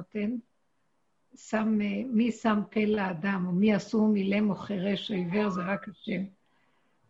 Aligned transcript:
נותן, 0.00 0.36
שם, 1.36 1.78
אה, 1.82 2.02
מי 2.06 2.32
שם 2.32 2.60
פה 2.70 2.80
לאדם, 2.80 3.44
או 3.46 3.52
מי 3.52 3.76
אסור 3.76 4.08
מילם 4.08 4.50
או 4.50 4.54
חירש 4.54 5.10
או 5.10 5.16
עיוור, 5.16 5.50
זה 5.50 5.60
רק 5.62 5.88
השם. 5.88 6.22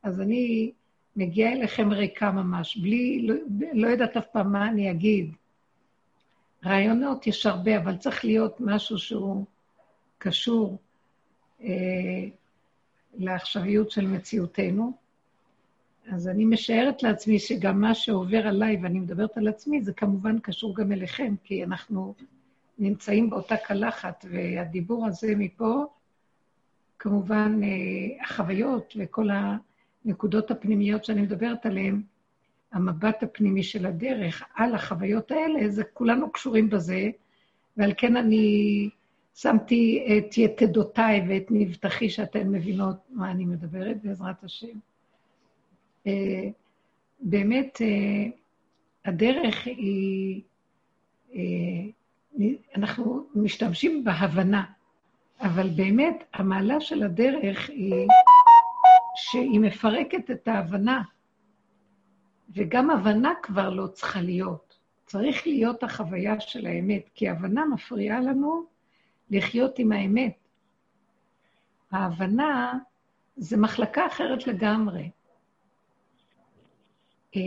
אז 0.03 0.21
אני 0.21 0.73
מגיעה 1.17 1.53
אליכם 1.53 1.93
ריקה 1.93 2.31
ממש, 2.31 2.77
בלי, 2.77 3.27
לא, 3.27 3.35
לא 3.73 3.89
יודעת 3.89 4.17
אף 4.17 4.27
פעם 4.33 4.53
מה 4.53 4.69
אני 4.69 4.91
אגיד. 4.91 5.35
רעיונות 6.65 7.27
יש 7.27 7.47
הרבה, 7.47 7.79
אבל 7.79 7.97
צריך 7.97 8.25
להיות 8.25 8.61
משהו 8.61 8.99
שהוא 8.99 9.45
קשור 10.19 10.79
אה, 11.63 12.25
לעכשוויות 13.19 13.91
של 13.91 14.07
מציאותנו. 14.07 14.93
אז 16.13 16.29
אני 16.29 16.45
משערת 16.45 17.03
לעצמי 17.03 17.39
שגם 17.39 17.81
מה 17.81 17.95
שעובר 17.95 18.47
עליי, 18.47 18.79
ואני 18.83 19.01
מדברת 19.01 19.37
על 19.37 19.49
עצמי, 19.49 19.83
זה 19.83 19.93
כמובן 19.93 20.39
קשור 20.39 20.77
גם 20.77 20.93
אליכם, 20.93 21.35
כי 21.45 21.65
אנחנו 21.65 22.15
נמצאים 22.81 23.31
באותה 23.31 23.57
קלחת, 23.57 24.25
והדיבור 24.31 25.07
הזה 25.07 25.35
מפה, 25.37 25.85
כמובן, 26.99 27.61
אה, 27.63 28.25
החוויות 28.25 28.97
וכל 28.99 29.29
הנקודות 30.05 30.51
הפנימיות 30.51 31.05
שאני 31.05 31.23
מדברת 31.23 31.67
עליהן, 31.67 32.03
המבט 32.73 33.23
הפנימי 33.23 33.63
של 33.63 33.87
הדרך 33.87 34.43
על 34.55 34.75
החוויות 34.75 35.31
האלה, 35.31 35.69
זה 35.69 35.85
כולנו 35.85 36.33
קשורים 36.33 36.71
בזה, 36.71 37.11
ועל 37.77 37.93
כן 37.97 38.17
אני 38.17 38.89
שמתי 39.35 40.07
את 40.19 40.39
יתדותיי 40.39 41.27
ואת 41.29 41.47
מבטחי, 41.51 42.11
שאתן 42.11 42.49
מבינות 42.49 42.97
מה 43.11 43.31
אני 43.31 43.45
מדברת, 43.45 44.03
בעזרת 44.03 44.45
השם. 44.45 44.79
אה, 46.07 46.49
באמת, 47.21 47.79
אה, 47.83 48.31
הדרך 49.05 49.67
היא, 49.67 50.43
אנחנו 52.77 53.27
משתמשים 53.35 54.05
בהבנה, 54.05 54.65
אבל 55.41 55.69
באמת, 55.69 56.25
המעלה 56.35 56.81
של 56.81 57.03
הדרך 57.03 57.69
היא 57.69 58.07
שהיא 59.15 59.61
מפרקת 59.61 60.31
את 60.31 60.49
ההבנה, 60.49 61.03
וגם 62.55 62.91
הבנה 62.91 63.33
כבר 63.43 63.71
לא 63.71 63.87
צריכה 63.87 64.21
להיות. 64.21 64.79
צריך 65.07 65.47
להיות 65.47 65.83
החוויה 65.83 66.41
של 66.41 66.67
האמת, 66.67 67.11
כי 67.15 67.29
הבנה 67.29 67.65
מפריעה 67.65 68.21
לנו 68.21 68.65
לחיות 69.31 69.79
עם 69.79 69.93
האמת. 69.93 70.35
ההבנה 71.91 72.79
זה 73.37 73.57
מחלקה 73.57 74.07
אחרת 74.07 74.47
לגמרי. 74.47 75.11
אה, 77.37 77.41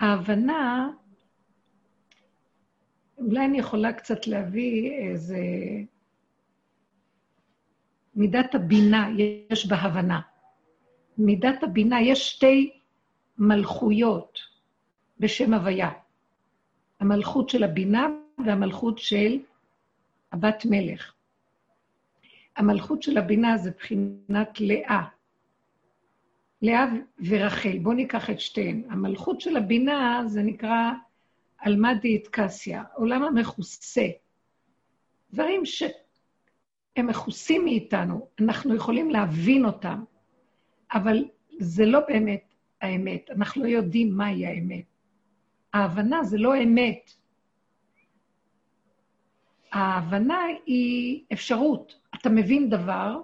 ההבנה, 0.00 0.90
אולי 3.20 3.44
אני 3.44 3.58
יכולה 3.58 3.92
קצת 3.92 4.26
להביא 4.26 4.92
איזה... 4.92 5.38
מידת 8.14 8.54
הבינה 8.54 9.08
יש 9.50 9.66
בהבנה. 9.66 10.20
מידת 11.18 11.62
הבינה, 11.62 12.02
יש 12.02 12.30
שתי 12.30 12.70
מלכויות 13.38 14.38
בשם 15.18 15.54
הוויה. 15.54 15.90
המלכות 17.00 17.48
של 17.48 17.64
הבינה 17.64 18.06
והמלכות 18.46 18.98
של 18.98 19.38
הבת 20.32 20.66
מלך. 20.70 21.12
המלכות 22.56 23.02
של 23.02 23.18
הבינה 23.18 23.56
זה 23.56 23.70
בחינת 23.70 24.60
לאה. 24.60 25.04
לאה 26.62 26.86
ורחל, 27.28 27.78
בואו 27.78 27.94
ניקח 27.94 28.30
את 28.30 28.40
שתיהן. 28.40 28.82
המלכות 28.90 29.40
של 29.40 29.56
הבינה 29.56 30.22
זה 30.26 30.42
נקרא 30.42 30.92
עלמא 31.60 31.94
דאיטקסיה, 31.94 32.84
עולם 32.94 33.22
המכוסה. 33.22 34.06
דברים 35.32 35.64
שהם 35.66 37.06
מכוסים 37.06 37.64
מאיתנו, 37.64 38.28
אנחנו 38.40 38.74
יכולים 38.74 39.10
להבין 39.10 39.64
אותם, 39.64 40.04
אבל 40.92 41.24
זה 41.58 41.86
לא 41.86 42.00
באמת 42.08 42.54
האמת, 42.80 43.30
אנחנו 43.30 43.62
לא 43.62 43.68
יודעים 43.68 44.16
מהי 44.16 44.46
האמת. 44.46 44.84
ההבנה 45.72 46.24
זה 46.24 46.38
לא 46.38 46.62
אמת. 46.62 47.10
ההבנה 49.72 50.38
היא 50.66 51.24
אפשרות. 51.32 52.00
אתה 52.14 52.28
מבין 52.28 52.70
דבר, 52.70 53.20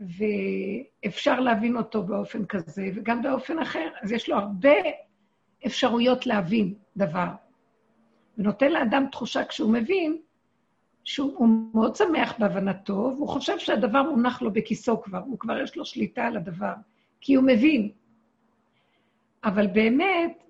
ואפשר 0.00 1.40
להבין 1.40 1.76
אותו 1.76 2.02
באופן 2.02 2.46
כזה, 2.46 2.90
וגם 2.94 3.22
באופן 3.22 3.58
אחר. 3.58 3.88
אז 4.02 4.12
יש 4.12 4.28
לו 4.28 4.36
הרבה 4.36 4.74
אפשרויות 5.66 6.26
להבין 6.26 6.74
דבר. 6.96 7.28
ונותן 8.38 8.72
לאדם 8.72 9.06
תחושה 9.12 9.44
כשהוא 9.44 9.72
מבין, 9.72 10.18
שהוא 11.04 11.48
מאוד 11.74 11.96
שמח 11.96 12.34
בהבנתו, 12.38 13.12
והוא 13.16 13.28
חושב 13.28 13.58
שהדבר 13.58 14.02
מונח 14.02 14.42
לו 14.42 14.52
בכיסו 14.52 15.02
כבר, 15.02 15.18
הוא 15.18 15.38
כבר 15.38 15.58
יש 15.58 15.76
לו 15.76 15.84
שליטה 15.84 16.24
על 16.24 16.36
הדבר, 16.36 16.72
כי 17.20 17.34
הוא 17.34 17.44
מבין. 17.44 17.90
אבל 19.44 19.66
באמת, 19.66 20.42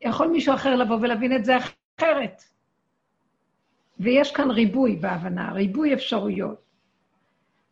יכול 0.00 0.26
מישהו 0.26 0.54
אחר 0.54 0.76
לבוא 0.76 0.96
ולהבין 0.96 1.36
את 1.36 1.44
זה 1.44 1.56
אחרת. 1.56 2.42
ויש 4.00 4.32
כאן 4.32 4.50
ריבוי 4.50 4.96
בהבנה, 4.96 5.52
ריבוי 5.52 5.94
אפשרויות. 5.94 6.62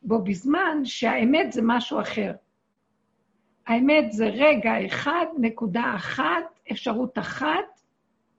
בו 0.02 0.24
בזמן 0.24 0.84
שהאמת 0.84 1.52
זה 1.52 1.60
משהו 1.64 2.00
אחר. 2.00 2.32
האמת 3.70 4.12
זה 4.12 4.26
רגע 4.26 4.86
אחד, 4.86 5.26
נקודה 5.38 5.92
אחת, 5.96 6.60
אפשרות 6.72 7.18
אחת, 7.18 7.80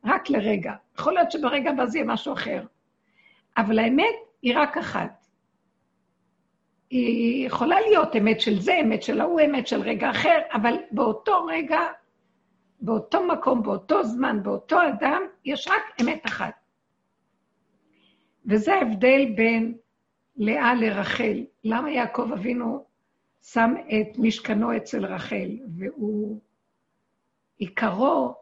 רק 0.05 0.29
לרגע. 0.29 0.73
יכול 0.95 1.13
להיות 1.13 1.31
שברגע 1.31 1.69
הבא 1.69 1.85
זה 1.85 1.97
יהיה 1.97 2.07
משהו 2.07 2.33
אחר. 2.33 2.65
אבל 3.57 3.79
האמת 3.79 4.15
היא 4.41 4.53
רק 4.57 4.77
אחת. 4.77 5.25
היא 6.89 7.47
יכולה 7.47 7.81
להיות 7.81 8.15
אמת 8.15 8.41
של 8.41 8.59
זה, 8.59 8.79
אמת 8.81 9.03
של 9.03 9.21
ההוא, 9.21 9.41
אמת 9.41 9.67
של 9.67 9.81
רגע 9.81 10.09
אחר, 10.09 10.37
אבל 10.53 10.77
באותו 10.91 11.45
רגע, 11.45 11.79
באותו 12.79 13.27
מקום, 13.27 13.63
באותו 13.63 14.03
זמן, 14.03 14.43
באותו 14.43 14.77
אדם, 14.87 15.21
יש 15.45 15.67
רק 15.67 16.01
אמת 16.01 16.25
אחת. 16.25 16.53
וזה 18.45 18.73
ההבדל 18.73 19.25
בין 19.35 19.73
לאה 20.37 20.73
לרחל. 20.73 21.45
למה 21.63 21.91
יעקב 21.91 22.29
אבינו 22.33 22.91
שם 23.44 23.74
את 23.88 24.18
משכנו 24.18 24.78
אצל 24.78 25.06
רחל, 25.06 25.50
והוא 25.78 26.40
עיקרו 27.57 28.35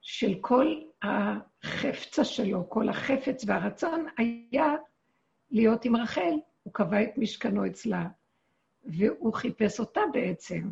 של 0.00 0.34
כל 0.40 0.80
החפצה 1.02 2.24
שלו, 2.24 2.70
כל 2.70 2.88
החפץ 2.88 3.44
והרצון 3.46 4.06
היה 4.18 4.74
להיות 5.50 5.84
עם 5.84 5.96
רחל. 5.96 6.34
הוא 6.62 6.72
קבע 6.72 7.02
את 7.02 7.18
משכנו 7.18 7.66
אצלה, 7.66 8.08
והוא 8.84 9.34
חיפש 9.34 9.80
אותה 9.80 10.00
בעצם. 10.12 10.70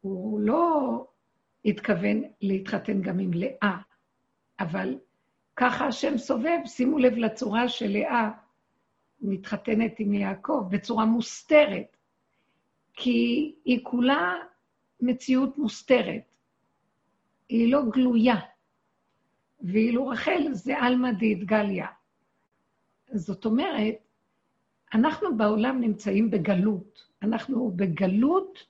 הוא 0.00 0.40
לא 0.40 1.06
התכוון 1.64 2.22
להתחתן 2.40 3.02
גם 3.02 3.18
עם 3.18 3.30
לאה, 3.32 3.78
אבל 4.60 4.98
ככה 5.56 5.86
השם 5.86 6.18
סובב, 6.18 6.58
שימו 6.66 6.98
לב 6.98 7.12
לצורה 7.12 7.68
של 7.68 7.88
לאה 7.88 8.30
מתחתנת 9.20 9.98
עם 9.98 10.14
יעקב, 10.14 10.66
בצורה 10.70 11.04
מוסתרת, 11.04 11.96
כי 12.94 13.54
היא 13.64 13.80
כולה 13.82 14.34
מציאות 15.00 15.58
מוסתרת, 15.58 16.22
היא 17.48 17.72
לא 17.72 17.80
גלויה. 17.90 18.40
ואילו 19.60 20.08
רחל 20.08 20.48
זה 20.52 20.78
עלמא 20.78 21.12
דאידגליה. 21.12 21.86
זאת 23.14 23.44
אומרת, 23.44 23.94
אנחנו 24.94 25.36
בעולם 25.36 25.80
נמצאים 25.80 26.30
בגלות. 26.30 27.08
אנחנו 27.22 27.72
בגלות, 27.76 28.66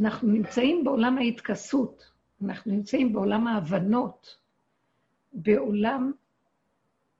אנחנו 0.00 0.28
נמצאים 0.28 0.84
בעולם 0.84 1.18
ההתכסות, 1.18 2.10
אנחנו 2.44 2.72
נמצאים 2.72 3.12
בעולם 3.12 3.46
ההבנות, 3.46 4.36
בעולם 5.32 6.12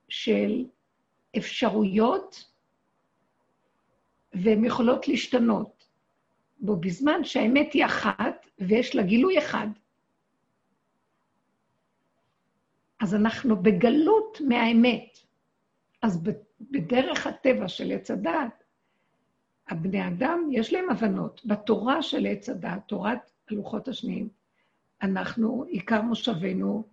של 0.08 0.64
אפשרויות, 1.38 2.44
והן 4.43 4.64
יכולות 4.64 5.08
להשתנות. 5.08 5.88
בו 6.61 6.76
בזמן 6.76 7.25
שהאמת 7.25 7.73
היא 7.73 7.85
אחת 7.85 8.46
ויש 8.58 8.96
לה 8.96 9.02
גילוי 9.02 9.38
אחד. 9.38 9.67
אז 13.00 13.14
אנחנו 13.14 13.62
בגלות 13.62 14.38
מהאמת. 14.49 15.19
אז 16.02 16.23
בדרך 16.61 17.26
הטבע 17.26 17.69
של 17.69 17.93
עץ 17.93 18.11
הדת, 18.11 18.64
הבני 19.69 20.08
אדם, 20.08 20.49
יש 20.52 20.73
להם 20.73 20.91
הבנות. 20.91 21.41
בתורה 21.44 22.02
של 22.02 22.26
עץ 22.26 22.49
הדת, 22.49 22.82
תורת 22.87 23.31
הלוחות 23.50 23.88
השניים, 23.88 24.29
אנחנו, 25.02 25.64
עיקר 25.69 26.02
מושבנו, 26.02 26.84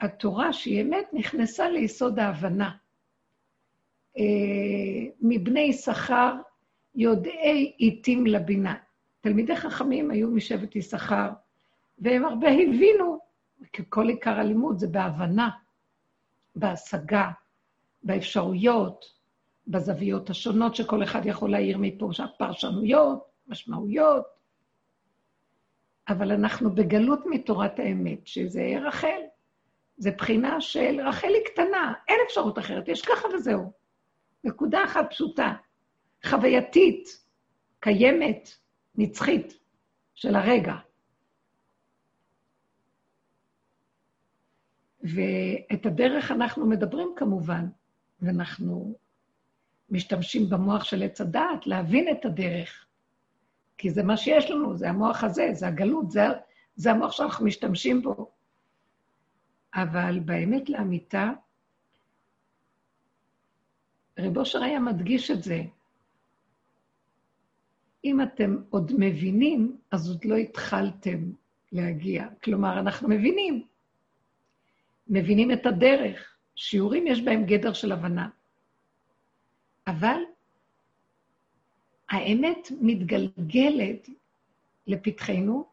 התורה 0.00 0.52
שהיא 0.52 0.82
אמת 0.82 1.06
נכנסה 1.12 1.68
ליסוד 1.70 2.18
ההבנה. 2.18 2.76
אה, 4.18 4.22
מבני 5.20 5.60
יששכר 5.60 6.34
יודעי 6.94 7.74
עיתים 7.76 8.26
לבינה. 8.26 8.74
תלמידי 9.20 9.56
חכמים 9.56 10.10
היו 10.10 10.30
משבט 10.30 10.76
יששכר, 10.76 11.28
והם 11.98 12.24
הרבה 12.24 12.48
הבינו 12.48 13.18
כי 13.72 13.82
כל 13.88 14.08
עיקר 14.08 14.40
הלימוד 14.40 14.78
זה 14.78 14.86
בהבנה, 14.86 15.50
בהשגה, 16.56 17.30
באפשרויות, 18.02 19.04
בזוויות 19.68 20.30
השונות 20.30 20.74
שכל 20.74 21.02
אחד 21.02 21.26
יכול 21.26 21.50
להעיר 21.50 21.78
מפה, 21.78 22.10
פרשנויות, 22.38 23.24
משמעויות. 23.48 24.24
אבל 26.08 26.32
אנחנו 26.32 26.74
בגלות 26.74 27.20
מתורת 27.26 27.78
האמת, 27.78 28.26
שזה 28.26 28.74
רחל. 28.82 29.20
זה 29.96 30.10
בחינה 30.10 30.60
של 30.60 31.00
רחל 31.04 31.28
היא 31.28 31.44
קטנה, 31.46 31.92
אין 32.08 32.18
אפשרות 32.26 32.58
אחרת, 32.58 32.88
יש 32.88 33.02
ככה 33.02 33.28
וזהו. 33.34 33.72
נקודה 34.44 34.84
אחת 34.84 35.06
פשוטה, 35.10 35.52
חווייתית, 36.26 37.24
קיימת, 37.80 38.48
נצחית, 38.94 39.58
של 40.14 40.36
הרגע. 40.36 40.74
ואת 45.02 45.86
הדרך 45.86 46.30
אנחנו 46.30 46.66
מדברים 46.66 47.08
כמובן, 47.16 47.66
ואנחנו 48.22 48.94
משתמשים 49.90 50.50
במוח 50.50 50.84
של 50.84 51.02
עץ 51.02 51.20
הדעת 51.20 51.66
להבין 51.66 52.08
את 52.10 52.24
הדרך, 52.24 52.86
כי 53.78 53.90
זה 53.90 54.02
מה 54.02 54.16
שיש 54.16 54.50
לנו, 54.50 54.76
זה 54.76 54.88
המוח 54.88 55.24
הזה, 55.24 55.48
זה 55.52 55.68
הגלות, 55.68 56.10
זה, 56.10 56.20
זה 56.76 56.90
המוח 56.90 57.12
שאנחנו 57.12 57.46
משתמשים 57.46 58.02
בו. 58.02 58.30
אבל 59.74 60.20
באמת 60.24 60.68
לאמיתה, 60.68 61.30
רב 64.18 64.38
אושר 64.38 64.62
היה 64.62 64.80
מדגיש 64.80 65.30
את 65.30 65.42
זה. 65.42 65.62
אם 68.04 68.22
אתם 68.22 68.56
עוד 68.70 68.92
מבינים, 68.98 69.76
אז 69.90 70.08
עוד 70.08 70.24
לא 70.24 70.36
התחלתם 70.36 71.18
להגיע. 71.72 72.26
כלומר, 72.44 72.78
אנחנו 72.78 73.08
מבינים. 73.08 73.62
מבינים 75.08 75.52
את 75.52 75.66
הדרך. 75.66 76.36
שיעורים 76.54 77.06
יש 77.06 77.22
בהם 77.22 77.44
גדר 77.44 77.72
של 77.72 77.92
הבנה. 77.92 78.28
אבל 79.86 80.20
האמת 82.10 82.68
מתגלגלת 82.80 84.08
לפתחנו, 84.86 85.64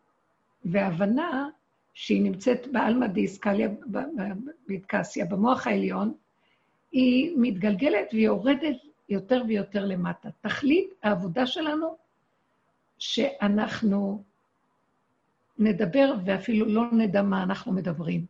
והבנה 0.65 1.49
שהיא 1.93 2.21
נמצאת 2.21 2.67
בעלמא 2.71 3.07
דיסקליה, 3.07 3.69
באיסקליה, 4.67 5.25
במוח 5.29 5.67
העליון, 5.67 6.13
היא 6.91 7.33
מתגלגלת 7.37 8.13
ויורדת 8.13 8.75
יותר 9.09 9.43
ויותר 9.47 9.85
למטה. 9.85 10.29
תכלית 10.41 10.89
העבודה 11.03 11.45
שלנו, 11.45 11.97
שאנחנו 12.99 14.23
נדבר 15.59 16.13
ואפילו 16.25 16.65
לא 16.65 16.91
נדע 16.91 17.21
מה 17.21 17.43
אנחנו 17.43 17.71
מדברים. 17.71 18.25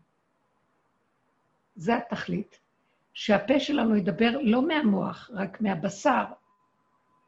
זה 1.76 1.98
התכלית. 1.98 2.60
שהפה 3.18 3.60
שלנו 3.60 3.96
ידבר 3.96 4.38
לא 4.42 4.68
מהמוח, 4.68 5.32
רק 5.34 5.62
מהבשר. 5.62 6.24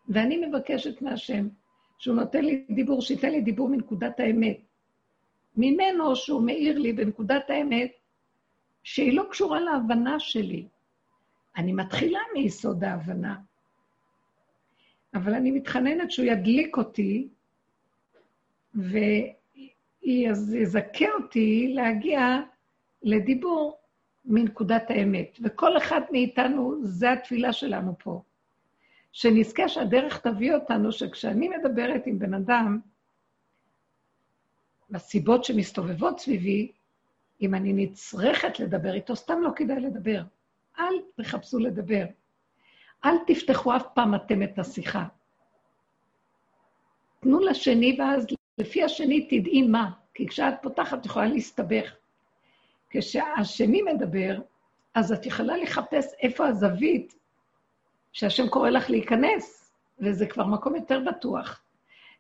ואני 0.10 0.46
מבקשת 0.46 1.02
מהשם, 1.02 1.48
שהוא 1.98 2.16
נותן 2.16 2.46
לי 2.46 2.66
דיבור, 2.70 3.02
שייתן 3.02 3.32
לי 3.32 3.42
דיבור 3.42 3.70
מנקודת 3.70 4.20
האמת. 4.20 4.58
ממנו 5.58 6.16
שהוא 6.16 6.46
מאיר 6.46 6.80
לי 6.80 6.94
בנקודת 6.94 7.50
האמת, 7.50 7.92
שהיא 8.84 9.14
לא 9.14 9.24
קשורה 9.32 9.60
להבנה 9.60 10.20
שלי. 10.20 10.68
אני 11.58 11.74
מתחילה 11.74 12.20
מיסוד 12.34 12.84
ההבנה, 12.84 13.36
אבל 15.14 15.34
אני 15.34 15.52
מתחננת 15.52 16.12
שהוא 16.12 16.26
ידליק 16.26 16.78
אותי 16.78 17.28
ויזכה 20.04 21.06
אותי 21.14 21.72
להגיע 21.76 22.40
לדיבור 23.04 23.78
מנקודת 24.26 24.90
האמת. 24.90 25.38
וכל 25.44 25.78
אחד 25.78 26.02
מאיתנו, 26.12 26.76
זה 26.84 27.12
התפילה 27.12 27.54
שלנו 27.54 27.96
פה. 28.00 28.22
שנזכה 29.12 29.70
שהדרך 29.70 30.20
תביא 30.20 30.54
אותנו, 30.54 30.92
שכשאני 30.92 31.50
מדברת 31.50 32.06
עם 32.06 32.20
בן 32.20 32.34
אדם, 32.34 32.80
בסיבות 34.90 35.44
שמסתובבות 35.44 36.20
סביבי, 36.20 36.72
אם 37.42 37.56
אני 37.56 37.74
נצרכת 37.74 38.60
לדבר 38.60 38.94
איתו, 38.94 39.16
סתם 39.16 39.42
לא 39.42 39.50
כדאי 39.56 39.80
לדבר. 39.80 40.22
אל 40.80 40.94
תחפשו 41.16 41.60
לדבר. 41.60 42.06
אל 43.06 43.16
תפתחו 43.28 43.76
אף 43.76 43.84
פעם 43.94 44.16
אתם 44.16 44.44
את 44.44 44.60
השיחה. 44.60 45.06
תנו 47.20 47.40
לשני, 47.40 47.96
ואז 48.00 48.28
לפי 48.58 48.84
השני 48.84 49.28
תדעי 49.28 49.62
מה, 49.62 49.92
כי 50.14 50.28
כשאת 50.28 50.54
פותחת 50.62 51.00
את 51.00 51.06
יכולה 51.06 51.26
להסתבך. 51.26 51.96
כשהשני 52.90 53.82
מדבר, 53.82 54.40
אז 54.94 55.12
את 55.12 55.26
יכולה 55.26 55.58
לחפש 55.58 56.14
איפה 56.22 56.48
הזווית 56.48 57.16
שהשם 58.12 58.50
קורא 58.50 58.70
לך 58.70 58.90
להיכנס, 58.90 59.74
וזה 60.00 60.28
כבר 60.28 60.46
מקום 60.46 60.76
יותר 60.76 61.00
בטוח. 61.00 61.62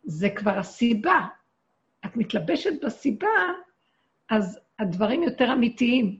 זה 0.03 0.29
כבר 0.29 0.59
הסיבה. 0.59 1.27
את 2.05 2.15
מתלבשת 2.15 2.85
בסיבה, 2.85 3.27
אז 4.29 4.59
הדברים 4.79 5.23
יותר 5.23 5.53
אמיתיים. 5.53 6.19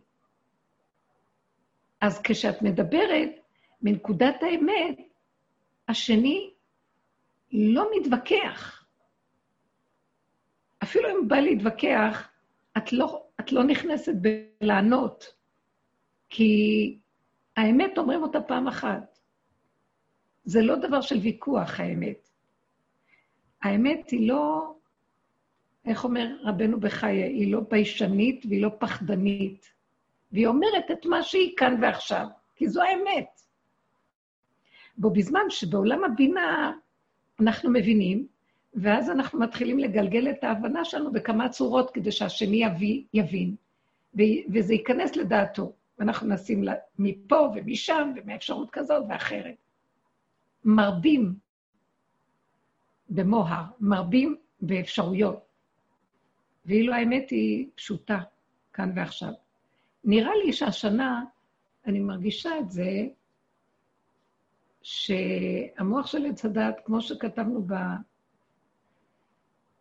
אז 2.02 2.22
כשאת 2.22 2.62
מדברת 2.62 3.39
מנקודת 3.82 4.44
האמת, 4.44 5.00
השני 5.88 6.54
לא 7.52 7.88
מתווכח. 8.00 8.86
אפילו 10.84 11.10
אם 11.10 11.28
בא 11.28 11.36
להתווכח, 11.36 12.30
את 12.78 12.94
לא, 12.94 13.24
את 13.40 13.52
לא 13.52 13.64
נכנסת 13.64 14.14
בלענות, 14.62 15.34
כי 16.30 16.98
האמת 17.58 17.98
אומרים 17.98 18.24
אותה 18.24 18.42
פעם 18.42 18.68
אחת. 18.68 19.20
זה 20.44 20.62
לא 20.62 20.76
דבר 20.76 21.02
של 21.02 21.18
ויכוח, 21.18 21.80
האמת. 21.80 22.30
האמת 23.62 24.10
היא 24.10 24.28
לא, 24.30 24.74
איך 25.86 26.04
אומר 26.04 26.36
רבנו 26.44 26.80
בחיי, 26.80 27.24
היא 27.24 27.52
לא 27.52 27.60
ביישנית 27.70 28.46
והיא 28.46 28.62
לא 28.62 28.70
פחדנית. 28.80 29.74
והיא 30.32 30.48
אומרת 30.48 30.92
את 30.92 31.06
מה 31.06 31.24
שהיא 31.24 31.58
כאן 31.58 31.76
ועכשיו, 31.82 32.28
כי 32.56 32.68
זו 32.68 32.82
האמת. 32.82 33.42
בו 35.00 35.10
בזמן 35.10 35.50
שבעולם 35.50 36.04
הבינה 36.04 36.74
אנחנו 37.40 37.70
מבינים, 37.70 38.28
ואז 38.74 39.10
אנחנו 39.10 39.40
מתחילים 39.40 39.80
לגלגל 39.80 40.30
את 40.30 40.44
ההבנה 40.44 40.86
שלנו 40.86 41.12
בכמה 41.12 41.50
צורות 41.50 41.92
כדי 41.92 42.12
שהשני 42.12 42.64
יביא, 42.64 43.04
יבין, 43.14 43.56
וזה 44.54 44.74
ייכנס 44.74 45.16
לדעתו. 45.16 45.74
ואנחנו 46.00 46.28
נשים 46.28 46.64
מפה 47.00 47.52
ומשם 47.56 48.14
ומאפשרות 48.16 48.70
כזאת 48.70 49.04
ואחרת. 49.10 49.56
מרבים 50.66 51.34
במוהר, 53.10 53.64
מרבים 53.80 54.36
באפשרויות. 54.62 55.46
ואילו 56.66 56.94
האמת 56.94 57.30
היא 57.30 57.68
פשוטה, 57.76 58.20
כאן 58.74 58.92
ועכשיו. 58.96 59.34
נראה 60.04 60.32
לי 60.46 60.54
שהשנה, 60.54 61.24
אני 61.86 62.00
מרגישה 62.00 62.60
את 62.60 62.72
זה, 62.72 63.08
שהמוח 64.92 66.08
של 66.08 66.26
עץ 66.26 66.46
הדת, 66.46 66.76
כמו 66.86 67.02
שכתבנו 67.02 67.68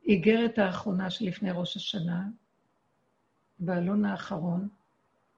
באיגרת 0.06 0.58
האחרונה 0.58 1.10
שלפני 1.10 1.50
ראש 1.50 1.76
השנה, 1.76 2.22
בעלון 3.58 4.04
האחרון, 4.04 4.68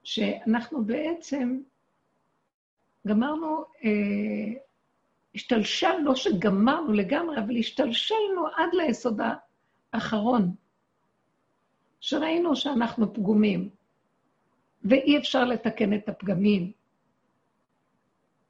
שאנחנו 0.03 0.85
בעצם 0.85 1.59
גמרנו, 3.07 3.63
אה, 3.83 3.89
השתלשלנו, 5.35 6.05
לא 6.05 6.15
שגמרנו 6.15 6.93
לגמרי, 6.93 7.39
אבל 7.39 7.57
השתלשלנו 7.57 8.47
עד 8.57 8.69
ליסוד 8.73 9.19
האחרון, 9.93 10.55
שראינו 11.99 12.55
שאנחנו 12.55 13.13
פגומים. 13.13 13.69
ואי 14.83 15.17
אפשר 15.17 15.45
לתקן 15.45 15.93
את 15.93 16.09
הפגמים. 16.09 16.71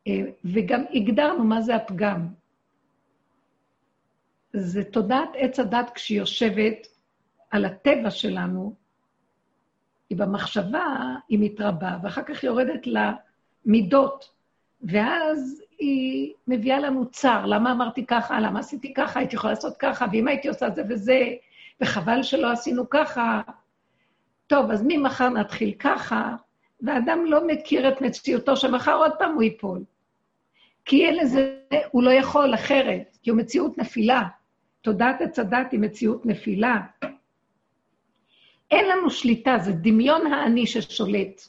אה, 0.07 0.21
וגם 0.45 0.83
הגדרנו 0.93 1.43
מה 1.43 1.61
זה 1.61 1.75
הפגם. 1.75 2.27
זה 4.53 4.83
תודעת 4.83 5.29
עץ 5.35 5.59
הדת 5.59 5.91
כשהיא 5.95 6.19
יושבת 6.19 6.87
על 7.49 7.65
הטבע 7.65 8.09
שלנו, 8.09 8.75
היא 10.09 10.17
במחשבה, 10.17 11.15
היא 11.29 11.39
מתרבה, 11.41 11.97
ואחר 12.03 12.23
כך 12.23 12.43
יורדת 12.43 12.87
למידות, 12.87 14.29
ואז 14.83 15.63
היא 15.79 16.33
מביאה 16.47 16.79
לנו 16.79 17.05
צער, 17.11 17.45
למה 17.45 17.71
אמרתי 17.71 18.05
ככה, 18.05 18.39
למה 18.39 18.59
עשיתי 18.59 18.93
ככה, 18.93 19.19
הייתי 19.19 19.35
יכולה 19.35 19.53
לעשות 19.53 19.77
ככה, 19.77 20.05
ואם 20.11 20.27
הייתי 20.27 20.47
עושה 20.47 20.69
זה 20.69 20.83
וזה, 20.89 21.19
וחבל 21.81 22.23
שלא 22.23 22.51
עשינו 22.51 22.89
ככה, 22.89 23.41
טוב, 24.47 24.71
אז 24.71 24.83
ממחר 24.87 25.29
נתחיל 25.29 25.73
ככה, 25.79 26.35
ואדם 26.81 27.25
לא 27.25 27.47
מכיר 27.47 27.89
את 27.89 28.01
מציאותו, 28.01 28.57
שמחר 28.57 28.95
עוד 28.95 29.11
פעם 29.19 29.33
הוא 29.33 29.43
ייפול. 29.43 29.83
כי 30.85 31.05
אין 31.05 31.15
לזה, 31.17 31.55
הוא 31.91 32.03
לא 32.03 32.11
יכול 32.11 32.53
אחרת, 32.55 33.17
כי 33.23 33.29
הוא 33.29 33.37
מציאות 33.37 33.77
נפילה. 33.77 34.23
תודעת 34.81 35.39
הדת 35.39 35.71
היא 35.71 35.79
מציאות 35.79 36.25
נפילה. 36.25 36.81
אין 38.71 38.89
לנו 38.89 39.09
שליטה, 39.09 39.57
זה 39.57 39.71
דמיון 39.71 40.33
האני 40.33 40.67
ששולט. 40.67 41.41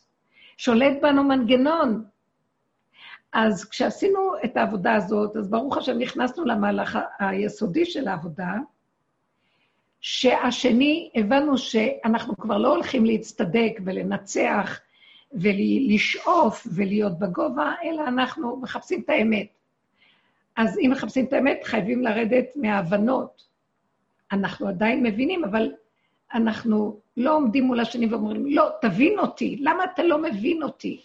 שולט 0.56 0.96
בנו 1.02 1.24
מנגנון. 1.24 2.04
אז 3.32 3.68
כשעשינו 3.68 4.32
את 4.44 4.56
העבודה 4.56 4.94
הזאת, 4.94 5.36
אז 5.36 5.50
ברוך 5.50 5.76
השם 5.76 5.98
נכנסנו 5.98 6.44
למהלך 6.44 6.98
היסודי 7.18 7.84
של 7.84 8.08
העבודה, 8.08 8.52
שהשני, 10.00 11.10
הבנו 11.14 11.58
שאנחנו 11.58 12.36
כבר 12.36 12.58
לא 12.58 12.68
הולכים 12.68 13.04
להצטדק 13.04 13.80
ולנצח 13.84 14.80
ולשאוף 15.34 16.66
ולהיות 16.74 17.18
בגובה, 17.18 17.72
אלא 17.84 18.02
אנחנו 18.02 18.56
מחפשים 18.56 19.00
את 19.04 19.10
האמת. 19.10 19.46
אז 20.56 20.78
אם 20.78 20.90
מחפשים 20.92 21.24
את 21.24 21.32
האמת, 21.32 21.60
חייבים 21.64 22.02
לרדת 22.02 22.46
מההבנות. 22.56 23.42
אנחנו 24.32 24.68
עדיין 24.68 25.02
מבינים, 25.02 25.44
אבל 25.44 25.72
אנחנו 26.34 27.00
לא 27.16 27.36
עומדים 27.36 27.64
מול 27.64 27.80
השני 27.80 28.06
ואומרים, 28.06 28.46
לא, 28.46 28.68
תבין 28.80 29.18
אותי, 29.18 29.56
למה 29.60 29.84
אתה 29.84 30.02
לא 30.02 30.22
מבין 30.22 30.62
אותי? 30.62 31.00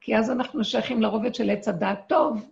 כי 0.00 0.16
אז 0.16 0.30
אנחנו 0.30 0.64
שייכים 0.64 1.02
לרובד 1.02 1.34
של 1.34 1.50
עץ 1.50 1.68
הדעת 1.68 2.08
טוב. 2.08 2.46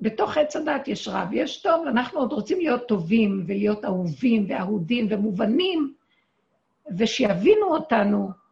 בתוך 0.00 0.36
עץ 0.36 0.56
הדעת 0.56 0.88
יש 0.88 1.08
רע 1.08 1.26
ויש 1.30 1.62
טוב, 1.62 1.86
אנחנו 1.86 2.20
עוד 2.20 2.32
רוצים 2.32 2.58
להיות 2.58 2.88
טובים 2.88 3.44
ולהיות 3.46 3.84
אהובים 3.84 4.46
ואהודים 4.48 5.06
ומובנים, 5.10 5.94
ושיבינו 6.98 7.66
אותנו. 7.66 8.43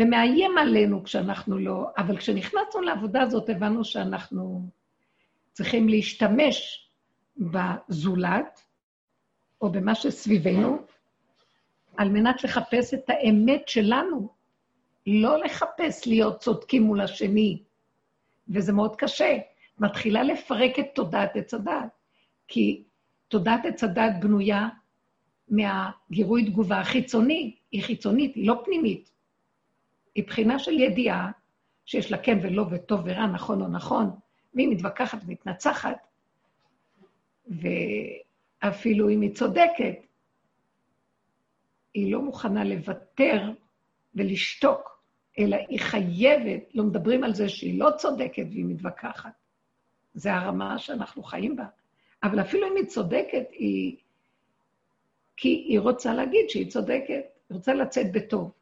ומאיים 0.00 0.58
עלינו 0.58 1.04
כשאנחנו 1.04 1.58
לא... 1.58 1.86
אבל 1.96 2.16
כשנכנסנו 2.16 2.80
לעבודה 2.80 3.22
הזאת, 3.22 3.48
הבנו 3.48 3.84
שאנחנו 3.84 4.62
צריכים 5.52 5.88
להשתמש 5.88 6.88
בזולת, 7.36 8.60
או 9.62 9.72
במה 9.72 9.94
שסביבנו, 9.94 10.78
על 11.96 12.08
מנת 12.08 12.44
לחפש 12.44 12.94
את 12.94 13.10
האמת 13.10 13.68
שלנו, 13.68 14.28
לא 15.06 15.38
לחפש 15.38 16.06
להיות 16.06 16.40
צודקים 16.40 16.82
מול 16.82 17.00
השני, 17.00 17.62
וזה 18.48 18.72
מאוד 18.72 18.96
קשה. 18.96 19.38
מתחילה 19.78 20.22
לפרק 20.22 20.78
את 20.78 20.86
תודעת 20.94 21.36
עץ 21.36 21.54
הדת, 21.54 21.72
כי 22.48 22.82
תודעת 23.28 23.64
עץ 23.64 23.84
הדת 23.84 24.12
בנויה 24.20 24.68
מהגירוי 25.48 26.44
תגובה 26.44 26.80
החיצוני, 26.80 27.56
היא 27.72 27.82
חיצונית, 27.82 28.34
היא 28.34 28.48
לא 28.48 28.62
פנימית. 28.64 29.10
היא 30.14 30.24
בחינה 30.26 30.58
של 30.58 30.72
ידיעה 30.72 31.30
שיש 31.84 32.12
לה 32.12 32.18
כן 32.18 32.38
ולא 32.42 32.66
וטוב 32.70 33.00
ורע, 33.04 33.26
נכון 33.26 33.62
או 33.62 33.68
נכון, 33.68 34.10
והיא 34.54 34.68
מתווכחת 34.68 35.18
ומתנצחת, 35.26 36.06
ואפילו 38.62 39.08
אם 39.08 39.20
היא 39.20 39.34
צודקת, 39.34 39.94
היא 41.94 42.12
לא 42.12 42.22
מוכנה 42.22 42.64
לוותר 42.64 43.50
ולשתוק, 44.14 45.00
אלא 45.38 45.56
היא 45.68 45.80
חייבת, 45.80 46.74
לא 46.74 46.84
מדברים 46.84 47.24
על 47.24 47.34
זה 47.34 47.48
שהיא 47.48 47.80
לא 47.80 47.90
צודקת 47.96 48.46
והיא 48.50 48.64
מתווכחת. 48.64 49.32
זה 50.14 50.34
הרמה 50.34 50.78
שאנחנו 50.78 51.22
חיים 51.22 51.56
בה. 51.56 51.64
אבל 52.22 52.40
אפילו 52.40 52.68
אם 52.68 52.76
היא 52.76 52.86
צודקת, 52.86 53.46
היא... 53.50 53.96
כי 55.36 55.48
היא 55.48 55.80
רוצה 55.80 56.14
להגיד 56.14 56.50
שהיא 56.50 56.70
צודקת, 56.70 57.08
היא 57.48 57.56
רוצה 57.56 57.74
לצאת 57.74 58.12
בטוב. 58.12 58.52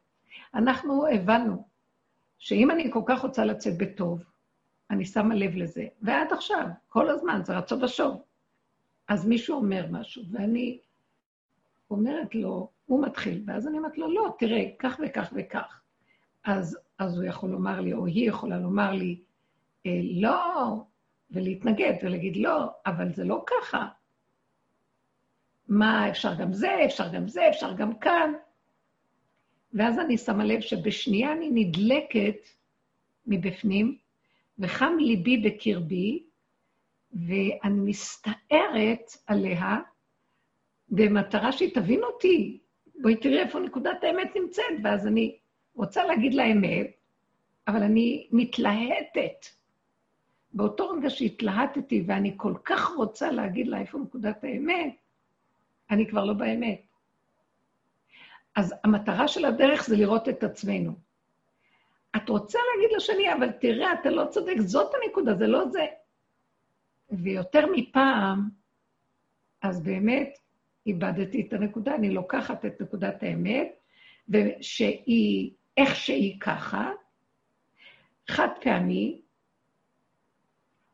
אנחנו 0.53 1.07
הבנו 1.07 1.67
שאם 2.39 2.71
אני 2.71 2.91
כל 2.91 3.01
כך 3.05 3.21
רוצה 3.21 3.45
לצאת 3.45 3.77
בטוב, 3.77 4.23
אני 4.89 5.05
שמה 5.05 5.35
לב 5.35 5.55
לזה, 5.55 5.87
ועד 6.01 6.33
עכשיו, 6.33 6.67
כל 6.87 7.09
הזמן, 7.09 7.41
זה 7.43 7.57
רצון 7.57 7.83
ושוב. 7.83 8.21
אז 9.07 9.27
מישהו 9.27 9.57
אומר 9.57 9.85
משהו, 9.91 10.23
ואני 10.31 10.79
אומרת 11.91 12.35
לו, 12.35 12.69
הוא 12.85 13.03
מתחיל, 13.05 13.43
ואז 13.47 13.67
אני 13.67 13.77
אומרת 13.77 13.97
לו, 13.97 14.13
לא, 14.13 14.35
תראה, 14.39 14.65
כך 14.79 14.99
וכך 15.05 15.33
וכך. 15.35 15.81
אז, 16.43 16.79
אז 16.97 17.17
הוא 17.17 17.23
יכול 17.23 17.49
לומר 17.49 17.81
לי, 17.81 17.93
או 17.93 18.05
היא 18.05 18.29
יכולה 18.29 18.57
לומר 18.57 18.91
לי, 18.91 19.21
אה, 19.85 20.01
לא, 20.03 20.75
ולהתנגד 21.31 21.93
ולהגיד 22.03 22.37
לא, 22.37 22.71
אבל 22.85 23.13
זה 23.13 23.23
לא 23.23 23.43
ככה. 23.47 23.87
מה, 25.67 26.09
אפשר 26.09 26.35
גם 26.35 26.53
זה, 26.53 26.85
אפשר 26.85 27.13
גם 27.13 27.27
זה, 27.27 27.49
אפשר 27.49 27.73
גם 27.73 27.99
כאן. 27.99 28.33
ואז 29.73 29.99
אני 29.99 30.17
שמה 30.17 30.43
לב 30.43 30.61
שבשנייה 30.61 31.33
אני 31.33 31.49
נדלקת 31.51 32.49
מבפנים, 33.27 33.97
וחם 34.59 34.93
ליבי 34.99 35.37
בקרבי, 35.37 36.23
ואני 37.13 37.79
מסתערת 37.79 39.11
עליה 39.27 39.77
במטרה 40.89 41.51
שהיא 41.51 41.73
תבין 41.73 42.03
אותי. 42.03 42.59
בואי 43.01 43.15
תראי 43.15 43.39
איפה 43.39 43.59
נקודת 43.59 44.03
האמת 44.03 44.35
נמצאת, 44.35 44.63
ואז 44.83 45.07
אני 45.07 45.37
רוצה 45.75 46.05
להגיד 46.05 46.33
לה 46.33 46.45
אמת, 46.45 46.91
אבל 47.67 47.83
אני 47.83 48.27
מתלהטת. 48.31 49.45
באותו 50.53 50.89
רגע 50.89 51.09
שהתלהטתי 51.09 52.03
ואני 52.07 52.33
כל 52.37 52.53
כך 52.65 52.89
רוצה 52.95 53.31
להגיד 53.31 53.67
לה 53.67 53.79
איפה 53.79 53.97
נקודת 53.97 54.43
האמת, 54.43 54.95
אני 55.91 56.07
כבר 56.07 56.25
לא 56.25 56.33
באמת. 56.33 56.88
אז 58.55 58.75
המטרה 58.83 59.27
של 59.27 59.45
הדרך 59.45 59.85
זה 59.85 59.97
לראות 59.97 60.29
את 60.29 60.43
עצמנו. 60.43 60.91
את 62.15 62.29
רוצה 62.29 62.59
להגיד 62.73 62.95
לשני, 62.97 63.33
אבל 63.33 63.51
תראה, 63.51 63.93
אתה 63.93 64.09
לא 64.09 64.25
צודק, 64.29 64.55
זאת 64.59 64.91
הנקודה, 65.03 65.35
זה 65.35 65.47
לא 65.47 65.69
זה. 65.69 65.85
ויותר 67.11 67.65
מפעם, 67.75 68.49
אז 69.61 69.83
באמת 69.83 70.37
איבדתי 70.87 71.47
את 71.47 71.53
הנקודה, 71.53 71.95
אני 71.95 72.09
לוקחת 72.09 72.65
את 72.65 72.81
נקודת 72.81 73.23
האמת, 73.23 73.67
ושהיא, 74.29 75.51
איך 75.77 75.95
שהיא 75.95 76.39
ככה, 76.39 76.91
חד 78.27 78.47
פעמי, 78.61 79.21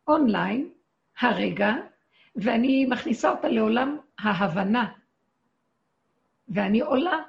אונליין, 0.07 0.69
הרגע, 1.19 1.73
ואני 2.35 2.85
מכניסה 2.85 3.29
אותה 3.29 3.47
לעולם 3.47 3.97
ההבנה. 4.19 4.91
ואני 6.47 6.81
עולה 6.81 7.19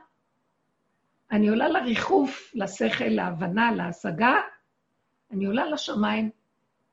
אני 1.30 1.48
עולה 1.48 1.68
לריחוף, 1.68 2.52
לשכל, 2.54 3.04
להבנה, 3.04 3.72
להשגה, 3.72 4.34
אני 5.30 5.44
עולה 5.44 5.66
לשמיים 5.66 6.30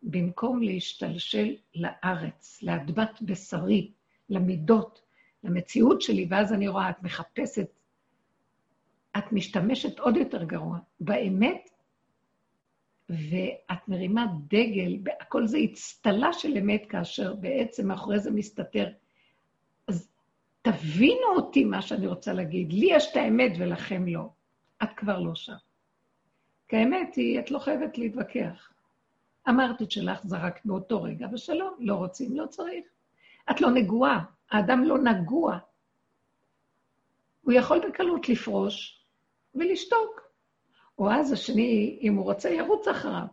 במקום 0.03 0.61
להשתלשל 0.61 1.55
לארץ, 1.75 2.63
לאדמת 2.63 3.21
בשרי, 3.21 3.91
למידות, 4.29 5.01
למציאות 5.43 6.01
שלי, 6.01 6.27
ואז 6.29 6.53
אני 6.53 6.67
רואה, 6.67 6.89
את 6.89 7.03
מחפשת, 7.03 7.67
את 9.17 9.31
משתמשת 9.31 9.99
עוד 9.99 10.17
יותר 10.17 10.43
גרוע 10.43 10.77
באמת, 10.99 11.69
ואת 13.09 13.87
מרימה 13.87 14.25
דגל, 14.47 14.97
הכל 15.19 15.47
זה 15.47 15.57
אצטלה 15.71 16.33
של 16.33 16.57
אמת, 16.57 16.85
כאשר 16.89 17.35
בעצם 17.35 17.87
מאחורי 17.87 18.19
זה 18.19 18.31
מסתתר 18.31 18.89
תבינו 20.63 21.27
אותי 21.36 21.63
מה 21.63 21.82
שאני 21.82 22.08
רוצה 22.08 22.34
להגיד. 22.34 22.74
לי 22.74 22.88
יש 22.91 23.12
את 23.12 23.15
האמת 23.15 23.51
ולכם 23.60 24.08
לא. 24.08 24.29
את 24.84 24.89
כבר 24.98 25.20
לא 25.20 25.36
שם. 25.36 25.53
כי 26.67 26.75
האמת 26.77 27.15
היא, 27.15 27.39
את 27.39 27.51
לא 27.51 27.60
חייבת 27.60 27.98
להתווכח. 27.98 28.72
אמרת 29.50 29.82
את 29.82 29.91
שלך, 29.91 30.20
זרקת 30.24 30.65
באותו 30.65 31.03
רגע, 31.03 31.27
ושלום, 31.34 31.74
לא 31.79 31.96
רוצים, 31.96 32.38
לא 32.38 32.48
צריך. 32.48 32.86
את 33.51 33.62
לא 33.62 33.72
נגועה, 33.72 34.24
האדם 34.51 34.84
לא 34.84 34.98
נגוע. 34.98 35.58
הוא 37.41 37.53
יכול 37.53 37.89
בקלות 37.89 38.29
לפרוש 38.29 39.03
ולשתוק. 39.55 40.22
או 41.00 41.12
אז 41.12 41.32
השני, 41.32 42.00
אם 42.01 42.15
הוא 42.15 42.24
רוצה, 42.24 42.50
ירוץ 42.50 42.88
אחריו. 42.88 43.25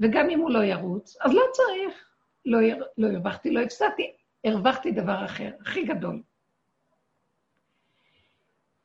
וגם 0.00 0.30
אם 0.30 0.40
הוא 0.40 0.50
לא 0.50 0.64
ירוץ, 0.64 1.16
אז 1.20 1.34
לא 1.34 1.42
צריך. 1.52 2.08
לא, 2.46 2.58
לא 2.98 3.06
הרווחתי, 3.06 3.50
לא 3.50 3.60
הפסדתי. 3.60 4.12
הרווחתי 4.44 4.92
דבר 4.92 5.24
אחר, 5.24 5.50
הכי 5.60 5.84
גדול. 5.84 6.22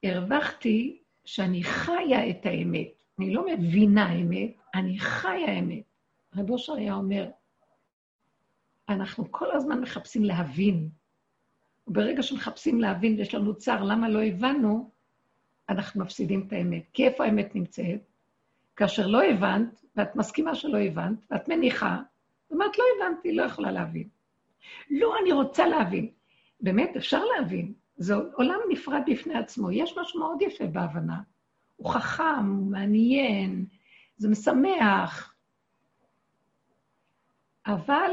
הרווחתי 0.04 1.02
שאני 1.26 1.64
חיה 1.64 2.30
את 2.30 2.46
האמת. 2.46 3.04
אני 3.20 3.34
לא 3.34 3.46
מבינה 3.48 4.14
אמת, 4.14 4.52
אני 4.76 5.00
חיה 5.00 5.60
אמת. 5.60 5.84
רב 6.36 6.50
אושר 6.50 6.74
היה 6.74 6.94
אומר, 6.94 7.30
אנחנו 8.90 9.32
כל 9.32 9.52
הזמן 9.52 9.82
מחפשים 9.82 10.24
להבין. 10.24 10.90
וברגע 11.88 12.24
שמחפשים 12.24 12.82
להבין 12.82 13.16
ויש 13.18 13.36
לנו 13.36 13.56
צער 13.56 13.84
למה 13.84 14.10
לא 14.10 14.24
הבנו, 14.24 14.92
אנחנו 15.70 16.02
מפסידים 16.02 16.48
את 16.48 16.54
האמת. 16.54 16.84
כי 16.94 17.08
איפה 17.08 17.26
האמת 17.26 17.56
נמצאת? 17.56 18.02
כאשר 18.76 19.08
לא 19.08 19.24
הבנת, 19.24 19.82
ואת 19.96 20.16
מסכימה 20.16 20.56
שלא 20.56 20.78
הבנת, 20.78 21.26
ואת 21.32 21.48
מניחה, 21.48 21.98
זאת 22.44 22.52
אומרת, 22.52 22.78
לא 22.78 22.84
הבנתי, 22.98 23.36
לא 23.36 23.44
יכולה 23.44 23.72
להבין. 23.72 24.10
לא, 24.90 25.16
אני 25.22 25.32
רוצה 25.32 25.68
להבין. 25.68 26.12
באמת, 26.62 26.96
אפשר 26.98 27.24
להבין. 27.26 27.74
זה 27.98 28.14
עולם 28.16 28.60
נפרד 28.70 29.02
בפני 29.08 29.36
עצמו. 29.36 29.72
יש 29.72 29.98
משהו 29.98 30.20
מאוד 30.20 30.42
יפה 30.42 30.66
בהבנה. 30.66 31.22
הוא 31.76 31.94
חכם, 31.94 32.56
הוא 32.58 32.72
מעניין, 32.72 33.66
זה 34.18 34.30
משמח. 34.30 35.34
אבל 37.66 38.12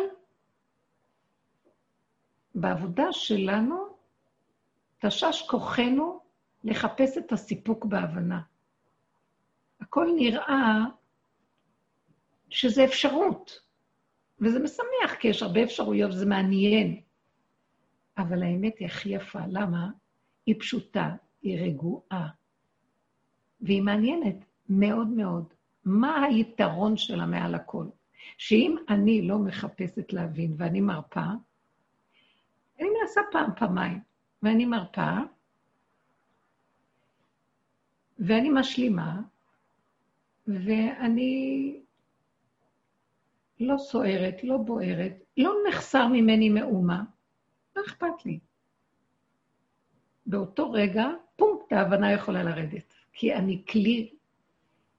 בעבודה 2.55 3.13
שלנו, 3.13 3.97
תשש 4.99 5.43
כוחנו 5.51 6.21
לחפש 6.65 7.19
את 7.19 7.33
הסיפוק 7.33 7.85
בהבנה. 7.85 8.41
הכל 9.81 10.07
נראה 10.17 10.79
שזה 12.51 12.85
אפשרות, 12.85 13.61
וזה 14.41 14.59
משמח, 14.59 15.15
כי 15.19 15.29
יש 15.29 15.43
הרבה 15.43 15.63
אפשרויות 15.63 16.11
וזה 16.11 16.27
מעניין. 16.27 17.01
אבל 18.19 18.43
האמת 18.43 18.79
היא 18.79 18.87
הכי 18.87 19.09
יפה. 19.09 19.41
למה? 19.49 19.91
היא 20.47 20.55
פשוטה, 20.61 21.15
היא 21.43 21.61
רגועה, 21.61 22.29
והיא 23.61 23.83
מעניינת 23.83 24.37
מאוד 24.69 25.09
מאוד. 25.09 25.45
מה 25.85 26.25
היתרון 26.25 26.97
שלה 26.97 27.27
מעל 27.27 27.55
הכל? 27.55 27.87
שאם 28.39 28.77
אני 28.89 29.23
לא 29.23 29.39
מחפשת 29.39 30.13
להבין 30.13 30.55
ואני 30.59 30.81
מרפה, 30.81 31.27
אני 32.81 32.89
מנסה 33.01 33.21
פעם, 33.33 33.51
פעמיים, 33.57 34.01
ואני 34.43 34.65
מרפה, 34.65 35.19
ואני 38.19 38.51
משלימה, 38.53 39.21
ואני 40.47 41.80
לא 43.61 43.79
סוערת, 43.79 44.45
לא 44.45 44.57
בוערת, 44.57 45.13
לא 45.37 45.55
נחסר 45.69 46.07
ממני 46.07 46.49
מאומה, 46.49 47.03
לא 47.77 47.83
אכפת 47.87 48.25
לי. 48.25 48.39
באותו 50.27 50.71
רגע, 50.73 51.07
פונקט, 51.37 51.73
ההבנה 51.73 52.13
יכולה 52.13 52.43
לרדת. 52.43 52.95
כי 53.13 53.35
אני 53.35 53.65
כלי, 53.69 54.15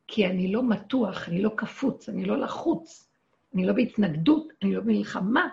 כי 0.07 0.25
אני 0.25 0.51
לא 0.51 0.69
מתוח, 0.69 1.29
אני 1.29 1.41
לא 1.41 1.51
קפוץ, 1.57 2.09
אני 2.09 2.25
לא 2.25 2.37
לחוץ, 2.37 3.09
אני 3.53 3.65
לא 3.65 3.73
בהתנגדות, 3.73 4.47
אני 4.61 4.73
לא 4.73 4.81
במלחמה 4.81 5.49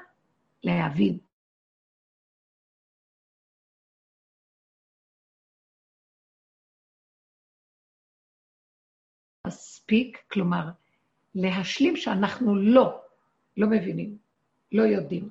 להבין. 0.62 1.18
מספיק, 9.46 10.24
כלומר, 10.30 10.70
להשלים 11.40 11.96
שאנחנו 11.96 12.56
לא, 12.56 13.00
לא 13.56 13.66
מבינים, 13.66 14.18
לא 14.72 14.82
יודעים. 14.82 15.28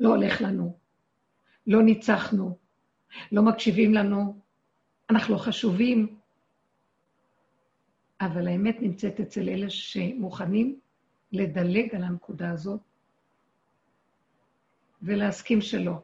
לא 0.00 0.08
הולך 0.08 0.40
לנו, 0.40 0.76
לא 1.66 1.82
ניצחנו, 1.82 2.58
לא 3.32 3.42
מקשיבים 3.42 3.94
לנו, 3.94 4.40
אנחנו 5.10 5.34
לא 5.34 5.38
חשובים, 5.38 6.16
אבל 8.20 8.48
האמת 8.48 8.76
נמצאת 8.80 9.20
אצל 9.20 9.48
אלה 9.48 9.70
שמוכנים 9.70 10.80
לדלג 11.32 11.94
על 11.94 12.02
הנקודה 12.02 12.50
הזאת 12.50 12.80
ולהסכים 15.02 15.60
שלא. 15.60 16.02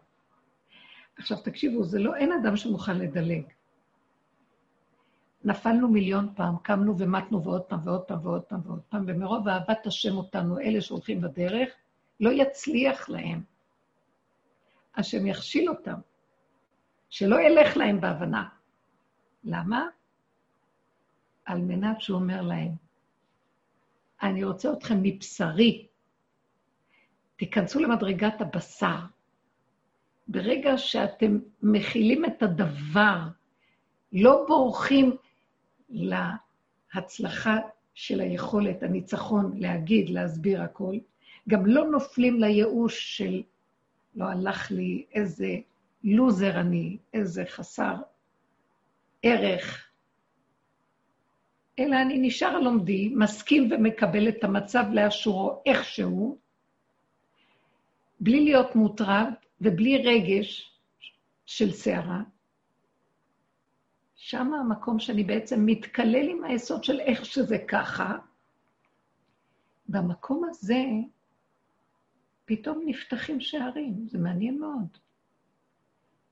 עכשיו 1.16 1.38
תקשיבו, 1.44 1.84
זה 1.84 1.98
לא, 1.98 2.16
אין 2.16 2.32
אדם 2.32 2.56
שמוכן 2.56 2.98
לדלג. 2.98 3.42
נפלנו 5.44 5.88
מיליון 5.88 6.28
פעם, 6.36 6.56
קמנו 6.62 6.98
ומתנו 6.98 7.44
ועוד 7.44 7.62
פעם 7.62 7.80
ועוד 7.84 8.02
פעם 8.02 8.18
ועוד 8.22 8.42
פעם 8.42 8.60
ועוד 8.64 8.80
פעם, 8.88 9.04
ומרוב 9.06 9.48
אהבת 9.48 9.86
השם 9.86 10.16
אותנו, 10.16 10.60
אלה 10.60 10.80
שהולכים 10.80 11.20
בדרך, 11.20 11.68
לא 12.20 12.30
יצליח 12.30 13.08
להם. 13.08 13.42
השם 14.96 15.26
יכשיל 15.26 15.68
אותם, 15.68 16.00
שלא 17.10 17.36
ילך 17.40 17.76
להם 17.76 18.00
בהבנה. 18.00 18.48
למה? 19.44 19.86
על 21.44 21.60
מנת 21.60 22.00
שהוא 22.00 22.18
אומר 22.18 22.42
להם, 22.42 22.72
אני 24.22 24.44
רוצה 24.44 24.72
אתכם 24.72 24.98
מבשרי, 25.02 25.86
תיכנסו 27.36 27.80
למדרגת 27.80 28.40
הבשר. 28.40 28.98
ברגע 30.28 30.78
שאתם 30.78 31.38
מכילים 31.62 32.24
את 32.24 32.42
הדבר, 32.42 33.18
לא 34.12 34.44
בורחים 34.48 35.16
להצלחה 35.90 37.56
של 37.94 38.20
היכולת, 38.20 38.82
הניצחון, 38.82 39.52
להגיד, 39.56 40.10
להסביר 40.10 40.62
הכל, 40.62 40.98
גם 41.48 41.66
לא 41.66 41.86
נופלים 41.86 42.40
לייאוש 42.40 43.16
של 43.18 43.42
לא 44.14 44.24
הלך 44.24 44.70
לי, 44.70 45.04
איזה 45.12 45.56
לוזר 46.04 46.60
אני, 46.60 46.96
איזה 47.14 47.44
חסר 47.46 47.94
ערך, 49.22 49.88
אלא 51.78 51.96
אני 52.02 52.18
נשאר 52.18 52.60
לומדי, 52.60 53.08
מסכים 53.16 53.68
ומקבל 53.72 54.28
את 54.28 54.44
המצב 54.44 54.84
לאשורו 54.92 55.62
איכשהו, 55.66 56.38
בלי 58.20 58.44
להיות 58.44 58.76
מוטרד 58.76 59.32
ובלי 59.60 60.02
רגש 60.02 60.72
של 61.46 61.72
סערה. 61.72 62.22
שם 64.28 64.54
המקום 64.54 64.98
שאני 64.98 65.24
בעצם 65.24 65.66
מתקלל 65.66 66.28
עם 66.30 66.44
היסוד 66.44 66.84
של 66.84 67.00
איך 67.00 67.24
שזה 67.24 67.56
ככה. 67.68 68.18
במקום 69.88 70.44
הזה 70.48 70.84
פתאום 72.44 72.82
נפתחים 72.86 73.40
שערים, 73.40 74.06
זה 74.08 74.18
מעניין 74.18 74.58
מאוד. 74.58 74.98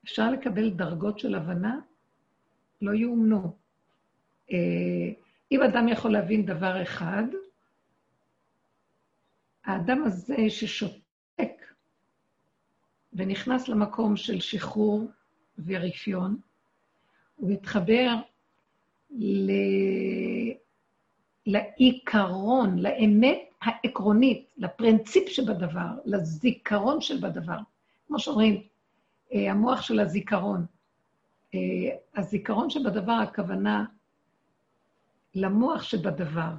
אפשר 0.03 0.31
לקבל 0.31 0.69
דרגות 0.69 1.19
של 1.19 1.35
הבנה? 1.35 1.79
לא 2.81 2.93
יאומנו. 2.93 3.57
אה, 4.51 4.57
אם 5.51 5.61
אדם 5.61 5.87
יכול 5.87 6.11
להבין 6.11 6.45
דבר 6.45 6.81
אחד, 6.83 7.23
האדם 9.65 10.03
הזה 10.03 10.49
ששותק 10.49 11.73
ונכנס 13.13 13.67
למקום 13.67 14.15
של 14.15 14.39
שחרור 14.39 15.11
ורפיון, 15.65 16.39
הוא 17.37 17.51
מתחבר 17.51 18.15
ל... 19.11 19.51
לעיקרון, 21.45 22.79
לאמת 22.79 23.39
העקרונית, 23.61 24.47
לפרינציפ 24.57 25.29
שבדבר, 25.29 25.87
לזיכרון 26.05 27.01
שבדבר. 27.01 27.57
כמו 28.07 28.19
שאומרים, 28.19 28.61
אה, 29.33 29.51
המוח 29.51 29.81
של 29.81 29.99
הזיכרון. 29.99 30.65
אה, 31.53 31.59
הזיכרון 32.15 32.69
שבדבר, 32.69 33.11
הכוונה 33.11 33.85
למוח 35.35 35.83
שבדבר, 35.83 36.51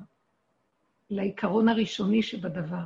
לעיקרון 1.11 1.69
הראשוני 1.69 2.23
שבדבר. 2.23 2.85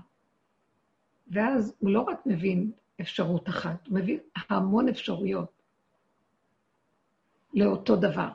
ואז 1.29 1.75
הוא 1.79 1.91
לא 1.91 2.01
רק 2.01 2.27
מבין 2.27 2.71
אפשרות 3.01 3.49
אחת, 3.49 3.87
הוא 3.87 3.99
מבין 3.99 4.19
המון 4.51 4.89
אפשרויות 4.89 5.62
לאותו 7.55 7.97
דבר. 7.97 8.29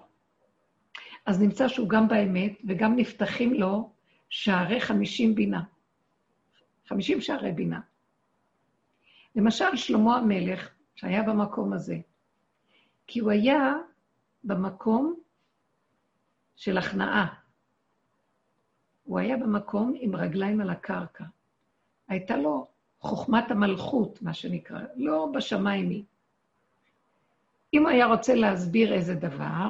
אז 1.26 1.42
נמצא 1.42 1.68
שהוא 1.68 1.90
גם 1.90 2.08
באמת, 2.08 2.62
וגם 2.68 2.96
נפתחים 2.96 3.54
לו 3.54 3.92
שערי 4.30 4.82
חמישים 4.82 5.36
בינה. 5.36 5.64
חמישים 6.88 7.22
שערי 7.22 7.52
בינה. 7.52 7.80
למשל, 9.36 9.76
שלמה 9.76 10.18
המלך, 10.18 10.70
שהיה 10.96 11.24
במקום 11.24 11.74
הזה, 11.74 11.98
כי 13.08 13.20
הוא 13.20 13.32
היה 13.32 13.74
במקום 14.44 15.20
של 16.56 16.78
הכנעה. 16.78 17.34
הוא 19.04 19.20
היה 19.20 19.38
במקום 19.38 19.94
עם 20.00 20.16
רגליים 20.16 20.62
על 20.62 20.70
הקרקע. 20.70 21.24
הייתה 22.08 22.38
לו 22.38 22.68
חוכמת 23.00 23.52
המלכות, 23.52 24.22
מה 24.22 24.34
שנקרא, 24.34 24.80
לא 24.96 25.32
בשמיים 25.34 25.90
היא. 25.90 26.04
אם 27.74 27.82
הוא 27.82 27.90
היה 27.90 28.06
רוצה 28.06 28.36
להסביר 28.36 28.94
איזה 28.94 29.16
דבר, 29.16 29.70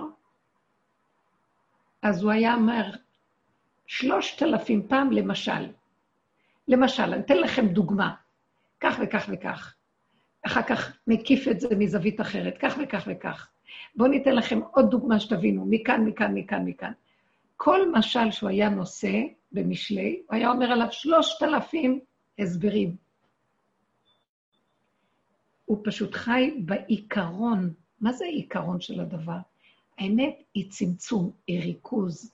אז 2.02 2.24
הוא 2.24 2.32
היה 2.32 2.56
אומר, 2.56 2.92
שלושת 3.88 4.44
אלפים 4.44 4.88
פעם 4.88 5.12
למשל. 5.12 5.72
למשל, 6.68 7.04
אני 7.04 7.22
אתן 7.22 7.38
לכם 7.38 7.68
דוגמה, 7.68 8.16
כך 8.80 8.98
וכך 9.02 9.30
וכך. 9.34 9.74
אחר 10.46 10.62
כך 10.62 10.98
מקיף 11.08 11.48
את 11.48 11.60
זה 11.60 11.68
מזווית 11.76 12.22
אחרת, 12.22 12.58
כך 12.60 12.78
וכך 12.84 13.04
וכך. 13.08 13.50
בואו 13.96 14.10
ניתן 14.10 14.36
לכם 14.36 14.60
עוד 14.74 14.90
דוגמה 14.92 15.20
שתבינו, 15.20 15.66
מכאן, 15.70 16.06
מכאן, 16.06 16.34
מכאן, 16.34 16.66
מכאן. 16.66 16.92
כל 17.58 17.92
משל 17.92 18.32
שהוא 18.32 18.50
היה 18.50 18.70
נושא 18.70 19.12
במשלי, 19.52 20.22
הוא 20.28 20.36
היה 20.36 20.50
אומר 20.50 20.72
עליו 20.72 20.88
שלושת 20.92 21.44
אלפים 21.44 22.00
הסברים. 22.40 22.96
הוא 25.66 25.82
פשוט 25.84 26.14
חי 26.14 26.62
בעיקרון. 26.66 27.74
מה 28.02 28.14
זה 28.14 28.26
העיקרון 28.26 28.82
של 28.82 29.00
הדבר? 29.00 29.38
האמת 29.98 30.44
היא 30.54 30.72
צמצום, 30.72 31.32
היא 31.48 31.62
ריכוז. 31.62 32.32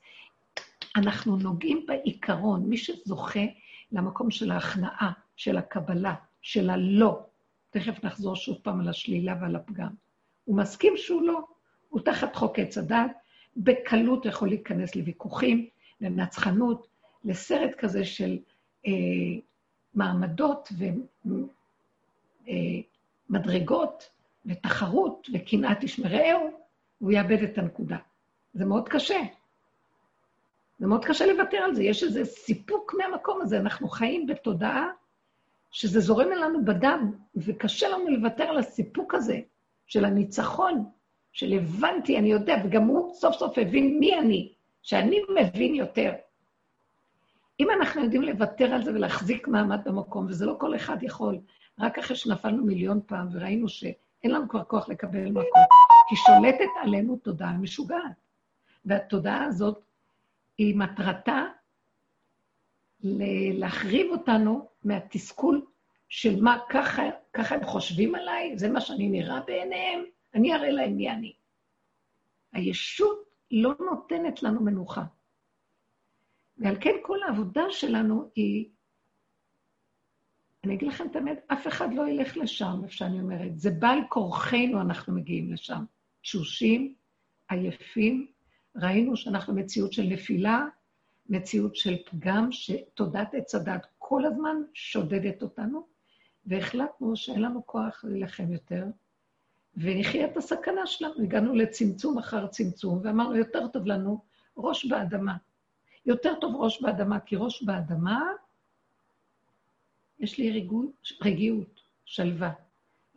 אנחנו 0.95 1.37
נוגעים 1.37 1.85
בעיקרון, 1.87 2.69
מי 2.69 2.77
שזוכה 2.77 3.45
למקום 3.91 4.31
של 4.31 4.51
ההכנעה, 4.51 5.11
של 5.35 5.57
הקבלה, 5.57 6.15
של 6.41 6.69
הלא, 6.69 7.25
תכף 7.69 8.03
נחזור 8.03 8.35
שוב 8.35 8.57
פעם 8.61 8.79
על 8.79 8.89
השלילה 8.89 9.35
ועל 9.41 9.55
הפגם. 9.55 9.93
הוא 10.45 10.57
מסכים 10.57 10.93
שהוא 10.97 11.21
לא, 11.21 11.39
הוא 11.89 12.01
תחת 12.01 12.35
חוק 12.35 12.59
עץ 12.59 12.77
הדת, 12.77 13.11
בקלות 13.57 14.25
יכול 14.25 14.47
להיכנס 14.47 14.95
לוויכוחים, 14.95 15.67
לנצחנות, 16.01 16.87
לסרט 17.23 17.75
כזה 17.77 18.05
של 18.05 18.37
אה, 18.87 18.91
מעמדות 19.93 20.69
ומדרגות, 23.29 24.09
ותחרות 24.45 25.27
וקנאת 25.33 25.83
איש 25.83 25.99
מרעהו, 25.99 26.51
הוא 26.99 27.11
יאבד 27.11 27.43
את 27.43 27.57
הנקודה. 27.57 27.97
זה 28.53 28.65
מאוד 28.65 28.89
קשה. 28.89 29.19
זה 30.79 30.87
מאוד 30.87 31.05
קשה 31.05 31.25
לוותר 31.25 31.57
על 31.57 31.75
זה. 31.75 31.83
יש 31.83 32.03
איזה 32.03 32.25
סיפוק 32.25 32.93
מהמקום 32.97 33.41
הזה. 33.41 33.59
אנחנו 33.59 33.87
חיים 33.87 34.25
בתודעה 34.25 34.87
שזה 35.71 35.99
זורם 35.99 36.31
אלינו 36.31 36.65
בדם, 36.65 37.11
וקשה 37.35 37.89
לנו 37.89 38.09
לוותר 38.09 38.43
על 38.43 38.57
הסיפוק 38.57 39.15
הזה 39.15 39.39
של 39.87 40.05
הניצחון, 40.05 40.85
של 41.31 41.53
הבנתי, 41.53 42.17
אני 42.17 42.31
יודע, 42.31 42.55
וגם 42.65 42.83
הוא 42.83 43.13
סוף 43.13 43.35
סוף 43.35 43.57
הבין 43.57 43.99
מי 43.99 44.19
אני, 44.19 44.53
שאני 44.81 45.19
מבין 45.29 45.75
יותר. 45.75 46.13
אם 47.59 47.67
אנחנו 47.71 48.03
יודעים 48.03 48.21
לוותר 48.21 48.73
על 48.73 48.83
זה 48.83 48.91
ולהחזיק 48.93 49.47
מעמד 49.47 49.79
במקום, 49.85 50.25
וזה 50.25 50.45
לא 50.45 50.55
כל 50.59 50.75
אחד 50.75 51.03
יכול, 51.03 51.37
רק 51.79 51.99
אחרי 51.99 52.15
שנפלנו 52.15 52.65
מיליון 52.65 52.99
פעם 53.05 53.27
וראינו 53.31 53.69
שאין 54.23 54.35
לנו 54.35 54.49
כבר 54.49 54.63
כוח 54.63 54.89
לקבל 54.89 55.29
מקום, 55.29 55.63
כי 56.09 56.15
שולטת 56.15 56.69
עלינו 56.81 57.17
תודעה 57.17 57.57
משוגעת. 57.57 58.27
והתודעה 58.85 59.43
הזאת, 59.43 59.83
היא 60.57 60.75
מטרתה 60.75 61.45
להחריב 63.53 64.11
אותנו 64.11 64.67
מהתסכול 64.83 65.65
של 66.09 66.41
מה, 66.41 66.57
ככה, 66.69 67.01
ככה 67.33 67.55
הם 67.55 67.63
חושבים 67.63 68.15
עליי, 68.15 68.57
זה 68.57 68.69
מה 68.69 68.81
שאני 68.81 69.09
נראה 69.09 69.39
בעיניהם, 69.39 70.03
אני 70.33 70.53
אראה 70.53 70.69
להם 70.69 70.95
מי 70.97 71.09
אני. 71.09 71.33
הישות 72.53 73.17
לא 73.51 73.73
נותנת 73.79 74.43
לנו 74.43 74.63
מנוחה. 74.63 75.03
ועל 76.57 76.75
כן 76.81 76.95
כל 77.01 77.23
העבודה 77.23 77.63
שלנו 77.69 78.29
היא, 78.35 78.69
אני 80.63 80.73
אגיד 80.75 80.87
לכם 80.87 81.07
את 81.11 81.15
האמת, 81.15 81.45
אף 81.47 81.67
אחד 81.67 81.93
לא 81.93 82.09
ילך 82.09 82.37
לשם, 82.37 82.79
איפה 82.83 82.93
שאני 82.93 83.19
אומרת. 83.19 83.59
זה 83.59 83.71
בעל 83.71 83.99
כורחנו 84.09 84.81
אנחנו 84.81 85.13
מגיעים 85.13 85.53
לשם. 85.53 85.83
תשושים, 86.21 86.95
עייפים, 87.49 88.27
ראינו 88.75 89.17
שאנחנו 89.17 89.55
מציאות 89.55 89.93
של 89.93 90.03
נפילה, 90.03 90.65
מציאות 91.29 91.75
של 91.75 91.97
פגם, 92.05 92.51
שתודעת 92.51 93.33
עץ 93.33 93.55
הדת 93.55 93.85
כל 93.97 94.25
הזמן 94.25 94.55
שודדת 94.73 95.41
אותנו, 95.41 95.87
והחלטנו 96.45 97.15
שאין 97.15 97.41
לנו 97.41 97.65
כוח 97.65 98.05
להילחם 98.07 98.53
יותר, 98.53 98.85
ונחיה 99.77 100.25
את 100.25 100.37
הסכנה 100.37 100.85
שלנו. 100.85 101.23
הגענו 101.23 101.55
לצמצום 101.55 102.17
אחר 102.17 102.47
צמצום, 102.47 102.99
ואמרנו, 103.03 103.35
יותר 103.35 103.67
טוב 103.67 103.87
לנו 103.87 104.21
ראש 104.57 104.85
באדמה. 104.85 105.35
יותר 106.05 106.33
טוב 106.41 106.55
ראש 106.55 106.81
באדמה, 106.81 107.19
כי 107.19 107.35
ראש 107.35 107.63
באדמה, 107.63 108.21
יש 110.23 110.37
לי 110.37 110.51
רגיעות, 110.51 111.07
רגיעות, 111.21 111.81
שלווה. 112.05 112.51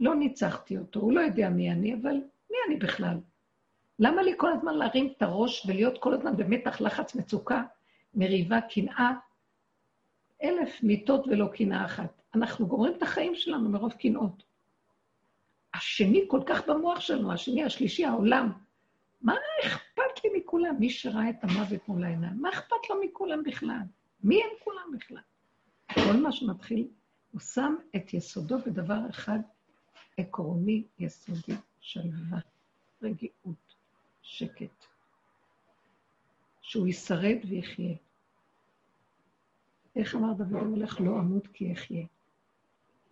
לא 0.00 0.14
ניצחתי 0.14 0.78
אותו, 0.78 1.00
הוא 1.00 1.12
לא 1.12 1.20
יודע 1.20 1.48
מי 1.48 1.72
אני, 1.72 1.94
אבל 1.94 2.14
מי 2.50 2.56
אני 2.68 2.76
בכלל? 2.76 3.18
למה 3.98 4.22
לי 4.22 4.32
כל 4.36 4.52
הזמן 4.52 4.74
להרים 4.74 5.12
את 5.16 5.22
הראש 5.22 5.66
ולהיות 5.66 5.98
כל 5.98 6.14
הזמן 6.14 6.36
במתח, 6.36 6.80
לחץ, 6.80 7.14
מצוקה, 7.14 7.62
מריבה, 8.14 8.60
קנאה? 8.60 9.12
אלף 10.42 10.82
מיטות 10.82 11.26
ולא 11.26 11.46
קנאה 11.54 11.84
אחת. 11.84 12.22
אנחנו 12.34 12.66
גומרים 12.66 12.94
את 12.96 13.02
החיים 13.02 13.34
שלנו 13.34 13.68
מרוב 13.68 13.92
קנאות. 13.92 14.42
השני 15.74 16.24
כל 16.28 16.40
כך 16.46 16.68
במוח 16.68 17.00
שלנו, 17.00 17.32
השני, 17.32 17.64
השלישי, 17.64 18.04
העולם. 18.04 18.52
מה 19.22 19.34
אכפת 19.64 20.24
לי 20.24 20.30
מכולם? 20.38 20.76
מי 20.78 20.90
שראה 20.90 21.30
את 21.30 21.44
המוות 21.44 21.88
מול 21.88 22.04
העיניים, 22.04 22.36
מה 22.40 22.48
אכפת 22.48 22.90
לו 22.90 22.96
מכולם 23.04 23.42
בכלל? 23.42 23.80
מי 24.24 24.42
הם 24.42 24.50
כולם 24.64 24.92
בכלל? 24.92 25.22
כל 25.94 26.16
מה 26.22 26.32
שמתחיל, 26.32 26.88
הוא 27.32 27.40
שם 27.40 27.74
את 27.96 28.14
יסודו 28.14 28.58
בדבר 28.58 29.00
אחד 29.10 29.38
עקרוני, 30.16 30.84
יסודי, 30.98 31.56
שלווה, 31.80 32.38
רגיעות, 33.02 33.74
שקט. 34.22 34.86
שהוא 36.62 36.86
ישרד 36.86 37.36
ויחיה. 37.48 37.96
איך 39.96 40.14
אמר 40.14 40.32
דוד 40.32 40.52
המלך? 40.52 41.00
לא 41.00 41.10
אמות 41.10 41.46
כי 41.46 41.72
אחיה. 41.72 42.06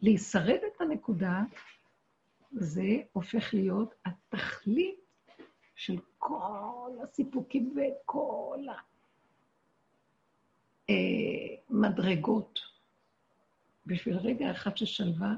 להישרד 0.02 0.58
את 0.66 0.80
הנקודה, 0.80 1.42
זה 2.52 3.02
הופך 3.12 3.54
להיות 3.54 3.94
התכלית 4.04 5.00
של 5.74 5.96
כל 6.18 6.90
הסיפוקים 7.02 7.76
וכל 7.76 8.58
המדרגות. 10.88 12.60
בשביל 13.86 14.16
רגע 14.16 14.50
אחד 14.50 14.76
של 14.76 14.86
שלווה, 14.86 15.34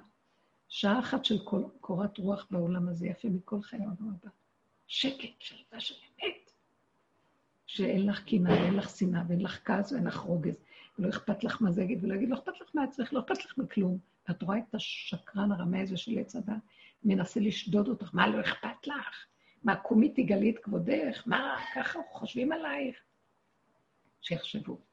שעה 0.68 0.98
אחת 0.98 1.24
של 1.24 1.38
קורת 1.80 2.18
רוח 2.18 2.46
בעולם 2.50 2.88
הזה, 2.88 3.06
יפה 3.06 3.28
מכל 3.28 3.62
חיי 3.62 3.78
העולם 3.78 4.14
הבא. 4.20 4.30
שקט, 4.86 5.40
שלווה 5.40 5.80
של 5.80 5.94
אמת. 5.94 6.52
שאין 7.66 8.06
לך 8.06 8.24
קנאה 8.24 8.62
ואין 8.62 8.74
לך 8.74 8.96
שנאה 8.96 9.22
ואין 9.28 9.40
לך 9.40 9.60
כעס 9.64 9.92
ואין 9.92 10.04
לך 10.06 10.16
רוגז, 10.16 10.60
ולא 10.98 11.08
אכפת 11.08 11.44
לך 11.44 11.62
מה 11.62 11.72
זה 11.72 11.82
יגיד, 11.82 12.04
ולא 12.04 12.14
יגיד, 12.14 12.28
לא 12.28 12.34
אכפת 12.34 12.60
לך 12.60 12.74
מעצמך, 12.74 13.12
לא 13.12 13.20
אכפת 13.20 13.44
לך 13.44 13.58
מכלום. 13.58 13.98
ואת 14.28 14.42
רואה 14.42 14.58
את 14.58 14.74
השקרן 14.74 15.52
הרמה 15.52 15.80
הזה 15.80 15.96
של 15.96 16.18
עץ 16.18 16.36
הדת, 16.36 16.54
מנסה 17.04 17.40
לשדוד 17.40 17.88
אותך, 17.88 18.10
מה 18.12 18.28
לא 18.28 18.40
אכפת 18.40 18.86
לך? 18.86 19.26
מה, 19.64 19.76
קומי 19.76 20.08
תגלי 20.08 20.50
את 20.50 20.58
כבודך? 20.58 21.22
מה, 21.26 21.56
ככה 21.74 21.98
חושבים 22.12 22.52
עלייך? 22.52 22.96
שיחשבו. 24.20 24.85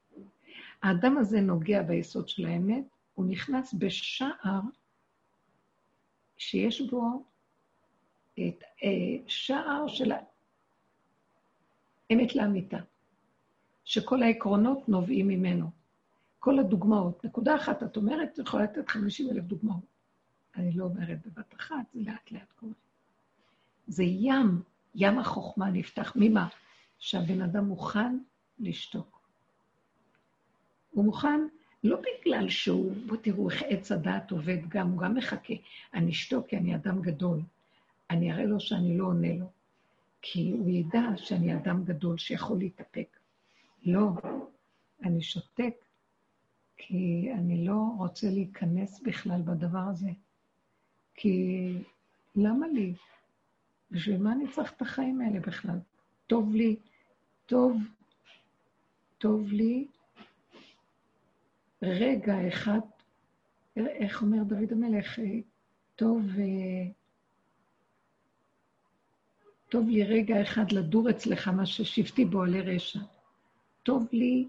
האדם 0.84 1.18
הזה 1.18 1.42
נוגע 1.42 1.82
ביסוד 1.82 2.30
של 2.30 2.46
האמת, 2.46 2.84
הוא 3.14 3.26
נכנס 3.26 3.74
בשער 3.74 4.62
שיש 6.38 6.82
בו 6.82 7.26
את 8.34 8.64
אה, 8.84 9.18
שער 9.28 9.88
של 9.88 10.12
האמת 12.12 12.36
לאמיתה, 12.36 12.78
שכל 13.84 14.24
העקרונות 14.24 14.90
נובעים 14.90 15.28
ממנו. 15.28 15.70
כל 16.40 16.60
הדוגמאות. 16.60 17.26
נקודה 17.26 17.56
אחת, 17.56 17.84
את 17.84 17.98
אומרת, 17.98 18.30
את 18.34 18.40
יכולה 18.40 18.64
לתת 18.64 18.90
50 18.90 19.30
אלף 19.30 19.44
דוגמאות. 19.44 19.86
אני 20.56 20.72
לא 20.72 20.84
אומרת 20.84 21.28
בבת 21.28 21.54
אחת, 21.54 21.92
זה 21.94 22.00
לאט 22.02 22.32
לאט 22.32 22.52
קורה. 22.56 22.74
זה 23.88 24.04
ים, 24.04 24.62
ים 24.96 25.20
החוכמה 25.20 25.70
נפתח. 25.70 26.14
ממה? 26.16 26.48
שהבן 27.00 27.42
אדם 27.42 27.66
מוכן 27.66 28.18
לשתוק. 28.60 29.23
הוא 30.94 31.06
מוכן, 31.06 31.48
לא 31.84 31.98
בגלל 32.02 32.50
שהוא, 32.50 32.94
בואו 33.08 33.20
תראו 33.20 33.50
איך 33.50 33.64
עץ 33.68 33.92
הדעת 33.92 34.32
עובד 34.32 34.58
גם, 34.70 34.90
הוא 34.90 35.02
גם 35.02 35.16
מחכה. 35.16 35.54
אני 35.94 36.12
אשתוק 36.12 36.48
כי 36.48 36.58
אני 36.58 36.76
אדם 36.76 37.02
גדול. 37.02 37.40
אני 38.10 38.32
אראה 38.32 38.46
לו 38.46 38.60
שאני 38.60 38.98
לא 38.98 39.06
עונה 39.06 39.34
לו. 39.34 39.46
כי 40.22 40.52
הוא 40.52 40.70
ידע 40.70 41.02
שאני 41.18 41.56
אדם 41.56 41.84
גדול 41.84 42.18
שיכול 42.18 42.58
להתאפק. 42.60 43.18
לא, 43.86 44.10
אני 45.04 45.22
שותק 45.22 45.76
כי 46.78 47.30
אני 47.34 47.66
לא 47.66 47.80
רוצה 47.98 48.30
להיכנס 48.30 49.02
בכלל 49.02 49.42
בדבר 49.42 49.84
הזה. 49.92 50.10
כי 51.16 51.68
למה 52.36 52.68
לי? 52.68 52.94
בשביל 53.92 54.18
מה 54.18 54.34
אני 54.34 54.48
צריך 54.52 54.74
את 54.74 54.82
החיים 54.82 55.22
האלה 55.22 55.40
בכלל? 55.40 55.80
טוב 56.28 56.56
לי, 56.56 56.76
טוב, 57.46 57.78
טוב 59.18 59.52
לי 59.52 59.88
רגע 61.84 62.48
אחד, 62.48 62.80
איך 63.78 64.22
אומר 64.22 64.44
דוד 64.44 64.72
המלך, 64.72 65.20
טוב, 65.96 66.22
טוב 69.70 69.90
לי 69.90 70.04
רגע 70.04 70.42
אחד 70.42 70.72
לדור 70.72 71.10
אצלך 71.10 71.48
מה 71.48 71.66
ששבתי 71.66 72.26
עלי 72.44 72.62
רשע. 72.62 73.00
טוב 73.84 74.08
לי 74.12 74.48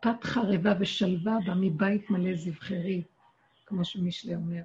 פת 0.00 0.24
חרבה 0.24 0.72
ושלווה 0.80 1.38
בה 1.46 1.54
מבית 1.54 2.10
מלא 2.10 2.36
זבחרי, 2.36 3.02
כמו 3.66 3.84
שמישלי 3.84 4.34
אומר. 4.34 4.62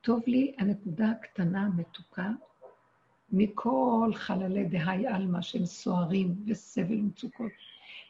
טוב 0.00 0.22
לי 0.26 0.54
הנקודה 0.58 1.10
הקטנה, 1.10 1.62
המתוקה, 1.62 2.30
מכל 3.32 4.10
חללי 4.14 4.64
דהי 4.64 5.06
עלמא 5.06 5.42
שהם 5.42 5.66
סוערים 5.66 6.34
וסבל 6.46 6.94
ומצוקות. 6.94 7.52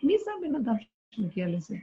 מי 0.02 0.14
זה 0.24 0.30
הבן 0.38 0.54
אדם 0.54 0.74
שמגיע 1.10 1.48
לזה? 1.48 1.76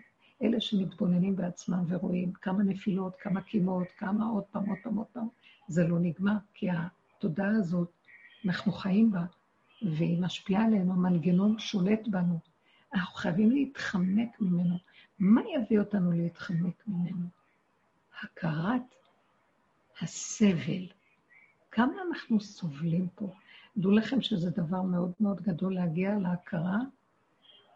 אלה 0.44 0.62
שמתבוננים 0.62 1.36
בעצמם 1.36 1.84
ורואים 1.88 2.34
כמה 2.34 2.64
נפילות, 2.64 3.16
כמה 3.16 3.42
קימות, 3.42 3.88
כמה 3.98 4.26
עוד 4.26 4.44
פעם, 4.44 4.70
עוד 4.70 4.78
פעם, 4.84 4.96
עוד 4.96 5.08
פעם. 5.14 5.28
זה 5.68 5.88
לא 5.88 6.00
נגמר, 6.00 6.36
כי 6.54 6.68
התודעה 6.70 7.50
הזאת, 7.50 7.92
אנחנו 8.46 8.72
חיים 8.72 9.12
בה, 9.12 9.26
והיא 9.82 10.22
משפיעה 10.22 10.66
עלינו, 10.66 10.94
המנגנון 10.94 11.60
שולט 11.60 12.08
בנו. 12.08 12.40
אנחנו 12.94 13.16
חייבים 13.16 13.52
להתחמק 13.52 14.42
ממנו. 14.42 14.78
מה 15.20 15.42
יביא 15.56 15.80
אותנו 15.80 16.12
להתחמק 16.12 16.84
ממנו? 16.88 17.26
הכרת 18.22 18.96
הסבל. 20.02 20.88
כמה 21.72 21.94
אנחנו 22.10 22.42
סובלים 22.42 23.08
פה? 23.16 23.34
דעו 23.78 23.92
לכם 23.92 24.22
שזה 24.22 24.50
דבר 24.50 24.82
מאוד 24.82 25.12
מאוד 25.20 25.42
גדול 25.42 25.76
להגיע 25.76 26.16
להכרה 26.20 26.78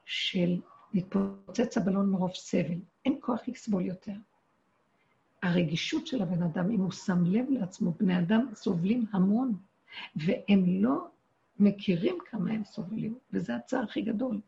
של 0.05 0.59
להתפוצץ 0.93 1.77
הבלון 1.77 2.09
מרוב 2.09 2.31
סבל. 2.33 2.79
אין 3.05 3.17
כוח 3.21 3.39
לסבול 3.47 3.85
יותר. 3.85 4.13
הרגישות 5.43 6.07
של 6.07 6.21
הבן 6.21 6.43
אדם, 6.43 6.71
אם 6.71 6.79
הוא 6.79 6.91
שם 6.91 7.25
לב 7.25 7.45
לעצמו, 7.49 7.91
בני 7.91 8.19
אדם 8.19 8.45
סובלים 8.53 9.05
המון, 9.11 9.57
והם 10.15 10.63
לא 10.83 11.07
מכירים 11.59 12.17
כמה 12.29 12.51
הם 12.51 12.63
סובלים, 12.63 13.17
וזה 13.33 13.55
הצער 13.55 13.83
הכי 13.83 14.01
גדול. 14.01 14.39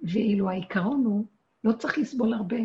ואילו 0.00 0.50
העיקרון 0.50 1.04
הוא, 1.04 1.24
לא 1.64 1.72
צריך 1.72 1.98
לסבול 1.98 2.34
הרבה. 2.34 2.56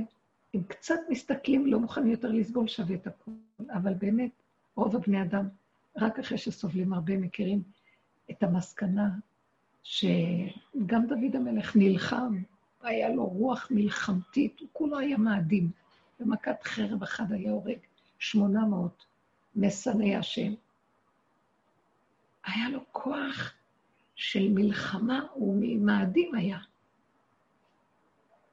אם 0.55 0.63
קצת 0.67 0.99
מסתכלים, 1.09 1.65
לא 1.65 1.79
מוכנים 1.79 2.11
יותר 2.11 2.31
לסבול, 2.31 2.67
שווה 2.67 2.95
את 2.95 3.07
הכול. 3.07 3.33
אבל 3.69 3.93
באמת, 3.93 4.31
רוב 4.75 4.95
הבני 4.95 5.21
אדם, 5.21 5.47
רק 5.97 6.19
אחרי 6.19 6.37
שסובלים 6.37 6.93
הרבה, 6.93 7.17
מכירים 7.17 7.63
את 8.31 8.43
המסקנה 8.43 9.09
שגם 9.83 11.07
דוד 11.07 11.35
המלך 11.35 11.75
נלחם, 11.75 12.41
היה 12.81 13.09
לו 13.09 13.25
רוח 13.25 13.67
מלחמתית, 13.71 14.59
הוא 14.59 14.69
כולו 14.73 14.99
היה 14.99 15.17
מאדים. 15.17 15.71
במכת 16.19 16.63
חרב 16.63 17.03
אחד 17.03 17.31
היה 17.31 17.51
הורג 17.51 17.77
800 18.19 19.05
משנאי 19.55 20.15
השם. 20.15 20.53
היה 22.45 22.69
לו 22.69 22.79
כוח 22.91 23.53
של 24.15 24.49
מלחמה, 24.49 25.25
הוא 25.33 25.57
ממאדים 25.61 26.35
היה. 26.35 26.57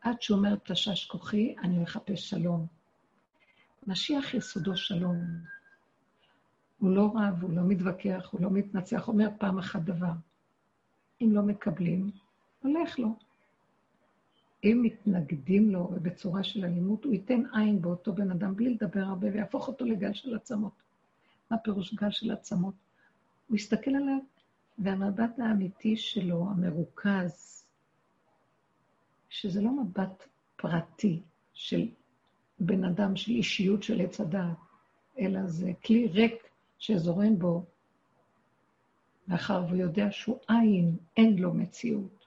עד 0.00 0.22
שהוא 0.22 0.38
אומר, 0.38 0.56
תשש 0.64 1.06
כוחי, 1.06 1.54
אני 1.62 1.78
מחפש 1.78 2.30
שלום. 2.30 2.66
משיח 3.86 4.34
יסודו 4.34 4.76
שלום. 4.76 5.24
הוא 6.78 6.90
לא 6.90 7.12
רב, 7.14 7.42
הוא 7.42 7.52
לא 7.56 7.62
מתווכח, 7.62 8.28
הוא 8.30 8.40
לא 8.40 8.50
מתנצח, 8.50 9.08
אומר 9.08 9.28
פעם 9.38 9.58
אחת 9.58 9.80
דבר. 9.80 10.12
אם 11.20 11.32
לא 11.32 11.42
מקבלים, 11.42 12.10
הולך 12.62 12.98
לו. 12.98 13.08
אם 14.64 14.80
מתנגדים 14.82 15.70
לו 15.70 15.90
בצורה 16.02 16.44
של 16.44 16.64
אלימות, 16.64 17.04
הוא 17.04 17.12
ייתן 17.12 17.42
עין 17.52 17.82
באותו 17.82 18.12
בן 18.12 18.30
אדם 18.30 18.56
בלי 18.56 18.74
לדבר 18.74 19.00
הרבה 19.00 19.28
ויהפוך 19.32 19.68
אותו 19.68 19.84
לגל 19.84 20.12
של 20.12 20.34
עצמות. 20.34 20.72
מה 21.50 21.58
פירוש 21.58 21.94
גל 21.94 22.10
של 22.10 22.30
עצמות? 22.30 22.74
הוא 23.48 23.56
יסתכל 23.56 23.90
עליו, 23.90 24.18
והמבט 24.78 25.38
האמיתי 25.38 25.96
שלו, 25.96 26.46
המרוכז, 26.50 27.64
שזה 29.28 29.62
לא 29.62 29.70
מבט 29.70 30.28
פרטי 30.56 31.20
של 31.52 31.88
בן 32.58 32.84
אדם, 32.84 33.16
של 33.16 33.32
אישיות 33.32 33.82
של 33.82 34.00
עץ 34.00 34.20
הדעת, 34.20 34.56
אלא 35.18 35.46
זה 35.46 35.72
כלי 35.84 36.06
ריק 36.06 36.34
שזורם 36.78 37.38
בו, 37.38 37.64
מאחר 39.30 39.64
והוא 39.66 39.76
יודע 39.76 40.12
שהוא 40.12 40.38
עין, 40.48 40.96
אין 41.16 41.36
לו 41.38 41.54
מציאות 41.54 42.26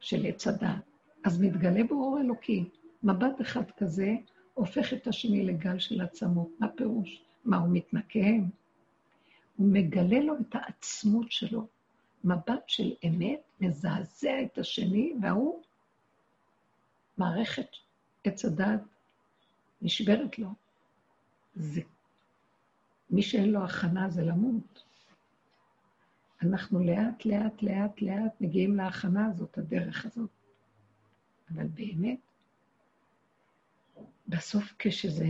של 0.00 0.26
עץ 0.26 0.46
הדעת. 0.46 0.84
אז 1.24 1.40
מתגלה 1.40 1.84
בו 1.84 1.94
אור 1.94 2.18
אלוקי. 2.20 2.64
מבט 3.02 3.40
אחד 3.40 3.70
כזה 3.70 4.14
הופך 4.54 4.92
את 4.92 5.06
השני 5.06 5.46
לגל 5.46 5.78
של 5.78 6.00
עצמות. 6.00 6.48
מה 6.58 6.68
פירוש? 6.68 7.22
מה, 7.44 7.56
הוא 7.56 7.68
מתנקם? 7.72 8.44
הוא 9.56 9.72
מגלה 9.72 10.20
לו 10.20 10.34
את 10.40 10.54
העצמות 10.54 11.32
שלו. 11.32 11.66
מבט 12.24 12.64
של 12.66 12.92
אמת 13.06 13.40
מזעזע 13.60 14.42
את 14.42 14.58
השני, 14.58 15.12
וההוא, 15.22 15.62
מערכת 17.18 17.68
עץ 18.24 18.44
הדת 18.44 18.80
נשברת 19.82 20.38
לו. 20.38 20.48
זה, 21.54 21.80
מי 23.10 23.22
שאין 23.22 23.50
לו 23.50 23.64
הכנה 23.64 24.10
זה 24.10 24.22
למות. 24.22 24.83
אנחנו 26.44 26.84
לאט, 26.84 27.24
לאט, 27.24 27.62
לאט, 27.62 28.02
לאט 28.02 28.40
מגיעים 28.40 28.76
להכנה 28.76 29.26
הזאת, 29.26 29.58
הדרך 29.58 30.06
הזאת. 30.06 30.30
אבל 31.50 31.66
באמת, 31.66 32.18
בסוף 34.28 34.72
כשזה, 34.78 35.26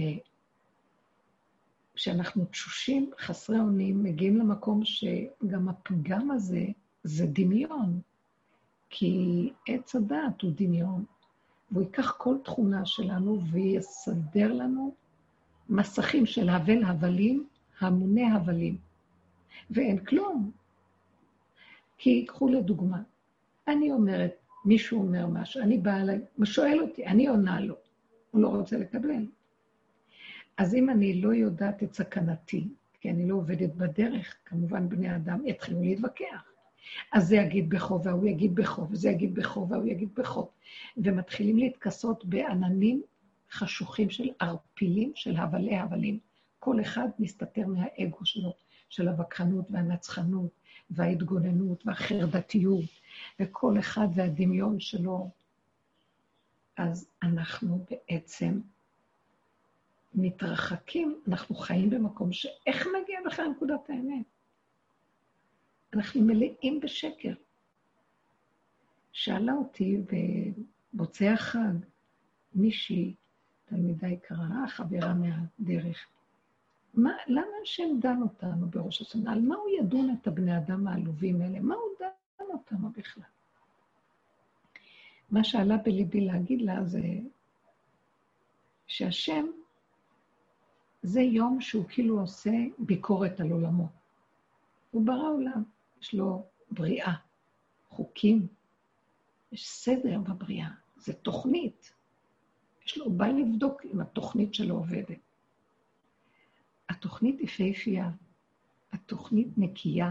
כשאנחנו 1.94 2.44
תשושים, 2.44 3.10
חסרי 3.20 3.58
אונים, 3.58 4.02
מגיעים 4.02 4.36
למקום 4.36 4.80
שגם 4.84 5.68
הפגם 5.68 6.30
הזה 6.30 6.66
זה 7.04 7.26
דמיון, 7.26 8.00
כי 8.90 9.50
עץ 9.68 9.96
הדעת 9.96 10.42
הוא 10.42 10.52
דמיון, 10.54 11.04
והוא 11.70 11.84
ייקח 11.84 12.10
כל 12.18 12.36
תכונה 12.44 12.86
שלנו 12.86 13.40
ויסדר 13.52 14.52
לנו 14.52 14.94
מסכים 15.68 16.26
של 16.26 16.48
הבל 16.48 16.84
הבלים, 16.84 17.46
המוני 17.80 18.30
הבלים, 18.30 18.76
ואין 19.70 20.04
כלום. 20.04 20.50
כי 21.98 22.24
קחו 22.26 22.48
לדוגמה, 22.48 23.02
אני 23.68 23.92
אומרת, 23.92 24.34
מישהו 24.64 25.02
אומר 25.02 25.26
משהו, 25.26 25.62
אני 25.62 25.78
באה 25.78 26.00
אליי, 26.00 26.20
הוא 26.36 26.46
שואל 26.46 26.80
אותי, 26.82 27.06
אני 27.06 27.26
עונה 27.26 27.60
לו, 27.60 27.74
הוא 28.30 28.42
לא 28.42 28.48
רוצה 28.48 28.78
לקבל. 28.78 29.26
אז 30.56 30.74
אם 30.74 30.90
אני 30.90 31.22
לא 31.22 31.34
יודעת 31.34 31.82
את 31.82 31.94
סכנתי, 31.94 32.68
כי 33.00 33.10
אני 33.10 33.28
לא 33.28 33.34
עובדת 33.34 33.74
בדרך, 33.74 34.36
כמובן 34.44 34.88
בני 34.88 35.16
אדם 35.16 35.46
יתחילו 35.46 35.80
להתווכח. 35.82 36.44
אז 37.12 37.28
זה 37.28 37.36
יגיד 37.36 37.70
בחוב, 37.70 38.06
והוא 38.06 38.26
יגיד 38.26 38.54
בחוב, 38.54 38.92
וזה 38.92 39.10
יגיד 39.10 39.34
בחוב, 39.34 39.72
והוא 39.72 39.86
יגיד 39.86 40.08
בחוב. 40.14 40.48
ומתחילים 40.96 41.58
להתכסות 41.58 42.24
בעננים 42.24 43.02
חשוכים 43.50 44.10
של 44.10 44.30
ערפילים, 44.38 45.12
של 45.14 45.36
הבלי 45.36 45.76
הבלים. 45.76 46.18
כל 46.58 46.80
אחד 46.80 47.08
מסתתר 47.18 47.66
מהאגו 47.66 48.24
שלו, 48.24 48.54
של 48.88 49.08
הווכחנות 49.08 49.70
והנצחנות 49.70 50.50
וההתגוננות 50.90 51.86
והחרדתיות 51.86 52.84
וכל 53.40 53.78
אחד 53.78 54.08
והדמיון 54.14 54.80
שלו, 54.80 55.30
אז 56.76 57.08
אנחנו 57.22 57.84
בעצם 57.90 58.60
מתרחקים, 60.14 61.20
אנחנו 61.28 61.54
חיים 61.54 61.90
במקום 61.90 62.32
שאיך 62.32 62.86
נגיע 63.02 63.20
בכלל 63.26 63.44
לנקודת 63.44 63.90
האמת? 63.90 64.26
אנחנו 65.94 66.20
מלאים 66.20 66.80
בשקר. 66.80 67.34
שאלה 69.12 69.52
אותי 69.52 69.96
במוצאי 70.92 71.28
החג 71.28 71.74
מישהי, 72.54 73.14
תלמידה 73.64 74.08
יקרה, 74.08 74.68
חברה 74.68 75.14
מהדרך, 75.14 76.06
מה, 76.96 77.12
למה 77.26 77.56
השם 77.62 78.00
דן 78.00 78.22
אותנו 78.22 78.66
בראש 78.66 79.00
השנה? 79.00 79.32
על 79.32 79.40
מה 79.40 79.54
הוא 79.54 79.68
ידון 79.80 80.16
את 80.20 80.26
הבני 80.26 80.56
אדם 80.56 80.88
העלובים 80.88 81.40
האלה? 81.40 81.60
מה 81.60 81.74
הוא 81.74 81.90
דן 82.00 82.44
אותנו 82.52 82.90
בכלל. 82.90 83.24
מה 85.30 85.44
שעלה 85.44 85.76
בליבי 85.76 86.20
להגיד 86.20 86.62
לה 86.62 86.84
זה 86.84 87.00
שהשם 88.86 89.46
זה 91.02 91.20
יום 91.20 91.60
שהוא 91.60 91.84
כאילו 91.88 92.20
עושה 92.20 92.50
ביקורת 92.78 93.40
על 93.40 93.50
עולמו. 93.50 93.88
הוא 94.90 95.06
ברא 95.06 95.28
עולם, 95.28 95.62
יש 96.00 96.14
לו 96.14 96.46
בריאה, 96.70 97.12
חוקים, 97.88 98.46
יש 99.52 99.68
סדר 99.68 100.18
בבריאה, 100.18 100.68
זה 100.96 101.12
תוכנית. 101.12 101.92
יש 102.86 102.98
לו, 102.98 103.04
הוא 103.04 103.14
בא 103.14 103.26
לבדוק 103.26 103.82
אם 103.84 104.00
התוכנית 104.00 104.54
שלו 104.54 104.74
עובדת. 104.74 105.18
התוכנית 106.94 107.40
יפהפייה, 107.40 108.10
התוכנית 108.92 109.48
נקייה, 109.56 110.10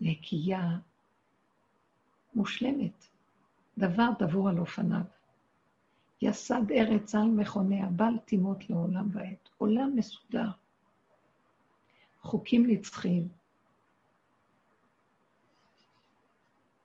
נקייה, 0.00 0.78
מושלמת, 2.34 3.04
דבר 3.78 4.08
דבור 4.18 4.48
על 4.48 4.58
אופניו. 4.58 5.00
יסד 6.22 6.70
ארץ 6.70 7.14
על 7.14 7.26
מכוניה, 7.26 7.86
בל 7.86 8.18
תימות 8.24 8.70
לעולם 8.70 9.08
ועד. 9.12 9.36
עולם 9.58 9.92
מסודר. 9.96 10.48
חוקים 12.22 12.66
נצחיים. 12.66 13.28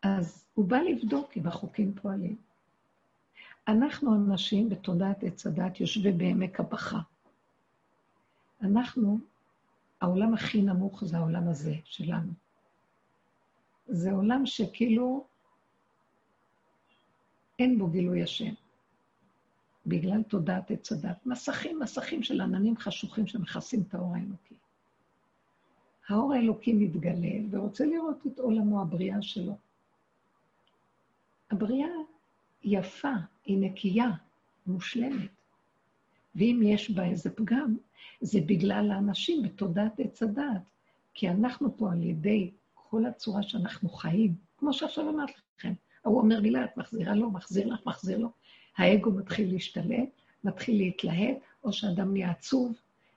אז 0.01 0.45
הוא 0.53 0.65
בא 0.67 0.77
לבדוק 0.77 1.37
אם 1.37 1.47
החוקים 1.47 1.93
פועלים. 1.93 2.37
אנחנו 3.67 4.15
אנשים 4.15 4.69
בתודעת 4.69 5.23
עץ 5.23 5.47
הדת 5.47 5.79
יושבי 5.79 6.11
בעמק 6.11 6.59
הבכה. 6.59 6.99
אנחנו, 8.61 9.19
העולם 10.01 10.33
הכי 10.33 10.61
נמוך 10.61 11.03
זה 11.03 11.17
העולם 11.17 11.47
הזה 11.47 11.75
שלנו. 11.85 12.31
זה 13.87 14.11
עולם 14.11 14.45
שכאילו 14.45 15.25
אין 17.59 17.77
בו 17.79 17.87
גילוי 17.87 18.23
השם. 18.23 18.53
בגלל 19.85 20.23
תודעת 20.23 20.71
עץ 20.71 20.91
הדת. 20.91 21.25
מסכים, 21.25 21.79
מסכים 21.79 22.23
של 22.23 22.41
עננים 22.41 22.77
חשוכים 22.77 23.27
שמכסים 23.27 23.83
את 23.87 23.93
האור 23.93 24.15
האלוקי. 24.15 24.55
האור 26.09 26.33
האלוקי 26.33 26.73
מתגלה 26.73 27.47
ורוצה 27.51 27.85
לראות 27.85 28.27
את 28.27 28.39
עולמו, 28.39 28.81
הבריאה 28.81 29.21
שלו. 29.21 29.57
הבריאה 31.51 31.89
יפה, 32.63 33.13
היא 33.45 33.57
נקייה, 33.61 34.09
מושלמת. 34.67 35.40
ואם 36.35 36.61
יש 36.63 36.91
בה 36.91 37.05
איזה 37.05 37.29
פגם, 37.29 37.77
זה 38.21 38.39
בגלל 38.41 38.91
האנשים 38.91 39.43
בתודעת 39.43 39.99
עץ 39.99 40.23
הדת. 40.23 40.61
כי 41.13 41.29
אנחנו 41.29 41.77
פה 41.77 41.91
על 41.91 42.03
ידי 42.03 42.51
כל 42.73 43.05
הצורה 43.05 43.43
שאנחנו 43.43 43.89
חיים, 43.89 44.33
כמו 44.57 44.73
שעכשיו 44.73 45.09
אמרתי 45.09 45.33
לכם, 45.57 45.73
ההוא 46.05 46.21
אומר 46.21 46.41
מילה, 46.41 46.63
את 46.63 46.77
מחזירה 46.77 47.15
לו, 47.15 47.31
מחזיר 47.31 47.67
לך, 47.67 47.79
מחזיר 47.85 48.17
לו, 48.17 48.29
האגו 48.77 49.11
מתחיל 49.11 49.53
להשתלט, 49.53 50.09
מתחיל 50.43 50.77
להתלהב, 50.77 51.35
או 51.63 51.73
שאדם 51.73 52.13
נהיה 52.13 52.31
עצוב, 52.31 52.73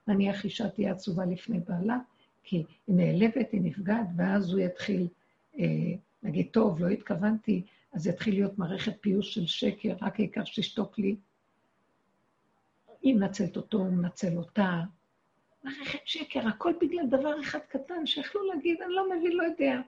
נניח 0.08 0.44
אישה 0.44 0.68
תהיה 0.68 0.92
עצובה 0.92 1.24
לפני 1.24 1.60
בעלה, 1.60 1.98
כי 2.44 2.56
היא 2.56 2.96
נעלבת, 2.96 3.52
היא 3.52 3.60
נפגעת, 3.60 4.06
ואז 4.16 4.52
הוא 4.52 4.60
יתחיל 4.60 5.08
אה, 5.58 5.94
להגיד, 6.22 6.46
טוב, 6.50 6.80
לא 6.80 6.88
התכוונתי, 6.88 7.62
אז 7.92 8.06
יתחיל 8.06 8.34
להיות 8.34 8.58
מערכת 8.58 8.96
פיוס 9.00 9.26
של 9.26 9.46
שקר, 9.46 9.94
רק 10.00 10.20
העיקר 10.20 10.44
שתשתוק 10.44 10.98
לי. 10.98 11.16
היא 13.04 13.14
מנצלת 13.14 13.56
אותו, 13.56 13.78
הוא 13.78 13.92
מנצל 13.92 14.36
אותה. 14.36 14.80
מערכת 15.64 15.98
שקר, 16.04 16.48
הכל 16.48 16.72
בגלל 16.80 17.06
דבר 17.06 17.40
אחד 17.40 17.58
קטן, 17.58 18.06
שיכלו 18.06 18.42
להגיד, 18.52 18.82
אני 18.82 18.92
לא 18.92 19.06
מבין, 19.10 19.32
לא 19.36 19.42
יודע. 19.42 19.80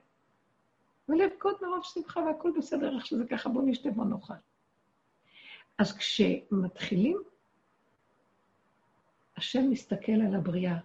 ולבכות 1.09 1.61
מרוב 1.61 1.83
שמחה 1.83 2.19
והכל 2.19 2.51
בסדר, 2.57 2.95
איך 2.95 3.05
שזה 3.05 3.25
ככה, 3.27 3.49
בואו 3.49 3.65
נשתה 3.65 3.91
בוא 3.91 4.05
נאכל. 4.05 4.33
אז 5.77 5.97
כשמתחילים, 5.97 7.17
השם 9.37 9.69
מסתכל 9.69 10.21
על 10.27 10.35
הבריאה, 10.35 10.77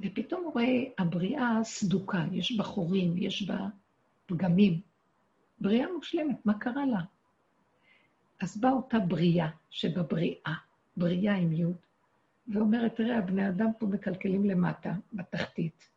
ופתאום 0.00 0.44
הוא 0.44 0.52
רואה, 0.52 0.84
הבריאה 0.98 1.64
סדוקה, 1.64 2.24
יש 2.32 2.56
בה 2.56 2.64
חורים, 2.64 3.16
יש 3.16 3.42
בה 3.48 3.58
פגמים. 4.26 4.80
בריאה 5.60 5.92
מושלמת, 5.92 6.46
מה 6.46 6.58
קרה 6.58 6.86
לה? 6.86 7.00
אז 8.40 8.56
באה 8.56 8.72
אותה 8.72 8.98
בריאה 8.98 9.48
שבבריאה, 9.70 10.54
בריאה 10.96 11.34
עם 11.34 11.52
יוד, 11.52 11.76
ואומרת, 12.48 12.96
תראה, 12.96 13.18
הבני 13.18 13.48
אדם 13.48 13.70
פה 13.78 13.86
מקלקלים 13.86 14.44
למטה, 14.44 14.92
בתחתית, 15.12 15.88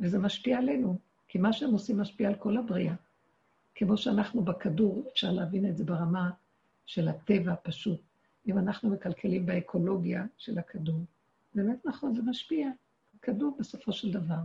וזה 0.00 0.18
משפיע 0.18 0.58
עלינו, 0.58 0.98
כי 1.28 1.38
מה 1.38 1.52
שהם 1.52 1.70
עושים 1.70 2.00
משפיע 2.00 2.28
על 2.28 2.34
כל 2.34 2.56
הבריאה. 2.56 2.94
כמו 3.74 3.96
שאנחנו 3.96 4.42
בכדור, 4.42 5.08
אפשר 5.12 5.32
להבין 5.32 5.68
את 5.68 5.76
זה 5.76 5.84
ברמה 5.84 6.30
של 6.86 7.08
הטבע 7.08 7.52
הפשוט. 7.52 8.00
אם 8.46 8.58
אנחנו 8.58 8.90
מקלקלים 8.90 9.46
באקולוגיה 9.46 10.26
של 10.38 10.58
הכדור, 10.58 11.00
באמת 11.54 11.86
נכון, 11.86 12.14
זה 12.14 12.22
משפיע. 12.22 12.70
כדור 13.22 13.56
בסופו 13.58 13.92
של 13.92 14.12
דבר. 14.12 14.40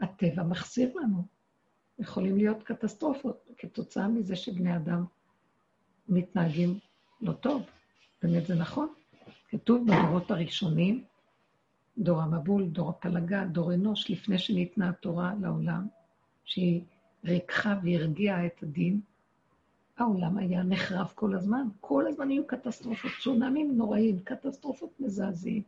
הטבע 0.00 0.42
מחזיר 0.42 0.96
לנו. 0.96 1.22
יכולים 1.98 2.36
להיות 2.36 2.62
קטסטרופות 2.62 3.50
כתוצאה 3.58 4.08
מזה 4.08 4.36
שבני 4.36 4.76
אדם 4.76 5.04
מתנהגים 6.08 6.78
לא 7.20 7.32
טוב. 7.32 7.62
באמת 8.22 8.46
זה 8.46 8.54
נכון. 8.54 8.88
כתוב 9.48 9.86
בדורות 9.86 10.30
הראשונים, 10.30 11.04
דור 11.98 12.22
המבול, 12.22 12.66
דור 12.68 12.90
הפלגה, 12.90 13.44
דור 13.44 13.74
אנוש, 13.74 14.10
לפני 14.10 14.38
שניתנה 14.38 14.88
התורה 14.88 15.32
לעולם, 15.40 15.86
שהיא 16.44 16.82
ריככה 17.24 17.74
והרגיעה 17.82 18.46
את 18.46 18.62
הדין, 18.62 19.00
העולם 19.98 20.38
היה 20.38 20.62
נחרב 20.62 21.12
כל 21.14 21.34
הזמן. 21.34 21.68
כל 21.80 22.06
הזמן 22.06 22.28
היו 22.28 22.46
קטסטרופות, 22.46 23.10
צונאמים 23.22 23.76
נוראים, 23.76 24.18
קטסטרופות 24.18 25.00
מזעזעים. 25.00 25.62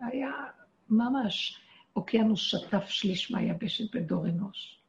היה 0.00 0.30
ממש, 0.90 1.60
אוקיינוס 1.96 2.40
שטף 2.40 2.84
שליש 2.88 3.30
מהיבשת 3.30 3.96
בדור 3.96 4.26
אנוש. 4.26 4.81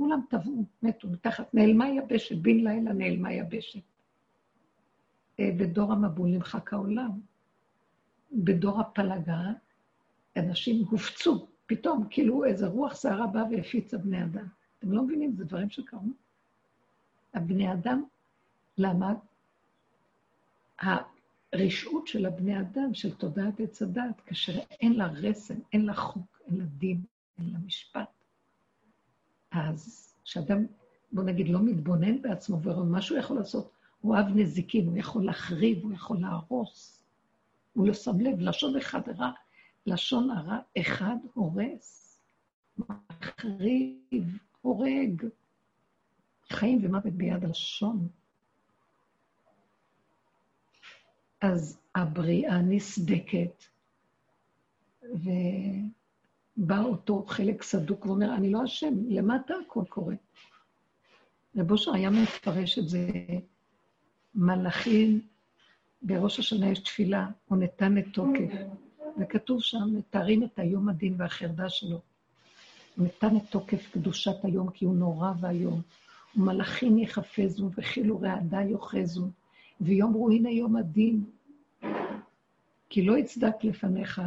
כולם 0.00 0.20
טבעו, 0.30 0.64
מתו, 0.82 1.08
מתחת, 1.08 1.54
נעלמה 1.54 1.88
יבשת, 1.88 2.36
בן 2.36 2.56
לילה 2.56 2.92
נעלמה 2.92 3.32
יבשת. 3.32 3.80
אה, 5.40 5.50
בדור 5.56 5.92
המבול 5.92 6.28
נמחק 6.28 6.72
העולם. 6.72 7.10
בדור 8.32 8.80
הפלגה, 8.80 9.40
אנשים 10.36 10.84
הופצו, 10.90 11.46
פתאום, 11.66 12.06
כאילו 12.10 12.44
איזה 12.44 12.66
רוח 12.66 12.94
סערה 12.94 13.26
באה 13.26 13.44
והפיצה 13.50 13.98
בני 13.98 14.24
אדם. 14.24 14.46
אתם 14.78 14.92
לא 14.92 15.02
מבינים, 15.02 15.32
זה 15.36 15.44
דברים 15.44 15.70
שקרו. 15.70 16.00
הבני 17.34 17.72
אדם, 17.72 18.04
למה? 18.78 19.14
הרשעות 21.52 22.06
של 22.06 22.26
הבני 22.26 22.60
אדם, 22.60 22.94
של 22.94 23.14
תודעת 23.14 23.60
עץ 23.60 23.82
הדת, 23.82 24.20
כאשר 24.26 24.58
אין 24.58 24.92
לה 24.92 25.06
רסן, 25.06 25.58
אין 25.72 25.86
לה 25.86 25.94
חוק, 25.94 26.42
אין 26.46 26.58
לה 26.58 26.64
דין, 26.64 27.04
אין 27.38 27.52
לה 27.52 27.58
משפט. 27.58 28.19
אז 29.50 30.14
כשאדם, 30.24 30.66
בוא 31.12 31.22
נגיד, 31.22 31.48
לא 31.48 31.60
מתבונן 31.62 32.22
בעצמו 32.22 32.62
ורואה 32.62 32.84
מה 32.84 33.02
שהוא 33.02 33.18
יכול 33.18 33.36
לעשות, 33.36 33.70
הוא 34.00 34.16
אב 34.18 34.26
נזיקין, 34.34 34.86
הוא 34.86 34.98
יכול 34.98 35.24
להחריב, 35.24 35.82
הוא 35.82 35.92
יכול 35.92 36.20
להרוס. 36.20 37.02
הוא 37.72 37.86
לא 37.86 37.94
שם 37.94 38.20
לב, 38.20 38.40
לשון 38.40 38.76
אחד 38.76 39.08
רע, 39.08 39.30
לשון 39.86 40.30
הרע 40.30 40.58
אחד 40.78 41.16
הורס, 41.34 42.18
מחריב, 42.78 44.38
הורג. 44.60 45.24
חיים 46.50 46.78
ומוות 46.82 47.12
ביד 47.12 47.44
הלשון. 47.44 48.08
אז 51.40 51.80
הבריאה 51.94 52.62
נסדקת, 52.62 53.64
ובא 56.60 56.80
אותו 56.80 57.24
חלק 57.28 57.62
סדוק 57.62 58.06
ואומר, 58.06 58.34
אני 58.34 58.50
לא 58.50 58.64
אשם, 58.64 58.94
למטה 59.08 59.54
הכל 59.66 59.82
קורה. 59.88 60.14
רב 61.56 61.70
אושר 61.70 61.94
היה 61.94 62.10
מפרש 62.10 62.78
את 62.78 62.88
זה, 62.88 63.08
מלאכים, 64.34 65.20
בראש 66.02 66.38
השנה 66.38 66.70
יש 66.70 66.78
תפילה, 66.78 67.26
הוא 67.48 67.58
נתן 67.58 67.98
את 67.98 68.04
תוקף, 68.12 68.52
וכתוב 69.20 69.62
שם, 69.62 69.96
מתארים 69.98 70.42
את 70.42 70.58
היום 70.58 70.88
הדין 70.88 71.14
והחרדה 71.18 71.68
שלו. 71.68 72.00
הוא 72.96 73.06
נתן 73.06 73.36
את 73.36 73.42
תוקף 73.50 73.90
קדושת 73.92 74.44
היום, 74.44 74.70
כי 74.70 74.84
הוא 74.84 74.94
נורא 74.94 75.32
ואיום. 75.40 75.82
ומלאכים 76.36 76.98
יחפזו, 76.98 77.70
וכאילו 77.76 78.20
רעדה 78.20 78.62
יאחזו. 78.62 79.28
ויאמרו, 79.80 80.30
הנה 80.30 80.50
יום 80.50 80.76
הדין, 80.76 81.24
כי 82.88 83.02
לא 83.02 83.18
יצדק 83.18 83.64
לפניך 83.64 84.22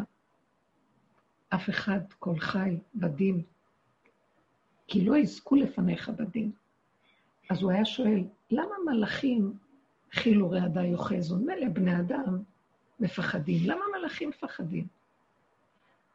אף 1.56 1.70
אחד, 1.70 2.00
כל 2.20 2.40
חי, 2.40 2.78
בדין, 2.96 3.42
כי 4.88 5.06
לא 5.06 5.18
יזכו 5.18 5.56
לפניך 5.56 6.10
בדין. 6.10 6.52
אז 7.50 7.62
הוא 7.62 7.72
היה 7.72 7.86
שואל, 7.86 8.24
למה 8.52 8.76
מלאכים 8.86 9.54
חילו 10.12 10.52
רעדה 10.52 10.84
יאחזו? 10.84 11.38
מילא 11.38 11.70
בני 11.70 12.00
אדם 12.00 12.44
מפחדים, 13.00 13.70
למה 13.70 13.82
מלאכים 13.98 14.30
מפחדים? 14.30 14.88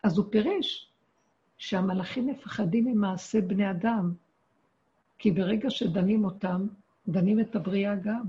אז 0.02 0.18
הוא 0.18 0.26
פירש 0.30 0.90
שהמלאכים 1.58 2.26
מפחדים 2.26 2.84
ממעשה 2.84 3.40
בני 3.40 3.70
אדם, 3.70 4.14
כי 5.18 5.30
ברגע 5.30 5.70
שדנים 5.70 6.24
אותם, 6.24 6.66
דנים 7.08 7.40
את 7.40 7.56
הבריאה 7.56 7.94
גם. 7.94 8.22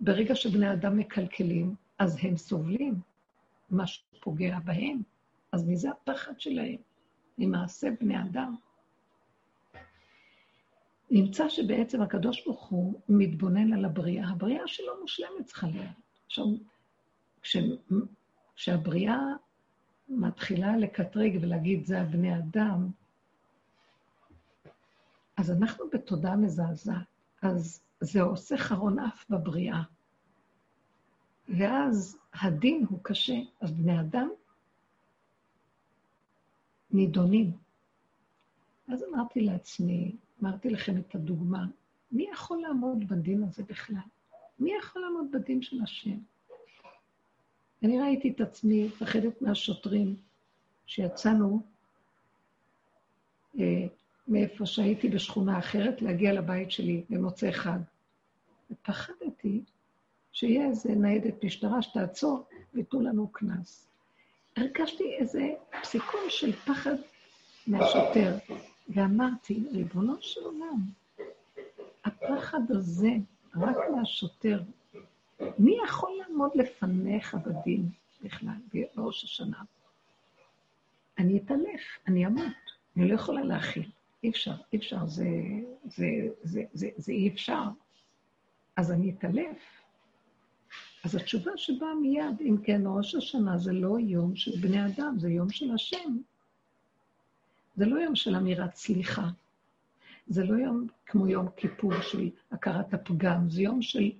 ברגע 0.00 0.34
שבני 0.34 0.72
אדם 0.72 0.96
מקלקלים, 0.96 1.74
אז 1.98 2.18
הם 2.22 2.36
סובלים, 2.36 2.94
משהו 3.70 4.04
פוגע 4.20 4.58
בהם, 4.64 5.02
אז 5.52 5.68
מזה 5.68 5.90
הפחד 5.90 6.40
שלהם, 6.40 6.76
ממעשה 7.38 7.88
בני 8.00 8.22
אדם. 8.22 8.56
נמצא 11.10 11.48
שבעצם 11.48 12.02
הקדוש 12.02 12.44
ברוך 12.44 12.68
הוא 12.68 13.00
מתבונן 13.08 13.72
על 13.72 13.84
הבריאה, 13.84 14.28
הבריאה 14.28 14.66
שלו 14.66 15.00
מושלמת 15.00 15.46
צריכה 15.46 15.66
להיות. 15.66 15.88
עכשיו, 16.26 16.44
כש, 17.42 17.56
כשהבריאה 18.56 19.18
מתחילה 20.08 20.76
לקטרג 20.76 21.38
ולהגיד, 21.42 21.86
זה 21.86 22.00
הבני 22.00 22.38
אדם, 22.38 22.90
אז 25.36 25.50
אנחנו 25.50 25.84
בתודעה 25.92 26.36
מזעזעת. 26.36 27.06
אז 27.42 27.80
זה 28.00 28.22
עושה 28.22 28.56
חרון 28.56 28.98
אף 28.98 29.30
בבריאה. 29.30 29.82
ואז 31.58 32.18
הדין 32.34 32.86
הוא 32.90 32.98
קשה, 33.02 33.36
אז 33.60 33.72
בני 33.72 34.00
אדם 34.00 34.28
נידונים. 36.90 37.52
אז 38.88 39.04
אמרתי 39.04 39.40
לעצמי, 39.40 40.16
אמרתי 40.42 40.70
לכם 40.70 40.96
את 40.98 41.14
הדוגמה, 41.14 41.66
מי 42.12 42.26
יכול 42.32 42.60
לעמוד 42.60 43.08
בדין 43.08 43.42
הזה 43.42 43.62
בכלל? 43.62 43.96
מי 44.58 44.72
יכול 44.78 45.02
לעמוד 45.02 45.26
בדין 45.32 45.62
של 45.62 45.82
השם? 45.82 46.18
אני 47.82 48.00
ראיתי 48.00 48.30
את 48.30 48.40
עצמי 48.40 48.86
מפחדת 48.86 49.42
מהשוטרים 49.42 50.16
שיצאנו 50.86 51.62
אה, 53.58 53.86
מאיפה 54.28 54.66
שהייתי 54.66 55.08
בשכונה 55.08 55.58
אחרת, 55.58 56.02
להגיע 56.02 56.32
לבית 56.32 56.70
שלי 56.70 57.04
במוצאי 57.10 57.52
חג. 57.52 57.78
ופחדתי 58.70 59.62
שיהיה 60.32 60.66
איזה 60.66 60.94
ניידת 60.94 61.44
משטרה 61.44 61.82
שתעצור 61.82 62.44
ויתנו 62.74 63.00
לנו 63.00 63.28
קנס. 63.28 63.88
הרגשתי 64.56 65.14
איזה 65.14 65.48
סיכון 65.84 66.20
של 66.28 66.52
פחד 66.52 66.94
מהשוטר, 67.66 68.36
ואמרתי, 68.88 69.62
ריבונו 69.72 70.16
של 70.20 70.40
עולם, 70.40 70.80
הפחד 72.04 72.60
הזה, 72.70 73.10
רק 73.56 73.76
מהשוטר, 73.96 74.62
מי 75.58 75.76
יכול 75.84 76.10
לעמוד 76.18 76.50
לפניך 76.54 77.34
בדין 77.34 77.88
בכלל, 78.22 78.54
בראש 78.94 79.24
השנה? 79.24 79.62
אני 81.18 81.38
אתעלף, 81.38 81.80
אני 82.06 82.26
אמות, 82.26 82.46
אני 82.96 83.08
לא 83.08 83.14
יכולה 83.14 83.44
להכיל. 83.44 83.90
אי 84.22 84.30
אפשר, 84.30 84.54
אי 84.72 84.78
אפשר, 84.78 85.06
זה, 85.06 85.28
זה, 85.84 86.06
זה, 86.42 86.62
זה, 86.72 86.88
זה 86.96 87.12
אי 87.12 87.28
אפשר. 87.28 87.62
אז 88.76 88.92
אני 88.92 89.10
אתעלף. 89.10 89.79
אז 91.04 91.14
התשובה 91.14 91.50
שבאה 91.56 91.94
מיד, 91.94 92.40
אם 92.40 92.56
כן, 92.62 92.82
ראש 92.86 93.14
השנה 93.14 93.58
זה 93.58 93.72
לא 93.72 93.98
יום 94.00 94.36
של 94.36 94.60
בני 94.60 94.86
אדם, 94.86 95.16
זה 95.18 95.30
יום 95.30 95.50
של 95.50 95.70
השם. 95.74 96.18
זה 97.76 97.86
לא 97.86 98.00
יום 98.00 98.16
של 98.16 98.36
אמירת 98.36 98.74
סליחה. 98.74 99.28
זה 100.26 100.44
לא 100.44 100.54
יום 100.54 100.86
כמו 101.06 101.26
יום 101.26 101.48
כיפור 101.56 102.00
של 102.00 102.30
הכרת 102.50 102.94
הפגם, 102.94 103.50
זה 103.50 103.62
יום 103.62 103.82
של 103.82 104.10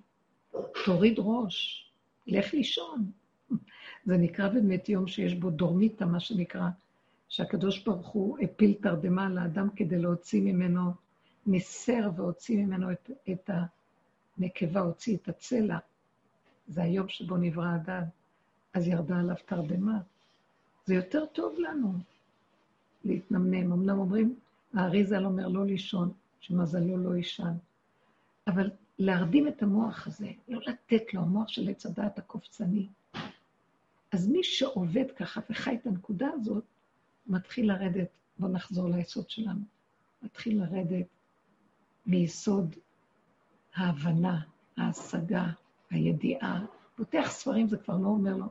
תוריד 0.85 1.15
ראש, 1.19 1.91
לך 2.27 2.55
לישון. 2.55 3.11
זה 4.05 4.17
נקרא 4.17 4.49
באמת 4.49 4.89
יום 4.89 5.09
שיש 5.09 5.35
בו 5.35 5.51
דורמיתא, 5.51 6.05
מה 6.05 6.21
שנקרא, 6.21 6.69
שהקדוש 7.29 7.79
ברוך 7.79 8.09
הוא 8.09 8.39
הפיל 8.39 8.75
תרדמה 8.83 9.29
לאדם 9.29 9.69
כדי 9.77 9.99
להוציא 9.99 10.41
ממנו, 10.41 10.93
ניסר 11.47 12.11
והוציא 12.17 12.65
ממנו 12.65 12.93
את, 12.93 13.11
את 13.31 13.51
הנקבה, 14.39 14.81
הוציא 14.81 15.17
את 15.17 15.29
הצלע. 15.29 15.79
זה 16.71 16.83
היום 16.83 17.09
שבו 17.09 17.37
נברא 17.37 17.75
אדם, 17.77 18.03
אז 18.75 18.89
ירדה 18.89 19.21
עליו 19.21 19.37
תרדמה. 19.47 19.99
זה 20.85 20.95
יותר 20.95 21.27
טוב 21.27 21.55
לנו 21.59 21.93
להתנמנם. 23.05 23.73
אמנם 23.73 23.99
אומרים, 23.99 24.35
האריזל 24.75 25.25
אומר 25.25 25.49
לא 25.49 25.67
לישון, 25.67 26.13
שמזלו 26.41 26.97
לא 26.97 27.17
יישן. 27.17 27.53
אבל 28.47 28.71
להרדים 28.99 29.49
את 29.49 29.63
המוח 29.63 30.07
הזה, 30.07 30.31
לא 30.49 30.61
לתת 30.67 31.15
לו, 31.15 31.21
המוח 31.21 31.49
של 31.49 31.69
עץ 31.69 31.87
הדעת 31.87 32.19
הקופצני. 32.19 32.89
אז 34.13 34.29
מי 34.29 34.45
שעובד 34.45 35.11
ככה 35.17 35.41
וחי 35.51 35.75
את 35.75 35.87
הנקודה 35.87 36.29
הזאת, 36.35 36.65
מתחיל 37.27 37.73
לרדת, 37.73 38.09
בואו 38.39 38.53
נחזור 38.53 38.89
ליסוד 38.89 39.31
שלנו, 39.31 39.61
מתחיל 40.23 40.63
לרדת 40.63 41.07
מיסוד 42.07 42.77
ההבנה, 43.75 44.41
ההשגה, 44.77 45.47
הידיעה. 45.91 46.65
פותח 46.97 47.27
ספרים 47.31 47.69
זה 47.69 47.77
כבר 47.77 47.97
לא 47.97 48.09
אומר 48.09 48.37
לו, 48.37 48.47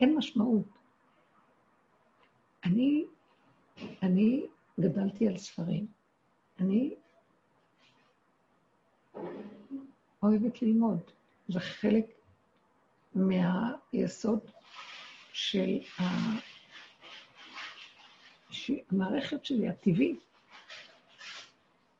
אין 0.00 0.16
משמעות. 0.16 0.66
אני, 2.64 3.04
אני 4.02 4.46
גדלתי 4.80 5.28
על 5.28 5.38
ספרים. 5.38 5.86
אני 6.60 6.94
אוהבת 10.22 10.62
ללמוד. 10.62 11.00
זה 11.48 11.60
חלק 11.60 12.06
מהיסוד 13.14 14.40
של 15.32 15.78
המערכת 18.90 19.44
שלי, 19.44 19.68
הטבעית. 19.68 20.20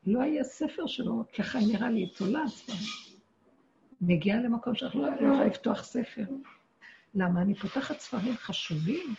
לא 0.07 0.21
היה 0.21 0.43
ספר 0.43 0.87
שלו, 0.87 1.23
ככה 1.37 1.59
נראה 1.59 1.89
לי, 1.89 2.09
תולה 2.09 2.47
ספרים. 2.47 3.04
מגיעה 4.07 4.41
למקום 4.41 4.75
שאנחנו 4.75 5.01
לא 5.01 5.07
יכולים 5.07 5.41
לפתוח 5.41 5.83
ספר. 5.83 6.23
למה? 7.15 7.41
אני 7.41 7.55
פותחת 7.55 7.99
ספרים 7.99 8.37
חשובים. 8.37 9.15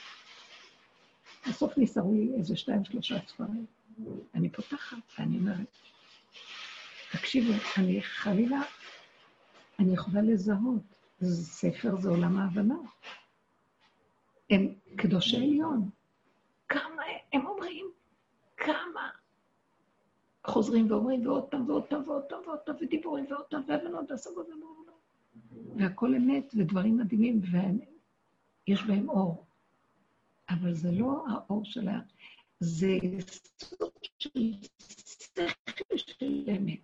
בסוף 1.48 1.78
נסערו 1.78 2.14
לי 2.14 2.32
איזה 2.38 2.56
שתיים, 2.56 2.84
שלושה 2.84 3.14
ספרים. 3.26 3.66
אני 4.34 4.48
פותחת, 4.48 4.96
ואני 5.18 5.38
אומרת, 5.38 5.78
תקשיבו, 7.12 7.52
אני 7.78 8.02
חלילה, 8.02 8.60
אני 9.78 9.94
יכולה 9.94 10.22
לזהות. 10.22 10.82
ספר 11.24 11.96
זה 11.96 12.08
עולם 12.08 12.38
ההבנה. 12.38 12.74
הם 14.50 14.74
קדושי 14.96 15.36
עליון. 15.36 15.90
כמה, 16.68 17.02
הם 17.32 17.46
אומרים, 17.46 17.86
כמה 18.56 19.10
חוזרים 20.46 20.90
ואומרים, 20.90 21.26
ועוד 21.26 21.44
פעם 21.44 21.70
ועוד 21.70 21.84
פעם 21.84 22.02
ועוד 22.08 22.24
פעם 22.28 22.40
ועוד 22.46 22.58
פעם, 22.58 22.76
ודיבורים 22.80 23.26
ועוד 23.30 23.44
פעם, 23.44 23.62
והבנות 23.68 24.10
והשגות. 24.10 24.46
והכל 25.76 26.14
אמת 26.14 26.52
ודברים 26.56 26.96
מדהימים, 26.96 27.40
ויש 28.68 28.82
בהם 28.82 29.08
אור. 29.08 29.46
אבל 30.50 30.74
זה 30.74 30.92
לא 30.92 31.24
האור 31.28 31.64
של 31.64 31.88
ה... 31.88 32.00
זה 32.60 32.98
סוג 33.60 33.90
של 34.18 34.52
שכל 34.88 35.96
של 35.96 36.44
אמת. 36.56 36.80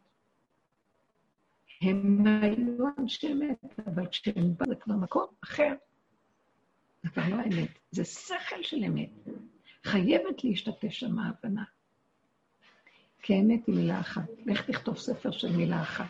הם 1.83 2.27
היו 2.27 2.87
אנשי 2.99 3.33
אמת, 3.33 3.65
אבל 3.87 4.07
כשהם 4.07 4.57
באו, 4.57 4.69
זה 4.69 4.75
כבר 4.75 4.95
מקום 4.95 5.27
אחר. 5.45 5.75
זה 7.03 7.11
כבר 7.11 7.29
לא 7.29 7.37
אמת, 7.37 7.79
זה 7.91 8.05
שכל 8.05 8.63
של 8.63 8.85
אמת. 8.85 9.11
חייבת 9.85 10.45
להשתתף 10.45 10.91
שם 10.91 11.19
ההבנה. 11.19 11.65
כי 13.23 13.35
האמת 13.35 13.67
היא 13.67 13.75
מילה 13.75 14.01
אחת. 14.01 14.29
לך 14.47 14.71
תכתוב 14.71 14.99
ספר 14.99 15.31
של 15.31 15.57
מילה 15.57 15.83
אחת. 15.83 16.07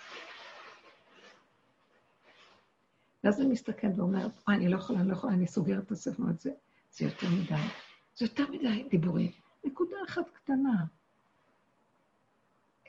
ואז 3.25 3.41
אני 3.41 3.49
מסתכלת 3.49 3.99
ואומרת, 3.99 4.31
אה, 4.49 4.55
אני 4.55 4.69
לא 4.69 4.77
יכולה, 4.77 5.01
אני 5.01 5.09
לא 5.09 5.13
יכולה, 5.13 5.33
אני 5.33 5.47
סוגרת 5.47 5.87
את 5.87 5.93
הספר 5.93 6.23
הזה. 6.29 6.51
זה 6.93 7.05
יותר 7.05 7.27
מדי. 7.31 7.69
זה 8.17 8.25
יותר 8.25 8.51
מדי 8.51 8.89
דיבורים. 8.91 9.31
נקודה 9.65 9.97
אחת 10.09 10.31
קטנה. 10.33 10.85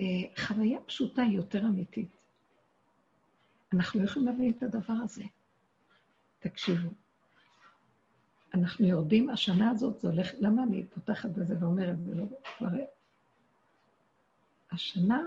אה, 0.01 0.05
חוויה 0.45 0.79
פשוטה 0.81 1.21
היא 1.21 1.37
יותר 1.37 1.65
אמיתית. 1.65 2.17
אנחנו 3.73 3.99
לא 3.99 4.05
יכולים 4.05 4.27
להבין 4.27 4.53
את 4.57 4.63
הדבר 4.63 4.93
הזה. 5.03 5.23
תקשיבו. 6.39 6.89
אנחנו 8.53 8.87
יורדים, 8.87 9.29
השנה 9.29 9.69
הזאת 9.69 9.99
זה 9.99 10.07
הולך, 10.07 10.31
למה 10.39 10.63
אני 10.63 10.85
פותחת 10.85 11.29
בזה 11.29 11.55
ואומרת, 11.59 12.03
זה 12.03 12.15
לא 12.15 12.23
כבר 12.57 12.67
השנה 14.73 15.21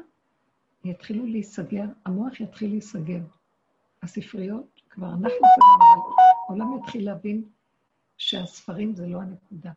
יתחילו 0.84 1.26
להיסגר, 1.26 1.84
המוח 2.04 2.40
יתחיל 2.40 2.70
להיסגר. 2.70 3.20
הספריות, 4.02 4.80
כבר 4.90 5.08
אנחנו 5.08 5.28
סגרנו, 5.28 6.14
אבל 6.48 6.60
העולם 6.60 6.78
יתחיל 6.78 7.04
להבין 7.04 7.44
שהספרים 8.18 8.94
זה 8.94 9.06
לא 9.06 9.22
הנקודה. 9.22 9.72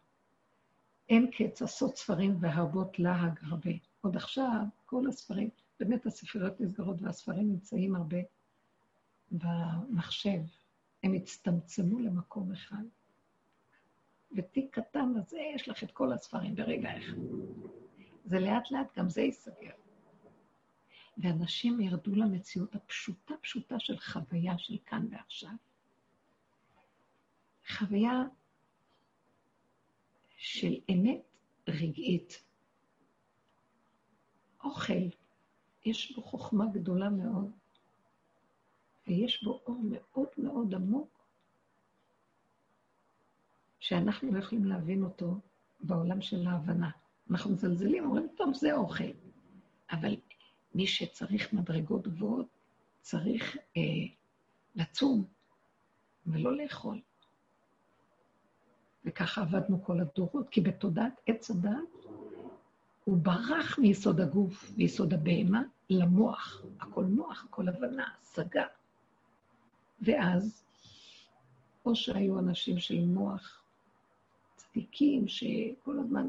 אין 1.10 1.32
קץ 1.32 1.62
עשות 1.62 1.98
ספרים 1.98 2.38
והרבות 2.40 3.00
להג 3.00 3.40
הרבה. 3.42 3.72
עוד 4.02 4.16
עכשיו, 4.16 4.62
כל 4.86 5.08
הספרים, 5.08 5.50
באמת 5.80 6.06
הספריות 6.06 6.62
נסגרות 6.62 7.02
והספרים 7.02 7.50
נמצאים 7.50 7.96
הרבה 7.96 8.18
במחשב. 9.32 10.40
הם 11.04 11.14
הצטמצמו 11.14 12.00
למקום 12.00 12.52
אחד. 12.52 12.84
בתיק 14.32 14.80
קטן 14.80 15.14
הזה 15.16 15.40
יש 15.56 15.70
לך 15.70 15.84
את 15.84 15.92
כל 15.92 16.14
הספרים 16.14 16.56
ברגע 16.56 16.98
אחד. 16.98 17.18
זה 18.30 18.40
לאט 18.40 18.72
לאט 18.72 18.98
גם 18.98 19.10
זה 19.10 19.22
ייסגר. 19.22 19.72
ואנשים 21.18 21.82
ירדו 21.82 22.16
למציאות 22.16 22.76
הפשוטה 22.76 23.34
פשוטה 23.42 23.80
של 23.80 24.00
חוויה 24.00 24.58
של 24.58 24.78
כאן 24.86 25.08
ועכשיו. 25.12 25.52
חוויה 27.70 28.24
של 30.38 30.74
אמת 30.92 31.22
רגעית. 31.68 32.44
אוכל, 34.64 35.10
יש 35.86 36.16
בו 36.16 36.22
חוכמה 36.22 36.66
גדולה 36.74 37.10
מאוד, 37.10 37.52
ויש 39.08 39.44
בו 39.44 39.62
אור 39.66 39.82
מאוד 39.90 40.30
מאוד 40.38 40.74
עמוק, 40.74 41.26
שאנחנו 43.80 44.32
לא 44.32 44.40
יכולים 44.40 44.66
להבין 44.66 45.04
אותו 45.04 45.40
בעולם 45.80 46.22
של 46.22 46.48
ההבנה. 46.48 46.99
אנחנו 47.32 47.52
מזלזלים, 47.52 48.06
אומרים, 48.06 48.28
טוב, 48.38 48.54
זה 48.54 48.74
אוכל. 48.74 49.04
אבל 49.92 50.16
מי 50.76 50.88
שצריך 50.88 51.54
מדרגות 51.54 52.08
גבוהות, 52.08 52.48
צריך 53.02 53.58
אה, 53.78 53.82
לצום 54.76 55.26
ולא 56.26 56.58
לאכול. 56.58 57.02
וככה 59.06 59.42
עבדנו 59.42 59.84
כל 59.84 60.00
הדורות, 60.00 60.50
כי 60.50 60.62
בתודעת 60.62 61.22
עץ 61.26 61.52
הדת 61.52 62.06
הוא 63.04 63.18
ברח 63.18 63.80
מיסוד 63.80 64.22
הגוף, 64.22 64.72
מיסוד 64.78 65.14
הבהמה, 65.14 65.62
למוח. 65.90 66.64
הכל 66.80 67.06
מוח, 67.06 67.46
הכל 67.46 67.70
הבנה, 67.70 68.08
השגה. 68.22 68.66
ואז, 70.02 70.64
או 71.86 71.96
שהיו 71.96 72.40
אנשים 72.40 72.80
של 72.80 73.06
מוח 73.06 73.64
צדיקים, 74.56 75.28
שכל 75.28 76.00
הזמן 76.00 76.28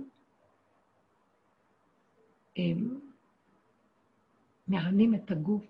מענים 4.68 5.14
את 5.14 5.30
הגוף 5.30 5.64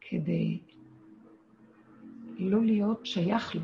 כדי 0.00 0.58
לא 2.38 2.64
להיות 2.64 3.06
שייך 3.06 3.54
לו. 3.54 3.62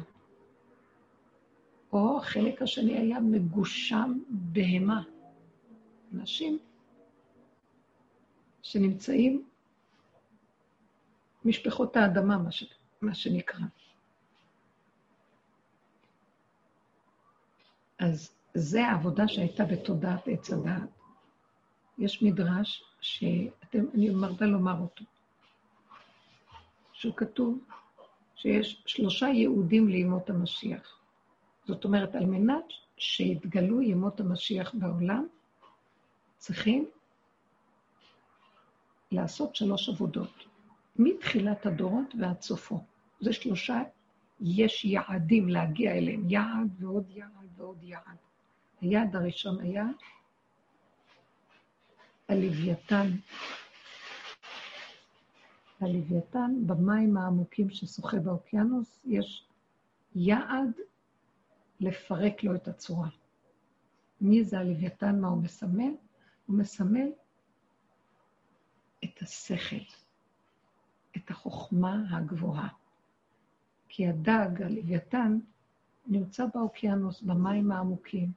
או 1.93 2.19
החלק 2.19 2.63
השני 2.63 2.99
היה 2.99 3.21
מגושם 3.21 4.19
בהמה. 4.29 5.03
אנשים 6.15 6.59
שנמצאים, 8.63 9.45
משפחות 11.45 11.97
האדמה, 11.97 12.39
מה, 12.39 12.53
ש... 12.53 12.65
מה 13.01 13.15
שנקרא. 13.15 13.67
אז 17.99 18.35
זה 18.55 18.87
העבודה 18.87 19.29
שהייתה 19.29 19.65
בתודעת 19.65 20.29
עץ 20.29 20.51
הדעת. 20.51 21.02
יש 21.99 22.23
מדרש 22.23 22.85
שאני 23.01 24.11
מרבה 24.11 24.47
לומר 24.47 24.81
אותו. 24.81 25.05
שהוא 26.93 27.15
כתוב 27.17 27.59
שיש 28.37 28.83
שלושה 28.87 29.27
יהודים 29.27 29.89
לימות 29.89 30.31
המשיח. 30.31 30.99
זאת 31.67 31.85
אומרת, 31.85 32.15
על 32.15 32.27
מנת 32.27 32.65
שיתגלו 32.97 33.83
ימות 33.83 34.21
המשיח 34.21 34.75
בעולם, 34.75 35.27
צריכים 36.39 36.87
לעשות 39.13 39.57
שלוש 39.57 39.89
עבודות, 39.89 40.45
מתחילת 40.97 41.67
הדורות 41.67 42.15
ועד 42.21 42.43
סופו. 42.43 42.81
זה 43.21 43.33
שלושה, 43.33 43.83
יש 44.41 44.85
יעדים 44.85 45.49
להגיע 45.49 45.93
אליהם, 45.93 46.31
יעד 46.31 46.69
ועוד 46.79 47.11
יעד 47.11 47.49
ועוד 47.57 47.83
יעד. 47.83 48.17
היעד 48.81 49.17
הראשון 49.17 49.61
היה 49.61 49.85
הלוויתן. 52.33 53.11
הלוויתן, 55.81 56.55
במים 56.67 57.17
העמוקים 57.17 57.71
ששוחה 57.71 58.17
באוקיינוס, 58.19 59.03
יש 59.05 59.49
יעד 60.15 60.71
לפרק 61.81 62.45
לו 62.45 62.55
את 62.55 62.69
הצורה. 62.69 63.09
מי 64.21 64.45
זה 64.45 64.59
הלוויתן, 64.59 65.21
מה 65.21 65.29
הוא 65.29 65.43
מסמל? 65.43 65.95
הוא 66.47 66.59
מסמל 66.59 67.09
את 69.05 69.23
השכל, 69.23 69.85
את 71.17 71.31
החוכמה 71.31 72.05
הגבוהה. 72.11 72.69
כי 73.89 74.09
הדג, 74.09 74.63
הלוויתן, 74.63 75.39
נמצא 76.07 76.47
באוקיינוס, 76.55 77.23
במים 77.23 77.73
העמוקים. 77.73 78.33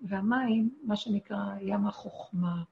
והמים, 0.00 0.74
מה 0.82 0.96
שנקרא 0.96 1.54
ים 1.60 1.86
החוכמה, 1.86 2.62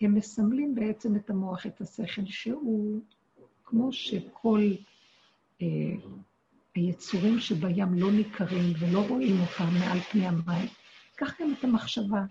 הם 0.00 0.14
מסמלים 0.14 0.74
בעצם 0.74 1.16
את 1.16 1.30
המוח, 1.30 1.66
את 1.66 1.80
השכל, 1.80 2.22
שהוא, 2.26 3.00
כמו 3.64 3.92
שכל 3.92 4.60
אה, 5.62 5.66
היצורים 6.74 7.40
שבים 7.40 7.94
לא 7.94 8.12
ניכרים 8.12 8.72
ולא 8.78 9.08
רואים 9.08 9.40
אותם 9.40 9.74
מעל 9.80 10.00
פני 10.00 10.26
המים, 10.26 10.68
כך 11.16 11.40
גם 11.40 11.54
את 11.58 11.64
המחשבה. 11.64 12.24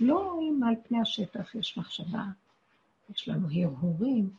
לא 0.00 0.32
רואים 0.32 0.60
מעל 0.60 0.74
פני 0.88 1.00
השטח, 1.00 1.54
יש 1.54 1.78
מחשבה, 1.78 2.24
יש 3.10 3.28
לנו 3.28 3.48
הרהורים, 3.50 4.30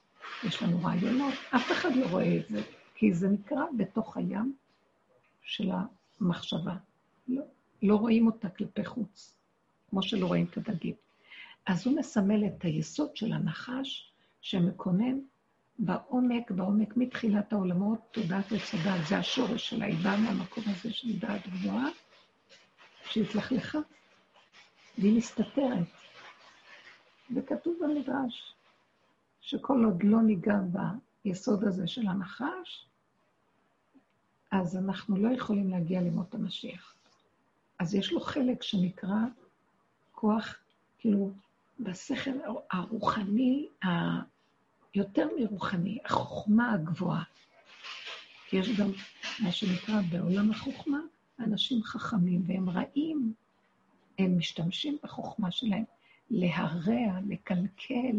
יש 0.43 0.64
לנו 0.64 0.84
רעיונות, 0.84 1.34
אף 1.56 1.72
אחד 1.72 1.95
לא 1.95 2.06
רואה 2.06 2.38
את 2.38 2.49
זה, 2.49 2.62
כי 2.95 3.14
זה 3.14 3.30
נקרא 3.30 3.62
בתוך 3.78 4.18
הים 4.18 4.56
של 5.41 5.72
המחשבה. 6.20 6.76
לא, 7.28 7.43
לא 7.84 7.95
רואים 7.95 8.28
אותה 8.28 8.49
כלפי 8.49 8.86
חוץ, 8.86 9.36
כמו 9.89 10.04
שלא 10.04 10.28
רואים 10.28 10.45
את 10.51 10.58
הדגים. 10.58 10.95
אז 11.66 11.88
הוא 11.88 11.97
מסמל 11.97 12.45
את 12.45 12.64
היסוד 12.64 13.16
של 13.16 13.34
הנחש 13.34 14.11
שמקונן 14.41 15.20
בעומק, 15.80 16.51
בעומק 16.51 16.97
מתחילת 16.97 17.53
העולמות, 17.53 17.99
תודעת 18.11 18.45
וצדק, 18.51 19.07
זה 19.07 19.18
השורש 19.18 19.70
שלה, 19.70 19.86
היא 19.86 19.97
באה 20.03 20.18
מהמקום 20.18 20.64
הזה 20.68 20.93
של 20.93 21.20
דעת 21.20 21.47
גבוהה, 21.47 21.88
שהתלכלכה, 23.05 23.80
והיא 24.97 25.18
מסתתרת. 25.18 25.88
וכתוב 27.36 27.80
במדרש 27.82 28.55
שכל 29.41 29.84
עוד 29.86 30.03
לא 30.03 30.22
ניגע 30.22 30.59
ביסוד 31.26 31.64
הזה 31.64 31.88
של 31.88 32.07
הנחש, 32.07 32.88
אז 34.51 34.78
אנחנו 34.78 35.18
לא 35.18 35.30
יכולים 35.30 35.70
להגיע 35.70 36.01
למות 36.01 36.34
המשיח. 36.34 36.95
אז 37.80 37.95
יש 37.95 38.11
לו 38.11 38.20
חלק 38.20 38.64
שנקרא 38.64 39.18
כוח, 40.11 40.55
כאילו, 40.97 41.32
בשכל 41.80 42.32
הרוחני, 42.71 43.67
היותר 44.93 45.28
מרוחני, 45.39 45.97
החוכמה 46.05 46.74
הגבוהה. 46.74 47.24
כי 48.49 48.57
יש 48.57 48.80
גם 48.80 48.91
מה 49.39 49.51
שנקרא 49.51 50.01
בעולם 50.11 50.51
החוכמה, 50.51 50.99
אנשים 51.39 51.84
חכמים, 51.84 52.43
והם 52.47 52.69
רעים, 52.69 53.34
הם 54.19 54.38
משתמשים 54.38 54.97
בחוכמה 55.03 55.51
שלהם 55.51 55.84
להרע, 56.30 57.19
לקלקל. 57.28 58.17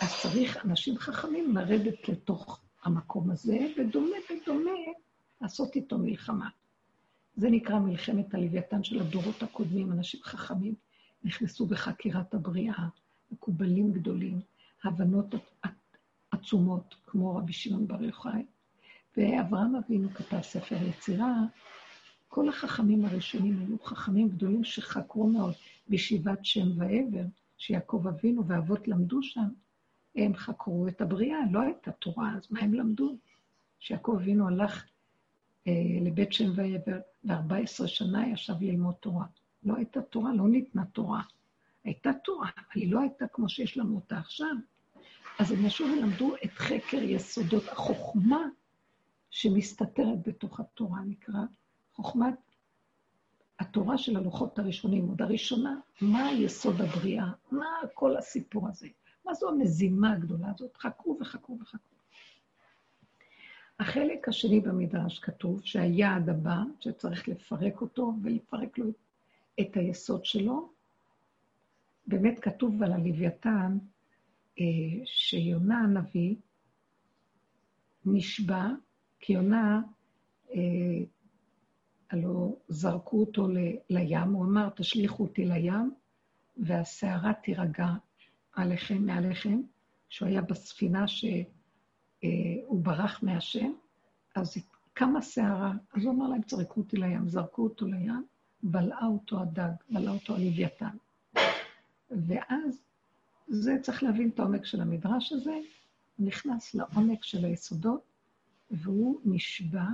אז 0.00 0.20
צריך 0.22 0.64
אנשים 0.64 0.98
חכמים 0.98 1.56
לרדת 1.56 2.08
לתוך 2.08 2.60
המקום 2.82 3.30
הזה, 3.30 3.58
ודומה 3.78 4.16
ודומה 4.30 4.70
לעשות 5.40 5.76
איתו 5.76 5.98
מלחמה. 5.98 6.48
זה 7.36 7.50
נקרא 7.50 7.78
מלחמת 7.78 8.34
הלוויתן 8.34 8.84
של 8.84 9.00
הדורות 9.00 9.42
הקודמים, 9.42 9.92
אנשים 9.92 10.20
חכמים 10.22 10.74
נכנסו 11.24 11.66
בחקירת 11.66 12.34
הבריאה, 12.34 12.88
מקובלים 13.32 13.92
גדולים, 13.92 14.40
הבנות 14.84 15.34
עצומות, 16.30 16.94
כמו 17.06 17.36
רבי 17.36 17.52
שמעון 17.52 17.86
בר 17.86 18.02
יוחאי. 18.02 18.44
ואברהם 19.16 19.76
אבינו 19.76 20.10
כתב 20.14 20.40
ספר 20.42 20.76
יצירה, 20.82 21.34
כל 22.28 22.48
החכמים 22.48 23.04
הראשונים 23.04 23.58
היו 23.58 23.78
חכמים 23.84 24.28
גדולים 24.28 24.64
שחקרו 24.64 25.26
מאוד 25.26 25.54
בישיבת 25.88 26.44
שם 26.44 26.68
ועבר, 26.76 27.24
שיעקב 27.58 28.04
אבינו 28.08 28.46
ואבות 28.46 28.88
למדו 28.88 29.22
שם. 29.22 29.48
הם 30.16 30.34
חקרו 30.34 30.88
את 30.88 31.00
הבריאה, 31.00 31.38
לא 31.50 31.60
הייתה 31.60 31.92
תורה, 31.92 32.34
אז 32.36 32.46
מה 32.50 32.60
הם 32.60 32.74
למדו? 32.74 33.16
שיעקב 33.78 34.16
אבינו 34.22 34.48
הלך 34.48 34.84
אה, 35.66 35.72
לבית 36.00 36.32
שם 36.32 36.50
ועבר, 36.54 36.98
ו-14 37.24 37.86
שנה 37.86 38.28
ישב 38.28 38.54
ללמוד 38.60 38.94
תורה. 38.94 39.26
לא 39.64 39.76
הייתה 39.76 40.02
תורה, 40.02 40.34
לא 40.34 40.48
ניתנה 40.48 40.84
תורה. 40.84 41.22
הייתה 41.84 42.10
תורה, 42.24 42.48
אבל 42.56 42.82
היא 42.82 42.92
לא 42.92 43.00
הייתה 43.00 43.26
כמו 43.28 43.48
שיש 43.48 43.78
לנו 43.78 43.94
אותה 43.94 44.18
עכשיו. 44.18 44.54
אז 45.38 45.52
הם 45.52 45.66
ישבו 45.66 45.86
ולמדו 45.86 46.34
את 46.44 46.50
חקר 46.50 47.02
יסודות 47.02 47.68
החוכמה 47.68 48.48
שמסתתרת 49.30 50.28
בתוך 50.28 50.60
התורה, 50.60 51.00
נקרא 51.00 51.40
חוכמת 51.92 52.34
התורה 53.58 53.98
של 53.98 54.16
הלוחות 54.16 54.58
הראשונים, 54.58 55.08
עוד 55.08 55.22
הראשונה, 55.22 55.80
מה 56.00 56.32
יסוד 56.32 56.80
הבריאה, 56.80 57.30
מה 57.50 57.66
כל 57.94 58.16
הסיפור 58.16 58.68
הזה, 58.68 58.88
מה 59.26 59.34
זו 59.34 59.48
המזימה 59.48 60.12
הגדולה 60.12 60.50
הזאת, 60.54 60.76
חקרו 60.76 61.18
וחקרו 61.20 61.58
וחקרו. 61.60 61.98
החלק 63.80 64.28
השני 64.28 64.60
במדרש 64.60 65.18
כתוב 65.18 65.60
שהיעד 65.64 66.28
הבא, 66.28 66.62
שצריך 66.80 67.28
לפרק 67.28 67.80
אותו 67.80 68.12
ולפרק 68.22 68.78
לו 68.78 68.88
את 68.88 68.94
היסוד 69.76 70.24
שלו, 70.24 70.72
באמת 72.06 72.38
כתוב 72.38 72.82
על 72.82 72.92
הלוויתן, 72.92 73.78
אה, 74.60 74.64
שיונה 75.04 75.78
הנביא 75.78 76.36
נשבע, 78.04 78.66
כי 79.20 79.32
יונה, 79.32 79.82
אה, 80.54 80.58
הלוא 82.10 82.56
זרקו 82.68 83.20
אותו 83.20 83.48
לים, 83.90 84.32
הוא 84.32 84.44
אמר, 84.44 84.68
תשליכו 84.76 85.22
אותי 85.22 85.44
לים, 85.44 85.94
והסערה 86.56 87.32
תירגע 87.34 87.88
עליכם, 88.52 89.06
מעליכם, 89.06 89.60
שהוא 90.08 90.28
היה 90.28 90.42
בספינה 90.42 91.08
שהוא 91.08 91.30
אה, 92.24 92.28
ברח 92.70 93.22
מהשם, 93.22 93.72
אז 94.34 94.56
קמה 94.92 95.22
סערה, 95.22 95.72
אז 95.92 96.04
הוא 96.04 96.14
אמר 96.14 96.28
להם, 96.28 96.40
זרקו 96.48 96.80
אותי 96.80 96.96
לים, 96.96 97.28
זרקו 97.28 97.62
אותו 97.62 97.86
לים, 97.86 98.24
בלעה 98.62 99.06
אותו 99.06 99.40
הדג, 99.40 99.70
בלעה 99.90 100.14
אותו 100.14 100.34
הלוויתן. 100.34 100.96
ואז, 102.10 102.82
זה 103.48 103.76
צריך 103.82 104.02
להבין 104.02 104.28
את 104.28 104.38
העומק 104.38 104.64
של 104.64 104.80
המדרש 104.80 105.32
הזה, 105.32 105.54
הוא 106.16 106.26
נכנס 106.26 106.74
לעומק 106.74 107.24
של 107.24 107.44
היסודות, 107.44 108.00
והוא 108.70 109.20
נשבע, 109.24 109.84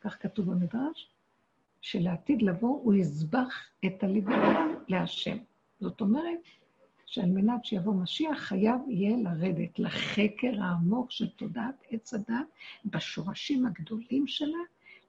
כך 0.00 0.22
כתוב 0.22 0.50
במדרש, 0.50 1.10
שלעתיד 1.80 2.42
לבוא 2.42 2.80
הוא 2.82 2.94
יזבח 2.94 3.68
את 3.86 4.02
הלוויתן 4.02 4.68
להשם. 4.88 5.36
זאת 5.80 6.00
אומרת, 6.00 6.38
שעל 7.06 7.30
מנת 7.30 7.64
שיבוא 7.64 7.94
משיח, 7.94 8.38
חייב 8.38 8.80
יהיה 8.88 9.16
לרדת 9.16 9.78
לחקר 9.78 10.62
העמוק 10.62 11.10
של 11.10 11.28
תודעת 11.28 11.82
עץ 11.90 12.14
הדת, 12.14 12.46
בשורשים 12.84 13.66
הגדולים 13.66 14.26
שלה, 14.26 14.58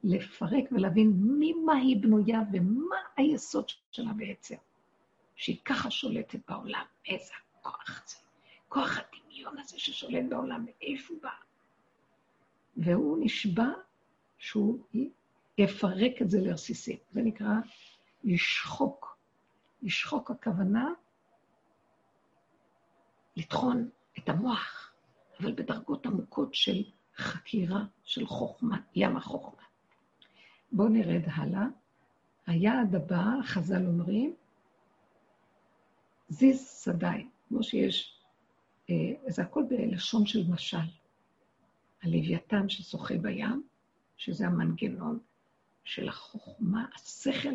לפרק 0.05 0.71
ולהבין 0.71 1.13
ממה 1.17 1.73
היא 1.73 2.01
בנויה 2.01 2.39
ומה 2.53 2.95
היסוד 3.17 3.65
שלה 3.91 4.13
בעצם. 4.13 4.55
שהיא 5.35 5.57
ככה 5.65 5.91
שולטת 5.91 6.39
בעולם. 6.47 6.85
איזה 7.07 7.33
כוח 7.61 8.03
זה. 8.07 8.15
כוח 8.69 8.99
הדמיון 8.99 9.57
הזה 9.59 9.79
ששולט 9.79 10.25
בעולם, 10.29 10.65
מאיפה 10.65 11.13
הוא 11.13 11.21
בא? 11.21 11.29
והוא 12.77 13.17
נשבע 13.21 13.67
שהוא 14.37 14.79
יפרק 15.57 16.21
את 16.21 16.29
זה 16.29 16.41
לרסיסים. 16.41 16.97
זה 17.11 17.21
נקרא 17.21 17.53
לשחוק. 18.23 19.17
לשחוק 19.81 20.31
הכוונה 20.31 20.89
לטחון 23.35 23.89
את 24.17 24.29
המוח, 24.29 24.93
אבל 25.39 25.51
בדרגות 25.51 26.05
עמוקות 26.05 26.53
של 26.53 26.83
חקירה, 27.17 27.83
של 28.03 28.27
חוכמה, 28.27 28.77
ים 28.95 29.17
החוכמה. 29.17 29.61
בואו 30.71 30.87
נרד 30.87 31.23
הלאה. 31.25 31.65
היעד 32.47 32.95
הבא, 32.95 33.23
חז"ל 33.43 33.85
אומרים, 33.87 34.35
זיז 36.29 36.81
שדיים, 36.83 37.29
כמו 37.47 37.63
שיש, 37.63 38.19
אה, 38.89 38.95
זה 39.27 39.41
הכל 39.41 39.63
בלשון 39.69 40.25
של 40.25 40.43
משל. 40.49 40.77
הלוויתן 42.03 42.69
ששוחה 42.69 43.17
בים, 43.17 43.63
שזה 44.17 44.47
המנגנון 44.47 45.19
של 45.83 46.09
החוכמה, 46.09 46.85
השכל 46.95 47.53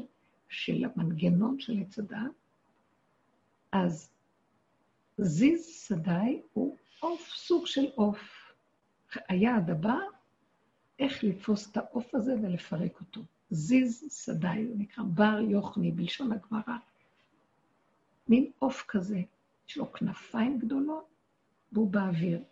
של 0.49 0.85
המנגנון 0.85 1.61
של 1.61 1.79
עץ 1.81 1.99
הדעת, 1.99 2.33
אז 3.73 4.11
זיז 5.19 5.67
שדי 5.67 6.43
הוא 6.53 6.77
עוף, 7.01 7.29
סוג 7.35 7.67
של 7.67 7.87
עוף. 7.95 8.53
היעד 9.29 9.71
הבא, 9.71 9.99
איך 11.01 11.25
לתפוס 11.25 11.71
את 11.71 11.77
העוף 11.77 12.15
הזה 12.15 12.35
ולפרק 12.43 13.01
אותו. 13.01 13.21
זיז 13.51 14.25
שדי, 14.25 14.65
הוא 14.69 14.79
נקרא 14.79 15.05
בר 15.05 15.39
יוכני 15.51 15.93
בלשון 15.93 16.33
הגמרא. 16.33 16.77
מין 18.29 18.51
עוף 18.59 18.85
כזה, 18.89 19.23
יש 19.69 19.77
לו 19.77 19.93
כנפיים 19.93 20.59
גדולות 20.59 21.05
והוא 21.73 21.91
באוויר. 21.91 22.43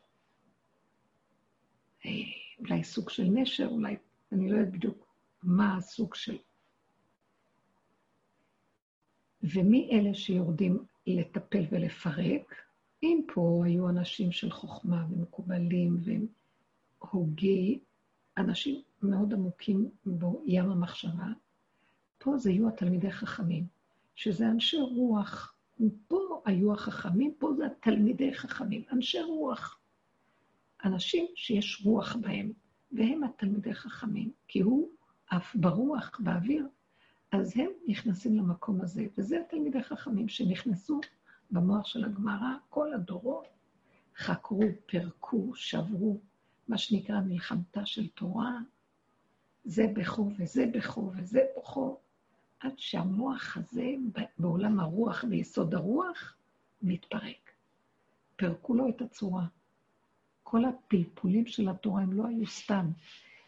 אה, 2.06 2.10
אולי 2.58 2.84
סוג 2.84 3.10
של 3.10 3.24
נשר, 3.24 3.66
אולי, 3.66 3.96
אני 4.32 4.50
לא 4.50 4.56
יודעת 4.56 4.72
בדיוק 4.72 5.06
מה 5.42 5.76
הסוג 5.76 6.14
של... 6.14 6.38
ומי 9.42 9.90
אלה 9.92 10.14
שיורדים 10.14 10.84
לטפל 11.06 11.64
ולפרק? 11.70 12.54
אם 13.02 13.20
פה 13.34 13.62
היו 13.64 13.88
אנשים 13.88 14.32
של 14.32 14.50
חוכמה 14.50 15.06
ומקובלים 15.10 15.98
והם 16.04 16.26
הוגי, 16.98 17.78
אנשים 18.38 18.82
מאוד 19.02 19.34
עמוקים 19.34 19.88
בים 20.06 20.70
המחשבה, 20.70 21.26
פה 22.18 22.38
זה 22.38 22.50
יהיו 22.50 22.68
התלמידי 22.68 23.12
חכמים, 23.12 23.66
שזה 24.14 24.48
אנשי 24.48 24.76
רוח. 24.76 25.54
פה 26.08 26.42
היו 26.44 26.72
החכמים, 26.72 27.34
פה 27.38 27.52
זה 27.56 27.66
התלמידי 27.66 28.34
חכמים, 28.34 28.82
אנשי 28.92 29.22
רוח. 29.22 29.78
אנשים 30.84 31.26
שיש 31.34 31.82
רוח 31.84 32.16
בהם, 32.16 32.52
והם 32.92 33.24
התלמידי 33.24 33.74
חכמים, 33.74 34.32
כי 34.48 34.60
הוא 34.60 34.88
אף 35.26 35.56
ברוח, 35.56 36.20
באוויר, 36.20 36.66
אז 37.32 37.52
הם 37.56 37.70
נכנסים 37.86 38.36
למקום 38.36 38.80
הזה, 38.80 39.06
וזה 39.18 39.40
התלמידי 39.40 39.82
חכמים 39.82 40.28
שנכנסו 40.28 41.00
במוח 41.50 41.86
של 41.86 42.04
הגמרא, 42.04 42.54
כל 42.68 42.94
הדורות 42.94 43.46
חקרו, 44.16 44.62
פירקו, 44.86 45.52
שברו, 45.54 46.20
מה 46.68 46.78
שנקרא 46.78 47.20
מלחמתה 47.20 47.86
של 47.86 48.08
תורה, 48.08 48.58
זה 49.64 49.86
בכו 49.94 50.30
וזה 50.38 50.66
בכו 50.74 51.12
וזה 51.16 51.40
בכו, 51.58 51.98
עד 52.60 52.72
שהמוח 52.76 53.56
הזה, 53.56 53.94
בעולם 54.38 54.80
הרוח, 54.80 55.24
ביסוד 55.24 55.74
הרוח, 55.74 56.34
מתפרק. 56.82 57.52
פירקו 58.36 58.74
לו 58.74 58.88
את 58.88 59.02
הצורה. 59.02 59.46
כל 60.42 60.64
הפלפולים 60.64 61.46
של 61.46 61.68
התורה 61.68 62.02
הם 62.02 62.12
לא 62.12 62.26
היו 62.26 62.46
סתם, 62.46 62.90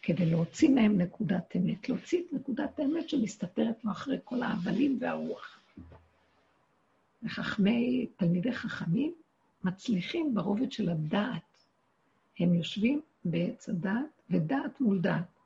כדי 0.03 0.31
להוציא 0.31 0.71
מהם 0.71 1.01
נקודת 1.01 1.57
אמת, 1.57 1.89
להוציא 1.89 2.21
את 2.21 2.33
נקודת 2.33 2.79
האמת 2.79 3.09
שמסתתרת 3.09 3.85
מאחורי 3.85 4.19
כל 4.25 4.43
ההבלים 4.43 4.99
והרוח. 5.01 5.61
וחכמי, 7.23 8.07
תלמידי 8.17 8.53
חכמים, 8.53 9.15
מצליחים 9.65 10.35
ברובד 10.35 10.73
של 10.73 10.89
הדעת. 10.89 11.65
הם 12.39 12.55
יושבים 12.55 13.01
בעץ 13.25 13.69
הדעת, 13.69 14.23
ודעת 14.31 14.81
מול 14.81 15.01
דעת. 15.01 15.41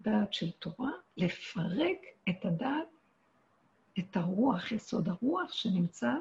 דעת 0.00 0.34
של 0.34 0.50
תורה, 0.50 0.90
לפרק 1.16 1.98
את 2.28 2.44
הדעת, 2.44 2.88
את 3.98 4.16
הרוח, 4.16 4.72
יסוד 4.72 5.08
הרוח 5.08 5.52
שנמצא 5.52 6.12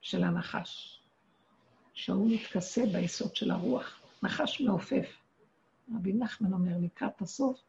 של 0.00 0.24
הנחש. 0.24 1.00
שהוא 1.94 2.30
מתכסה 2.30 2.82
ביסוד 2.92 3.36
של 3.36 3.50
הרוח. 3.50 4.00
נחש 4.22 4.60
מעופף. 4.60 5.22
רבי 5.94 6.12
נחמן 6.12 6.52
אומר, 6.52 6.78
לקראת 6.80 7.22
הסוף, 7.22 7.60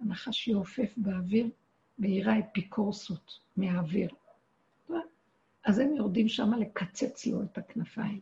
הנחש 0.00 0.48
יעופף 0.48 0.94
באוויר 0.96 1.50
ויראה 1.98 2.38
אפיקורסות 2.38 3.40
מהאוויר. 3.56 4.10
אז 5.64 5.78
הם 5.78 5.96
יורדים 5.96 6.28
שם 6.28 6.52
לקצץ 6.52 7.26
לו 7.26 7.42
את 7.42 7.58
הכנפיים. 7.58 8.20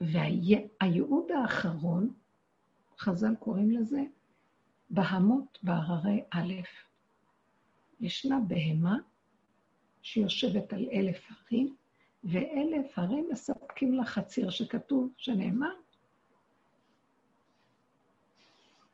והייעוד 0.00 1.30
האחרון, 1.30 2.12
חז"ל 2.98 3.34
קוראים 3.38 3.70
לזה, 3.70 4.02
בהמות 4.90 5.58
בהררי 5.62 6.24
א'. 6.30 6.54
ישנה 8.00 8.40
בהמה 8.48 8.98
שיושבת 10.02 10.72
על 10.72 10.88
אלף 10.92 11.20
הרים, 11.30 11.76
ואלף 12.24 12.98
הרים 12.98 13.28
מספקים 13.32 13.94
לה 13.94 14.04
חציר, 14.04 14.50
שכתוב, 14.50 15.12
שנאמר, 15.16 15.74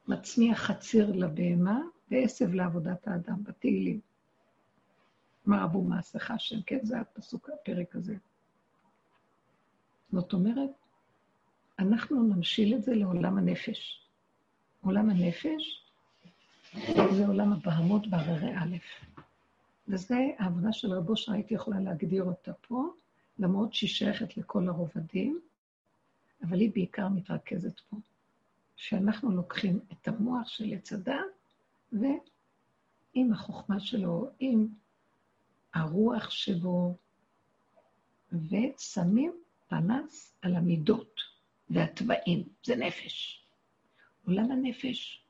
מצמיח 0.09 0.59
חציר 0.59 1.13
לבהמה 1.13 1.81
ועשב 2.11 2.55
לעבודת 2.55 3.09
האדם, 3.09 3.45
בתהילים. 3.45 4.01
אמר 5.49 5.65
אבו 5.65 5.83
מעשיך 5.83 6.31
השם, 6.31 6.63
כן, 6.67 6.79
זה 6.83 7.01
הפסוק, 7.01 7.51
הפרק 7.51 7.97
הזה. 7.97 8.17
זאת 10.13 10.33
אומרת, 10.33 10.71
אנחנו 11.79 12.23
נמשיל 12.23 12.75
את 12.75 12.83
זה 12.83 12.95
לעולם 12.95 13.39
הנפש. 13.39 14.01
עולם 14.81 15.11
הנפש 15.11 15.83
זה 17.17 17.27
עולם 17.27 17.53
הבהמות 17.53 18.07
בהררי 18.07 18.57
א'. 18.57 18.77
וזה 19.89 20.17
העבודה 20.39 20.73
של 20.73 20.93
רבו 20.93 21.17
שהייתי 21.17 21.55
יכולה 21.55 21.81
להגדיר 21.81 22.25
אותה 22.25 22.53
פה, 22.53 22.89
למרות 23.39 23.75
שהיא 23.75 23.91
שייכת 23.91 24.37
לכל 24.37 24.69
הרובדים, 24.69 25.41
אבל 26.43 26.61
היא 26.61 26.71
בעיקר 26.75 27.09
מתרכזת 27.09 27.81
פה. 27.81 27.97
שאנחנו 28.77 29.31
לוקחים 29.31 29.81
את 29.93 30.09
המוח 30.09 30.49
של 30.49 30.73
עץ 30.73 30.93
הדת, 30.93 31.15
ועם 31.93 33.33
החוכמה 33.33 33.81
שלו, 33.81 34.29
עם 34.41 34.67
הרוח 35.75 36.31
שבו, 36.31 36.95
ושמים 38.33 39.33
פנס 39.69 40.35
על 40.43 40.55
המידות 40.57 41.21
והתוואים, 41.71 42.49
זה 42.65 42.77
נפש. 42.77 43.47
עולם 44.27 44.51
הנפש 44.51 45.25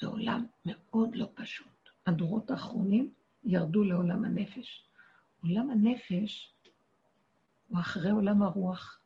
זה 0.00 0.06
עולם 0.06 0.46
מאוד 0.64 1.14
לא 1.14 1.28
פשוט. 1.34 1.66
הדורות 2.06 2.50
האחרונים 2.50 3.12
ירדו 3.44 3.84
לעולם 3.84 4.24
הנפש. 4.24 4.84
עולם 5.42 5.70
הנפש 5.70 6.52
הוא 7.68 7.80
אחרי 7.80 8.10
עולם 8.10 8.42
הרוח. 8.42 9.00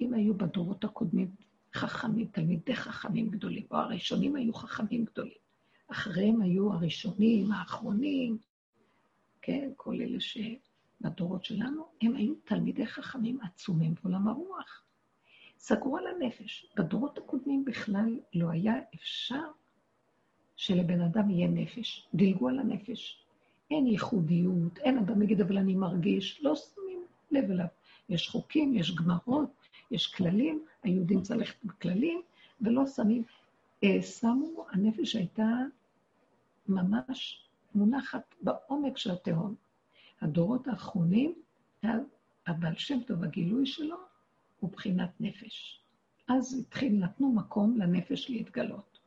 אם 0.00 0.14
היו 0.14 0.34
בדורות 0.34 0.84
הקודמים 0.84 1.30
חכמים, 1.74 2.26
תלמידי 2.26 2.76
חכמים 2.76 3.28
גדולים, 3.28 3.66
או 3.70 3.76
הראשונים 3.76 4.36
היו 4.36 4.54
חכמים 4.54 5.04
גדולים, 5.04 5.38
אחריהם 5.88 6.42
היו 6.42 6.72
הראשונים, 6.72 7.52
האחרונים, 7.52 8.38
כן, 9.42 9.70
כל 9.76 9.94
אלה 9.94 10.20
שבדורות 10.98 11.44
שלנו, 11.44 11.84
הם 12.02 12.16
היו 12.16 12.34
תלמידי 12.44 12.86
חכמים 12.86 13.38
עצומים 13.40 13.94
בעולם 14.02 14.28
הרוח. 14.28 14.82
סגרו 15.58 15.96
על 15.96 16.04
הנפש. 16.06 16.66
בדורות 16.76 17.18
הקודמים 17.18 17.64
בכלל 17.64 18.18
לא 18.34 18.50
היה 18.50 18.74
אפשר 18.94 19.42
שלבן 20.56 21.00
אדם 21.00 21.30
יהיה 21.30 21.48
נפש. 21.48 22.08
דילגו 22.14 22.48
על 22.48 22.58
הנפש. 22.58 23.24
אין 23.70 23.86
ייחודיות, 23.86 24.78
אין 24.78 24.98
אדם 24.98 25.22
יגיד, 25.22 25.40
אבל 25.40 25.58
אני 25.58 25.74
מרגיש, 25.74 26.40
לא 26.42 26.56
שמים 26.56 27.04
לב 27.30 27.50
אליו. 27.50 27.66
יש 28.08 28.28
חוקים, 28.28 28.74
יש 28.74 28.94
גמרות, 28.94 29.50
יש 29.90 30.06
כללים, 30.06 30.64
היהודים 30.82 31.22
צריך 31.22 31.38
ללכת 31.38 31.64
בכללים, 31.64 32.22
ולא 32.60 32.86
שמים. 32.86 33.22
אה, 33.84 34.02
שמו, 34.02 34.66
הנפש 34.70 35.16
הייתה 35.16 35.48
ממש 36.68 37.48
מונחת 37.74 38.34
בעומק 38.42 38.96
של 38.96 39.10
התהום. 39.10 39.54
הדורות 40.20 40.68
האחרונים, 40.68 41.34
הבעל 42.46 42.76
שם 42.76 42.98
טוב, 43.06 43.24
הגילוי 43.24 43.66
שלו, 43.66 43.96
הוא 44.60 44.72
בחינת 44.72 45.10
נפש. 45.20 45.80
אז 46.28 46.58
התחיל, 46.60 46.92
נתנו 46.92 47.32
מקום 47.32 47.78
לנפש 47.78 48.30
להתגלות. 48.30 48.98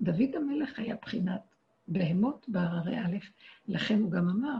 דוד 0.00 0.36
המלך 0.36 0.78
היה 0.78 0.96
בחינת 1.02 1.40
בהמות 1.88 2.46
בהררי 2.48 2.98
א', 2.98 3.16
לכן 3.68 4.00
הוא 4.00 4.10
גם 4.10 4.28
אמר, 4.28 4.58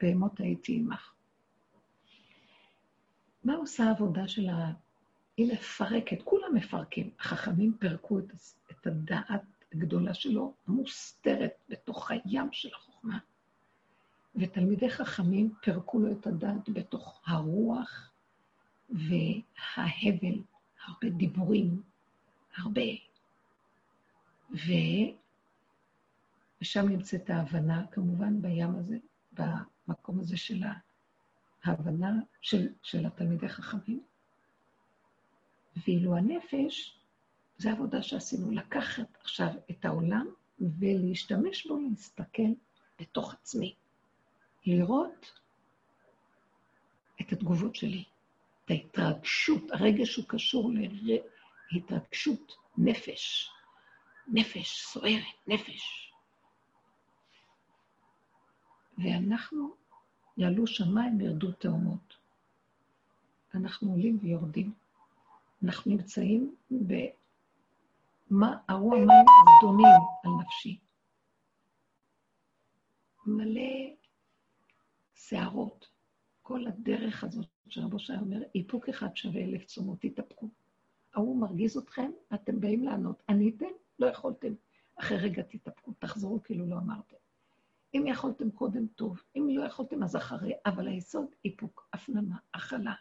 בהמות 0.00 0.40
הייתי 0.40 0.76
עמך. 0.76 1.12
מה 3.44 3.54
עושה 3.54 3.84
העבודה 3.84 4.28
של 4.28 4.48
ה... 4.48 4.72
היא 5.36 5.52
מפרקת, 5.52 6.22
כולם 6.22 6.54
מפרקים. 6.54 7.10
החכמים 7.18 7.76
פירקו 7.78 8.18
את, 8.18 8.32
את 8.70 8.86
הדעת 8.86 9.42
הגדולה 9.72 10.14
שלו, 10.14 10.54
המוסתרת 10.66 11.52
בתוך 11.68 12.10
הים 12.10 12.48
של 12.52 12.68
החוכמה. 12.74 13.18
ותלמידי 14.34 14.90
חכמים 14.90 15.54
פירקו 15.62 15.98
לו 15.98 16.12
את 16.12 16.26
הדעת 16.26 16.68
בתוך 16.68 17.20
הרוח 17.26 18.10
וההבל, 18.90 20.42
הרבה 20.84 21.10
דיבורים, 21.10 21.82
הרבה. 22.56 22.90
ו... 24.52 24.70
ושם 26.62 26.88
נמצאת 26.88 27.30
ההבנה, 27.30 27.86
כמובן, 27.86 28.42
בים 28.42 28.76
הזה, 28.76 28.96
במקום 29.32 30.20
הזה 30.20 30.36
של. 30.36 30.62
ההבנה 31.64 32.12
של, 32.40 32.68
של 32.82 33.06
התלמידי 33.06 33.48
חכמים. 33.48 34.02
ואילו 35.76 36.16
הנפש, 36.16 36.98
זו 37.58 37.70
עבודה 37.70 38.02
שעשינו, 38.02 38.50
לקחת 38.50 39.16
עכשיו 39.20 39.48
את 39.70 39.84
העולם 39.84 40.26
ולהשתמש 40.60 41.66
בו, 41.66 41.78
להסתכל 41.78 42.52
בתוך 43.00 43.34
עצמי, 43.34 43.74
לראות 44.66 45.32
את 47.20 47.32
התגובות 47.32 47.74
שלי, 47.74 48.04
את 48.64 48.70
ההתרגשות, 48.70 49.62
הרגש 49.70 50.16
הוא 50.16 50.24
קשור 50.28 50.70
להתרגשות 51.70 52.52
נפש, 52.78 53.50
נפש 54.28 54.82
סוערת, 54.84 55.24
נפש. 55.46 56.12
ואנחנו, 58.98 59.74
יעלו 60.36 60.66
שמיים 60.66 61.18
וירדו 61.18 61.52
תאומות. 61.52 62.16
אנחנו 63.54 63.90
עולים 63.90 64.18
ויורדים. 64.22 64.72
אנחנו 65.64 65.90
נמצאים 65.90 66.56
בארוע 68.30 68.96
מים 68.96 69.26
זדונים 69.58 70.00
על 70.24 70.30
נפשי. 70.40 70.78
מלא 73.26 73.99
שערות. 75.30 75.88
כל 76.42 76.66
הדרך 76.66 77.24
הזאת 77.24 77.46
שרבו 77.68 77.98
שי 77.98 78.12
אומר, 78.20 78.42
איפוק 78.54 78.88
אחד 78.88 79.16
שווה 79.16 79.44
אלף 79.44 79.64
צומות, 79.64 80.00
תתאפקו. 80.00 80.48
ההוא 81.14 81.40
מרגיז 81.40 81.76
אתכם, 81.76 82.10
אתם 82.34 82.60
באים 82.60 82.84
לענות. 82.84 83.22
עניתם? 83.28 83.66
לא 83.98 84.06
יכולתם. 84.06 84.54
אחרי 84.96 85.18
רגע 85.18 85.42
תתאפקו, 85.42 85.92
תחזרו 85.98 86.42
כאילו 86.42 86.66
לא 86.66 86.74
אמרתם. 86.74 87.16
אם 87.94 88.04
יכולתם 88.06 88.50
קודם, 88.50 88.86
טוב. 88.86 89.22
אם 89.36 89.48
לא 89.50 89.64
יכולתם, 89.64 90.02
אז 90.02 90.16
אחרי. 90.16 90.52
אבל 90.66 90.88
היסוד, 90.88 91.26
איפוק, 91.44 91.88
הפנמה, 91.92 92.36
הכלה, 92.54 92.94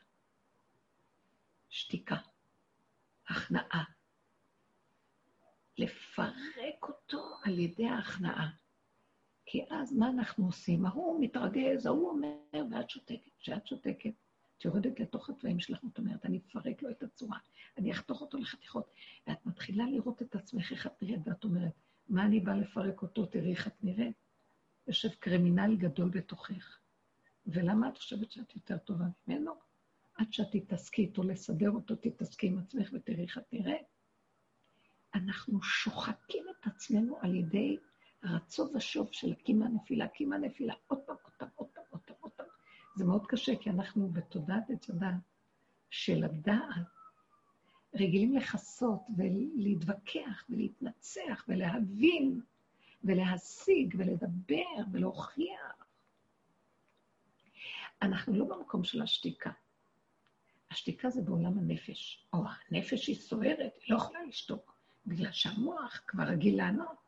שתיקה, 1.70 2.18
הכנעה. 3.28 3.84
לפרק 5.78 6.84
אותו 6.84 7.36
על 7.44 7.60
ידי 7.60 7.88
ההכנעה. 7.88 8.50
כי 9.52 9.66
אז 9.70 9.94
מה 9.94 10.10
אנחנו 10.10 10.46
עושים? 10.46 10.86
ההוא 10.86 11.22
מתרגז, 11.22 11.86
ההוא 11.86 12.10
אומר, 12.10 12.66
ואת 12.72 12.90
שותקת. 12.90 13.32
כשאת 13.40 13.68
שותקת, 13.68 14.14
את 14.58 14.66
יורדת 14.66 15.00
לתוך 15.00 15.30
התוואים 15.30 15.60
שלך, 15.60 15.80
את 15.94 15.98
אומרת, 15.98 16.26
אני 16.26 16.40
אפרק 16.48 16.82
לו 16.82 16.90
את 16.90 17.04
הצורה, 17.04 17.38
אני 17.78 17.92
אחתוך 17.92 18.22
אותו 18.22 18.38
לחתיכות. 18.38 18.92
ואת 19.28 19.46
מתחילה 19.46 19.86
לראות 19.86 20.22
את 20.22 20.36
עצמך 20.36 20.72
איך 20.72 20.88
את 20.88 21.02
נראית, 21.02 21.20
ואת 21.26 21.44
אומרת, 21.44 21.72
מה 22.10 22.26
אני 22.26 22.40
באה 22.40 22.56
לפרק 22.56 23.02
אותו, 23.02 23.26
תראי 23.26 23.52
איך 23.52 23.68
את 23.68 23.84
נראית. 23.84 24.16
יושב 24.88 25.10
קרימינל 25.10 25.76
גדול 25.76 26.10
בתוכך. 26.10 26.80
ולמה 27.46 27.90
את 27.90 27.98
חושבת 27.98 28.32
שאת 28.32 28.56
יותר 28.56 28.78
טובה 28.78 29.06
ממנו? 29.28 29.54
עד 30.16 30.34
שאת 30.34 30.48
תתעסקי 30.52 31.02
איתו, 31.02 31.24
לסדר 31.24 31.70
אותו, 31.70 31.96
תתעסקי 31.96 32.48
עם 32.48 32.60
עצמך 32.60 32.90
ותראי 32.94 33.24
איך 33.24 33.38
את 33.38 33.54
נראית. 33.54 33.86
אנחנו 35.16 35.64
שוחקים 35.64 36.46
את 36.50 36.68
עצמנו 36.68 37.18
על 37.22 37.36
ידי 37.36 37.78
רצו 38.24 38.70
ושוב 38.76 39.10
של 39.12 39.34
קימה 39.34 39.68
נפילה, 39.68 40.08
קימה 40.08 40.38
נפילה, 40.38 40.74
עוד 40.88 41.00
פעם, 41.00 41.16
עוד 41.24 41.34
פעם, 41.38 41.50
עוד 41.56 41.68
פעם, 41.74 41.84
עוד 41.90 42.02
פעם, 42.06 42.16
עוד 42.22 42.32
פעם. 42.32 42.46
זה 42.96 43.06
מאוד 43.06 43.28
קשה, 43.28 43.56
כי 43.56 43.70
אנחנו 43.70 44.10
בתודעת 44.10 44.70
עץ 44.70 44.88
של 45.90 46.24
הדעת 46.24 46.86
רגילים 47.96 48.36
לכסות 48.36 49.02
ולהתווכח 49.18 50.46
ולהתנצח 50.50 51.46
ולהבין 51.48 52.42
ולהשיג 53.04 53.96
ולדבר 53.98 54.84
ולהוכיח. 54.92 55.86
אנחנו 58.02 58.34
לא 58.34 58.46
במקום 58.46 58.84
של 58.84 59.02
השתיקה. 59.02 59.52
השתיקה 60.72 61.10
זה 61.10 61.22
בעולם 61.22 61.58
הנפש. 61.58 62.28
או 62.34 62.44
הנפש 62.72 63.08
היא 63.08 63.16
סוערת, 63.16 63.74
היא 63.86 63.94
לא 63.94 63.98
יכולה 63.98 64.24
לשתוק, 64.24 64.76
בגלל 65.06 65.32
שהמוח 65.32 66.02
כבר 66.08 66.24
רגיל 66.24 66.58
לענות. 66.58 66.99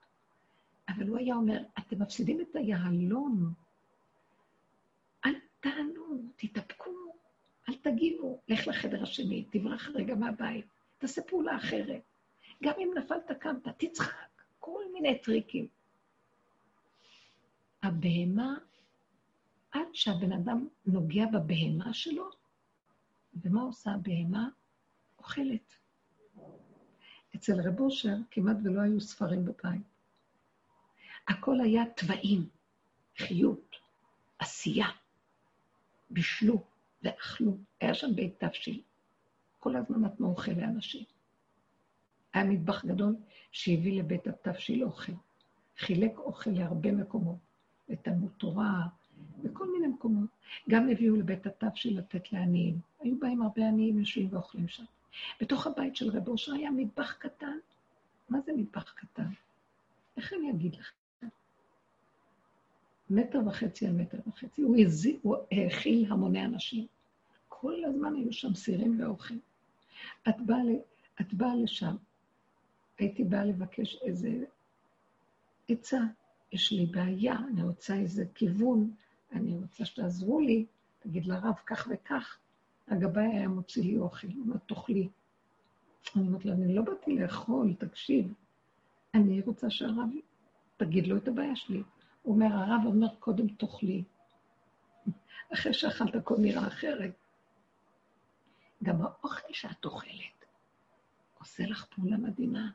אבל 0.89 1.07
הוא 1.07 1.17
היה 1.17 1.35
אומר, 1.35 1.63
אתם 1.79 2.01
מפסידים 2.01 2.41
את 2.41 2.55
היהלום. 2.55 3.53
אל 5.25 5.33
תענו, 5.59 6.21
תתאפקו, 6.35 6.91
אל 7.69 7.75
תגיבו, 7.75 8.41
לך 8.47 8.67
לחדר 8.67 9.03
השני, 9.03 9.45
תברח 9.49 9.89
רגע 9.89 10.15
מהבית, 10.15 10.65
תעשה 10.97 11.21
פעולה 11.21 11.57
אחרת. 11.57 12.01
גם 12.63 12.73
אם 12.77 12.91
נפלת, 12.97 13.31
קמת, 13.39 13.67
תצחק, 13.77 14.41
כל 14.59 14.83
מיני 14.93 15.19
טריקים. 15.19 15.67
הבהמה, 17.83 18.57
עד 19.71 19.87
שהבן 19.93 20.31
אדם 20.31 20.67
נוגע 20.85 21.25
בבהמה 21.25 21.93
שלו, 21.93 22.29
ומה 23.35 23.61
עושה 23.61 23.91
הבהמה? 23.91 24.49
אוכלת. 25.17 25.75
אצל 27.35 27.61
רב 27.61 27.79
אושר 27.79 28.15
כמעט 28.31 28.57
ולא 28.63 28.81
היו 28.81 29.01
ספרים 29.01 29.45
בבית. 29.45 29.90
הכל 31.27 31.61
היה 31.61 31.83
תוואים, 31.95 32.49
חיות, 33.17 33.75
עשייה. 34.39 34.87
בישלו 36.09 36.63
ואכלו. 37.03 37.57
היה 37.81 37.93
שם 37.93 38.15
בית 38.15 38.43
תבשיל. 38.43 38.81
כל 39.59 39.75
הזמן 39.75 40.01
נתנו 40.01 40.27
אוכל 40.27 40.51
לאנשים. 40.51 41.03
היה 42.33 42.43
מטבח 42.43 42.85
גדול 42.85 43.15
שהביא 43.51 43.99
לבית 43.99 44.27
התבשיל 44.27 44.83
אוכל. 44.83 45.11
חילק 45.77 46.17
אוכל 46.17 46.49
להרבה 46.49 46.91
מקומות, 46.91 47.37
לתלמוד 47.89 48.31
תורה, 48.37 48.87
בכל 49.43 49.71
מיני 49.71 49.87
מקומות. 49.87 50.29
גם 50.69 50.89
הביאו 50.89 51.15
לבית 51.15 51.45
התבשיל 51.45 51.97
לתת 51.97 52.31
לעניים. 52.31 52.79
היו 52.99 53.19
בהם 53.19 53.41
הרבה 53.41 53.67
עניים 53.67 53.99
יושבים 53.99 54.27
ואוכלים 54.31 54.67
שם. 54.67 54.83
בתוך 55.41 55.67
הבית 55.67 55.95
של 55.95 56.09
רב 56.09 56.27
אושר 56.27 56.53
היה 56.53 56.71
מטבח 56.71 57.13
קטן. 57.13 57.57
מה 58.29 58.41
זה 58.41 58.51
מטבח 58.57 58.91
קטן? 58.91 59.29
איך 60.17 60.33
אני 60.33 60.51
אגיד 60.51 60.75
לך? 60.75 60.91
מטר 63.11 63.39
וחצי 63.47 63.87
על 63.87 63.93
מטר 63.93 64.17
וחצי. 64.27 64.61
הוא, 64.61 64.77
הזי, 64.85 65.19
הוא 65.21 65.35
האכיל 65.51 66.11
המוני 66.11 66.45
אנשים. 66.45 66.87
כל 67.49 67.83
הזמן 67.85 68.15
היו 68.15 68.33
שם 68.33 68.53
סירים 68.53 69.01
ואורחים. 69.01 69.39
את 70.29 70.41
באה, 70.45 70.57
באה 71.33 71.55
לשם, 71.55 71.95
הייתי 72.97 73.23
באה 73.23 73.45
לבקש 73.45 73.97
איזה 74.05 74.29
עצה, 75.69 75.99
יש 76.51 76.71
לי 76.71 76.85
בעיה, 76.85 77.35
אני 77.53 77.63
רוצה 77.63 77.95
איזה 77.95 78.25
כיוון, 78.35 78.91
אני 79.31 79.55
רוצה 79.55 79.85
שתעזרו 79.85 80.39
לי, 80.39 80.65
תגיד 80.99 81.25
לרב 81.25 81.55
כך 81.65 81.87
וכך. 81.91 82.37
הגבאי 82.87 83.25
היה 83.25 83.47
מוציא 83.47 83.83
לי 83.83 83.97
אוכל, 83.97 84.27
הוא 84.27 84.43
אומר, 84.43 84.57
תאכלי. 84.57 85.09
אני 86.15 86.27
אומרת 86.27 86.45
לו, 86.45 86.53
אני 86.53 86.75
לא 86.75 86.81
באתי 86.81 87.15
לאכול, 87.15 87.73
תקשיב. 87.73 88.33
אני 89.13 89.41
רוצה 89.41 89.69
שהרב 89.69 90.09
תגיד 90.77 91.07
לו 91.07 91.17
את 91.17 91.27
הבעיה 91.27 91.55
שלי. 91.55 91.83
אומר, 92.25 92.45
הרב 92.45 92.81
אומר, 92.85 93.15
קודם 93.19 93.47
תאכלי. 93.47 94.03
אחרי 95.53 95.73
שאכלת 95.73 96.15
הכל 96.15 96.35
נראה 96.39 96.67
אחרת. 96.67 97.11
גם 98.83 99.01
האוכל 99.01 99.53
שאת 99.53 99.85
אוכלת 99.85 100.45
עושה 101.39 101.65
לך 101.65 101.85
פעולה 101.85 102.17
מדהימה. 102.17 102.71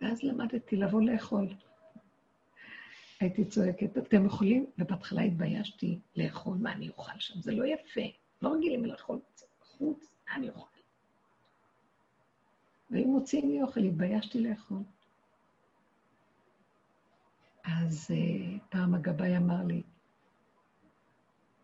ואז 0.00 0.22
למדתי 0.22 0.76
לבוא 0.76 1.02
לאכול. 1.02 1.48
הייתי 3.20 3.44
צועקת, 3.44 3.98
אתם 3.98 4.26
יכולים? 4.26 4.66
ובהתחלה 4.78 5.22
התביישתי 5.22 5.98
לאכול 6.16 6.56
מה 6.60 6.72
אני 6.72 6.88
אוכל 6.88 7.18
שם, 7.18 7.40
זה 7.40 7.52
לא 7.52 7.64
יפה. 7.64 8.00
לא 8.42 8.52
רגילים 8.54 8.84
לאכול 8.84 9.18
בחוץ, 9.60 10.12
מה 10.28 10.34
אני 10.34 10.48
אוכל? 10.48 10.78
ואם 12.90 13.08
מוציאים 13.08 13.50
לי 13.50 13.62
אוכל, 13.62 13.80
התביישתי 13.80 14.40
לאכול. 14.40 14.82
אז 17.64 18.10
uh, 18.10 18.60
פעם 18.68 18.94
הגבאי 18.94 19.36
אמר 19.36 19.64
לי, 19.64 19.82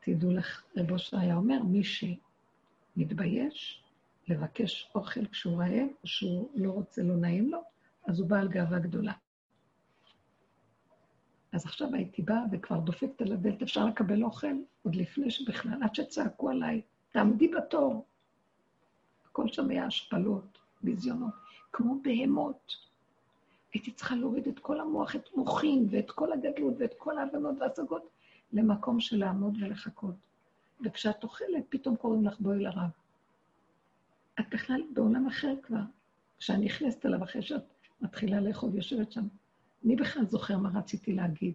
תדעו 0.00 0.32
לך, 0.32 0.62
רב 0.76 0.90
אושר 0.90 1.18
היה 1.18 1.36
אומר, 1.36 1.62
מי 1.62 1.82
שמתבייש 1.84 3.84
לבקש 4.28 4.90
אוכל 4.94 5.26
כשהוא 5.26 5.62
רעב, 5.62 5.88
או 6.02 6.08
שהוא 6.08 6.50
לא 6.54 6.70
רוצה, 6.70 7.02
לא 7.02 7.16
נעים 7.16 7.50
לו, 7.50 7.62
אז 8.06 8.20
הוא 8.20 8.28
בעל 8.28 8.48
גאווה 8.48 8.78
גדולה. 8.78 9.12
אז 11.52 11.64
עכשיו 11.64 11.94
הייתי 11.94 12.22
באה 12.22 12.42
וכבר 12.52 12.80
דופקת 12.80 13.22
על 13.22 13.32
הדלת, 13.32 13.62
אפשר 13.62 13.86
לקבל 13.86 14.22
אוכל? 14.22 14.56
עוד 14.82 14.94
לפני 14.94 15.30
שבכלל, 15.30 15.82
עד 15.82 15.94
שצעקו 15.94 16.50
עליי, 16.50 16.82
תעמדי 17.10 17.48
בתור. 17.48 18.06
הכל 19.24 19.48
שם 19.48 19.70
היה 19.70 19.86
השפלות, 19.86 20.58
ביזיונות, 20.82 21.34
כמו 21.72 22.00
בהמות. 22.02 22.87
הייתי 23.78 23.92
צריכה 23.92 24.16
להוריד 24.16 24.48
את 24.48 24.58
כל 24.58 24.80
המוח, 24.80 25.16
את 25.16 25.28
מוחים 25.36 25.86
ואת 25.90 26.10
כל 26.10 26.32
הגדלות 26.32 26.74
ואת 26.78 26.94
כל 26.98 27.18
ההבנות 27.18 27.56
וההשגות 27.60 28.08
למקום 28.52 29.00
של 29.00 29.16
לעמוד 29.16 29.56
ולחכות. 29.60 30.14
וכשאת 30.84 31.24
אוכלת, 31.24 31.64
פתאום 31.68 31.96
קוראים 31.96 32.26
לך 32.26 32.40
בואי 32.40 32.58
לרב. 32.58 32.90
את 34.40 34.44
בכלל 34.50 34.82
בעולם 34.94 35.26
אחר 35.26 35.54
כבר. 35.62 35.80
כשאני 36.38 36.64
נכנסת 36.64 37.06
אליו 37.06 37.24
אחרי 37.24 37.42
שאת 37.42 37.62
מתחילה 38.00 38.40
לאכול, 38.40 38.74
יושבת 38.74 39.12
שם, 39.12 39.26
מי 39.82 39.96
בכלל 39.96 40.24
זוכר 40.26 40.58
מה 40.58 40.78
רציתי 40.78 41.12
להגיד? 41.12 41.54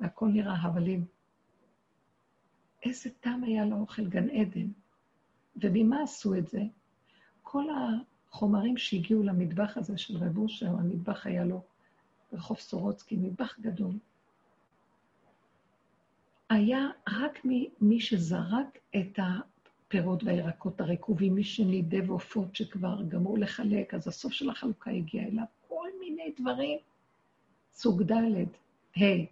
והכל 0.00 0.28
נראה 0.28 0.54
הבלים. 0.54 1.04
איזה 2.82 3.10
טעם 3.20 3.44
היה 3.44 3.64
לאוכל 3.64 4.04
גן 4.04 4.30
עדן. 4.30 4.68
וממה 5.56 6.02
עשו 6.02 6.34
את 6.34 6.48
זה? 6.48 6.62
כל 7.42 7.64
החומרים 8.32 8.76
שהגיעו 8.76 9.22
למטבח 9.22 9.76
הזה 9.76 9.98
של 9.98 10.16
רב 10.16 10.38
אושר, 10.38 10.66
המטבח 10.66 11.26
היה 11.26 11.44
לו 11.44 11.62
רחוב 12.32 12.58
סורוצקי, 12.58 13.16
מטבח 13.16 13.58
גדול. 13.60 13.94
היה 16.50 16.88
רק 17.08 17.44
מי 17.80 18.00
שזרק 18.00 18.78
את 18.96 19.18
הפירות 19.18 20.24
והירקות 20.24 20.80
הרקובים, 20.80 21.34
מי 21.34 21.44
שנידב 21.44 22.10
עופות 22.10 22.56
שכבר 22.56 23.02
גמרו 23.08 23.36
לחלק, 23.36 23.94
אז 23.94 24.08
הסוף 24.08 24.32
של 24.32 24.50
החלוקה 24.50 24.90
הגיע 24.90 25.22
אליו. 25.22 25.44
כל 25.68 25.88
מיני 26.00 26.32
דברים, 26.40 26.78
סוג 27.72 28.02
ד', 28.02 28.46
ה', 29.02 29.24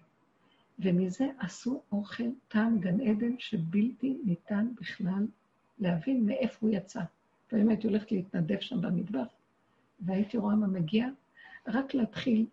ומזה 0.78 1.26
עשו 1.38 1.82
אוכל 1.92 2.24
טעם 2.48 2.80
גן 2.80 3.00
עדן 3.00 3.38
שבלתי 3.38 4.18
ניתן 4.24 4.68
בכלל 4.80 5.26
להבין 5.78 6.26
מאיפה 6.26 6.58
הוא 6.60 6.70
יצא. 6.70 7.00
לפעמים 7.50 7.68
הייתי 7.68 7.86
הולכת 7.86 8.12
להתנדב 8.12 8.60
שם 8.60 8.80
במטבח, 8.80 9.26
והייתי 10.00 10.38
רואה 10.38 10.54
מה 10.54 10.66
מגיע, 10.66 11.08
רק 11.66 11.94
להתחיל 11.94 12.46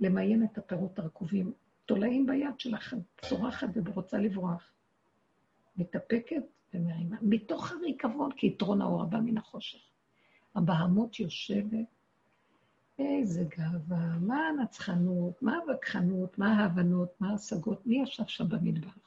למיין 0.00 0.44
את 0.44 0.58
הפירות 0.58 0.98
הרקובים, 0.98 1.52
תולעים 1.86 2.26
ביד 2.26 2.60
שלכם, 2.60 2.98
צורחת 3.22 3.68
ורוצה 3.74 4.18
לברוח. 4.18 4.72
מתאפקת 5.76 6.42
ומרימה. 6.74 7.16
מתוך 7.22 7.72
הריקבון, 7.72 8.32
כי 8.32 8.46
יתרון 8.46 8.82
האור 8.82 9.02
הבא 9.02 9.20
מן 9.20 9.38
החושך. 9.38 9.78
הבהמות 10.54 11.20
יושבת, 11.20 11.86
איזה 12.98 13.44
גאווה, 13.58 14.18
מה 14.20 14.48
הנצחנות, 14.48 15.42
מה 15.42 15.56
הווכחנות, 15.56 16.38
מה 16.38 16.52
ההבנות, 16.52 17.20
מה 17.20 17.30
ההשגות, 17.30 17.86
מי 17.86 18.02
ישב 18.02 18.26
שם 18.26 18.48
במטבח? 18.48 18.98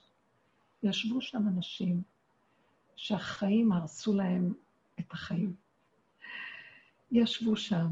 ישבו 0.84 1.22
שם 1.22 1.48
אנשים 1.48 2.02
שהחיים 2.96 3.72
הרסו 3.72 4.14
להם 4.14 4.54
את 5.00 5.12
החיים. 5.12 5.54
ישבו 7.12 7.56
שם 7.56 7.88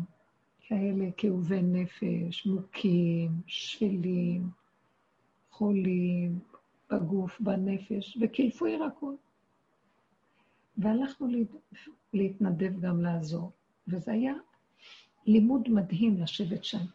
כאלה 0.60 1.06
כאובי 1.18 1.62
נפש, 1.62 2.46
מוכים, 2.46 3.32
שפלים, 3.48 4.50
חולים, 5.50 6.40
בגוף, 6.92 7.40
בנפש, 7.42 8.18
וקילפו 8.22 8.68
ירקות. 8.68 9.20
והלכנו 10.78 11.28
להתנדב 12.14 12.80
גם 12.80 13.02
לעזור, 13.02 13.52
וזה 13.88 14.12
היה 14.12 14.34
לימוד 15.26 15.70
מדהים 15.70 16.22
לשבת 16.22 16.64
שם. 16.64 16.86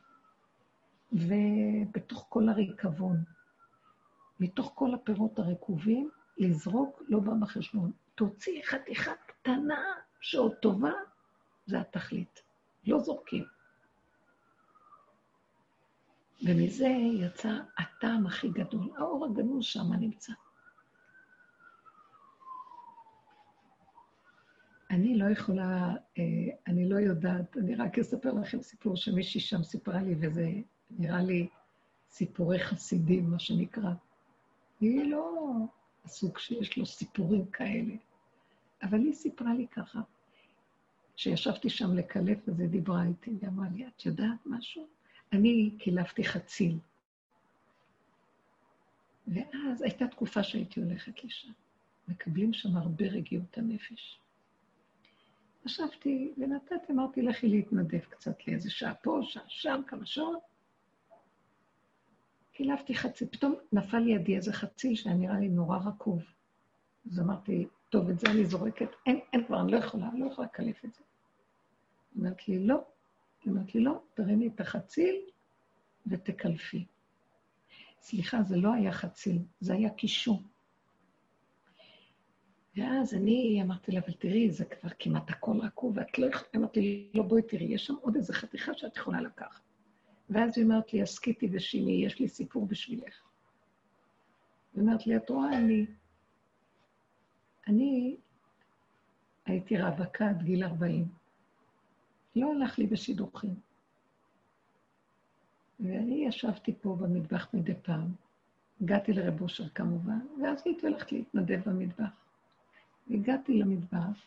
ובתוך 1.13 2.27
כל 2.29 2.49
הריקבון, 2.49 3.17
מתוך 4.41 4.73
כל 4.75 4.95
הפירות 4.95 5.39
הרקובים, 5.39 6.11
לזרוק 6.39 7.03
לא 7.09 7.21
בא 7.21 7.33
בחשבון. 7.41 7.93
תוציא 8.21 8.62
חתיכה 8.64 9.12
קטנה 9.27 9.85
שעוד 10.21 10.55
טובה, 10.55 10.93
זה 11.66 11.81
התכלית. 11.81 12.43
לא 12.87 12.99
זורקים. 12.99 13.45
ומזה 16.43 16.89
יצא 17.12 17.59
הטעם 17.79 18.27
הכי 18.27 18.49
גדול. 18.49 18.91
האור 18.97 19.25
הגנוז 19.27 19.64
שם 19.64 19.93
נמצא. 20.01 20.33
אני 24.91 25.18
לא 25.18 25.25
יכולה, 25.25 25.95
אה, 26.18 26.25
אני 26.66 26.89
לא 26.89 26.97
יודעת, 26.97 27.57
אני 27.57 27.75
רק 27.75 27.99
אספר 27.99 28.33
לכם 28.33 28.62
סיפור 28.62 28.97
שמישהי 28.97 29.41
שם 29.41 29.62
סיפרה 29.62 30.03
לי, 30.03 30.14
וזה 30.21 30.51
נראה 30.91 31.23
לי 31.23 31.49
סיפורי 32.11 32.59
חסידים, 32.59 33.31
מה 33.31 33.39
שנקרא. 33.39 33.91
היא 34.81 35.11
לא 35.11 35.53
הסוג 36.05 36.39
שיש 36.39 36.79
לו 36.79 36.87
סיפורים 36.87 37.47
כאלה, 37.47 37.95
אבל 38.83 38.99
היא 38.99 39.14
סיפרה 39.14 39.55
לי 39.55 39.66
ככה. 39.68 40.01
כשישבתי 41.16 41.70
שם 41.70 41.97
לקלף, 41.97 42.49
אז 42.49 42.61
היא 42.61 42.68
דיברה 42.68 43.05
איתי, 43.05 43.31
היא 43.31 43.49
אמרה 43.49 43.68
לי, 43.74 43.87
את 43.87 44.07
יודעת 44.07 44.47
משהו? 44.47 44.87
אני 45.33 45.70
קילפתי 45.78 46.24
חציל. 46.24 46.78
ואז 49.28 49.83
הייתה 49.83 50.09
תקופה 50.09 50.43
שהייתי 50.43 50.81
הולכת 50.81 51.24
לשם. 51.24 51.53
מקבלים 52.09 52.53
שם 52.53 52.76
הרבה 52.76 53.07
רגיעות 53.07 53.59
הנפש. 53.59 54.20
ישבתי 55.66 56.33
ונתתי, 56.39 56.93
אמרתי, 56.93 57.22
לכי 57.22 57.49
להתנדב 57.49 57.99
קצת 57.99 58.49
לאיזה 58.49 58.70
שעה 58.70 58.95
פה, 58.95 59.20
שעה 59.22 59.43
שם, 59.49 59.81
כמה 59.87 60.07
שעות. 60.07 60.43
קילפתי 62.53 62.95
חציל, 62.95 63.28
פתאום 63.28 63.55
נפל 63.72 63.99
לידי 63.99 64.37
איזה 64.37 64.53
חציל 64.53 64.95
שהיה 64.95 65.14
נראה 65.14 65.41
לי 65.41 65.49
נורא 65.49 65.78
רקוב. 65.78 66.22
אז 67.07 67.20
אמרתי, 67.20 67.66
טוב, 67.91 68.09
את 68.09 68.18
זה 68.18 68.26
אני 68.30 68.45
זורקת, 68.45 68.88
אין, 69.07 69.20
אין 69.32 69.47
כבר, 69.47 69.61
אני 69.61 69.72
לא 69.72 69.76
יכולה, 69.76 70.09
אני 70.09 70.20
לא 70.20 70.26
יכולה 70.26 70.49
לקלף 70.53 70.84
את 70.84 70.95
זה. 70.95 71.01
היא 72.14 72.20
אומרת 72.20 72.49
לי, 72.49 72.66
לא. 72.66 72.84
היא 73.45 73.53
אומרת 73.53 73.74
לי, 73.74 73.80
לא, 73.80 74.03
תרימי 74.14 74.49
את 74.49 74.61
החציל 74.61 75.16
ותקלפי. 76.07 76.84
סליחה, 78.01 78.43
זה 78.43 78.57
לא 78.57 78.74
היה 78.74 78.93
חציל, 78.93 79.38
זה 79.61 79.74
היה 79.74 79.91
קישור. 79.91 80.43
ואז 82.76 83.14
אני 83.14 83.61
אמרתי 83.62 83.93
לה, 83.93 84.01
אבל 84.01 84.12
תראי, 84.12 84.51
זה 84.51 84.64
כבר 84.64 84.88
כמעט 84.99 85.30
הכל 85.30 85.57
רקוב, 85.62 85.97
ואת 85.97 86.18
לא 86.18 86.26
יכולה, 86.26 86.51
אמרתי 86.57 86.80
לי, 86.80 87.11
לא, 87.14 87.22
בואי 87.22 87.43
תראי, 87.43 87.64
יש 87.64 87.86
שם 87.86 87.95
עוד 88.01 88.16
איזה 88.16 88.32
חתיכה 88.32 88.74
שאת 88.74 88.97
יכולה 88.97 89.20
לקחת. 89.20 89.61
ואז 90.30 90.59
היא 90.59 90.64
אומרת 90.64 90.93
לי, 90.93 91.03
הסכיתי 91.03 91.49
ושימי, 91.53 92.05
יש 92.05 92.18
לי 92.20 92.28
סיפור 92.28 92.66
בשבילך. 92.66 93.22
היא 94.74 94.82
אומרת 94.82 95.07
לי, 95.07 95.16
את 95.16 95.30
רואה, 95.30 95.59
אני... 95.59 95.86
אני 97.69 98.17
הייתי 99.47 99.83
רווקה 99.83 100.29
עד 100.29 100.43
גיל 100.43 100.65
40. 100.65 101.09
לא 102.37 102.53
הלך 102.53 102.79
לי 102.79 102.87
בשידוכים. 102.87 103.55
ואני 105.81 106.25
ישבתי 106.29 106.75
פה 106.81 106.97
במטבח 107.01 107.49
מדי 107.55 107.75
פעם. 107.83 108.13
הגעתי 108.81 109.13
לרב 109.13 109.43
אושר 109.43 109.69
כמובן, 109.69 110.21
ואז 110.43 110.63
הייתי 110.65 110.87
הולכת 110.87 111.13
להתנדב 111.13 111.61
במטבח. 111.67 112.11
הגעתי 113.11 113.59
למטבח, 113.59 114.23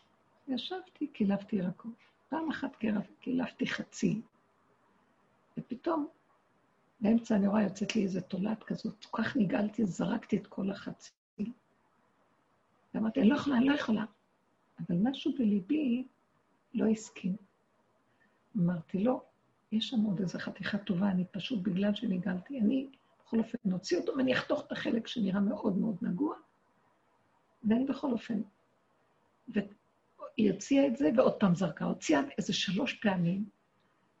ישבתי, 0.48 1.06
קילפתי 1.06 1.56
ירקות. 1.56 1.92
פעם 2.28 2.50
אחת 2.50 2.76
קילפתי 3.20 3.66
חצי, 3.66 4.20
ופתאום, 5.58 6.06
באמצע 7.00 7.36
אני 7.36 7.46
רואה 7.46 7.62
יוצאת 7.62 7.96
לי 7.96 8.02
איזה 8.02 8.20
תולעת 8.20 8.62
כזאת, 8.62 9.04
כל 9.04 9.22
כך 9.22 9.36
נגעלתי, 9.36 9.86
זרקתי 9.86 10.36
את 10.36 10.46
כל 10.46 10.70
החצי. 10.70 11.10
ואמרתי, 12.94 13.20
אני 13.20 13.28
לא 13.28 13.34
יכולה, 13.34 13.56
אני 13.56 13.68
לא 13.68 13.74
יכולה. 13.74 14.04
אבל 14.80 14.96
משהו 15.02 15.32
בליבי 15.38 16.06
לא 16.74 16.86
הסכים. 16.86 17.36
אמרתי, 18.56 19.04
לא, 19.04 19.22
יש 19.72 19.88
שם 19.88 20.00
עוד 20.00 20.20
איזו 20.20 20.38
חתיכה 20.38 20.78
טובה, 20.78 21.10
אני 21.10 21.24
פשוט, 21.30 21.62
בגלל 21.62 21.94
שנגעלתי, 21.94 22.60
אני 22.60 22.88
בכל 23.20 23.38
אופן 23.38 23.58
נוציא 23.64 23.98
אותו 23.98 24.12
ואני 24.16 24.34
אחתוך 24.34 24.66
את 24.66 24.72
החלק 24.72 25.06
שנראה 25.06 25.40
מאוד 25.40 25.76
מאוד 25.78 25.96
נגוע, 26.02 26.36
ואני 27.64 27.84
בכל 27.84 28.12
אופן 28.12 28.42
והיא 29.48 30.52
הוציאה 30.52 30.86
את 30.86 30.96
זה, 30.96 31.10
ועוד 31.16 31.34
פעם 31.40 31.54
זרקה. 31.54 31.84
הוציאה 31.84 32.20
איזה 32.38 32.52
שלוש 32.52 32.92
פעמים. 32.92 33.48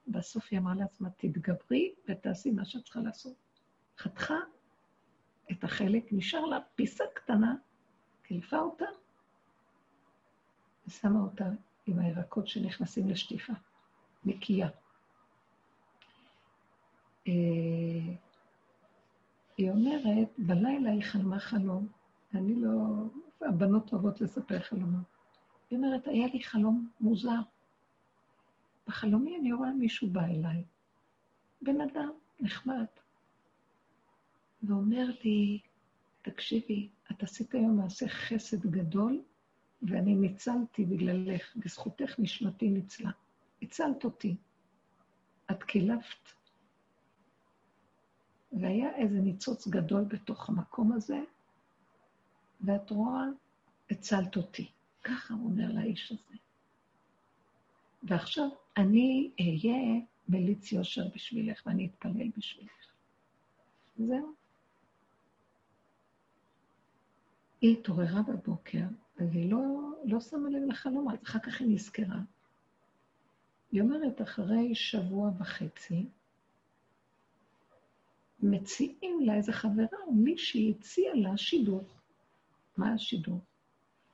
בסוף 0.08 0.48
היא 0.50 0.58
אמרה 0.58 0.74
לעצמה, 0.74 1.10
תתגברי 1.10 1.94
ותעשי 2.08 2.50
מה 2.50 2.64
שאת 2.64 2.84
צריכה 2.84 3.00
לעשות. 3.00 3.34
חתכה 3.98 4.38
את 5.52 5.64
החלק, 5.64 6.04
נשאר 6.12 6.44
לה 6.44 6.58
פיסה 6.74 7.04
קטנה, 7.14 7.54
קלפה 8.34 8.58
אותה, 8.58 8.84
ושמה 10.86 11.20
אותה 11.20 11.44
עם 11.86 11.98
הירקות 11.98 12.48
שנכנסים 12.48 13.08
לשטיפה, 13.08 13.52
נקייה. 14.24 14.68
אה, 17.28 17.32
היא 19.56 19.70
אומרת, 19.70 20.28
בלילה 20.38 20.90
היא 20.90 21.02
חלמה 21.02 21.38
חלום, 21.38 21.88
אני 22.34 22.54
לא... 22.54 22.70
הבנות 23.40 23.92
אוהבות 23.92 24.20
לספר 24.20 24.60
חלומות. 24.60 25.04
היא 25.70 25.78
אומרת, 25.78 26.06
היה 26.06 26.26
לי 26.26 26.42
חלום 26.42 26.88
מוזר. 27.00 27.40
בחלומי 28.86 29.36
אני 29.36 29.52
רואה 29.52 29.70
מישהו 29.72 30.08
בא 30.10 30.24
אליי, 30.24 30.64
בן 31.62 31.80
אדם 31.80 32.10
נחמד, 32.40 32.86
ואומר 34.62 35.06
לי, 35.24 35.60
תקשיבי, 36.24 36.88
את 37.12 37.22
עשית 37.22 37.54
היום 37.54 37.76
מעשה 37.76 38.08
חסד 38.08 38.66
גדול, 38.66 39.22
ואני 39.82 40.14
ניצלתי 40.14 40.84
בגללך, 40.84 41.56
בזכותך 41.56 42.18
נשמתי 42.18 42.68
ניצלה. 42.68 43.10
הצלת 43.62 44.04
אותי. 44.04 44.36
את 45.50 45.62
קילפת. 45.62 46.28
והיה 48.52 48.96
איזה 48.96 49.18
ניצוץ 49.18 49.68
גדול 49.68 50.04
בתוך 50.04 50.48
המקום 50.48 50.92
הזה, 50.92 51.20
ואת 52.60 52.90
רואה, 52.90 53.24
הצלת 53.90 54.36
אותי. 54.36 54.70
ככה 55.02 55.34
הוא 55.34 55.44
אומר 55.44 55.72
לאיש 55.72 56.12
הזה. 56.12 56.36
ועכשיו 58.02 58.48
אני 58.76 59.30
אהיה 59.40 60.00
מליץ 60.28 60.72
יושר 60.72 61.08
בשבילך 61.14 61.62
ואני 61.66 61.86
אתפלל 61.86 62.28
בשבילך. 62.36 62.92
זהו. 63.96 64.43
היא 67.64 67.78
התעוררה 67.78 68.22
בבוקר, 68.22 68.84
והיא 69.16 69.50
לא, 69.50 69.60
לא 70.04 70.20
שמה 70.20 70.50
לב 70.50 70.62
לחלום, 70.68 71.10
אז 71.10 71.18
אחר 71.22 71.38
כך 71.38 71.60
היא 71.60 71.68
נזכרה. 71.74 72.20
היא 73.72 73.82
אומרת, 73.82 74.22
אחרי 74.22 74.74
שבוע 74.74 75.30
וחצי, 75.38 76.06
מציעים 78.42 79.20
לה 79.20 79.34
איזה 79.34 79.52
חברה 79.52 79.98
או 80.06 80.12
מישהי 80.12 80.74
הציעה 80.78 81.14
לה 81.14 81.36
שידוך. 81.36 82.00
מה 82.76 82.92
השידוך? 82.92 83.42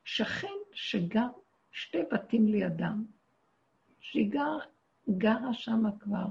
שכן 0.05 0.57
שגר 0.73 1.29
שתי 1.73 1.99
בתים 2.13 2.47
לידם, 2.47 3.05
שהיא 4.01 4.31
גר, 4.31 4.59
גרה 5.11 5.55
שם 5.55 5.83
כבר 6.01 6.27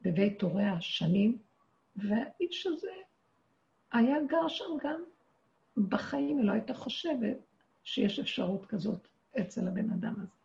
בבית 0.00 0.42
הוריה 0.42 0.80
שנים, 0.80 1.38
והאיש 1.96 2.66
הזה 2.66 2.92
היה 3.92 4.16
גר 4.28 4.48
שם 4.48 4.64
גם. 4.84 5.13
בחיים 5.76 6.38
היא 6.38 6.46
לא 6.46 6.52
הייתה 6.52 6.74
חושבת 6.74 7.36
שיש 7.84 8.18
אפשרות 8.18 8.66
כזאת 8.66 9.08
אצל 9.40 9.68
הבן 9.68 9.90
אדם 9.90 10.14
הזה. 10.16 10.36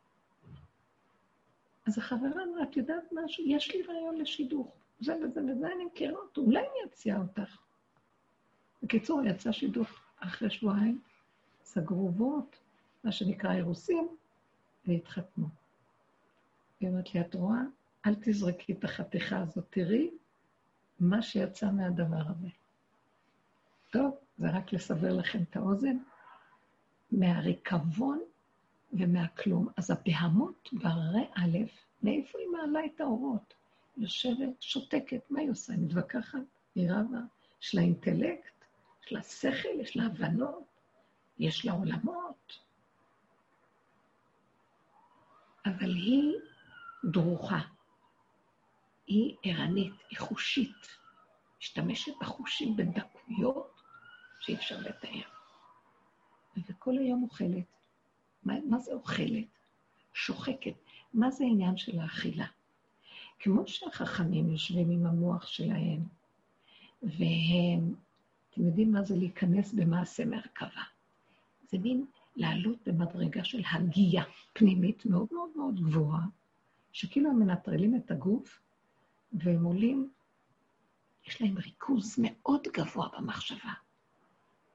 אז 1.88 1.98
החברה 1.98 2.30
אמרה, 2.30 2.64
את 2.64 2.78
יודעת 2.78 3.04
משהו? 3.12 3.44
יש 3.48 3.76
לי 3.76 3.82
רעיון 3.82 4.18
לשידוך. 4.18 4.74
זה 5.00 5.16
וזה 5.16 5.42
וזה, 5.42 5.68
אני 5.76 5.86
מכירה 5.86 6.20
אותו, 6.20 6.42
אולי 6.42 6.60
אני 6.60 6.92
אציע 6.92 7.18
אותך. 7.18 7.58
בקיצור, 8.84 9.22
יצא 9.24 9.52
שידוך 9.52 9.90
אחרי 10.20 10.50
שבועיים, 10.50 11.02
סגרו 11.64 12.12
וורט, 12.16 12.56
מה 13.04 13.12
שנקרא 13.12 13.54
אירוסים, 13.54 14.08
והתחתנו. 14.88 15.48
היא 16.80 16.90
אומרת 16.90 17.14
לי, 17.14 17.22
את 17.22 17.34
רואה? 17.34 17.62
אל 18.06 18.16
תזרקי 18.16 18.74
את 18.74 18.84
החתיכה 18.84 19.38
הזאת, 19.38 19.66
תראי 19.70 20.10
מה 21.00 21.22
שיצא 21.22 21.72
מהדבר 21.72 22.22
הזה. 22.30 22.48
טוב, 23.92 24.18
זה 24.40 24.50
רק 24.50 24.74
לסבר 24.74 25.14
לכם 25.14 25.40
את 25.50 25.56
האוזן. 25.56 25.98
מהריקבון 27.12 28.20
ומהכלום. 28.94 29.68
אז 29.78 29.92
הבהמות 29.92 30.70
בהררי 30.72 31.26
א', 31.36 31.58
מאיפה 32.04 32.40
היא 32.40 32.48
מעלה 32.48 32.86
את 32.86 33.02
האורות? 33.02 33.54
יושבת, 33.98 34.62
שותקת, 34.62 35.22
מה 35.30 35.40
היא 35.40 35.52
עושה? 35.52 35.74
היא 35.74 35.82
מתווכחת, 35.82 36.40
היא 36.76 36.92
רבה, 36.92 37.20
יש 37.62 37.76
לה 37.76 37.82
אינטלקט, 37.82 38.66
יש 39.06 39.14
לה 39.14 39.22
שכל, 39.24 39.80
יש 39.80 39.98
לה 39.98 40.06
הבנות, 40.06 40.64
יש 41.40 41.66
לה 41.66 41.72
עולמות. 41.72 42.60
אבל 45.66 45.96
היא 45.96 46.34
דרוכה, 47.04 47.60
היא 49.08 49.36
ערנית, 49.44 49.94
היא 50.10 50.20
חושית, 50.20 50.88
משתמשת 51.60 52.14
בחושים 52.22 52.76
בדקויות 52.78 53.79
שאי 54.50 54.56
אפשר 54.56 54.80
לתאר. 54.80 55.30
וכל 56.70 56.98
היום 56.98 57.24
אוכלת. 57.24 57.66
מה, 58.44 58.54
מה 58.70 58.80
זה 58.80 58.94
אוכלת? 58.94 59.48
שוחקת. 60.14 60.74
מה 61.14 61.32
זה 61.32 61.44
העניין 61.44 61.78
של 61.78 62.00
האכילה? 62.00 62.46
כמו 63.40 63.68
שהחכמים 63.68 64.50
יושבים 64.50 64.90
עם 64.90 65.06
המוח 65.06 65.48
שלהם, 65.48 66.00
והם, 67.04 67.96
אתם 68.50 68.66
יודעים 68.66 68.92
מה 68.92 69.04
זה 69.04 69.16
להיכנס 69.16 69.74
במעשה 69.74 70.26
מרכבה? 70.26 70.84
זה 71.72 71.78
מין 71.78 72.06
לעלות 72.36 72.78
במדרגה 72.88 73.44
של 73.44 73.62
הגייה 73.72 74.24
פנימית 74.54 75.06
מאוד 75.06 75.28
מאוד 75.32 75.50
מאוד 75.56 75.80
גבוהה, 75.80 76.22
שכאילו 76.92 77.30
הם 77.30 77.40
מנטרלים 77.40 77.96
את 77.96 78.12
הגוף, 78.12 78.60
והם 79.34 79.64
עולים, 79.64 80.12
יש 81.28 81.42
להם 81.42 81.58
ריכוז 81.58 82.16
מאוד 82.18 82.68
גבוה 82.74 83.08
במחשבה. 83.18 83.74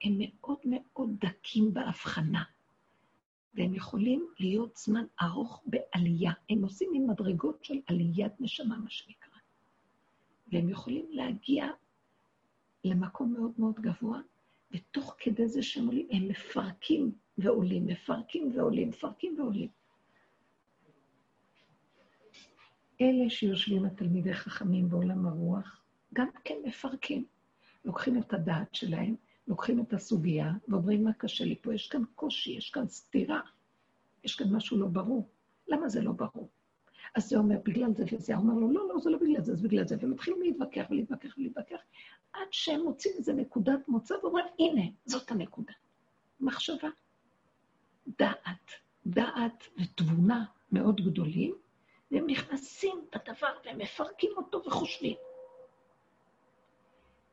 הם 0.05 0.13
מאוד 0.17 0.57
מאוד 0.65 1.09
דקים 1.19 1.73
בהבחנה. 1.73 2.43
והם 3.53 3.73
יכולים 3.73 4.27
להיות 4.39 4.75
זמן 4.77 5.05
ארוך 5.21 5.63
בעלייה. 5.65 6.31
הם 6.49 6.63
עושים 6.63 6.91
עם 6.93 7.09
מדרגות 7.09 7.63
של 7.63 7.79
עליית 7.87 8.41
נשמה, 8.41 8.77
מה 8.77 8.89
שנקרא. 8.89 9.37
והם 10.47 10.69
יכולים 10.69 11.05
להגיע 11.11 11.67
למקום 12.83 13.33
מאוד 13.33 13.51
מאוד 13.57 13.75
גבוה, 13.75 14.19
ותוך 14.71 15.15
כדי 15.19 15.47
זה 15.47 15.63
שהם 15.63 15.85
עולים, 15.85 16.07
הם 16.11 16.27
מפרקים 16.27 17.11
ועולים, 17.37 17.85
מפרקים 17.85 18.51
ועולים, 18.55 18.89
מפרקים 18.89 19.39
ועולים. 19.39 19.69
אלה 23.01 23.29
שיושבים 23.29 23.85
התלמידי 23.85 24.33
חכמים 24.33 24.89
בעולם 24.89 25.27
הרוח, 25.27 25.81
גם 26.13 26.27
כן 26.43 26.55
מפרקים. 26.65 27.25
לוקחים 27.85 28.17
את 28.17 28.33
הדעת 28.33 28.75
שלהם 28.75 29.15
לוקחים 29.47 29.79
את 29.81 29.93
הסוגיה 29.93 30.51
ואומרים, 30.67 31.03
מה 31.03 31.13
קשה 31.13 31.45
לי 31.45 31.55
פה? 31.61 31.73
יש 31.73 31.87
כאן 31.87 32.01
קושי, 32.15 32.51
יש 32.51 32.69
כאן 32.69 32.87
סתירה, 32.87 33.41
יש 34.23 34.35
כאן 34.35 34.55
משהו 34.55 34.77
לא 34.77 34.87
ברור. 34.87 35.29
למה 35.67 35.89
זה 35.89 36.01
לא 36.01 36.11
ברור? 36.11 36.49
אז 37.15 37.29
זה 37.29 37.37
אומר, 37.37 37.55
בגלל 37.65 37.93
זה 37.93 38.03
וזה. 38.11 38.35
הוא 38.35 38.43
אומר 38.43 38.53
לו, 38.53 38.71
לא, 38.71 38.87
לא, 38.87 38.99
זה 38.99 39.09
לא 39.09 39.17
בגלל 39.17 39.41
זה, 39.41 39.55
זה 39.55 39.67
בגלל 39.67 39.87
זה. 39.87 39.95
ומתחילים 40.01 40.41
להתווכח 40.41 40.85
ולהתווכח 40.89 41.37
ולהתווכח, 41.37 41.77
עד 42.33 42.47
שהם 42.51 42.81
מוצאים 42.81 43.13
איזה 43.17 43.33
נקודת 43.33 43.87
מוצא 43.87 44.13
ואומרים, 44.23 44.45
הנה, 44.59 44.81
זאת 45.05 45.31
הנקודה. 45.31 45.73
מחשבה. 46.39 46.89
דעת, 48.07 48.71
דעת 49.05 49.63
ותבונה 49.81 50.45
מאוד 50.71 51.01
גדולים, 51.01 51.55
והם 52.11 52.25
נכנסים 52.27 52.95
בדבר 53.15 53.53
והם 53.65 53.77
מפרקים 53.77 54.31
אותו 54.37 54.61
וחושבים. 54.67 55.15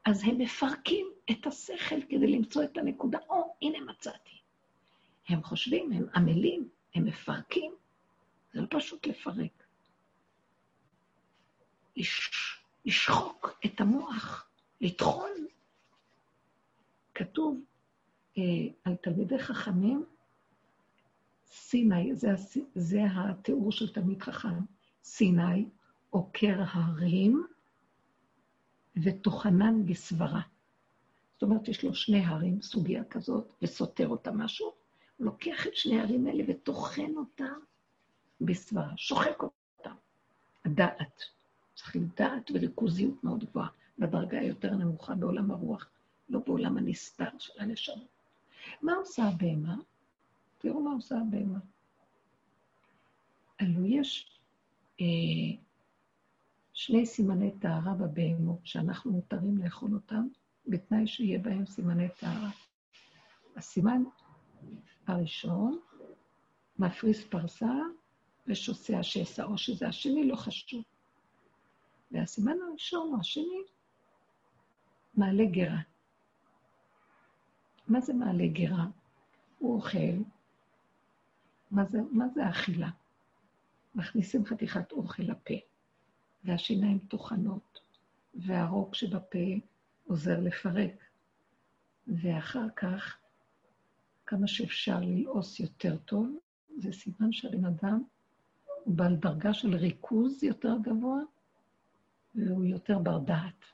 אז 0.05 0.25
הם 0.25 0.39
מפרקים 0.39 1.07
את 1.31 1.47
השכל 1.47 2.03
כדי 2.09 2.27
למצוא 2.27 2.65
את 2.65 2.77
הנקודה, 2.77 3.19
או, 3.29 3.43
oh, 3.43 3.57
הנה 3.63 3.81
מצאתי. 3.81 4.41
הם 5.29 5.43
חושבים, 5.43 5.93
הם 5.93 6.07
עמלים, 6.15 6.69
הם 6.95 7.05
מפרקים, 7.05 7.73
זה 8.53 8.61
לא 8.61 8.67
פשוט 8.71 9.07
לפרק. 9.07 9.65
לש... 11.97 12.31
לשחוק 12.85 13.61
את 13.65 13.81
המוח, 13.81 14.49
לטחון. 14.81 15.31
כתוב 17.15 17.61
אה, 18.39 18.43
על 18.85 18.95
תלמידי 18.97 19.39
חכמים, 19.39 20.05
סיני, 21.47 22.15
זה, 22.15 22.29
זה 22.75 23.01
התיאור 23.15 23.73
של 23.73 23.93
תלמיד 23.93 24.23
חכם, 24.23 24.59
סיני, 25.05 25.69
עוקר 26.11 26.63
הרים, 26.73 27.47
וטוחנן 28.97 29.87
בסברה. 29.87 30.41
זאת 31.33 31.43
אומרת, 31.43 31.69
יש 31.69 31.85
לו 31.85 31.95
שני 31.95 32.25
הרים, 32.25 32.63
סוגיה 32.63 33.05
כזאת, 33.05 33.53
וסותר 33.63 34.09
אותה 34.09 34.33
משהו, 34.33 34.73
הוא 35.17 35.27
לוקח 35.27 35.67
את 35.67 35.77
שני 35.77 36.01
ההרים 36.01 36.27
האלה 36.27 36.45
וטוחן 36.49 37.17
אותם 37.17 37.59
בסברה, 38.41 38.93
שוחק 38.97 39.43
אותם. 39.43 39.95
הדעת. 40.65 41.23
צריך 41.75 41.97
לדעת 41.97 42.51
וריכוזיות 42.55 43.25
מאוד 43.25 43.45
גבוהה, 43.45 43.69
בדרגה 43.99 44.39
היותר 44.39 44.71
נמוכה 44.75 45.15
בעולם 45.15 45.51
הרוח, 45.51 45.89
לא 46.29 46.39
בעולם 46.47 46.79
הנסתר 46.79 47.39
של 47.39 47.53
הנשמה. 47.59 48.05
מה 48.83 48.93
עושה 48.93 49.25
הבהמה? 49.25 49.77
תראו 50.59 50.81
מה 50.81 50.93
עושה 50.93 51.19
הבהמה. 51.19 51.59
הלוא 53.61 53.87
יש 53.87 54.41
אה, 55.01 55.07
שני 56.73 57.07
סימני 57.07 57.51
טהרה 57.59 57.95
בבהמות, 57.95 58.59
שאנחנו 58.65 59.13
מותרים 59.13 59.59
לאכול 59.59 59.95
אותם, 59.95 60.27
בתנאי 60.67 61.07
שיהיה 61.07 61.39
בהם 61.39 61.67
סימני 61.67 62.09
טהרה. 62.21 62.51
הסימן 63.57 64.03
הראשון, 65.07 65.81
מפריס 66.79 67.25
פרסה 67.25 67.73
ושוסע 68.47 69.03
שסע, 69.03 69.45
או 69.45 69.59
שזה 69.59 69.89
השני, 69.89 70.29
לא 70.29 70.37
חשוב. 70.37 70.83
והסימן 72.11 72.57
הראשון 72.69 73.15
או 73.15 73.21
השני, 73.21 73.63
מעלה 75.15 75.45
גרה. 75.45 75.81
מה 77.89 78.01
זה 78.01 78.15
מעלה 78.15 78.47
גרה? 78.47 78.87
הוא 79.59 79.77
אוכל. 79.77 80.23
מה 81.71 81.85
זה, 81.85 81.99
מה 82.11 82.29
זה 82.29 82.49
אכילה? 82.51 82.91
מכניסים 83.95 84.45
חתיכת 84.45 84.93
אוכל 84.93 85.23
לפה. 85.23 85.55
והשיניים 86.45 86.99
טוחנות, 86.99 87.81
והרוק 88.35 88.95
שבפה 88.95 89.59
עוזר 90.05 90.41
לפרק. 90.41 91.05
ואחר 92.07 92.67
כך, 92.77 93.19
כמה 94.27 94.47
שאפשר 94.47 95.01
ללעוס 95.01 95.61
יותר 95.61 95.97
טוב, 95.97 96.37
זה 96.79 96.93
סימן 96.93 97.33
שהבן 97.33 97.65
אדם 97.65 98.03
הוא 98.85 98.95
בעל 98.95 99.17
דרגה 99.17 99.55
של 99.55 99.75
ריכוז 99.75 100.45
יותר 100.45 100.77
גבוה, 100.83 101.21
והוא 102.35 102.65
יותר 102.65 102.99
בר 102.99 103.19
דעת. 103.19 103.65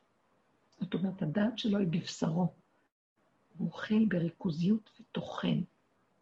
זאת 0.81 0.95
אומרת, 0.95 1.23
הדעת 1.23 1.59
שלו 1.59 1.79
היא 1.79 1.89
בבשרו. 1.89 2.53
הוא 3.59 3.67
אוכל 3.67 4.05
בריכוזיות 4.09 4.91
וטוחן. 5.01 5.61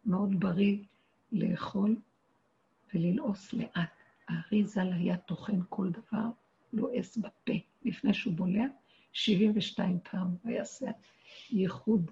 מאוד 0.07 0.39
בריא 0.39 0.83
לאכול 1.31 1.95
וללעוס 2.93 3.53
לאט. 3.53 3.96
הארי 4.27 4.65
ז"ל 4.65 4.93
היה 4.93 5.17
טוחן 5.17 5.59
כל 5.69 5.89
דבר, 5.89 6.29
לועס 6.73 7.17
בפה. 7.17 7.53
לפני 7.85 8.13
שהוא 8.13 8.33
בולע, 8.33 8.65
72 9.13 9.99
פעם 10.11 10.35
הוא 10.43 10.51
יעשה 10.51 10.87
ייחוד 11.49 12.11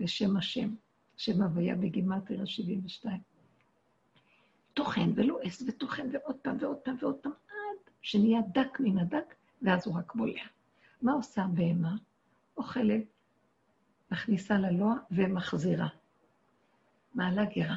לשם 0.00 0.36
השם, 0.36 0.74
שם 1.16 1.42
הוויה 1.42 1.76
בגימטריה 1.76 2.46
72. 2.46 3.20
טוחן 4.74 5.10
ולועס 5.14 5.62
וטוחן 5.66 6.08
ועוד 6.12 6.36
פעם 6.36 6.56
ועוד 6.60 6.76
פעם 6.76 6.96
ועוד 7.00 7.16
פעם, 7.16 7.32
עד 7.48 7.90
שנהיה 8.02 8.40
דק 8.52 8.80
מן 8.80 8.98
הדק, 8.98 9.34
ואז 9.62 9.86
הוא 9.86 9.98
רק 9.98 10.14
בולע. 10.14 10.42
מה 11.02 11.12
עושה 11.12 11.42
הבהמה? 11.42 11.96
אוכלת, 12.56 13.04
מכניסה 14.10 14.58
ללוע 14.58 14.94
ומחזירה. 15.10 15.88
מעלה 17.14 17.44
גרה. 17.44 17.76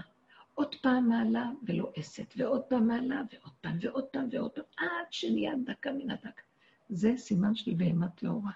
עוד 0.55 0.75
פעם 0.75 1.09
מעלה 1.09 1.51
ולועסת, 1.67 2.33
ועוד 2.37 2.61
פעם 2.63 2.87
מעלה, 2.87 3.21
ועוד 3.33 3.53
פעם, 3.61 3.77
ועוד 3.81 4.05
פעם, 4.05 4.27
ועוד 4.31 4.51
פעם, 4.51 4.63
עד 4.77 5.05
שנהיה 5.11 5.53
דקה 5.65 5.91
מן 5.91 6.09
הדק. 6.11 6.41
זה 6.89 7.13
סימן 7.17 7.55
של 7.55 7.73
בהמה 7.77 8.09
טהורה. 8.09 8.51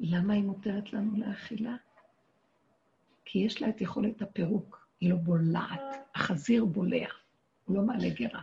למה 0.00 0.34
היא 0.34 0.42
מותרת 0.42 0.92
לנו 0.92 1.16
לאכילה? 1.16 1.76
כי 3.24 3.38
יש 3.38 3.62
לה 3.62 3.68
את 3.68 3.80
יכולת 3.80 4.22
הפירוק, 4.22 4.86
היא 5.00 5.10
לא 5.10 5.16
בולעת. 5.16 5.80
החזיר 6.14 6.64
בולע, 6.64 7.08
הוא 7.64 7.76
לא 7.76 7.82
מעלה 7.82 8.08
גרה, 8.08 8.42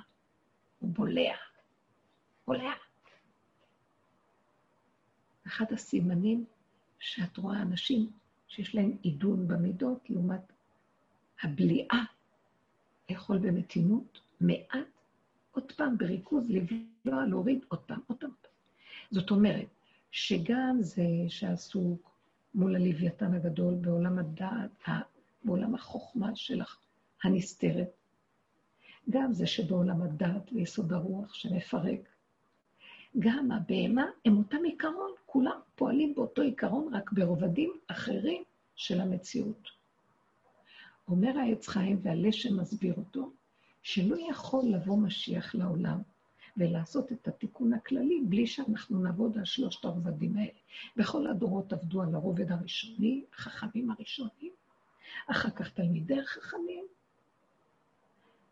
הוא 0.80 0.90
בולע. 0.94 1.36
בולע. 2.48 2.74
אחד 5.48 5.66
הסימנים 5.72 6.46
שאת 7.00 7.38
רואה 7.38 7.62
אנשים 7.62 8.12
שיש 8.48 8.76
להם 8.76 8.98
עידון 9.02 9.48
במידות, 9.48 10.10
לעומת 10.10 10.52
הבליעה, 11.44 12.06
לאכול 13.10 13.38
במתינות, 13.38 14.20
מעט, 14.42 14.88
עוד 15.52 15.72
פעם 15.72 15.98
בריכוז, 15.98 16.50
לבלוע, 16.50 17.26
להוריד, 17.26 17.60
עוד 17.68 17.80
פעם, 17.80 18.00
עוד 18.08 18.18
פעם. 18.20 18.32
זאת 19.12 19.32
אומרת, 19.32 19.68
שגם 20.12 20.78
זה 20.80 21.06
שעסוק 21.28 22.12
מול 22.56 22.76
הלוויתן 22.76 23.34
הגדול 23.34 23.76
בעולם 23.76 24.20
הדעת, 24.20 24.90
בעולם 25.44 25.76
החוכמה 25.76 26.36
שלך, 26.36 26.78
הנסתרת, 27.24 27.90
גם 29.10 29.34
זה 29.34 29.48
שבעולם 29.48 30.02
הדעת 30.02 30.52
ויסוד 30.52 30.94
הרוח 30.94 31.34
שמפרק, 31.34 32.00
גם 33.20 33.52
הבהמה 33.52 34.06
הם 34.26 34.38
אותם 34.38 34.64
עיקרון, 34.64 35.12
כולם 35.26 35.60
פועלים 35.76 36.16
באותו 36.16 36.42
עיקרון, 36.42 36.94
רק 36.94 37.12
ברובדים 37.12 37.74
אחרים 37.88 38.44
של 38.76 39.02
המציאות. 39.02 39.77
אומר 41.08 41.38
העץ 41.38 41.68
חיים 41.68 42.00
והלשם 42.02 42.60
מסביר 42.60 42.94
אותו, 42.98 43.32
שלא 43.82 44.18
יכול 44.30 44.66
לבוא 44.66 44.98
משיח 44.98 45.56
לעולם 45.56 46.02
ולעשות 46.58 47.12
את 47.12 47.28
התיקון 47.28 47.74
הכללי 47.74 48.22
בלי 48.30 48.48
שאנחנו 48.48 49.00
נעבוד 49.00 49.38
על 49.38 49.46
שלושת 49.46 49.86
הרובדים 49.86 50.38
האלה. 50.38 50.60
בכל 50.96 51.28
הדורות 51.28 51.74
עבדו 51.74 52.02
על 52.02 52.16
הרובד 52.16 52.52
הראשוני, 52.52 53.26
החכמים 53.34 53.92
הראשונים, 53.92 54.52
אחר 55.28 55.50
כך 55.50 55.70
תלמידי 55.70 56.20
החכמים, 56.20 56.86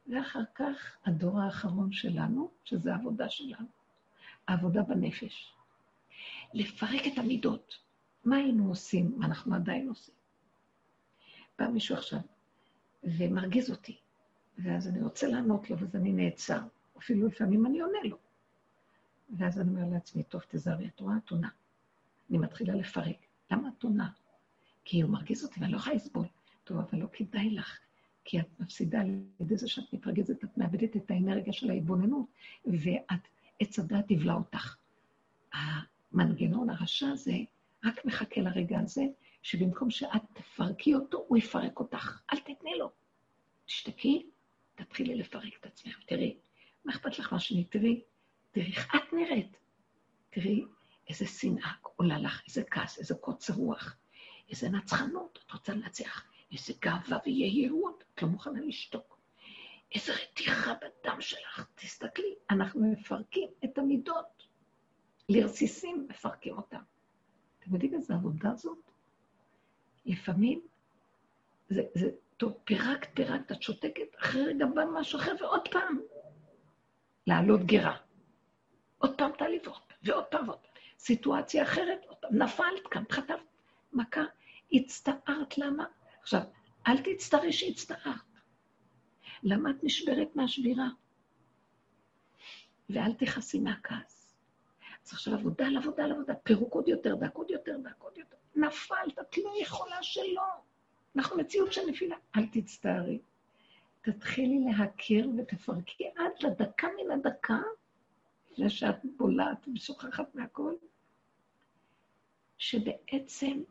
ואחר 0.08 0.44
כך 0.56 0.98
הדור 1.06 1.40
האחרון 1.40 1.92
שלנו, 1.92 2.50
שזה 2.64 2.94
העבודה 2.94 3.30
שלנו, 3.30 3.68
העבודה 4.48 4.84
בנפש. 4.84 5.54
לפרק 6.54 7.02
את 7.14 7.18
המידות. 7.18 7.78
מה 8.26 8.36
היינו 8.36 8.70
עושים? 8.70 9.14
מה 9.18 9.26
אנחנו 9.26 9.56
עדיין 9.56 9.90
עושים? 9.90 10.16
בא 11.60 11.68
מישהו 11.68 11.96
עכשיו 11.96 12.20
ומרגיז 13.06 13.72
אותי, 13.72 13.98
ואז 14.58 14.88
אני 14.88 15.02
רוצה 15.02 15.28
לענות 15.28 15.70
לו, 15.70 15.80
ואז 15.80 15.96
אני 15.96 16.12
נעצר. 16.12 16.60
אפילו 16.98 17.28
לפעמים 17.28 17.66
אני 17.66 17.80
עונה 17.80 18.00
לו. 18.04 18.18
ואז 19.38 19.60
אני 19.60 19.70
אומר 19.70 19.90
לעצמי, 19.94 20.24
טוב, 20.24 20.42
תזהרי, 20.48 20.88
את 20.88 21.00
רואה? 21.00 21.18
את 21.26 21.32
עונה. 21.32 21.50
אני 22.30 22.38
מתחילה 22.38 22.76
לפרק. 22.76 23.18
למה 23.52 23.70
את 23.78 23.84
עונה? 23.84 24.10
כי 24.86 25.02
הוא 25.02 25.12
מרגיז 25.12 25.44
אותי 25.44 25.60
ואני 25.60 25.72
לא 25.72 25.78
יכולה 25.78 25.96
לסבול. 25.96 26.26
טוב, 26.64 26.78
אבל 26.78 27.00
לא 27.00 27.08
כדאי 27.14 27.50
לך, 27.50 27.80
כי 28.26 28.40
את 28.40 28.60
מפסידה 28.60 29.02
על 29.02 29.08
ידי 29.40 29.58
זה 29.58 29.68
שאת 29.68 29.94
מתרגזת, 29.94 30.44
את 30.44 30.58
מאבדת 30.58 30.96
את 30.96 31.12
האנרגיה 31.12 31.54
של 31.54 31.70
ההתבוננות, 31.70 32.26
ואת, 32.66 33.28
עץ 33.60 33.80
הדת 33.80 34.12
יבלע 34.12 34.34
אותך. 34.34 34.76
המנגנון 35.54 36.70
הרשע 36.70 37.08
הזה 37.08 37.38
רק 37.86 38.06
מחכה 38.06 38.42
לרגע 38.42 38.80
הזה, 38.80 39.04
שבמקום 39.46 39.90
שאת 39.90 40.22
תפרקי 40.34 40.96
אותו, 40.96 41.26
הוא 41.28 41.38
יפרק 41.38 41.80
אותך. 41.80 42.22
אל 42.34 42.40
תתני 42.40 42.76
לו. 42.78 42.92
תשתקי, 43.66 44.30
תתחילי 44.76 45.16
לפרק 45.16 45.54
את 45.60 45.66
עצמך. 45.66 46.04
תראי, 46.06 46.38
מה 46.86 46.94
אכפת 46.94 47.20
לך 47.20 47.34
מה 47.34 47.40
שאני? 47.40 47.64
תראי, 47.64 48.04
תראי 48.52 48.68
איך 48.68 48.96
את 48.96 49.14
נראית. 49.14 49.58
תראי 50.30 50.66
איזה 51.10 51.26
שנאה 51.26 51.72
עולה 51.96 52.20
לך, 52.20 52.42
איזה 52.48 52.64
כעס, 52.72 53.00
איזה 53.00 53.16
קוצר 53.16 53.54
רוח, 53.54 53.96
איזה 54.50 54.70
נצחנות, 54.70 55.40
את 55.46 55.52
רוצה 55.52 55.74
לנצח, 55.74 56.24
איזה 56.52 56.74
גאווה 56.82 57.18
ויהירות, 57.26 58.04
את 58.14 58.22
לא 58.22 58.28
מוכנה 58.28 58.62
לשתוק. 58.62 59.20
איזה 59.96 60.14
רתיחה 60.14 60.74
בדם 60.74 61.22
שלך, 61.22 61.68
תסתכלי, 61.76 62.36
אנחנו 62.50 62.92
מפרקים 62.92 63.50
את 63.66 63.78
המידות. 63.78 64.48
לרסיסים 65.30 66.08
מפרקים 66.10 66.58
אותם. 66.58 66.82
אתם 67.60 67.74
יודעים 67.74 67.94
איזה 67.94 68.14
עבודה 68.14 68.56
זאת? 68.56 68.95
לפעמים 70.06 70.62
זה, 71.70 71.82
זה 71.94 72.10
טוב, 72.38 72.54
פירקת, 72.64 73.10
פירקת, 73.14 73.52
את 73.52 73.62
שותקת, 73.62 74.16
אחרי 74.20 74.46
רגע 74.46 74.66
בא 74.66 74.86
משהו 74.94 75.20
אחר, 75.20 75.32
ועוד 75.40 75.68
פעם, 75.72 76.00
לעלות 77.28 77.66
גרה. 77.66 77.98
עוד 78.98 79.18
פעם 79.18 79.32
תעלי 79.38 79.60
ועוד 79.64 79.82
פעם, 79.88 79.98
ועוד 80.04 80.26
פעם 80.26 80.48
ועוד 80.48 80.60
פעם. 80.60 80.72
סיטואציה 81.00 81.64
אחרת, 81.64 82.06
עוד 82.08 82.18
פעם, 82.18 82.38
נפלת 82.38 82.88
כאן, 82.92 83.04
חטפת 83.12 83.40
מכה, 83.94 84.24
הצטערת, 84.72 85.58
למה? 85.58 85.86
עכשיו, 86.22 86.42
אל 86.88 86.98
תצטערי 87.04 87.54
שהצטערת. 87.54 88.22
למה 89.44 89.70
את 89.70 89.84
נשברת 89.84 90.36
מהשבירה? 90.36 90.88
ואל 92.90 93.14
תכעסי 93.14 93.60
מהכעס. 93.60 94.15
אז 95.06 95.14
עכשיו 95.14 95.34
עבודה 95.34 95.68
על 95.68 95.78
עבודה 95.78 96.04
על 96.04 96.12
עבודה, 96.12 96.36
פירוק 96.36 96.74
עוד 96.74 96.88
יותר 96.88 97.16
דק, 97.16 97.36
עוד 97.36 97.52
יותר 97.52 97.78
דק, 97.84 97.96
עוד 98.00 98.18
יותר. 98.18 98.36
נפלת, 98.56 99.20
את 99.20 99.38
לא 99.38 99.54
יכולה 99.62 100.04
שלא. 100.04 100.44
אנחנו 101.16 101.38
מציאות 101.38 101.74
של 101.74 101.82
נפילה. 101.90 102.16
אל 102.36 102.46
תצטערי. 102.52 103.20
תתחילי 104.02 104.60
להכיר 104.60 105.30
ותפרקי 105.38 106.08
עד 106.16 106.32
לדקה 106.44 106.88
מן 106.88 107.12
הדקה, 107.12 107.60
לפני 108.52 108.70
שאת 108.70 108.96
בולעת 109.18 109.68
ושוכחת 109.76 110.36
מהכל, 110.36 110.74
שבעצם 112.58 113.64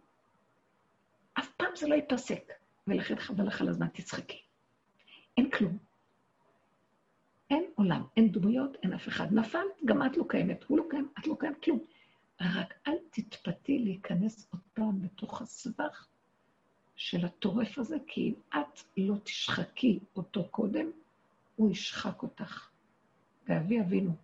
אף 1.34 1.50
פעם 1.56 1.76
זה 1.76 1.88
לא 1.88 1.94
ייפסק, 1.94 2.52
ולכן 2.86 3.16
חבל 3.16 3.46
לך 3.46 3.60
על 3.60 3.68
הזמן, 3.68 3.88
תצחקי. 3.88 4.42
אין 5.36 5.50
כלום. 5.50 5.78
אין 7.50 7.64
עולם, 7.74 8.02
אין 8.16 8.32
דמויות, 8.32 8.76
אין 8.82 8.92
אף 8.92 9.08
אחד. 9.08 9.32
נפלת, 9.32 9.62
גם 9.84 10.06
את 10.06 10.16
לא 10.16 10.24
קיימת, 10.28 10.64
הוא 10.64 10.78
לא 10.78 10.84
קיים, 10.90 11.08
את 11.18 11.26
לא 11.26 11.36
קיימת, 11.40 11.62
כלום. 11.64 11.78
רק 12.40 12.74
אל 12.86 12.96
תתפתי 13.10 13.78
להיכנס 13.78 14.48
עוד 14.50 14.62
פעם 14.74 15.02
בתוך 15.02 15.42
הסבך 15.42 16.06
של 16.96 17.24
הטורף 17.24 17.78
הזה, 17.78 17.96
כי 18.06 18.20
אם 18.20 18.34
את 18.60 18.80
לא 18.96 19.14
תשחקי 19.24 19.98
אותו 20.16 20.48
קודם, 20.48 20.90
הוא 21.56 21.70
ישחק 21.70 22.22
אותך. 22.22 22.70
ואבי 23.48 23.80
אבינו, 23.80 24.14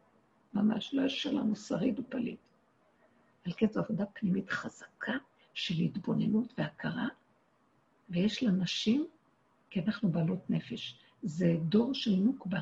ממש 0.55 0.95
לא 0.95 1.03
יש 1.03 1.23
שלנו 1.23 1.57
שריד 1.57 1.99
ופליט. 1.99 2.41
על 3.47 3.53
כן 3.57 3.67
זו 3.73 3.81
עבודה 3.81 4.07
פנימית 4.07 4.51
חזקה 4.51 5.13
של 5.55 5.75
התבוננות 5.75 6.55
והכרה, 6.59 7.09
ויש 8.11 8.43
לנשים, 8.43 9.07
כי 9.71 9.81
אנחנו 9.81 10.09
בעלות 10.09 10.51
נפש. 10.51 10.99
זה 11.23 11.57
דור 11.63 11.95
של 11.95 12.11
נוקבה. 12.17 12.61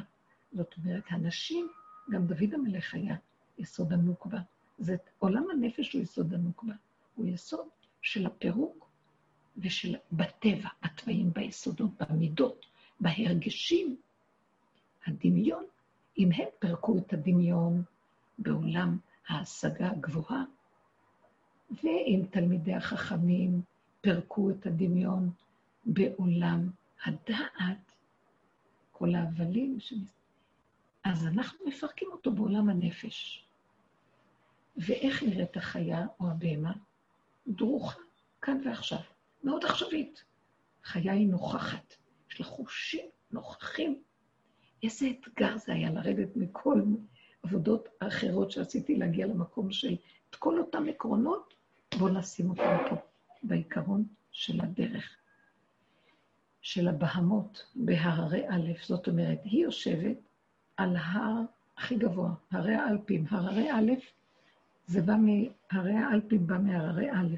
זאת 0.52 0.74
אומרת, 0.78 1.04
הנשים, 1.08 1.68
גם 2.10 2.26
דוד 2.26 2.54
המלך 2.54 2.94
היה 2.94 3.16
יסוד 3.58 3.92
הנוקבה. 3.92 4.38
זה, 4.78 4.96
עולם 5.18 5.44
הנפש 5.50 5.92
הוא 5.92 6.02
יסוד 6.02 6.34
הנוקבה. 6.34 6.74
הוא 7.14 7.26
יסוד 7.26 7.68
של 8.02 8.26
הפירוק 8.26 8.90
ושל 9.58 9.96
בטבע, 10.12 10.68
בתוואים, 10.84 11.32
ביסודות, 11.32 11.90
במידות, 12.00 12.66
בהרגשים. 13.00 13.96
הדמיון, 15.06 15.64
אם 16.18 16.30
הם 16.34 16.48
פירקו 16.58 16.98
את 16.98 17.12
הדמיון 17.12 17.82
בעולם 18.38 18.98
ההשגה 19.28 19.90
הגבוהה, 19.90 20.44
ואם 21.70 22.22
תלמידי 22.30 22.74
החכמים 22.74 23.62
פירקו 24.00 24.50
את 24.50 24.66
הדמיון 24.66 25.30
בעולם 25.84 26.70
הדעת, 27.04 27.92
כל 28.92 29.14
ההבלים, 29.14 29.78
אז 31.04 31.26
אנחנו 31.26 31.66
מפרקים 31.66 32.08
אותו 32.12 32.32
בעולם 32.32 32.68
הנפש. 32.68 33.44
ואיך 34.76 35.22
נראית 35.22 35.56
החיה 35.56 36.06
או 36.20 36.30
הבהמה? 36.30 36.72
דרוכה, 37.46 37.98
כאן 38.42 38.60
ועכשיו. 38.64 38.98
מאוד 39.44 39.64
עכשווית. 39.64 40.24
חיה 40.84 41.12
היא 41.12 41.28
נוכחת, 41.28 41.94
יש 42.30 42.40
לה 42.40 42.46
חושים 42.46 43.06
נוכחים. 43.30 44.02
איזה 44.82 45.06
אתגר 45.10 45.56
זה 45.56 45.72
היה 45.72 45.90
לרדת 45.90 46.36
מכל 46.36 46.82
עבודות 47.42 47.88
האחרות 48.00 48.50
שעשיתי 48.50 48.96
להגיע 48.96 49.26
למקום 49.26 49.72
של 49.72 49.96
את 50.30 50.36
כל 50.36 50.58
אותם 50.58 50.88
עקרונות, 50.88 51.54
בואו 51.98 52.12
נשים 52.12 52.50
אותם 52.50 52.76
פה, 52.90 52.96
בעיקרון 53.42 54.04
של 54.30 54.60
הדרך, 54.60 55.16
של 56.60 56.88
הבהמות 56.88 57.66
בהררי 57.74 58.48
א', 58.48 58.72
זאת 58.86 59.08
אומרת, 59.08 59.38
היא 59.44 59.64
יושבת 59.64 60.27
על 60.78 60.96
ההר 60.96 61.40
הכי 61.76 61.96
גבוה, 61.96 62.34
הרי 62.50 62.74
האלפים. 62.74 63.24
הררי 63.30 63.70
א', 63.72 63.92
זה 64.86 65.02
בא 65.02 65.14
מהרי 65.16 65.94
האלפים, 65.94 66.46
בא 66.46 66.59
מהררי 66.59 67.10
א'. 67.10 67.36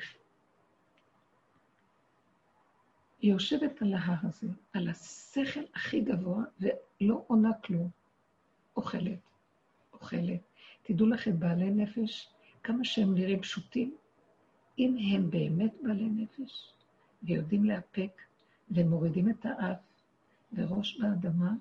היא 3.21 3.33
יושבת 3.33 3.83
על 3.83 3.95
ההר 3.95 4.19
הזה, 4.23 4.47
על 4.73 4.89
השכל 4.89 5.61
הכי 5.75 6.01
גבוה, 6.01 6.45
ולא 6.61 7.25
עונה 7.27 7.51
כלום. 7.65 7.89
אוכלת, 8.77 9.19
אוכלת. 9.93 10.41
תדעו 10.83 11.07
לכם, 11.07 11.41
בעלי 11.41 11.71
נפש, 11.71 12.31
כמה 12.63 12.85
שהם 12.85 13.15
נראים 13.15 13.41
פשוטים, 13.41 13.97
אם 14.79 14.97
הם 15.13 15.31
באמת 15.31 15.73
בעלי 15.83 16.09
נפש, 16.09 16.73
ויודעים 17.23 17.65
לאפק, 17.65 18.23
ומורידים 18.71 19.31
את 19.31 19.47
האף 19.47 19.79
וראש 20.53 21.01
באדמה, 21.01 21.53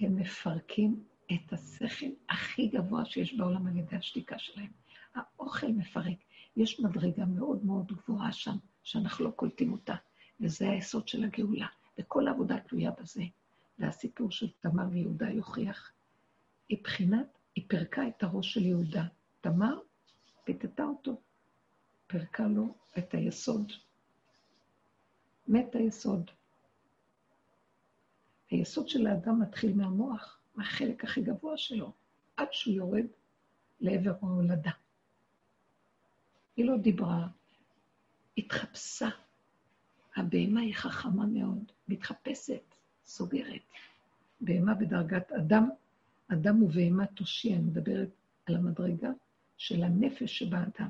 הם 0.00 0.16
מפרקים 0.16 1.04
את 1.32 1.52
השכל 1.52 2.06
הכי 2.28 2.68
גבוה 2.68 3.04
שיש 3.04 3.34
בעולם 3.34 3.66
על 3.66 3.76
ידי 3.76 3.96
השתיקה 3.96 4.38
שלהם. 4.38 4.70
האוכל 5.14 5.66
מפרק. 5.66 6.16
יש 6.56 6.80
מדרגה 6.80 7.24
מאוד 7.24 7.64
מאוד 7.64 7.92
גבוהה 7.92 8.32
שם, 8.32 8.56
שאנחנו 8.82 9.24
לא 9.24 9.30
קולטים 9.30 9.72
אותה, 9.72 9.94
וזה 10.40 10.70
היסוד 10.70 11.08
של 11.08 11.24
הגאולה, 11.24 11.66
וכל 11.98 12.28
העבודה 12.28 12.60
תלויה 12.60 12.90
בזה. 13.00 13.22
והסיפור 13.78 14.30
של 14.30 14.50
תמר 14.60 14.84
ויהודה 14.90 15.30
יוכיח. 15.30 15.92
היא 16.68 16.78
בחינת, 16.84 17.38
היא 17.54 17.64
פירקה 17.68 18.08
את 18.08 18.22
הראש 18.22 18.54
של 18.54 18.66
יהודה. 18.66 19.04
תמר 19.40 19.78
פיתתה 20.44 20.84
אותו, 20.84 21.20
פירקה 22.06 22.46
לו 22.46 22.74
את 22.98 23.14
היסוד. 23.14 23.72
מת 25.48 25.74
היסוד. 25.74 26.30
היסוד 28.52 28.88
של 28.88 29.06
האדם 29.06 29.40
מתחיל 29.40 29.74
מהמוח, 29.74 30.38
מהחלק 30.54 31.04
הכי 31.04 31.22
גבוה 31.22 31.56
שלו, 31.56 31.92
עד 32.36 32.48
שהוא 32.50 32.74
יורד 32.74 33.06
לעבר 33.80 34.12
ההולדה. 34.22 34.70
היא 36.56 36.64
לא 36.64 36.76
דיברה, 36.76 37.26
התחפשה. 38.38 39.08
הבהמה 40.16 40.60
היא 40.60 40.74
חכמה 40.74 41.26
מאוד, 41.26 41.72
מתחפשת, 41.88 42.74
סוגרת. 43.06 43.62
בהמה 44.40 44.74
בדרגת 44.74 45.32
אדם, 45.32 45.68
אדם 46.28 46.62
ובהמה 46.62 47.06
תושיע, 47.06 47.56
אני 47.56 47.62
מדברת 47.62 48.10
על 48.46 48.54
המדרגה 48.54 49.10
של 49.56 49.82
הנפש 49.82 50.38
שבאדם. 50.38 50.88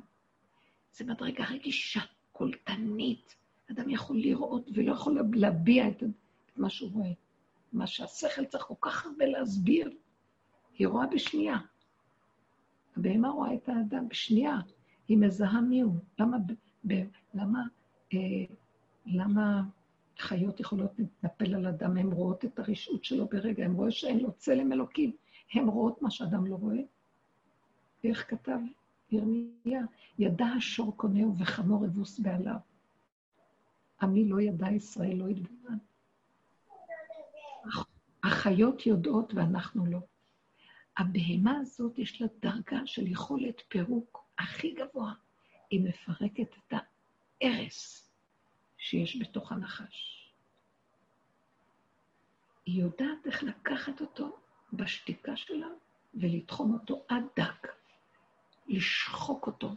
זו 0.93 1.05
מדרגה 1.05 1.45
רגישה, 1.45 2.01
קולטנית. 2.33 3.35
אדם 3.71 3.91
יכול 3.91 4.17
לראות 4.17 4.69
ולא 4.75 4.93
יכול 4.93 5.21
להביע 5.35 5.89
את, 5.89 6.03
מה 6.57 6.71
שהוא 6.71 6.93
רואה. 6.93 7.13
מה 7.73 7.87
שהשכל 7.87 8.45
צריך 8.45 8.65
כל 8.65 8.75
כך 8.81 9.07
הרבה 9.07 9.27
להסביר, 9.27 9.91
היא 10.79 10.89
רואה 10.89 11.07
בשנייה. 11.07 11.57
הבהמה 12.97 13.29
רואה 13.29 13.55
את 13.55 13.69
האדם 13.69 14.09
בשנייה, 14.09 14.59
היא 15.09 15.19
מזהה 15.19 15.61
מי 15.61 15.81
הוא. 15.81 15.95
למה, 16.19 16.37
למה, 17.35 17.63
אה, 18.15 18.19
למה 19.07 19.63
חיות 20.19 20.61
יכולות 20.61 20.99
להתנפל 20.99 21.55
על 21.55 21.67
אדם, 21.67 21.97
הן 21.97 22.13
רואות 22.13 22.45
את 22.45 22.59
הרשעות 22.59 23.05
שלו 23.05 23.27
ברגע, 23.27 23.65
הן 23.65 23.73
רואות 23.73 23.93
שאין 23.93 24.21
לו 24.21 24.33
צלם 24.33 24.73
אלוקים, 24.73 25.13
הן 25.53 25.69
רואות 25.69 26.03
מה 26.03 26.11
שאדם 26.11 26.47
לא 26.47 26.57
רואה. 26.57 26.81
איך 28.05 28.31
כתב 28.31 28.59
ירמיה? 29.11 29.83
ידע 30.19 30.47
השור 30.47 30.97
קונהו 30.97 31.39
וחמור 31.39 31.87
אבוס 31.87 32.19
בעליו. 32.19 32.57
עמי 34.03 34.29
לא 34.29 34.41
ידע, 34.41 34.71
ישראל 34.71 35.17
לא 35.17 35.29
יתבונן. 35.29 35.79
החיות 38.25 38.87
יודעות 38.87 39.35
ואנחנו 39.35 39.87
לא. 39.87 39.99
הבהמה 40.99 41.57
הזאת 41.61 41.99
יש 41.99 42.23
לה 42.23 42.27
דרגה 42.41 42.87
של 42.87 43.07
יכולת 43.07 43.63
פירוק 43.69 44.25
הכי 44.39 44.75
גבוה. 44.75 45.13
היא 45.71 45.89
מפרקת 45.89 46.57
את 46.59 46.75
ההרס 47.43 48.11
שיש 48.79 49.21
בתוך 49.21 49.53
הנחש. 49.53 50.29
היא 52.67 52.83
יודעת 52.83 53.27
איך 53.27 53.43
לקחת 53.43 54.01
אותו 54.01 54.37
בשתיקה 54.73 55.37
שלה 55.37 55.69
ולתחום 56.15 56.75
אותו 56.75 57.05
עד 57.09 57.25
דק, 57.37 57.69
לשחוק 58.67 59.47
אותו, 59.47 59.75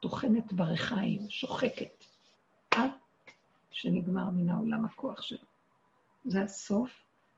טוחנת 0.00 0.52
ברחיים, 0.52 1.30
שוחקת, 1.30 2.04
עד 2.70 2.90
שנגמר 3.70 4.30
מן 4.30 4.48
העולם 4.48 4.84
הכוח 4.84 5.22
שלו. 5.22 5.46
זה 6.24 6.42
הסוף 6.42 6.90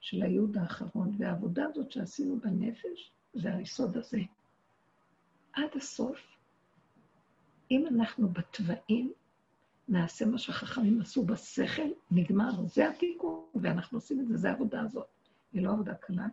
של 0.05 0.23
הייעוד 0.23 0.57
האחרון, 0.57 1.15
והעבודה 1.19 1.65
הזאת 1.67 1.93
שעשינו 1.93 2.41
בנפש, 2.41 3.13
זה 3.35 3.55
היסוד 3.55 3.97
הזה. 3.97 4.21
עד 5.53 5.69
הסוף, 5.77 6.19
אם 7.71 7.87
אנחנו 7.87 8.29
בתוואים, 8.29 9.13
נעשה 9.89 10.27
מה 10.27 10.39
שהחכמים 10.39 11.01
עשו 11.01 11.25
בשכל, 11.25 11.89
נגמר, 12.11 12.65
זה 12.67 12.89
התיקון, 12.89 13.45
ואנחנו 13.55 13.99
עושים 13.99 14.21
את 14.21 14.29
זה, 14.29 14.37
זה 14.37 14.51
העבודה 14.51 14.81
הזאת. 14.81 15.07
היא 15.53 15.63
לא 15.63 15.73
עבודה 15.73 15.95
קלה. 15.95 16.27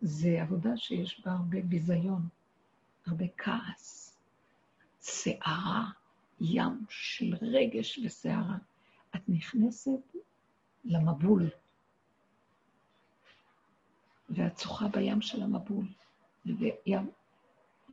זה 0.00 0.42
עבודה 0.42 0.76
שיש 0.76 1.20
בה 1.26 1.32
הרבה 1.32 1.62
ביזיון, 1.62 2.22
הרבה 3.06 3.24
כעס, 3.36 4.18
סערה, 5.00 5.90
ים 6.40 6.84
של 6.88 7.34
רגש 7.42 8.00
וסערה. 8.04 8.56
את 9.16 9.20
נכנסת 9.28 10.16
למבול, 10.84 11.50
ואת 14.28 14.58
שוחה 14.58 14.88
בים 14.88 15.20
של 15.20 15.42
המבול, 15.42 15.86
וים, 16.46 17.10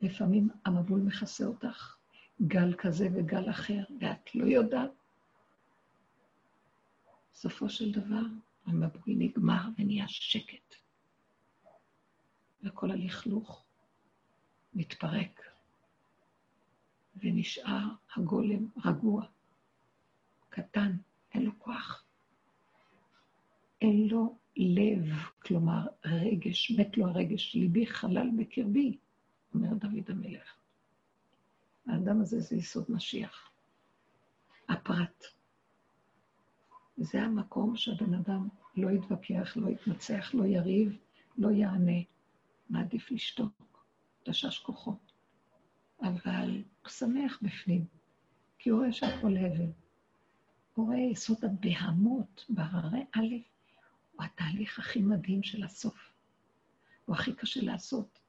לפעמים 0.02 0.50
המבול 0.66 1.02
מכסה 1.02 1.46
אותך, 1.46 1.98
גל 2.42 2.74
כזה 2.78 3.08
וגל 3.16 3.50
אחר, 3.50 3.84
ואת 4.00 4.36
לא 4.36 4.46
יודעת. 4.46 4.92
בסופו 7.34 7.70
של 7.70 7.92
דבר, 7.92 8.22
המבול 8.66 9.04
נגמר 9.08 9.62
ונהיה 9.78 10.06
שקט, 10.08 10.76
וכל 12.64 12.92
הלכלוך 12.92 13.66
מתפרק, 14.74 15.42
ונשאר 17.16 17.88
הגולם 18.16 18.68
רגוע, 18.86 19.26
קטן, 20.50 20.92
אין 21.34 21.44
לו 21.44 21.60
כוח. 21.60 22.06
אין 23.82 24.08
לו 24.08 24.38
לב, 24.58 25.10
כלומר 25.46 25.88
רגש, 26.06 26.72
מת 26.72 26.98
לו 26.98 27.08
הרגש, 27.08 27.56
ליבי 27.56 27.88
חלל 27.88 28.30
בקרבי, 28.38 28.98
אומר 29.54 29.74
דוד 29.74 30.10
המלך. 30.10 30.56
האדם 31.88 32.22
הזה 32.22 32.40
זה 32.40 32.56
יסוד 32.56 32.86
משיח. 32.90 33.50
הפרט. 34.70 35.24
זה 36.98 37.22
המקום 37.22 37.76
שהבן 37.76 38.14
אדם 38.14 38.48
לא 38.78 38.90
יתווכח, 38.90 39.54
לא 39.56 39.70
יתנצח, 39.70 40.34
לא 40.34 40.46
יריב, 40.46 40.98
לא 41.38 41.52
יענה, 41.52 42.02
מעדיף 42.70 43.12
לשתוק, 43.12 43.86
תשש 44.24 44.60
כוחו. 44.60 44.96
אבל 46.02 46.64
הוא 46.82 46.90
שמח 46.90 47.40
בפנים, 47.42 47.86
כי 48.60 48.70
הוא 48.70 48.80
רואה 48.80 48.92
שהכל 48.94 49.38
הבל. 49.38 49.72
הוא 50.74 50.86
רואה 50.86 50.98
יסוד 50.98 51.46
הבהמות 51.46 52.46
בהררי 52.50 53.06
א', 53.12 53.53
הוא 54.16 54.24
התהליך 54.24 54.80
הכי 54.80 55.02
מדהים 55.02 55.44
של 55.44 55.64
הסוף. 55.64 56.14
הוא 57.06 57.16
הכי 57.16 57.34
קשה 57.34 57.62
לעשות. 57.62 58.20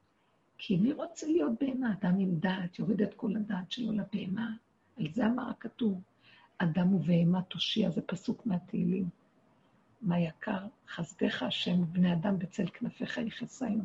כי 0.57 0.77
מי 0.77 0.93
רוצה 0.93 1.27
להיות 1.27 1.51
בהמה? 1.59 1.93
אדם 1.93 2.19
עם 2.19 2.39
דעת, 2.39 2.79
יוריד 2.79 3.01
את 3.01 3.13
כל 3.13 3.35
הדעת 3.35 3.71
שלו 3.71 3.91
לבהמה. 3.91 4.55
על 4.97 5.07
זה 5.13 5.25
אמר 5.25 5.49
הכתוב, 5.49 6.01
אדם 6.57 6.93
ובהמה 6.93 7.41
תושיע, 7.41 7.89
זה 7.89 8.01
פסוק 8.01 8.45
מהתהילים. 8.45 9.09
מה 10.01 10.19
יקר, 10.19 10.67
חסדיך 10.87 11.43
השם 11.43 11.81
ובני 11.81 12.13
אדם 12.13 12.39
בצל 12.39 12.67
כנפיך 12.67 13.17
יחסנו. 13.17 13.83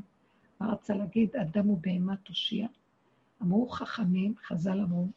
מה 0.61 0.73
רצה 0.73 0.95
להגיד? 0.95 1.37
אדם 1.37 1.71
ובהמה 1.71 2.17
תושיע. 2.17 2.67
אמרו 3.43 3.69
חכמים, 3.69 4.35
חז"ל 4.47 4.81
אמרו, 4.81 5.09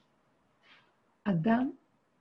אדם, 1.23 1.71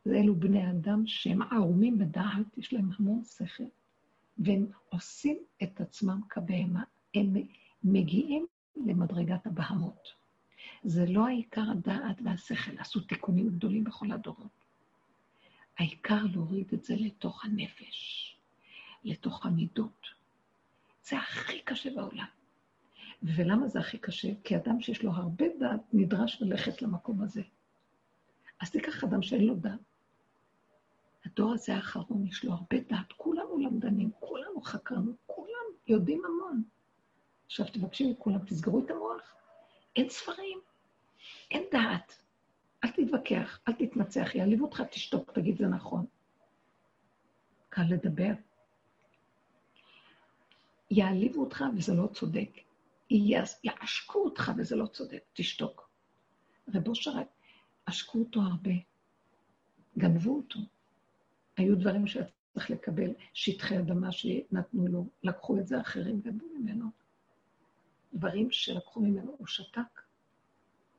ואלו 0.06 0.34
בני 0.34 0.70
אדם 0.70 1.06
שהם 1.06 1.42
ערומים 1.42 1.98
בדעת, 1.98 2.58
יש 2.58 2.72
להם 2.72 2.90
המון 2.98 3.24
שכל, 3.24 3.64
והם 4.38 4.66
עושים 4.88 5.38
את 5.62 5.80
עצמם 5.80 6.20
כבהמה. 6.28 6.84
הם 7.14 7.34
מגיעים 7.84 8.46
למדרגת 8.76 9.46
הבהמות. 9.46 10.08
זה 10.84 11.06
לא 11.06 11.26
העיקר 11.26 11.70
הדעת 11.70 12.16
והשכל, 12.24 12.78
עשו 12.78 13.00
תיקונים 13.00 13.48
גדולים 13.48 13.84
בכל 13.84 14.12
הדורות. 14.12 14.64
העיקר 15.78 16.24
להוריד 16.32 16.66
את 16.74 16.84
זה 16.84 16.94
לתוך 16.96 17.44
הנפש, 17.44 18.36
לתוך 19.04 19.46
המידות. 19.46 20.06
זה 21.04 21.18
הכי 21.18 21.62
קשה 21.62 21.90
בעולם. 21.94 22.26
ולמה 23.22 23.68
זה 23.68 23.80
הכי 23.80 23.98
קשה? 23.98 24.28
כי 24.44 24.56
אדם 24.56 24.80
שיש 24.80 25.02
לו 25.02 25.10
הרבה 25.12 25.44
דעת 25.60 25.80
נדרש 25.92 26.42
ללכת 26.42 26.82
למקום 26.82 27.22
הזה. 27.22 27.42
אז 28.60 28.70
תיקח 28.70 29.04
אדם 29.04 29.22
שאין 29.22 29.44
לו 29.44 29.54
דעת. 29.54 29.91
הדור 31.24 31.52
הזה 31.52 31.74
האחרון, 31.74 32.26
יש 32.26 32.44
לו 32.44 32.52
הרבה 32.52 32.76
דעת, 32.88 33.12
כולנו 33.12 33.58
למדנים, 33.58 34.10
כולנו 34.20 34.62
חקרנו, 34.62 35.12
כולם 35.26 35.64
יודעים 35.86 36.22
המון. 36.24 36.62
עכשיו 37.46 37.66
תבקשי 37.72 38.10
מכולם, 38.10 38.38
תסגרו 38.38 38.84
את 38.84 38.90
המוח. 38.90 39.34
אין 39.96 40.08
ספרים, 40.08 40.60
אין 41.50 41.62
דעת. 41.72 42.22
אל 42.84 42.90
תתווכח, 42.90 43.60
אל 43.68 43.72
תתנצח, 43.72 44.34
יעליבו 44.34 44.64
אותך, 44.64 44.82
תשתוק, 44.90 45.32
תגיד 45.32 45.58
זה 45.58 45.66
נכון. 45.66 46.06
קל 47.68 47.82
לדבר. 47.88 48.32
יעליבו 50.90 51.40
אותך 51.40 51.64
וזה 51.76 51.94
לא 51.94 52.06
צודק. 52.06 52.50
יעשקו 53.64 54.18
אותך 54.18 54.52
וזה 54.56 54.76
לא 54.76 54.86
צודק, 54.86 55.22
תשתוק. 55.32 55.90
רב 56.74 56.88
אושר, 56.88 57.12
עשקו 57.86 58.18
אותו 58.18 58.40
הרבה, 58.40 58.70
גנבו 59.98 60.36
אותו. 60.36 60.58
היו 61.56 61.78
דברים 61.78 62.06
שהיה 62.06 62.26
צריך 62.54 62.70
לקבל, 62.70 63.10
שטחי 63.32 63.78
אדמה 63.78 64.12
שנתנו 64.12 64.86
לו, 64.86 65.06
לקחו 65.22 65.58
את 65.58 65.66
זה 65.66 65.80
אחרים, 65.80 66.20
גנבו 66.20 66.46
ממנו. 66.58 66.86
דברים 68.14 68.50
שלקחו 68.50 69.00
ממנו, 69.00 69.34
הוא 69.38 69.46
שתק. 69.46 70.02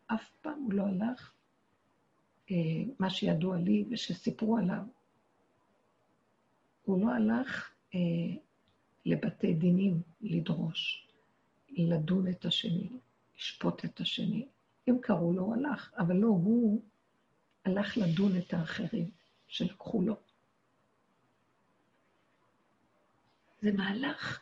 אף 0.08 0.30
פעם 0.42 0.60
הוא 0.60 0.74
לא 0.74 0.84
הלך, 0.84 1.32
אה, 2.52 2.56
מה 3.00 3.10
שידוע 3.10 3.58
לי 3.58 3.86
ושסיפרו 3.92 4.58
עליו. 4.58 4.84
הוא 6.86 7.02
לא 7.02 7.12
הלך 7.12 7.72
אה, 7.96 8.00
לבתי 9.06 9.54
דינים 9.54 10.02
לדרוש, 10.22 11.08
לדון 11.70 12.28
את 12.28 12.46
השני, 12.46 12.90
לשפוט 13.38 13.86
את 13.86 14.00
השני. 14.00 14.48
אם 14.90 14.96
קראו 15.02 15.34
לו, 15.34 15.44
הוא 15.44 15.56
הלך, 15.56 15.94
אבל 15.98 16.16
לא, 16.16 16.28
הוא 16.28 16.82
הלך 17.66 17.98
לדון 17.98 18.38
את 18.38 18.54
האחרים 18.54 19.10
שלקחו 19.48 20.02
לו. 20.02 20.16
זה 23.64 23.72
מהלך, 23.72 24.40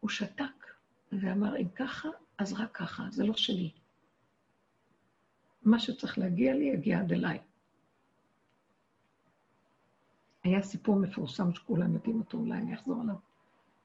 הוא 0.00 0.10
שתק 0.10 0.74
ואמר, 1.12 1.56
אם 1.56 1.68
ככה, 1.68 2.08
אז 2.38 2.52
רק 2.52 2.76
ככה, 2.76 3.06
זה 3.10 3.24
לא 3.24 3.34
שלי. 3.34 3.72
מה 5.62 5.78
שצריך 5.78 6.18
להגיע 6.18 6.54
לי, 6.54 6.64
יגיע 6.64 7.00
עד 7.00 7.12
אליי. 7.12 7.38
היה 10.44 10.62
סיפור 10.62 10.96
מפורסם 10.96 11.54
שכולם 11.54 11.94
יודעים 11.94 12.18
אותו, 12.18 12.38
אולי 12.38 12.58
אני 12.58 12.74
אחזור 12.74 13.00
עליו. 13.00 13.16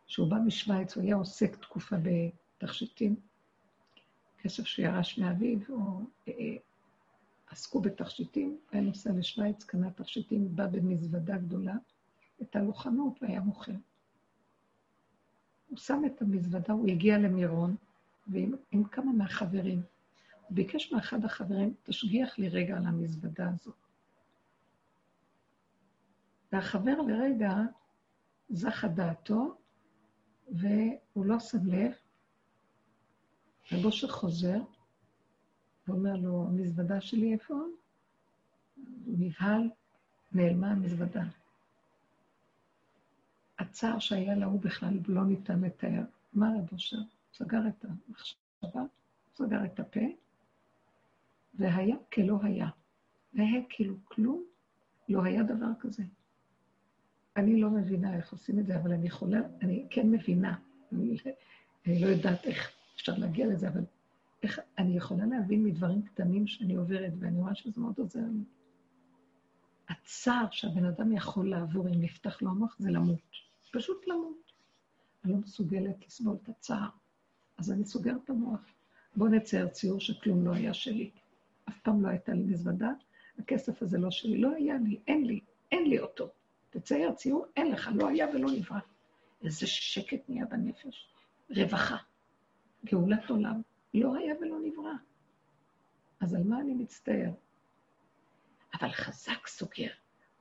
שהוא 0.08 0.30
בא 0.30 0.38
משוויץ, 0.46 0.96
הוא 0.96 1.04
היה 1.04 1.16
עוסק 1.16 1.56
תקופה 1.56 1.96
בתכשיטים, 2.04 3.16
כסף 4.42 4.66
שירש 4.66 5.18
מאביו, 5.18 5.60
או 5.70 6.02
אה, 6.28 6.34
עסקו 7.48 7.82
בתכשיטים, 7.82 8.58
היה 8.72 8.82
נוסע 8.82 9.12
לשוויץ, 9.14 9.64
קנה 9.64 9.92
תכשיטים, 9.92 10.56
בא 10.56 10.68
במזוודה 10.68 11.38
גדולה, 11.38 11.76
הייתה 12.40 12.60
לו 12.60 12.74
חנות 12.74 13.20
והיה 13.22 13.42
מוכר. 13.42 13.76
הוא 15.72 15.78
שם 15.78 16.02
את 16.06 16.22
המזוודה, 16.22 16.74
הוא 16.74 16.88
הגיע 16.88 17.18
למירון, 17.18 17.76
ועם 18.28 18.56
עם 18.72 18.84
כמה 18.84 19.12
מהחברים. 19.12 19.82
הוא 20.42 20.56
ביקש 20.56 20.94
מאחד 20.94 21.26
החברים, 21.26 21.74
תשגיח 21.84 22.40
לי 22.40 22.50
רגע 22.50 22.78
על 22.78 22.86
המזוודה 22.86 23.50
הזאת. 23.50 23.76
והחבר 26.52 27.02
לרגע 27.02 27.54
זכה 28.50 28.88
דעתו, 28.88 29.58
והוא 30.48 31.26
לא 31.26 31.40
שם 31.40 31.66
לב, 31.66 31.92
ובושר 33.72 34.08
חוזר, 34.08 34.62
ואומר 35.88 36.16
לו, 36.16 36.48
המזוודה 36.48 37.02
שלי 37.02 37.34
איפה? 37.34 37.54
הוא 39.06 39.16
נבהל, 39.20 39.70
נעלמה 40.32 40.72
המזוודה. 40.72 41.24
הצער 43.62 44.00
שהיה 44.00 44.36
לה 44.36 44.46
הוא 44.46 44.62
בכלל 44.62 44.94
לא 45.08 45.26
ניתן 45.26 45.62
לתאר. 45.62 46.02
מה 46.34 46.54
רב 46.58 46.70
אושר? 46.72 46.98
סגר 47.34 47.62
את 47.68 47.86
המחשבה, 47.86 48.82
סגר 49.36 49.66
את 49.66 49.80
הפה, 49.80 50.00
והיה 51.54 51.96
כלא 52.14 52.40
היה. 52.44 52.70
והיה 53.34 53.62
כאילו 53.70 53.96
כלום, 54.04 54.44
לא 55.10 55.24
היה 55.24 55.44
דבר 55.44 55.70
כזה. 55.80 56.04
אני 57.38 57.62
לא 57.62 57.70
מבינה 57.70 58.16
איך 58.16 58.32
עושים 58.32 58.60
את 58.60 58.66
זה, 58.66 58.76
אבל 58.76 58.92
אני 58.92 59.08
יכולה, 59.08 59.40
אני 59.62 59.88
כן 59.90 60.12
מבינה. 60.12 60.56
אני, 60.92 61.18
אני 61.88 62.02
לא 62.02 62.08
יודעת 62.08 62.46
איך 62.46 62.72
אפשר 62.96 63.18
להגיע 63.18 63.48
לזה, 63.48 63.68
אבל 63.68 63.84
איך, 64.44 64.60
אני 64.78 64.98
יכולה 64.98 65.26
להבין 65.26 65.64
מדברים 65.64 66.02
קטנים 66.02 66.48
שאני 66.48 66.76
עוברת, 66.76 67.14
ואני 67.20 67.38
רואה 67.38 67.56
שזה 67.56 67.82
מאוד 67.82 67.94
עוזר 67.98 68.20
לי. 68.20 68.44
הצער 69.90 70.46
שהבן 70.52 70.86
אדם 70.86 71.12
יכול 71.12 71.50
לעבור 71.50 71.88
אם 71.88 72.02
נפתח 72.02 72.42
לו 72.42 72.50
המוח 72.50 72.76
זה 72.80 72.92
למות. 72.92 73.51
פשוט 73.72 74.08
למות. 74.08 74.52
אני 75.24 75.34
לא 75.34 75.40
מסוגלת 75.40 76.06
לסבול 76.08 76.38
את 76.44 76.50
הצער. 76.50 76.90
אז 77.58 77.72
אני 77.72 77.86
סוגרת 77.86 78.24
את 78.24 78.30
המוח. 78.30 78.62
בואו 79.16 79.30
נצייר 79.30 79.68
ציור 79.68 80.00
שכלום 80.00 80.46
לא 80.46 80.54
היה 80.54 80.74
שלי. 80.74 81.12
אף 81.70 81.80
פעם 81.80 82.04
לא 82.04 82.08
הייתה 82.08 82.34
לי 82.34 82.44
מזוודה, 82.44 82.92
הכסף 83.40 83.82
הזה 83.82 83.98
לא 83.98 84.12
שלי. 84.12 84.38
לא 84.38 84.56
היה 84.56 84.76
לי, 84.78 85.00
אין 85.08 85.26
לי, 85.26 85.40
אין 85.72 85.90
לי 85.90 86.00
אותו. 86.00 86.30
תצייר 86.70 87.12
ציור, 87.12 87.46
אין 87.56 87.72
לך, 87.72 87.90
לא 87.96 88.08
היה 88.08 88.28
ולא 88.30 88.52
נברא. 88.52 88.80
איזה 89.44 89.68
שקט 89.68 90.30
נהיה 90.30 90.46
בנפש. 90.46 91.10
רווחה. 91.50 91.98
גאולת 92.86 93.30
עולם. 93.30 93.62
לא 93.94 94.16
היה 94.16 94.36
ולא 94.42 94.58
נברא. 94.64 94.94
אז 96.20 96.34
על 96.34 96.44
מה 96.44 96.60
אני 96.60 96.74
מצטער? 96.74 97.32
אבל 98.74 98.92
חזק 98.92 99.48
סוגר. 99.48 99.90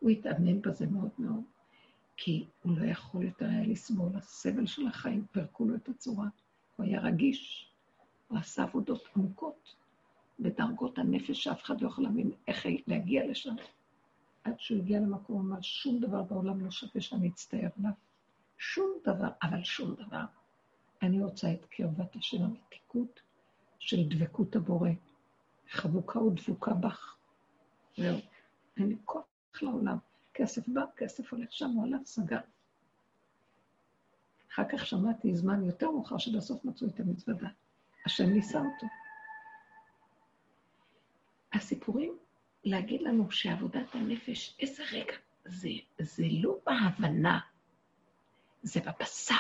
הוא 0.00 0.10
התאמן 0.10 0.60
בזה 0.60 0.86
מאוד 0.86 1.10
מאוד. 1.18 1.42
כי 2.22 2.44
הוא 2.62 2.78
לא 2.78 2.84
יכול 2.84 3.24
יותר 3.24 3.44
היה 3.44 3.66
לסבול, 3.66 4.16
הסבל 4.16 4.66
של 4.66 4.86
החיים, 4.86 5.24
פרקו 5.32 5.64
לו 5.64 5.74
את 5.74 5.88
הצורה. 5.88 6.28
הוא 6.76 6.86
היה 6.86 7.00
רגיש, 7.00 7.70
הוא 8.28 8.38
עשה 8.38 8.62
עבודות 8.62 9.04
עמוקות 9.16 9.74
בדרגות 10.40 10.98
הנפש 10.98 11.44
שאף 11.44 11.64
אחד 11.64 11.80
לא 11.80 11.88
יכול 11.88 12.04
להבין 12.04 12.30
איך 12.48 12.66
להגיע 12.86 13.26
לשם. 13.26 13.54
עד 14.44 14.54
שהוא 14.58 14.78
הגיע 14.78 15.00
למקום, 15.00 15.36
הוא 15.36 15.44
אמר, 15.44 15.60
שום 15.60 16.00
דבר 16.00 16.22
בעולם 16.22 16.64
לא 16.64 16.70
שווה 16.70 17.00
שאני 17.00 17.28
אצטער 17.28 17.68
עליו. 17.78 17.92
שום 18.58 18.92
דבר, 19.04 19.28
אבל 19.42 19.64
שום 19.64 19.94
דבר. 19.94 20.24
אני 21.02 21.22
רוצה 21.22 21.52
את 21.52 21.64
קרבת 21.64 22.16
השם 22.16 22.42
המתיקות 22.42 23.20
של 23.78 24.08
דבקות 24.08 24.56
הבורא. 24.56 24.90
חבוקה 25.70 26.18
ודבוקה 26.18 26.74
בך. 26.74 27.16
זהו. 27.96 28.18
אין 28.76 28.88
לי 28.88 28.96
כוח 29.04 29.24
לעולם. 29.62 30.09
כסף 30.34 30.68
בא, 30.68 30.82
כסף 30.96 31.32
הולך 31.32 31.52
שם, 31.52 31.70
הוא 31.70 31.84
הלך, 31.86 32.00
סגר. 32.04 32.40
אחר 34.52 34.62
כך 34.72 34.86
שמעתי 34.86 35.34
זמן 35.34 35.64
יותר 35.64 35.90
מאוחר 35.90 36.18
שבסוף 36.18 36.64
מצאו 36.64 36.88
את 36.88 37.00
המזוודה. 37.00 37.48
השם 38.06 38.30
ניסה 38.30 38.58
אותו. 38.58 38.86
הסיפורים, 41.52 42.16
להגיד 42.64 43.02
לנו 43.02 43.30
שעבודת 43.30 43.94
הנפש, 43.94 44.56
איזה 44.60 44.82
רגע, 44.92 45.14
זה, 45.44 45.68
זה 45.98 46.24
לא 46.30 46.58
בהבנה, 46.66 47.40
זה 48.62 48.80
בבשר. 48.80 49.34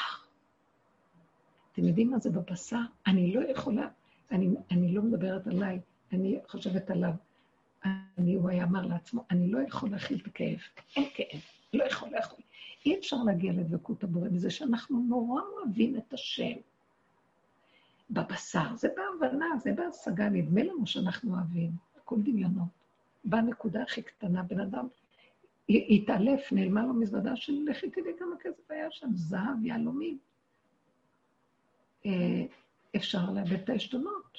אתם 1.72 1.84
יודעים 1.84 2.10
מה 2.10 2.18
זה 2.18 2.30
בבשר? 2.30 2.80
אני 3.06 3.34
לא 3.34 3.50
יכולה, 3.50 3.88
אני, 4.30 4.48
אני 4.70 4.94
לא 4.94 5.02
מדברת 5.02 5.46
עליי, 5.46 5.80
אני 6.12 6.38
חושבת 6.48 6.90
עליו. 6.90 7.12
אני, 7.84 8.34
הוא 8.34 8.50
היה 8.50 8.64
אמר 8.64 8.86
לעצמו, 8.86 9.24
אני 9.30 9.50
לא 9.50 9.58
יכול 9.58 9.90
להכיל 9.90 10.18
את 10.22 10.26
הכאב. 10.26 10.58
אין 10.96 11.04
כאב, 11.14 11.40
לא 11.72 11.84
יכול 11.84 12.08
לאכול. 12.08 12.40
אי 12.86 12.98
אפשר 12.98 13.16
להגיע 13.16 13.52
לדבקות 13.52 14.04
הבורא 14.04 14.28
בזה 14.28 14.50
שאנחנו 14.50 15.00
נורא 15.08 15.42
אוהבים 15.42 15.96
את 15.96 16.12
השם. 16.12 16.52
בבשר, 18.10 18.76
זה 18.76 18.88
בהבנה, 18.96 19.46
זה 19.58 19.72
בהשגה, 19.72 20.28
נדמה 20.28 20.62
לנו 20.62 20.86
שאנחנו 20.86 21.34
אוהבים, 21.34 21.70
הכל 21.96 22.16
דמיונות. 22.22 22.68
בנקודה 23.24 23.82
הכי 23.82 24.02
קטנה, 24.02 24.42
בן 24.42 24.60
אדם 24.60 24.86
התעלף, 25.68 26.52
נעלמה 26.52 26.86
לו 26.86 26.94
מזוודה 26.94 27.36
של 27.36 27.52
לכי 27.66 27.90
תדעי 27.90 28.12
כמה 28.18 28.36
כסף 28.40 28.70
היה 28.70 28.90
שם, 28.90 29.08
זהב, 29.14 29.64
יהלומים. 29.64 30.18
אה, 32.06 32.44
אפשר 32.96 33.30
לאבד 33.30 33.52
את 33.52 33.68
העשתונות. 33.68 34.38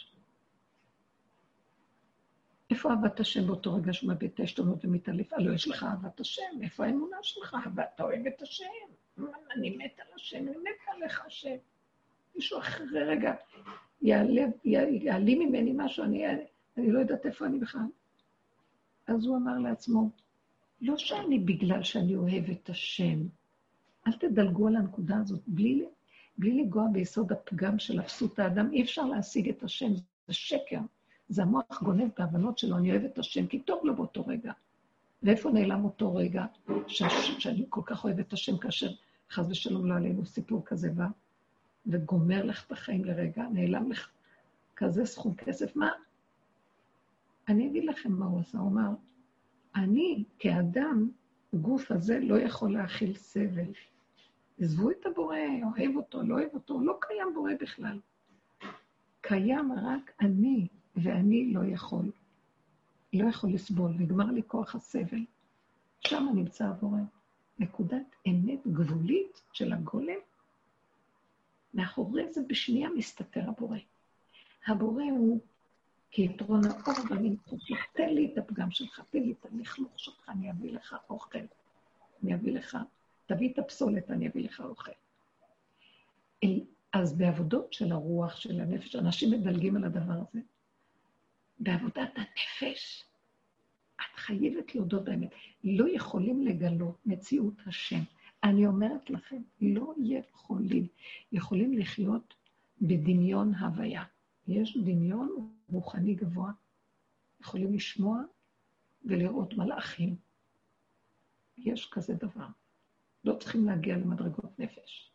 איפה 2.72 2.89
אהבת 2.89 3.19
השם 3.19 3.48
באותו 3.48 3.76
רגע 3.76 3.93
שהוא 3.93 4.07
מאבד 4.07 4.23
את 4.23 4.39
העשתונות 4.39 4.85
ומתעלף? 4.85 5.34
הלוא 5.34 5.53
יש 5.53 5.68
לך 5.68 5.84
אהבת 5.84 6.19
השם, 6.19 6.61
איפה 6.61 6.85
האמונה 6.85 7.18
שלך? 7.22 7.57
ואתה 7.76 8.03
אוהב 8.03 8.27
את 8.27 8.41
השם. 8.41 8.65
אני 9.56 9.77
מת 9.77 9.99
על 9.99 10.07
השם, 10.15 10.38
אני 10.38 10.57
מת 10.57 10.95
עליך 10.95 11.26
השם. 11.26 11.56
מישהו 12.35 12.60
אחרי 12.60 13.03
רגע 13.03 13.34
יעלים 14.02 15.39
ממני 15.39 15.73
משהו, 15.76 16.03
אני, 16.03 16.26
אני 16.77 16.91
לא 16.91 16.99
יודעת 16.99 17.26
איפה 17.26 17.45
אני 17.45 17.60
בכלל. 17.60 17.81
אז 19.07 19.26
הוא 19.26 19.38
אמר 19.38 19.60
לעצמו, 19.60 20.10
לא 20.81 20.98
שאני 20.98 21.39
בגלל 21.39 21.84
שאני 21.84 22.15
אוהב 22.15 22.49
את 22.49 22.69
השם, 22.69 23.19
אל 24.07 24.14
תדלגו 24.14 24.68
על 24.68 24.76
הנקודה 24.76 25.18
הזאת, 25.18 25.41
בלי, 25.48 25.85
בלי 26.38 26.64
לגוע 26.64 26.88
ביסוד 26.91 27.31
הפגם 27.31 27.80
של 27.80 27.99
אפסות 27.99 28.39
האדם, 28.39 28.72
אי 28.72 28.84
אפשר 28.84 29.06
להשיג 29.06 29.49
את 29.49 29.64
השם, 29.64 29.93
זה 30.27 30.34
שקר. 30.34 30.80
זה 31.31 31.41
המוח 31.41 31.83
גונב 31.83 32.09
בהבנות 32.17 32.57
שלו, 32.57 32.77
אני 32.77 32.91
אוהבת 32.91 33.13
את 33.13 33.19
השם, 33.19 33.47
כי 33.47 33.59
טוב 33.59 33.79
לו 33.83 33.95
באותו 33.95 34.25
רגע. 34.27 34.53
ואיפה 35.23 35.51
נעלם 35.51 35.85
אותו 35.85 36.15
רגע 36.15 36.45
שהש... 36.87 37.31
שאני 37.31 37.65
כל 37.69 37.81
כך 37.85 38.03
אוהבת 38.03 38.27
את 38.27 38.33
השם, 38.33 38.57
כאשר 38.57 38.89
חס 39.31 39.45
ושלום 39.49 39.85
לא 39.85 39.95
עלינו 39.95 40.25
סיפור 40.25 40.65
כזה 40.65 40.89
בא, 40.89 41.07
וגומר 41.87 42.43
לך 42.43 42.65
את 42.67 42.71
החיים 42.71 43.05
לרגע, 43.05 43.43
נעלם 43.53 43.91
לך 43.91 44.09
כזה 44.75 45.05
סכום 45.05 45.35
כסף, 45.35 45.75
מה? 45.75 45.91
אני 47.47 47.67
אגיד 47.67 47.85
לכם 47.85 48.11
מה 48.11 48.25
הוא 48.25 48.39
עשה, 48.39 48.57
הוא 48.57 48.71
אמר, 48.71 48.89
אני 49.75 50.23
כאדם, 50.39 51.09
הגוף 51.53 51.91
הזה 51.91 52.19
לא 52.19 52.39
יכול 52.39 52.73
להכיל 52.73 53.15
סבל. 53.15 53.71
עזבו 54.59 54.91
את 54.91 55.05
הבורא, 55.05 55.37
אוהב 55.63 55.95
אותו, 55.95 56.23
לא 56.23 56.33
אוהב 56.33 56.53
אותו, 56.53 56.81
לא 56.81 56.97
קיים 57.01 57.27
בורא 57.33 57.51
בכלל. 57.61 57.99
קיים 59.21 59.71
רק 59.71 60.11
אני, 60.21 60.67
ואני 61.03 61.53
לא 61.53 61.65
יכול. 61.65 62.11
לא 63.14 63.30
יכול 63.30 63.53
לסבול, 63.53 63.91
נגמר 63.91 64.26
לי 64.26 64.41
כוח 64.48 64.76
הסבל. 64.76 65.26
שם 65.99 66.28
נמצא 66.36 66.68
הבורא. 66.68 66.99
נקודת 67.60 68.15
אמת 68.28 68.68
גבולית 68.68 69.41
של 69.53 69.73
הגולם. 69.73 70.19
מאחורי 71.73 72.34
זה 72.34 72.41
בשנייה 72.48 72.90
מסתתר 72.90 73.49
הבורא. 73.49 73.78
הבורא 74.68 75.03
הוא 75.03 75.40
כיתרון 76.11 76.61
האור 76.65 77.19
מתוך 77.22 77.72
לך, 77.72 77.86
תן 77.94 78.10
לי 78.10 78.32
את 78.34 78.38
הפגם 78.38 78.72
שלך, 78.72 79.02
תן 79.10 79.19
לי 79.19 79.32
את 79.32 79.45
הלכלוך 79.45 79.99
שלך, 79.99 80.30
אני 80.30 80.52
אביא 80.52 80.73
לך 80.73 80.95
אוכל. 81.10 81.40
אני 82.23 82.36
אביא 82.36 82.53
לך, 82.53 82.78
תביא 83.26 83.53
את 83.53 83.60
הפסולת, 83.60 84.11
אני 84.11 84.28
אביא 84.28 84.44
לך 84.44 84.61
אוכל. 84.61 84.91
אז 86.94 87.18
בעבודות 87.18 87.73
של 87.73 87.91
הרוח, 87.91 88.36
של 88.36 88.60
הנפש, 88.60 88.95
אנשים 88.95 89.32
מדלגים 89.32 89.76
על 89.76 89.84
הדבר 89.84 90.14
הזה. 90.14 90.40
בעבודת 91.61 92.11
הנפש, 92.15 93.03
את 93.95 94.15
חייבת 94.15 94.75
להודות 94.75 95.03
באמת. 95.03 95.29
לא 95.63 95.95
יכולים 95.95 96.45
לגלות 96.45 96.97
מציאות 97.05 97.53
השם. 97.65 97.99
אני 98.43 98.65
אומרת 98.65 99.09
לכם, 99.09 99.41
לא 99.61 99.93
יכולים. 99.97 100.88
יכולים 101.31 101.77
לחיות 101.77 102.33
בדמיון 102.81 103.55
הוויה. 103.55 104.03
יש 104.47 104.77
דמיון 104.77 105.51
רוחני 105.69 106.15
גבוה. 106.15 106.51
יכולים 107.41 107.73
לשמוע 107.73 108.21
ולראות 109.05 109.53
מלאכים. 109.53 110.15
יש 111.57 111.89
כזה 111.91 112.13
דבר. 112.13 112.47
לא 113.23 113.35
צריכים 113.35 113.65
להגיע 113.65 113.97
למדרגות 113.97 114.59
נפש. 114.59 115.11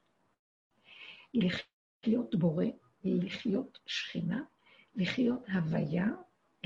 לחיות 1.35 2.35
בורא, 2.35 2.65
לחיות 3.05 3.79
שכינה, 3.87 4.43
לחיות 4.95 5.49
הוויה, 5.49 6.07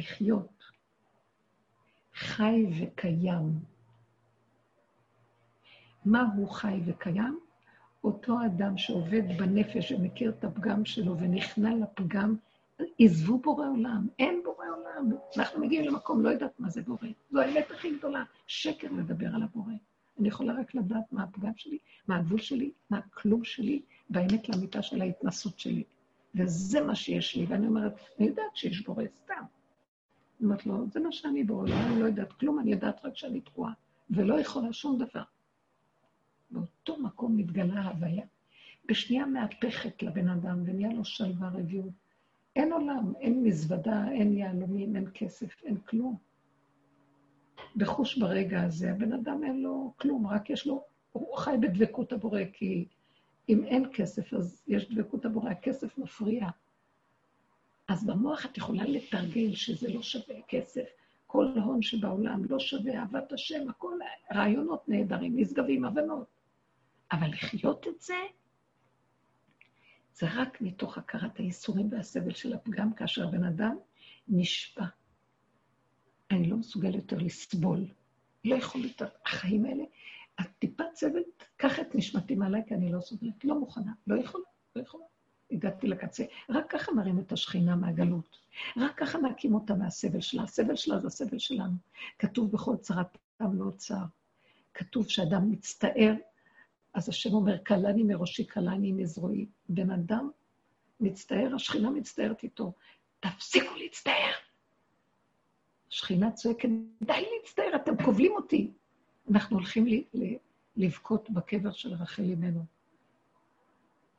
לחיות 0.01 0.65
חי 2.15 2.67
וקיים. 2.81 3.59
מה 6.05 6.27
הוא 6.37 6.49
חי 6.49 6.81
וקיים? 6.87 7.41
אותו 8.05 8.39
אדם 8.47 8.79
שעובד 8.79 9.23
בנפש 9.39 9.93
ומכיר 9.93 10.31
את 10.31 10.45
הפגם 10.45 10.85
שלו 10.85 11.19
ונכנע 11.19 11.71
לפגם, 11.75 12.37
עזבו 12.99 13.39
בורא 13.39 13.69
עולם, 13.69 14.07
אין 14.19 14.41
בורא 14.45 14.67
עולם. 14.67 15.11
אנחנו 15.37 15.61
מגיעים 15.61 15.85
למקום, 15.85 16.23
לא 16.23 16.29
יודעת 16.29 16.61
מה 16.61 16.69
זה 16.69 16.83
בורא. 16.83 17.09
זו 17.31 17.41
האמת 17.41 17.71
הכי 17.71 17.99
גדולה, 17.99 18.25
שקר 18.47 18.89
לדבר 18.93 19.35
על 19.35 19.43
הבורא. 19.43 19.73
אני 20.21 20.29
יכולה 20.29 20.55
רק 20.61 20.75
לדעת 20.75 21.13
מה 21.13 21.23
הפגם 21.23 21.53
שלי, 21.57 21.79
מה 22.09 22.17
הגבול 22.17 22.39
שלי, 22.39 22.73
מה 22.91 22.99
הכלום 22.99 23.45
שלי, 23.45 23.83
והאמת 24.11 24.49
לאמיתה 24.49 24.83
של 24.83 25.03
ההתנסות 25.03 25.59
שלי. 25.59 25.85
וזה 26.35 26.81
מה 26.81 26.95
שיש 26.95 27.37
לי, 27.37 27.47
ואני 27.47 27.67
אומרת, 27.67 27.95
אני 28.19 28.27
יודעת 28.27 28.57
שיש 28.57 28.87
בורא 28.87 29.05
סתם. 29.25 29.40
אומרת 30.43 30.67
לו, 30.67 30.87
זה 30.91 31.01
מה 31.01 31.13
שאני 31.13 31.45
בעולם, 31.45 31.79
אני 31.87 32.01
לא 32.01 32.07
יודעת 32.07 32.33
כלום, 32.33 32.61
אני 32.61 32.71
יודעת 32.71 33.05
רק 33.05 33.17
שאני 33.17 33.41
תקועה, 33.41 33.73
ולא 34.11 34.41
יכולה 34.41 34.73
שום 34.73 34.99
דבר. 34.99 35.23
באותו 36.51 36.97
מקום 37.03 37.37
מתגלה 37.37 37.81
ההוויה. 37.81 38.25
בשנייה 38.89 39.27
מהפכת 39.27 40.03
לבן 40.03 40.29
אדם, 40.29 40.63
ונהיה 40.67 40.93
לו 40.93 41.05
שלווה 41.05 41.49
רביעות. 41.49 41.93
אין 42.57 42.73
עולם, 42.73 43.13
אין 43.21 43.43
מזוודה, 43.43 44.09
אין 44.11 44.33
יהלומים, 44.33 44.97
אין 44.97 45.07
כסף, 45.15 45.63
אין 45.65 45.77
כלום. 45.77 46.17
בחוש 47.77 48.19
ברגע 48.19 48.63
הזה, 48.63 48.91
הבן 48.91 49.13
אדם 49.13 49.45
אין 49.45 49.63
לו 49.63 49.93
כלום, 49.97 50.27
רק 50.27 50.51
יש 50.51 50.67
לו, 50.67 50.85
הוא 51.13 51.37
חי 51.37 51.55
בדבקות 51.61 52.13
הבורא, 52.13 52.41
כי 52.53 52.87
אם 53.49 53.65
אין 53.65 53.85
כסף, 53.93 54.35
אז 54.35 54.63
יש 54.67 54.95
דבקות 54.95 55.25
הבורא, 55.25 55.51
הכסף 55.51 55.99
מפריע. 55.99 56.49
אז 57.91 58.07
במוח 58.07 58.47
את 58.47 58.59
יכולה 58.59 58.85
לתרגל 58.85 59.55
שזה 59.55 59.93
לא 59.93 60.03
שווה 60.03 60.37
כסף. 60.49 60.85
כל 61.27 61.47
הון 61.65 61.83
שבעולם 61.83 62.45
לא 62.45 62.59
שווה 62.59 62.99
אהבת 63.01 63.33
השם, 63.33 63.69
הכל 63.69 63.99
רעיונות 64.35 64.89
נהדרים, 64.89 65.33
נשגבים, 65.37 65.85
הבנות. 65.85 66.27
אבל 67.13 67.29
לחיות 67.29 67.89
את 67.89 68.01
זה, 68.01 68.15
זה 70.13 70.27
רק 70.35 70.61
מתוך 70.61 70.99
הכרת 70.99 71.39
הייסורים 71.39 71.89
והסבל 71.93 72.35
של 72.35 72.53
הפגם, 72.53 72.93
כאשר 72.93 73.29
הבן 73.29 73.45
אדם 73.45 73.77
נשבע. 74.29 74.85
אני 76.31 76.51
לא 76.51 76.57
מסוגל 76.57 76.95
יותר 76.95 77.19
לסבול. 77.19 77.87
לא 78.45 78.57
יכול 78.57 78.81
את 78.87 79.03
החיים 79.27 79.65
האלה. 79.65 79.85
הטיפת 80.39 80.95
סבל, 80.95 81.23
קח 81.57 81.81
את 81.81 81.95
נשמתי 81.95 82.35
מעליי, 82.35 82.63
כי 82.69 82.75
אני 82.75 82.93
לא 82.93 83.01
סובלת. 83.01 83.45
לא 83.45 83.61
מוכנה, 83.61 83.93
לא 84.07 84.21
יכולה, 84.21 84.45
לא 84.77 84.83
יכולה. 84.83 85.10
הגעתי 85.51 85.87
לקצה. 85.87 86.25
רק 86.49 86.71
ככה 86.71 86.93
נרים 86.93 87.19
את 87.19 87.33
השכינה 87.33 87.77
מהגלות. 87.77 88.39
רק 88.77 88.99
ככה 88.99 89.19
נקים 89.19 89.55
אותה 89.55 89.75
מהסבל 89.75 90.21
שלה. 90.21 90.43
הסבל 90.43 90.77
שלה 90.77 90.99
זה 90.99 91.07
הסבל 91.07 91.39
שלנו. 91.39 91.75
כתוב 92.19 92.53
בכל 92.53 92.77
צרת 92.77 93.19
פעם 93.37 93.59
לא 93.59 93.71
צער. 93.77 94.05
כתוב 94.75 95.09
שאדם 95.09 95.51
מצטער, 95.51 96.15
אז 96.95 97.09
השם 97.09 97.33
אומר, 97.33 97.59
קלני 97.59 98.03
מראשי, 98.03 98.45
קלני 98.45 98.93
מזרועי. 98.93 99.47
בן 99.69 99.91
אדם 99.91 100.31
מצטער, 101.01 101.55
השכינה 101.55 101.91
מצטערת 101.91 102.43
איתו. 102.43 102.73
תפסיקו 103.21 103.75
להצטער. 103.77 104.33
השכינה 105.89 106.33
צועקת, 106.33 106.69
די 107.03 107.25
להצטער, 107.37 107.77
אתם 107.77 108.05
כובלים 108.05 108.33
אותי. 108.33 108.71
אנחנו 109.31 109.57
הולכים 109.57 109.87
לבכות 110.77 111.31
בקבר 111.31 111.73
של 111.73 111.95
רחל 111.95 112.23
אמנו. 112.23 112.65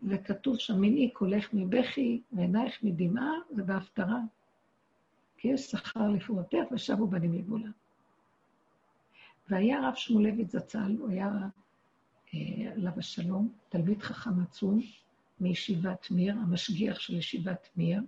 וכתוב 0.03 0.57
שם, 0.57 0.81
מנעי 0.81 1.09
קולך 1.09 1.53
מבכי 1.53 2.21
ועינייך 2.31 2.83
מדמעה, 2.83 3.31
זה 3.55 3.63
בהפטרה. 3.63 4.19
כי 5.37 5.47
יש 5.47 5.61
שכר 5.61 6.09
לפעולתך 6.09 6.71
ושבו 6.71 7.07
בנים 7.07 7.33
לגבולה. 7.33 7.69
והיה 9.49 9.79
הרב 9.79 9.95
שמואלביץ 9.95 10.51
זצ"ל, 10.51 10.95
הוא 10.99 11.09
היה 11.09 11.29
אה, 12.33 12.71
עליו 12.75 12.91
השלום, 12.97 13.53
תלמיד 13.69 14.01
חכם 14.01 14.41
עצום 14.41 14.79
מישיבת 15.39 16.11
מיר, 16.11 16.35
המשגיח 16.35 16.99
של 16.99 17.13
ישיבת 17.13 17.69
מיר, 17.77 18.01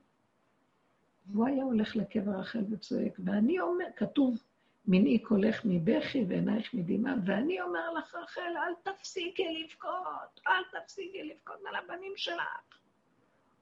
והוא 1.32 1.48
היה 1.48 1.64
הולך 1.64 1.96
לקבר 1.96 2.40
רחל 2.40 2.64
וצועק, 2.72 3.20
ואני 3.26 3.60
אומר, 3.60 3.86
כתוב, 3.96 4.44
מנעי 4.88 5.20
קולך 5.20 5.62
מבכי 5.66 6.26
ועינייך 6.30 6.74
מדמעה, 6.74 7.14
ואני 7.26 7.62
אומר 7.62 7.92
לך, 7.94 8.16
רחל, 8.16 8.42
אל 8.42 8.92
תפסיקי 8.94 9.44
לבכות, 9.64 10.42
אל 10.48 10.80
תפסיקי 10.80 11.24
לבכות 11.24 11.60
על 11.70 11.76
הבנים 11.76 12.14
שלך. 12.16 12.80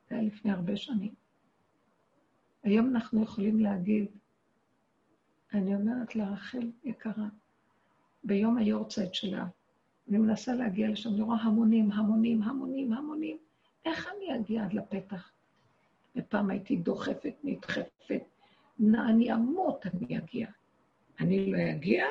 זה 0.10 0.16
היה 0.16 0.24
לפני 0.24 0.52
הרבה 0.52 0.78
שנים. 0.78 1.14
היום 2.64 2.96
אנחנו 2.96 3.24
יכולים 3.24 3.60
להגיד, 3.60 4.06
אני 5.54 5.76
אומרת 5.76 6.16
לה, 6.16 6.30
רחל 6.30 6.72
יקרה, 6.84 7.28
ביום 8.24 8.58
היורצייט 8.58 9.14
שלה, 9.14 9.46
אני 10.10 10.18
מנסה 10.18 10.54
להגיע 10.54 10.90
לשם, 10.90 11.10
אני 11.10 11.22
רואה 11.22 11.38
המונים, 11.38 11.92
המונים, 11.92 12.44
המונים, 12.44 12.94
המונים. 12.94 13.38
איך 13.86 14.08
אני 14.08 14.36
אגיע 14.36 14.64
עד 14.64 14.74
לפתח? 14.74 15.32
ופעם 16.16 16.50
הייתי 16.50 16.76
דוחפת, 16.76 17.34
נדחפת, 17.44 18.22
אני 18.80 19.34
אמות, 19.34 19.86
אני 19.86 20.18
אגיע. 20.18 20.48
אני 21.22 21.52
לא 21.52 21.58
אגיע? 21.72 22.06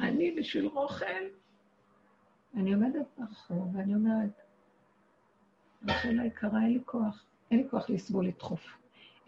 אני 0.00 0.30
בשביל 0.30 0.66
רוכל? 0.66 1.04
אני 2.56 2.74
עומדת 2.74 3.06
ברחוב 3.18 3.76
ואני 3.76 3.94
אומרת, 3.94 4.40
רחל 5.88 6.20
היקרה, 6.20 6.62
אין 6.62 6.72
לי 6.72 6.80
כוח. 6.84 7.24
אין 7.50 7.58
לי 7.62 7.68
כוח 7.70 7.90
לסבול 7.90 8.26
לדחוף. 8.26 8.66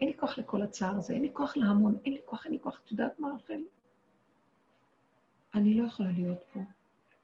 אין 0.01 0.09
לי 0.09 0.17
כוח 0.17 0.37
לכל 0.37 0.61
הצער 0.61 0.95
הזה, 0.95 1.13
אין 1.13 1.21
לי 1.21 1.29
כוח 1.33 1.57
להמון, 1.57 1.97
אין 2.05 2.13
לי 2.13 2.19
כוח, 2.25 2.45
אין 2.45 2.53
לי 2.53 2.59
כוח. 2.59 2.81
את 2.85 2.91
יודעת 2.91 3.19
מה, 3.19 3.29
רחל? 3.35 3.61
אני 5.55 5.73
לא 5.73 5.87
יכולה 5.87 6.11
להיות 6.11 6.43
פה. 6.53 6.59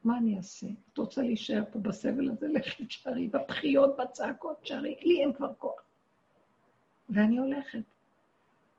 מה 0.04 0.18
אני 0.18 0.38
אעשה? 0.38 0.68
את 0.94 0.98
רוצה 0.98 1.22
להישאר 1.22 1.64
פה 1.72 1.80
בסבל 1.80 2.30
הזה? 2.30 2.48
לכי 2.48 2.86
תשארי, 2.86 3.28
בבחיות, 3.28 3.98
בצעקות, 3.98 4.62
תשארי. 4.62 4.96
לי 5.02 5.22
אין 5.22 5.34
כבר 5.34 5.54
כוח. 5.54 5.82
ואני 7.10 7.38
הולכת. 7.38 7.93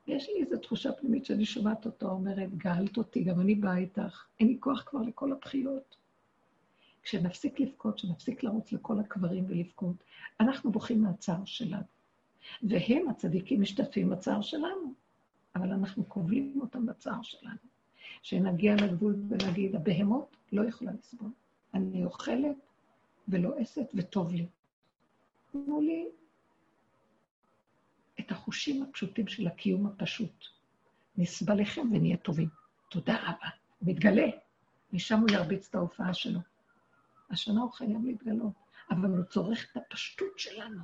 יש 0.07 0.29
לי 0.29 0.43
איזו 0.45 0.59
תחושה 0.59 0.93
פנימית 0.93 1.25
שאני 1.25 1.45
שומעת 1.45 1.87
אותו 1.87 2.11
אומרת, 2.11 2.55
גאלת 2.57 2.97
אותי, 2.97 3.25
גם 3.25 3.41
אני 3.41 3.55
באה 3.55 3.77
איתך, 3.77 4.25
אין 4.41 4.49
לי 4.49 4.57
כוח 4.61 4.83
כבר 4.87 5.03
לכל 5.03 5.33
הבחיות. 5.33 5.97
כשנפסיק 7.03 7.61
לבכות, 7.61 7.95
כשנפסיק 7.95 8.43
לרוץ 8.43 8.73
לכל 8.73 9.01
הקברים 9.01 9.45
ולבכות, 9.49 9.97
אנחנו 10.41 10.73
בוכים 10.73 11.03
מהצער 11.03 11.45
שלנו. 11.45 11.83
והם, 12.63 13.09
הצדיקים, 13.09 13.61
משתתפים 13.61 14.11
בצער 14.11 14.43
שלנו, 14.43 14.95
אבל 15.57 15.73
אנחנו 15.73 16.09
כובלים 16.09 16.59
אותם 16.61 16.87
בצער 16.87 17.23
שלנו. 17.23 17.57
שנגיע 18.23 18.75
לגבול 18.75 19.17
ונגיד, 19.29 19.77
הבהמות 19.77 20.37
לא 20.53 20.69
יכולה 20.69 20.93
לסבול. 20.93 21.31
אני 21.75 22.05
אוכלת 22.05 22.57
ולועסת 23.29 23.87
וטוב 23.95 24.33
לי. 24.33 24.47
תנו 25.53 25.81
לי 25.81 26.09
את 28.27 28.31
החושים 28.31 28.83
הפשוטים 28.83 29.29
של 29.29 29.47
הקיום 29.47 29.87
הפשוט. 29.87 30.45
נסבל 31.17 31.61
לכם 31.61 31.89
ונהיה 31.93 32.17
טובים. 32.17 32.49
תודה 32.91 33.17
רבה. 33.23 33.49
הוא 33.79 33.89
מתגלה. 33.89 34.27
משם 34.93 35.21
הוא 35.21 35.31
ירביץ 35.31 35.69
את 35.69 35.75
ההופעה 35.75 36.15
שלו. 36.15 36.41
השנה 37.31 37.61
הוא 37.61 37.73
חייב 37.73 38.05
להתגלות, 38.05 38.53
אבל 38.91 39.11
הוא 39.11 39.25
צורך 39.25 39.67
את 39.73 39.77
הפשטות 39.77 40.39
שלנו. 40.39 40.83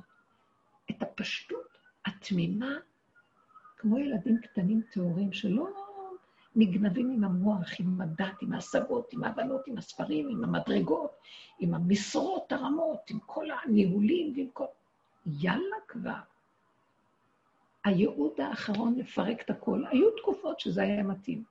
את 0.89 1.03
הפשטות 1.03 1.77
התמימה, 2.05 2.71
כמו 3.77 3.97
ילדים 3.97 4.41
קטנים 4.41 4.81
טהורים 4.91 5.33
שלא 5.33 5.67
נגנבים 6.55 7.11
עם 7.11 7.23
המוח, 7.23 7.69
עם 7.79 8.01
הדת, 8.01 8.41
עם 8.41 8.53
ההשגות, 8.53 9.13
עם 9.13 9.23
ההבנות, 9.23 9.67
עם 9.67 9.77
הספרים, 9.77 10.29
עם 10.29 10.43
המדרגות, 10.43 11.11
עם 11.59 11.73
המשרות 11.73 12.51
הרמות, 12.51 13.09
עם 13.09 13.19
כל 13.25 13.45
הניהולים 13.51 14.33
ועם 14.35 14.47
כל... 14.53 14.65
יאללה 15.25 15.77
כבר. 15.87 16.19
הייעוד 17.85 18.41
האחרון 18.41 18.99
לפרק 18.99 19.41
את 19.41 19.49
הכל. 19.49 19.83
היו 19.91 20.17
תקופות 20.17 20.59
שזה 20.59 20.81
היה 20.81 21.03
מתאים. 21.03 21.43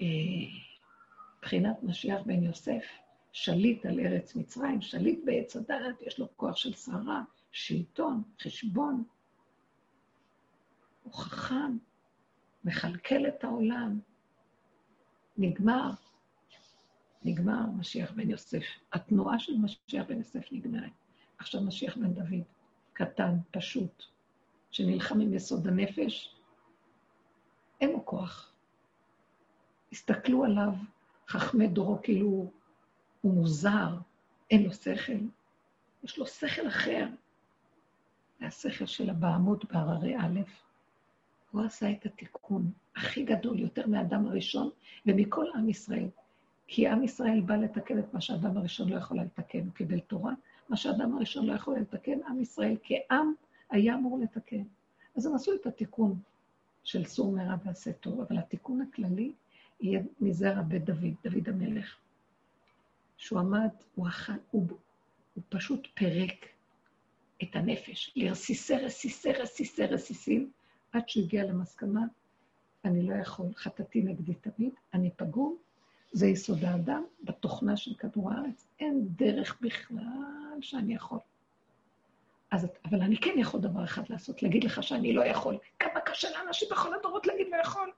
אה, 0.00 0.06
מבחינת 1.38 1.82
משיח 1.82 2.22
בן 2.26 2.42
יוסף, 2.42 2.84
שליט 3.32 3.86
על 3.86 4.00
ארץ 4.00 4.36
מצרים, 4.36 4.82
שליט 4.82 5.20
בעץ 5.24 5.56
הדעת, 5.56 6.02
יש 6.02 6.18
לו 6.18 6.28
כוח 6.36 6.56
של 6.56 6.74
שררה, 6.74 7.22
שלטון, 7.52 8.22
חשבון. 8.42 9.04
הוא 11.02 11.14
חכם, 11.14 11.76
מכלכל 12.64 13.26
את 13.28 13.44
העולם. 13.44 14.00
נגמר, 15.38 15.90
נגמר 17.24 17.66
משיח 17.78 18.12
בן 18.12 18.30
יוסף. 18.30 18.64
התנועה 18.92 19.38
של 19.38 19.52
משיח 19.58 20.06
בן 20.08 20.18
יוסף 20.18 20.52
נגמרת. 20.52 20.92
עכשיו 21.38 21.60
משיח 21.62 21.96
בן 21.96 22.14
דוד, 22.14 22.44
קטן, 22.92 23.34
פשוט, 23.50 24.04
שנלחם 24.74 25.20
עם 25.20 25.34
יסוד 25.34 25.66
הנפש, 25.66 26.34
אין 27.80 27.90
לו 27.90 28.06
כוח. 28.06 28.52
הסתכלו 29.92 30.44
עליו 30.44 30.72
חכמי 31.28 31.68
דורו 31.68 31.98
כאילו 32.02 32.50
הוא 33.20 33.34
מוזר, 33.34 33.88
אין 34.50 34.62
לו 34.62 34.72
שכל. 34.72 35.12
יש 36.04 36.18
לו 36.18 36.26
שכל 36.26 36.68
אחר. 36.68 37.06
זה 38.40 38.46
השכל 38.46 38.86
של 38.86 39.10
הבעמות 39.10 39.64
בהררי 39.64 40.16
א'. 40.16 40.40
הוא 41.50 41.62
עשה 41.62 41.90
את 41.90 42.06
התיקון 42.06 42.72
הכי 42.96 43.24
גדול, 43.24 43.60
יותר 43.60 43.86
מהאדם 43.86 44.26
הראשון 44.26 44.70
ומכל 45.06 45.46
עם 45.54 45.68
ישראל. 45.68 46.08
כי 46.66 46.88
עם 46.88 47.02
ישראל 47.02 47.40
בא 47.40 47.56
לתקן 47.56 47.98
את 47.98 48.14
מה 48.14 48.20
שהאדם 48.20 48.56
הראשון 48.56 48.88
לא 48.88 48.96
יכול 48.96 49.20
לתקן. 49.20 49.60
הוא 49.60 49.72
קיבל 49.72 50.00
תורה, 50.00 50.32
מה 50.68 50.76
שהאדם 50.76 51.16
הראשון 51.16 51.46
לא 51.46 51.52
יכול 51.52 51.78
לתקן, 51.78 52.18
עם 52.28 52.40
ישראל 52.40 52.76
כעם 52.82 53.34
היה 53.70 53.94
אמור 53.94 54.18
לתקן. 54.18 54.62
אז 55.16 55.26
הם 55.26 55.34
עשו 55.34 55.52
את 55.54 55.66
התיקון 55.66 56.18
של 56.84 57.04
סור 57.04 57.32
מרע 57.32 57.56
ועשה 57.64 57.92
טוב, 57.92 58.20
אבל 58.20 58.38
התיקון 58.38 58.80
הכללי 58.80 59.32
יהיה 59.80 60.00
מזרע 60.20 60.62
בית 60.62 60.84
דוד, 60.84 61.14
דוד 61.24 61.48
המלך. 61.48 61.96
שהוא 63.16 63.40
עמד, 63.40 63.68
הוא, 63.94 64.08
אכל, 64.08 64.32
הוא, 64.50 64.66
הוא 65.34 65.44
פשוט 65.48 65.88
פירק 65.94 66.46
את 67.42 67.56
הנפש 67.56 68.12
לרסיסי 68.16 68.74
רסיסי 68.74 69.32
רסיסי 69.32 69.86
רסיסים, 69.86 70.50
עד 70.92 71.08
שהוא 71.08 71.24
הגיע 71.24 71.44
למסקנה, 71.44 72.04
אני 72.84 73.02
לא 73.02 73.14
יכול, 73.14 73.46
חטאתי 73.56 74.02
נגדי 74.02 74.34
תמיד, 74.34 74.70
אני 74.94 75.10
פגום, 75.16 75.56
זה 76.12 76.26
יסוד 76.26 76.64
האדם 76.64 77.04
בתוכנה 77.24 77.76
של 77.76 77.94
כדור 77.94 78.32
הארץ, 78.32 78.66
אין 78.80 79.08
דרך 79.08 79.58
בכלל 79.60 80.58
שאני 80.60 80.94
יכול. 80.94 81.18
אז, 82.54 82.66
אבל 82.84 83.02
אני 83.02 83.16
כן 83.16 83.34
יכול 83.36 83.60
דבר 83.60 83.84
אחד 83.84 84.02
לעשות, 84.08 84.42
להגיד 84.42 84.64
לך 84.64 84.82
שאני 84.82 85.12
לא 85.12 85.24
יכול. 85.24 85.58
כמה 85.78 86.00
קשה 86.00 86.28
לאנשים 86.30 86.68
בכל 86.70 86.94
הדורות 86.94 87.26
להגיד 87.26 87.46
לא 87.50 87.56
יכול. 87.56 87.92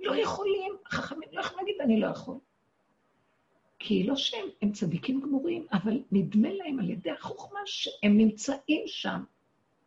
לא 0.00 0.16
יכולים, 0.16 0.76
החכמים 0.86 1.28
לא 1.32 1.40
יכולים 1.40 1.66
להגיד 1.66 1.80
אני 1.80 2.00
לא 2.00 2.06
יכול. 2.06 2.38
כי 3.78 4.06
לא 4.06 4.16
שהם, 4.16 4.46
הם 4.62 4.72
צדיקים 4.72 5.20
גמורים, 5.20 5.66
אבל 5.72 6.02
נדמה 6.12 6.48
להם 6.52 6.78
על 6.78 6.90
ידי 6.90 7.10
החוכמה 7.10 7.60
שהם 7.64 8.18
נמצאים 8.18 8.82
שם, 8.86 9.24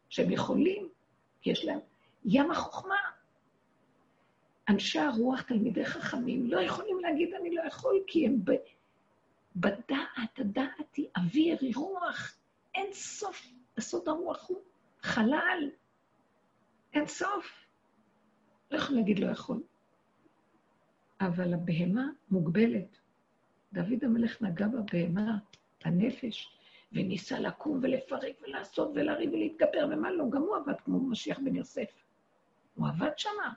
שהם 0.09 0.31
יכולים, 0.31 0.89
כי 1.41 1.49
יש 1.49 1.65
להם 1.65 1.79
ים 2.25 2.51
החוכמה. 2.51 2.95
אנשי 4.69 4.99
הרוח, 4.99 5.41
תלמידי 5.41 5.85
חכמים, 5.85 6.51
לא 6.51 6.59
יכולים 6.59 6.99
להגיד 6.99 7.33
אני 7.33 7.55
לא 7.55 7.61
יכול, 7.67 7.99
כי 8.07 8.25
הם 8.25 8.39
ב... 8.43 8.51
בדעת, 9.55 10.39
הדעת 10.39 10.95
היא 10.95 11.07
אוויר, 11.17 11.57
היא 11.61 11.73
רוח, 11.75 12.37
אין 12.75 12.93
סוף. 12.93 13.56
בסוד 13.77 14.07
הרוח 14.07 14.49
הוא 14.49 14.61
חלל, 15.01 15.69
אין 16.93 17.07
סוף. 17.07 17.65
לא 18.71 18.77
יכול 18.77 18.95
להגיד 18.95 19.19
לא 19.19 19.27
יכול. 19.27 19.63
אבל 21.21 21.53
הבהמה 21.53 22.05
מוגבלת. 22.31 22.97
דוד 23.73 24.03
המלך 24.03 24.41
נגע 24.41 24.67
בבהמה, 24.67 25.37
הנפש, 25.83 26.57
וניסה 26.91 27.39
לקום 27.39 27.79
ולפרק 27.81 28.35
ולעשות 28.41 28.91
ולריב 28.95 29.33
ולהתגבר, 29.33 29.87
ומה 29.91 30.11
לא, 30.11 30.25
גם 30.29 30.41
הוא 30.41 30.55
עבד 30.55 30.81
כמו 30.81 30.99
משיח 30.99 31.39
בן 31.39 31.55
יוסף. 31.55 32.03
הוא 32.75 32.87
עבד 32.87 33.11
שמה. 33.17 33.53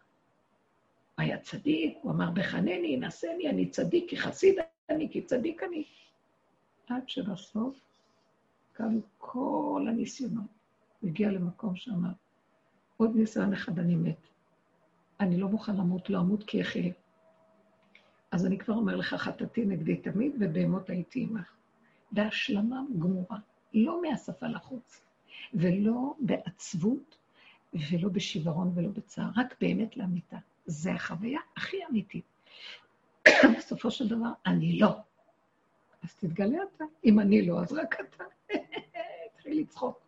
הוא 1.17 1.25
היה 1.25 1.39
צדיק, 1.39 1.99
הוא 2.03 2.13
אמר, 2.13 2.31
בחנני, 2.31 2.97
נשני, 2.97 3.51
אני 3.51 3.71
צדיק, 3.71 4.11
כי 4.11 4.17
חסיד 4.17 4.59
אני, 4.91 5.09
כי 5.13 5.23
צדיק 5.23 5.63
אני. 5.63 5.85
עד 6.89 7.09
שבסוף 7.09 7.90
קמו 8.81 9.01
כל 9.19 9.87
הניסיונות. 9.89 10.47
הגיע 11.03 11.31
למקום 11.31 11.77
שאמר, 11.77 12.11
עוד 12.97 13.17
ניסיון 13.17 13.53
אחד 13.53 13.79
אני 13.79 13.95
מת. 13.95 14.27
אני 15.21 15.37
לא 15.37 15.49
מוכן 15.49 15.77
למות, 15.77 16.11
לא 16.11 16.21
אמות 16.21 16.45
כי 16.45 16.63
אחיה. 16.63 16.93
אז 18.31 18.47
אני 18.47 18.59
כבר 18.59 18.75
אומר 18.75 18.97
לך, 18.97 19.15
חטאתי 19.15 19.65
נגדי 19.65 19.97
תמיד, 19.97 20.33
ובהמות 20.41 20.91
הייתי 20.91 21.23
עמך. 21.31 21.55
בהשלמה 22.13 22.81
גמורה, 22.99 23.39
לא 23.75 24.03
מהשפה 24.03 24.47
לחוץ, 24.47 25.03
ולא 25.55 26.15
בעצבות, 26.21 27.17
ולא 27.75 28.09
בשיוורון 28.09 28.73
ולא 28.75 28.89
בצער, 28.89 29.31
רק 29.37 29.55
באמת 29.61 29.97
לאמיתה. 29.97 30.37
זה 30.67 30.93
החוויה 30.93 31.41
הכי 31.57 31.77
אמיתית. 31.91 32.25
בסופו 33.57 33.91
של 33.91 34.09
דבר, 34.09 34.31
אני 34.47 34.79
לא. 34.79 34.97
אז 36.03 36.15
תתגלה 36.15 36.59
אתה. 36.63 36.85
אם 37.05 37.21
אני 37.21 37.47
לא, 37.47 37.63
אז 37.63 37.73
רק 37.73 38.01
אתה. 38.01 38.25
התחיל 39.27 39.61
לצחוק. 39.61 40.07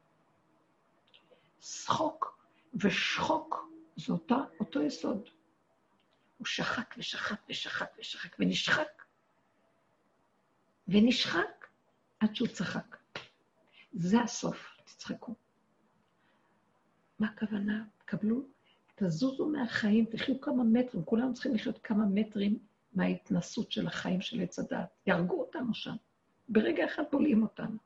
צחוק 1.58 2.46
ושחוק 2.74 3.72
זה 3.96 4.12
אותו, 4.12 4.36
אותו 4.60 4.82
יסוד. 4.82 5.28
הוא 6.38 6.46
שחק 6.46 6.94
ושחק 6.98 7.40
ושחק 7.48 7.90
ושחק 7.98 8.36
ונשחק. 8.38 9.02
ונשחק 10.88 11.68
עד 12.20 12.36
שהוא 12.36 12.48
צחק. 12.48 12.96
זה 13.92 14.20
הסוף, 14.20 14.76
תצחקו. 14.84 15.34
מה 17.18 17.28
הכוונה? 17.28 17.84
קבלו, 18.04 18.42
תזוזו 18.94 19.48
מהחיים, 19.48 20.04
תחיו 20.04 20.40
כמה 20.40 20.64
מטרים, 20.64 21.04
כולנו 21.04 21.34
צריכים 21.34 21.54
לחיות 21.54 21.78
כמה 21.78 22.04
מטרים 22.06 22.58
מההתנסות 22.94 23.72
של 23.72 23.86
החיים 23.86 24.20
של 24.20 24.40
עץ 24.40 24.58
הדת. 24.58 24.88
יהרגו 25.06 25.40
אותנו 25.40 25.74
שם. 25.74 25.96
ברגע 26.48 26.84
אחד 26.84 27.02
בולעים 27.12 27.42
אותנו. 27.42 27.76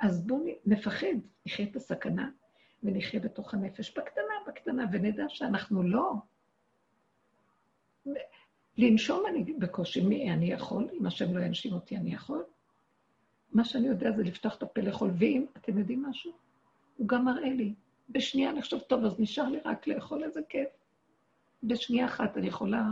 אז 0.00 0.26
בואו 0.26 0.44
נפחד, 0.66 1.16
נחיה 1.46 1.66
את 1.66 1.76
הסכנה 1.76 2.30
ונחיה 2.82 3.20
בתוך 3.20 3.54
הנפש 3.54 3.98
בקטנה, 3.98 4.34
בקטנה, 4.46 4.84
ונדע 4.92 5.24
שאנחנו 5.28 5.82
לא 5.82 6.12
לנשום 8.78 9.26
אני 9.26 9.44
בקושי, 9.58 10.00
מי 10.00 10.30
אני 10.30 10.52
יכול? 10.52 10.88
אם 10.92 11.06
השם 11.06 11.36
לא 11.36 11.44
ינשים 11.44 11.72
אותי, 11.72 11.96
אני 11.96 12.14
יכול? 12.14 12.44
מה 13.52 13.64
שאני 13.64 13.86
יודע 13.86 14.12
זה 14.12 14.22
לפתוח 14.22 14.56
את 14.56 14.62
הפה 14.62 14.80
לאכול, 14.80 15.10
ואם, 15.18 15.46
אתם 15.56 15.78
יודעים 15.78 16.02
משהו? 16.02 16.32
הוא 16.96 17.08
גם 17.08 17.24
מראה 17.24 17.52
לי. 17.52 17.74
בשנייה 18.08 18.50
אני 18.50 18.62
חושב, 18.62 18.78
טוב, 18.78 19.04
אז 19.04 19.20
נשאר 19.20 19.48
לי 19.48 19.58
רק 19.64 19.86
לאכול 19.86 20.24
איזה 20.24 20.40
כיף. 20.48 20.68
בשנייה 21.62 22.06
אחת 22.06 22.36
אני 22.36 22.46
יכולה 22.46 22.84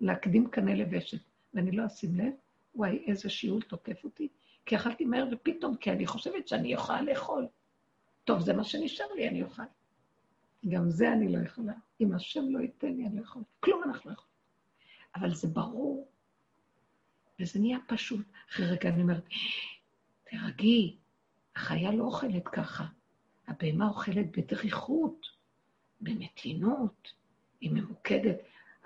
להקדים 0.00 0.50
קנה 0.50 0.74
לבשת, 0.74 1.20
ואני 1.54 1.70
לא 1.70 1.86
אשים 1.86 2.14
לב, 2.14 2.32
וואי, 2.74 3.04
איזה 3.06 3.30
שיעול 3.30 3.62
תוקף 3.62 4.04
אותי, 4.04 4.28
כי 4.66 4.76
אכלתי 4.76 5.04
מהר 5.04 5.28
ופתאום, 5.32 5.76
כי 5.76 5.90
אני 5.90 6.06
חושבת 6.06 6.48
שאני 6.48 6.76
אוכל 6.76 7.00
לאכול. 7.00 7.46
טוב, 8.24 8.40
זה 8.40 8.52
מה 8.52 8.64
שנשאר 8.64 9.06
לי, 9.16 9.28
אני 9.28 9.42
אוכל. 9.42 9.62
גם 10.68 10.90
זה 10.90 11.12
אני 11.12 11.32
לא 11.32 11.38
יכולה. 11.38 11.72
אם 12.00 12.14
השם 12.14 12.50
לא 12.50 12.58
ייתן 12.58 12.92
לי, 12.92 13.06
אני 13.06 13.16
לא 13.16 13.22
יכולה. 13.22 13.44
כלום 13.60 13.82
אנחנו 13.84 14.10
לא 14.10 14.14
יכולים. 14.14 14.30
אבל 15.16 15.34
זה 15.34 15.48
ברור, 15.48 16.08
וזה 17.40 17.58
נהיה 17.58 17.78
פשוט. 17.86 18.26
אחרי 18.50 18.66
רגע 18.66 18.88
אני 18.88 19.02
אומרת, 19.02 19.24
תרגי, 20.24 20.96
החיה 21.56 21.92
לא 21.92 22.04
אוכלת 22.04 22.48
ככה. 22.48 22.84
הבהמה 23.46 23.88
אוכלת 23.88 24.36
בדריכות, 24.36 25.26
במתינות, 26.00 27.12
היא 27.60 27.70
ממוקדת. 27.70 28.36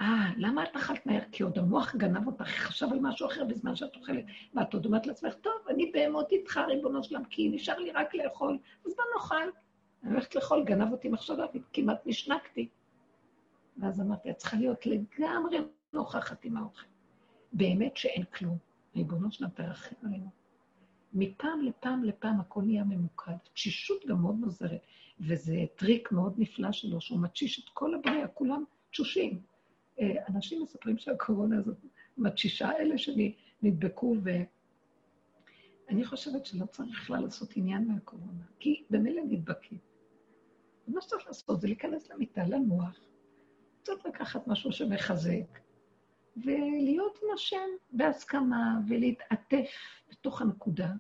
אה, 0.01 0.31
למה 0.37 0.65
את 0.65 0.77
אכלת 0.77 1.07
מהר? 1.07 1.23
כי 1.33 1.43
עוד 1.43 1.59
המוח 1.59 1.97
גנב 1.97 2.27
אותך, 2.27 2.49
חשב 2.49 2.87
על 2.93 2.99
משהו 3.01 3.27
אחר 3.27 3.45
בזמן 3.45 3.77
שאת 3.77 3.97
אוכלת. 3.97 4.25
ואת 4.55 4.75
עוד 4.75 4.87
אומרת 4.87 5.07
לעצמך, 5.07 5.35
טוב, 5.35 5.53
אני 5.71 5.91
בהמות 5.95 6.33
איתך, 6.33 6.61
ריבונו 6.69 7.05
שלם, 7.05 7.25
כי 7.25 7.49
נשאר 7.49 7.79
לי 7.79 7.91
רק 7.93 8.15
לאכול, 8.15 8.59
אז 8.87 8.93
בוא 8.97 9.05
נאכל. 9.15 9.51
אני 10.03 10.13
הולכת 10.13 10.35
לאכול, 10.35 10.65
גנב 10.65 10.93
אותי 10.93 11.09
מחשבה, 11.09 11.47
וכמעט 11.55 12.07
נשנקתי. 12.07 12.69
ואז 13.77 14.01
אמרתי, 14.01 14.31
את 14.31 14.37
צריכה 14.37 14.57
להיות 14.57 14.87
לגמרי 14.87 15.59
נוכחת 15.93 16.45
עם 16.45 16.57
האוכל. 16.57 16.87
באמת 17.53 17.97
שאין 17.97 18.25
כלום. 18.25 18.59
ריבונו 18.97 19.33
שלם, 19.33 19.49
תרחם 19.49 19.97
עלינו. 20.07 20.31
מפעם 21.13 21.63
לפעם 21.63 22.05
לפעם 22.05 22.41
הכל 22.41 22.63
נהיה 22.63 22.85
ממוקד. 22.85 23.33
תשישות 23.53 24.07
גם 24.07 24.23
מאוד 24.23 24.37
נוזרת, 24.41 24.87
וזה 25.21 25.57
טריק 25.77 26.13
מאוד 26.13 26.35
נפלא 26.39 26.73
שלו, 26.73 27.01
שהוא 27.01 27.21
מתשיש 27.21 27.65
את 27.65 27.69
כל 27.69 27.95
הבריאה, 27.95 28.29
כולם 28.29 28.65
תשושים. 28.91 29.54
אה, 30.01 30.27
אנשים 30.29 30.63
מספרים 30.63 30.99
שהקורונה 30.99 31.59
הזאת 31.59 31.77
מתשישה 32.19 32.71
אלה 32.79 32.95
שנדבקו, 32.99 34.17
ואני 35.89 36.05
חושבת 36.05 36.47
שלא 36.47 36.67
צריך 36.67 37.03
בכלל 37.03 37.21
לעשות 37.21 37.57
עניין 37.57 37.89
מהקורונה, 37.89 38.45
כי 38.59 38.85
במילא 38.91 39.23
נדבקים. 39.23 39.79
מה 40.89 41.01
שצריך 41.01 41.27
לעשות 41.27 41.61
זה 41.61 41.67
להיכנס 41.67 42.11
למיטה, 42.11 42.45
לנוח, 42.45 43.01
קצת 43.83 44.05
לקחת 44.05 44.49
משהו 44.49 44.73
שמחזק, 44.73 45.59
ולהיות 46.37 47.19
עם 47.23 47.29
השם 47.35 47.69
בהסכמה, 47.91 48.79
ולהתעטף 48.89 49.71
בתוך 50.11 50.43
הנקודה. 50.43 50.93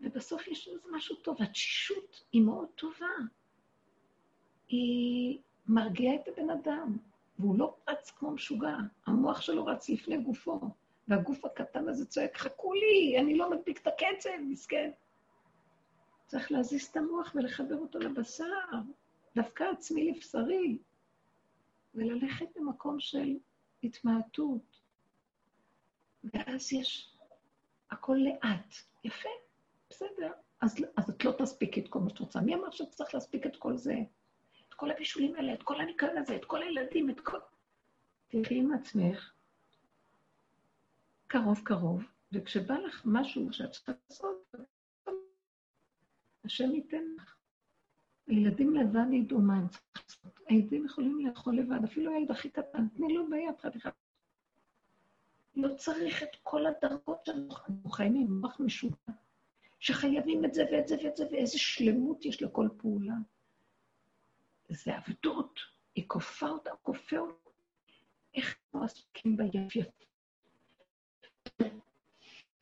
ובסוף 0.00 0.48
יש 0.48 0.68
לזה 0.68 0.88
משהו 0.92 1.16
טוב. 1.16 1.42
התשישות 1.42 2.24
היא 2.32 2.42
מאוד 2.42 2.68
טובה. 2.74 3.06
היא 4.68 5.38
מרגיעה 5.68 6.14
את 6.14 6.28
הבן 6.28 6.50
אדם, 6.50 6.96
והוא 7.38 7.58
לא 7.58 7.76
רץ 7.88 8.10
כמו 8.10 8.30
משוגע. 8.30 8.76
המוח 9.06 9.40
שלו 9.40 9.66
רץ 9.66 9.88
לפני 9.88 10.18
גופו, 10.18 10.60
והגוף 11.08 11.44
הקטן 11.44 11.88
הזה 11.88 12.06
צועק, 12.06 12.36
חכו 12.36 12.72
לי, 12.72 13.18
אני 13.18 13.36
לא 13.36 13.50
מדביק 13.50 13.82
את 13.82 13.86
הקצב, 13.86 14.30
מסכן. 14.48 14.90
צריך 16.26 16.52
להזיז 16.52 16.84
את 16.84 16.96
המוח 16.96 17.32
ולחבר 17.34 17.76
אותו 17.76 17.98
לבשר, 17.98 18.44
דווקא 19.36 19.64
עצמי 19.64 20.10
לבשרי. 20.10 20.78
וללכת 21.94 22.46
במקום 22.56 23.00
של 23.00 23.36
התמעטות. 23.82 24.80
ואז 26.24 26.72
יש 26.72 27.16
הכל 27.90 28.16
לאט. 28.16 28.74
יפה, 29.04 29.28
בסדר. 29.90 30.32
אז, 30.60 30.76
אז 30.96 31.10
את 31.10 31.24
לא 31.24 31.32
תספיקי 31.38 31.80
את 31.80 31.88
כל 31.88 31.98
מה 31.98 32.10
שאת 32.10 32.18
רוצה. 32.18 32.40
מי 32.40 32.54
אמר 32.54 32.70
שאת 32.70 32.90
צריך 32.90 33.14
להספיק 33.14 33.46
את 33.46 33.56
כל 33.56 33.76
זה? 33.76 33.94
כל 34.78 34.90
הבישולים 34.90 35.34
האלה, 35.34 35.54
את 35.54 35.62
כל 35.62 35.80
הניקיון 35.80 36.16
הזה, 36.16 36.36
את 36.36 36.44
כל 36.44 36.62
הילדים, 36.62 37.10
את 37.10 37.20
כל... 37.20 37.38
תלכי 38.28 38.54
עם 38.54 38.72
עצמך 38.72 39.32
קרוב 41.26 41.60
קרוב, 41.64 42.02
וכשבא 42.32 42.74
לך 42.74 43.02
משהו 43.04 43.52
שאת 43.52 43.70
צריכה 43.70 43.92
לעשות, 44.10 44.54
השם 46.44 46.74
ייתן 46.74 47.02
לך. 47.16 47.36
הילדים 48.26 48.74
לבד 48.74 49.12
ידעו 49.12 49.40
מה 49.40 49.56
הם 49.56 49.68
צריכים 49.68 49.88
לעשות. 49.96 50.40
הילדים 50.46 50.84
יכולים 50.84 51.26
לאכול 51.26 51.56
לבד, 51.56 51.84
אפילו 51.84 52.12
הילד 52.12 52.30
הכי 52.30 52.50
קטן, 52.50 52.88
תני 52.88 53.14
לו 53.14 53.30
ביד 53.30 53.58
חתיכה. 53.58 53.90
לא 55.56 55.74
צריך 55.74 56.22
את 56.22 56.36
כל 56.42 56.66
הדרגות 56.66 57.24
שאנחנו 57.24 57.90
חיים 57.90 58.14
עם 58.14 58.40
מוח 58.40 58.60
משוגע, 58.60 59.12
שחייבים 59.78 60.44
את 60.44 60.54
זה 60.54 60.64
ואת 60.72 60.88
זה 60.88 60.96
ואת 61.04 61.16
זה, 61.16 61.26
ואיזה 61.30 61.58
שלמות 61.58 62.24
יש 62.24 62.42
לכל 62.42 62.68
פעולה. 62.76 63.14
זה 64.68 64.96
עבדות, 64.96 65.60
היא 65.94 66.04
כופה 66.06 66.48
אותה, 66.48 66.70
כופה 66.82 67.16
אותה. 67.18 67.50
איך 68.34 68.56
אנחנו 68.64 68.84
עסוקים 68.84 69.36
ביפייפות? 69.36 70.04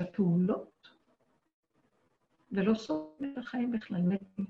בפעולות, 0.03 0.89
ולא 2.53 2.74
סובבים 2.74 3.33
את 3.33 3.39
החיים 3.39 3.73
בכלל, 3.73 4.01
מתים. 4.01 4.47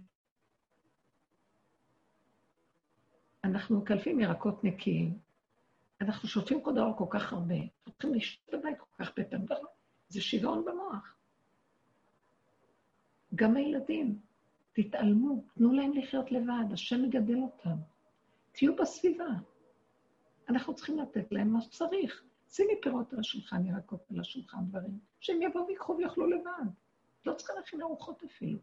אנחנו 3.44 3.80
מקלפים 3.80 4.20
ירקות 4.20 4.64
נקיים, 4.64 5.18
אנחנו 6.00 6.28
שוטפים 6.28 6.62
כל 6.62 6.72
דבר 6.72 6.92
כל 6.98 7.06
כך 7.10 7.32
הרבה, 7.32 7.54
צריכים 7.84 8.14
לשתות 8.14 8.54
בבית 8.54 8.78
כל 8.78 9.04
כך 9.04 9.10
פעמים, 9.10 9.46
זה 10.08 10.20
שיגעון 10.20 10.64
במוח. 10.64 11.16
גם 13.34 13.56
הילדים, 13.56 14.20
תתעלמו, 14.76 15.44
תנו 15.54 15.72
להם 15.72 15.92
לחיות 15.92 16.32
לבד, 16.32 16.72
השם 16.72 17.02
מגדל 17.02 17.38
אותם. 17.38 17.76
תהיו 18.52 18.76
בסביבה. 18.76 19.28
אנחנו 20.48 20.74
צריכים 20.74 20.98
לתת 20.98 21.32
להם 21.32 21.48
מה 21.48 21.60
שצריך. 21.60 22.22
שימי 22.48 22.72
פירות 22.82 23.12
על 23.12 23.20
השולחן, 23.20 23.66
ירקות 23.66 24.10
על 24.10 24.20
השולחן, 24.20 24.58
דברים, 24.68 24.98
שהם 25.20 25.42
יבואו 25.42 25.66
ויקחו 25.66 25.96
ויאכלו 25.96 26.26
לבד. 26.26 26.66
לא 27.26 27.32
צריכה 27.34 27.54
להכין 27.54 27.82
ארוחות 27.82 28.22
אפילו. 28.24 28.58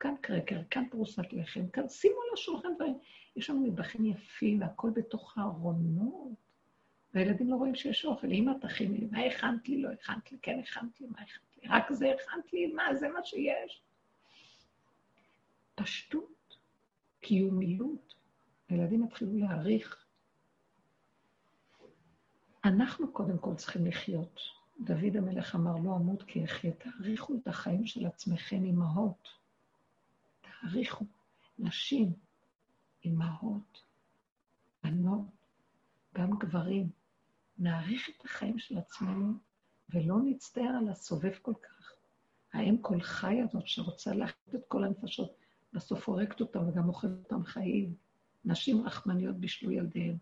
כאן 0.00 0.14
קרקר, 0.20 0.60
כאן 0.70 0.88
פרוסת 0.90 1.32
לחם, 1.32 1.68
כאן 1.68 1.88
שימו 1.88 2.14
על 2.14 2.28
השולחן 2.34 2.74
דברים. 2.74 2.98
יש 3.36 3.50
לנו 3.50 3.60
מטבחים 3.60 4.04
יפים, 4.04 4.60
והכל 4.60 4.90
בתוך 4.90 5.38
הארונות. 5.38 6.32
והילדים 7.14 7.50
לא 7.50 7.56
רואים 7.56 7.74
שיש 7.74 8.04
אוכל. 8.04 8.26
אמא, 8.26 8.52
תכיני 8.60 8.98
לי, 8.98 9.06
מה 9.10 9.20
הכנת 9.20 9.68
לי? 9.68 9.82
לא 9.82 9.88
הכנת 9.88 10.32
לי, 10.32 10.38
כן 10.42 10.58
הכנת 10.58 11.00
לי, 11.00 11.06
מה 11.06 11.18
הכנת 11.20 11.56
לי? 11.62 11.68
רק 11.68 11.92
זה 11.92 12.14
הכנת 12.14 12.52
לי, 12.52 12.66
מה, 12.66 12.94
זה 12.94 13.08
מה 13.08 13.24
שיש. 13.24 13.82
פשטות, 15.78 16.56
קיומיות. 17.20 18.14
הילדים 18.68 19.04
יתחילו 19.04 19.38
להעריך. 19.38 20.06
אנחנו 22.64 23.12
קודם 23.12 23.38
כל 23.38 23.54
צריכים 23.54 23.86
לחיות. 23.86 24.40
דוד 24.80 25.16
המלך 25.16 25.54
אמר, 25.54 25.76
לא 25.76 25.96
אמות 25.96 26.22
כי 26.22 26.44
אחיה, 26.44 26.72
תעריכו 26.72 27.34
את 27.42 27.48
החיים 27.48 27.86
של 27.86 28.06
עצמכם, 28.06 28.64
אמהות. 28.64 29.28
תעריכו. 30.40 31.04
נשים, 31.58 32.12
אמהות, 33.06 33.82
בנות, 34.84 35.26
גם 36.14 36.30
גברים, 36.30 36.90
נעריך 37.58 38.08
את 38.08 38.24
החיים 38.24 38.58
של 38.58 38.78
עצמנו 38.78 39.32
ולא 39.90 40.16
נצטער 40.24 40.74
על 40.78 40.88
הסובב 40.88 41.34
כל 41.42 41.54
כך. 41.62 41.92
האם 42.52 42.78
כל 42.82 43.00
חי 43.00 43.40
הזאת 43.40 43.66
שרוצה 43.66 44.14
להחליט 44.14 44.54
את 44.54 44.64
כל 44.68 44.84
הנפשות, 44.84 45.30
בסוף 45.72 46.08
הורגת 46.08 46.40
אותם 46.40 46.68
וגם 46.68 46.88
אוכלת 46.88 47.12
אותם 47.18 47.44
חיים. 47.44 47.94
נשים 48.44 48.86
רחמניות 48.86 49.36
בישלו 49.36 49.70
ילדיהם. 49.70 50.16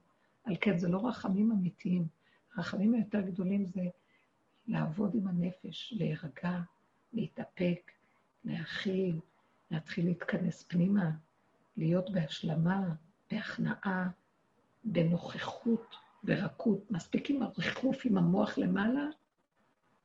על 0.45 0.57
כן, 0.61 0.79
זה 0.79 0.89
לא 0.89 1.09
רחמים 1.09 1.53
אמיתיים. 1.53 2.07
הרחמים 2.55 2.95
היותר 2.95 3.21
גדולים 3.21 3.67
זה 3.67 3.81
לעבוד 4.69 5.15
עם 5.15 5.27
הנפש, 5.27 5.95
להירגע, 5.97 6.61
להתאפק, 7.13 7.93
להכיל, 8.45 9.21
להתחיל 9.71 10.05
להתכנס 10.07 10.63
פנימה, 10.63 11.11
להיות 11.77 12.11
בהשלמה, 12.11 12.95
בהכנעה, 13.31 14.09
בנוכחות, 14.85 15.97
ברכות. 16.23 16.91
מספיק 16.91 17.31
עם 17.31 17.43
הריחוף 17.43 17.97
עם 18.05 18.19
המוח 18.19 18.59
למעלה, 18.59 19.07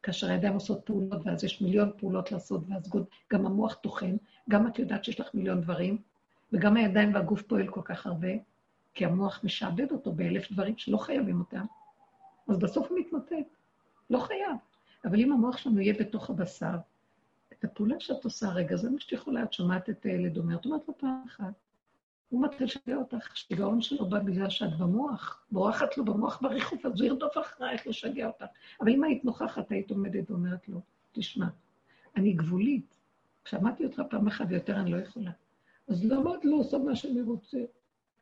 כאשר 0.04 0.30
הידיים 0.30 0.54
עושות 0.54 0.86
פעולות, 0.86 1.22
ואז 1.26 1.44
יש 1.44 1.62
מיליון 1.62 1.92
פעולות 1.98 2.32
לעשות, 2.32 2.62
ואז 2.70 2.90
גם 3.34 3.46
המוח 3.46 3.74
טוחן, 3.74 4.16
גם 4.50 4.68
את 4.68 4.80
יודעת 4.80 5.04
שיש 5.04 5.20
לך 5.20 5.30
מיליון 5.34 5.62
דברים, 5.62 6.02
וגם 6.54 6.78
הידיים 6.78 7.14
והגוף 7.14 7.42
פועל 7.42 7.68
כל 7.68 7.82
כך 7.84 8.06
הרבה, 8.06 8.28
כי 8.94 9.06
המוח 9.06 9.40
משעבד 9.44 9.92
אותו 9.92 10.12
באלף 10.12 10.52
דברים 10.52 10.78
שלא 10.78 10.98
חייבים 10.98 11.40
אותם, 11.40 11.66
אז 12.50 12.60
בסוף 12.60 12.88
הוא 12.90 13.00
מתמוטט. 13.00 13.56
לא 14.10 14.20
חייב. 14.20 14.56
אבל 15.06 15.20
אם 15.20 15.32
המוח 15.32 15.58
שלנו 15.58 15.82
יהיה 15.82 15.94
בתוך 16.00 16.30
הבשר, 16.30 16.76
את 17.54 17.64
הפעולה 17.64 18.00
שאת 18.00 18.24
עושה 18.24 18.50
רגע, 18.50 18.76
זה 18.76 18.90
מה 18.90 19.00
שאת 19.00 19.12
יכולה, 19.12 19.44
את 19.44 19.54
שומעת 19.54 19.90
את 19.90 20.04
הילד 20.04 20.38
אומר, 20.38 20.56
את 20.56 20.66
אומרת 20.66 20.88
לו 20.88 20.98
פעם 20.98 21.24
אחת, 21.28 21.54
הוא 22.32 22.44
מתחיל 22.44 22.68
לשגע 22.68 22.96
אותך, 22.96 23.38
שיגעון 23.38 23.82
שלו 23.82 24.10
בא 24.10 24.20
בגלל 24.20 24.50
שאת 24.50 24.78
במוח, 24.78 25.46
בורחת 25.52 25.98
לו 25.98 26.06
במוח 26.06 26.42
בריחוף, 26.42 26.86
אז 26.86 26.92
הוא 27.02 27.08
ירדוף 27.08 27.38
אחרייך 27.38 27.88
לשגע 27.88 28.28
אותך. 28.28 28.46
אבל 28.82 28.90
אם 28.90 29.04
היית 29.04 29.26
נוכחת, 29.26 29.72
היית 29.72 29.92
עומדת 29.92 30.32
ואומרת 30.32 30.70
לו, 30.70 30.82
תשמע, 31.12 31.48
אני 32.16 32.34
גבולית, 32.34 32.98
שמעתי 33.46 33.86
אותך 33.86 34.02
פעם 34.10 34.28
אחת 34.28 34.46
ויותר 34.50 34.80
אני 34.80 34.92
לא 34.92 34.98
יכולה. 34.98 35.32
אז 35.88 36.06
למה 36.06 36.36
את 36.36 36.46
לא 36.46 36.56
עושה 36.56 36.78
מה 36.78 36.96
שאני 36.96 37.22
רוצה? 37.22 37.58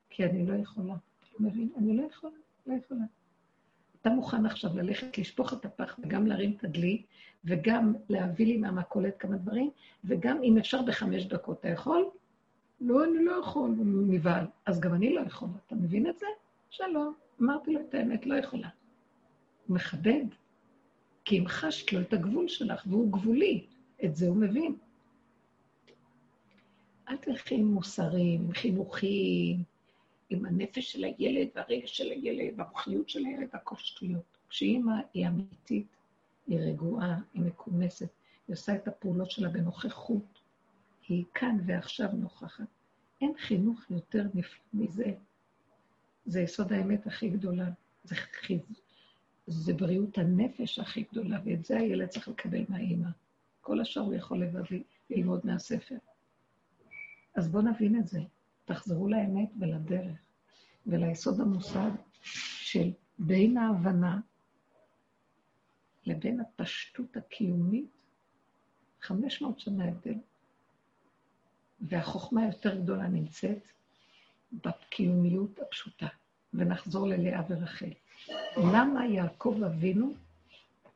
כי 0.10 0.26
אני 0.26 0.46
לא 0.46 0.54
יכולה. 0.54 0.96
אתה 1.34 1.44
מבין? 1.44 1.70
אני 1.78 1.98
לא 1.98 2.04
יכולה, 2.04 2.34
לא 2.68 2.74
יכולה. 2.74 3.06
אתה 4.02 4.10
מוכן 4.10 4.46
עכשיו 4.46 4.78
ללכת 4.78 5.18
לשפוך 5.18 5.54
את 5.54 5.66
הפח 5.66 6.00
וגם 6.04 6.28
להרים 6.28 6.54
את 6.58 6.64
הדלי, 6.64 7.04
וגם 7.46 7.94
להביא 8.10 8.46
לי 8.46 8.58
מהמכולת 8.58 9.18
כמה 9.20 9.38
דברים, 9.38 9.70
וגם 10.04 10.44
אם 10.44 10.58
אפשר 10.58 10.82
בחמש 10.82 11.26
דקות, 11.26 11.60
אתה 11.60 11.70
יכול? 11.70 12.10
לא, 12.82 13.04
אני 13.04 13.26
לא 13.26 13.32
יכול, 13.32 13.72
נבהל. 14.08 14.46
אז 14.66 14.80
גם 14.80 14.94
אני 14.94 15.14
לא 15.14 15.22
יכולה. 15.22 15.52
אתה 15.68 15.76
מבין 15.76 16.10
את 16.10 16.20
זה? 16.20 16.26
שלום. 16.70 17.14
אמרתי 17.42 17.74
לו 17.74 17.80
את 17.80 17.94
האמת, 17.94 18.26
לא 18.26 18.36
יכולה. 18.36 18.70
הוא 19.68 19.76
מכבד, 19.76 20.26
כי 21.26 21.38
המחשת 21.38 21.94
לו 21.94 22.02
את 22.02 22.14
הגבול 22.14 22.48
שלך, 22.48 22.84
והוא 22.88 23.12
גבולי. 23.12 23.66
את 24.04 24.16
זה 24.16 24.28
הוא 24.28 24.38
מבין. 24.38 24.76
אל 27.10 27.18
תלכי 27.18 27.56
עם 27.56 27.66
מוסרים, 27.66 28.42
עם 28.42 28.54
חינוכים, 28.54 29.64
עם 30.30 30.46
הנפש 30.46 30.92
של 30.92 31.04
הילד 31.04 31.48
והרגש 31.56 31.98
של 31.98 32.12
הילד 32.12 32.54
והמוחיות 32.60 33.10
של 33.10 33.26
הילד, 33.26 33.50
הכל 33.54 33.76
שטויות. 33.76 34.38
כשאימא 34.50 34.94
היא 35.14 35.28
אמיתית, 35.28 35.88
היא 36.48 36.60
רגועה, 36.60 37.20
היא 37.34 37.42
מכונסת, 37.42 38.10
היא 38.48 38.54
עושה 38.54 38.76
את 38.76 38.88
הפעולות 38.88 39.32
שלה 39.32 39.50
בנוכחות, 39.50 40.39
היא 41.10 41.26
כאן 41.34 41.58
ועכשיו 41.66 42.10
נוכחת. 42.14 42.64
אין 43.22 43.34
חינוך 43.38 43.92
יותר 43.92 44.28
נפלא 44.34 44.60
מזה. 44.74 45.14
זה 46.26 46.42
יסוד 46.42 46.74
האמת 46.74 47.08
הכי 47.08 47.30
גדולה. 47.30 47.70
זה, 48.04 48.16
חיז... 48.16 48.62
זה 49.48 49.74
בריאות 49.74 50.18
הנפש 50.18 50.80
הכי 50.80 51.04
גדולה, 51.12 51.40
ואת 51.46 51.66
זה 51.66 51.78
הילד 51.78 52.08
צריך 52.08 52.28
לקבל 52.28 52.64
מהאימא. 52.70 53.10
כל 53.62 53.82
השאר 53.82 54.02
הוא 54.02 54.14
יכול 54.14 54.44
לבד 54.44 54.62
ללמוד 55.10 55.46
מהספר. 55.46 55.98
אז 57.36 57.48
בואו 57.48 57.64
נבין 57.64 58.00
את 58.00 58.08
זה. 58.08 58.20
תחזרו 58.66 59.08
לאמת 59.08 59.50
ולדרך, 59.60 60.18
וליסוד 60.88 61.40
המוסד 61.40 61.92
של 62.22 62.92
בין 63.20 63.58
ההבנה 63.58 64.20
לבין 66.06 66.40
הפשטות 66.40 67.18
הקיומית, 67.18 67.90
500 69.02 69.60
שנה 69.60 69.86
הבדל. 69.88 70.16
והחוכמה 71.82 72.42
היותר 72.42 72.76
גדולה 72.76 73.08
נמצאת 73.08 73.68
בקיומיות 74.52 75.60
הפשוטה. 75.60 76.08
ונחזור 76.54 77.08
ללאה 77.08 77.42
ורחל. 77.50 77.92
למה 78.58 79.06
יעקב 79.06 79.60
אבינו 79.66 80.14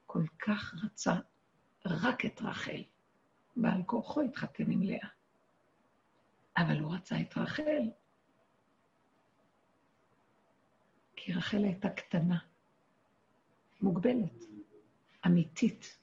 כל 0.06 0.24
כך 0.40 0.76
רצה 0.84 1.14
רק 1.86 2.26
את 2.26 2.42
רחל? 2.42 2.84
בעל 3.56 3.84
כורחו 3.86 4.22
התחתן 4.22 4.72
עם 4.72 4.84
לאה. 4.84 5.08
אבל 6.58 6.80
הוא 6.80 6.96
רצה 6.96 7.22
את 7.22 7.38
רחל. 7.38 7.90
כי 11.16 11.34
רחל 11.34 11.64
הייתה 11.64 11.90
קטנה, 11.90 12.38
מוגבלת, 13.82 14.44
אמיתית. 15.26 15.98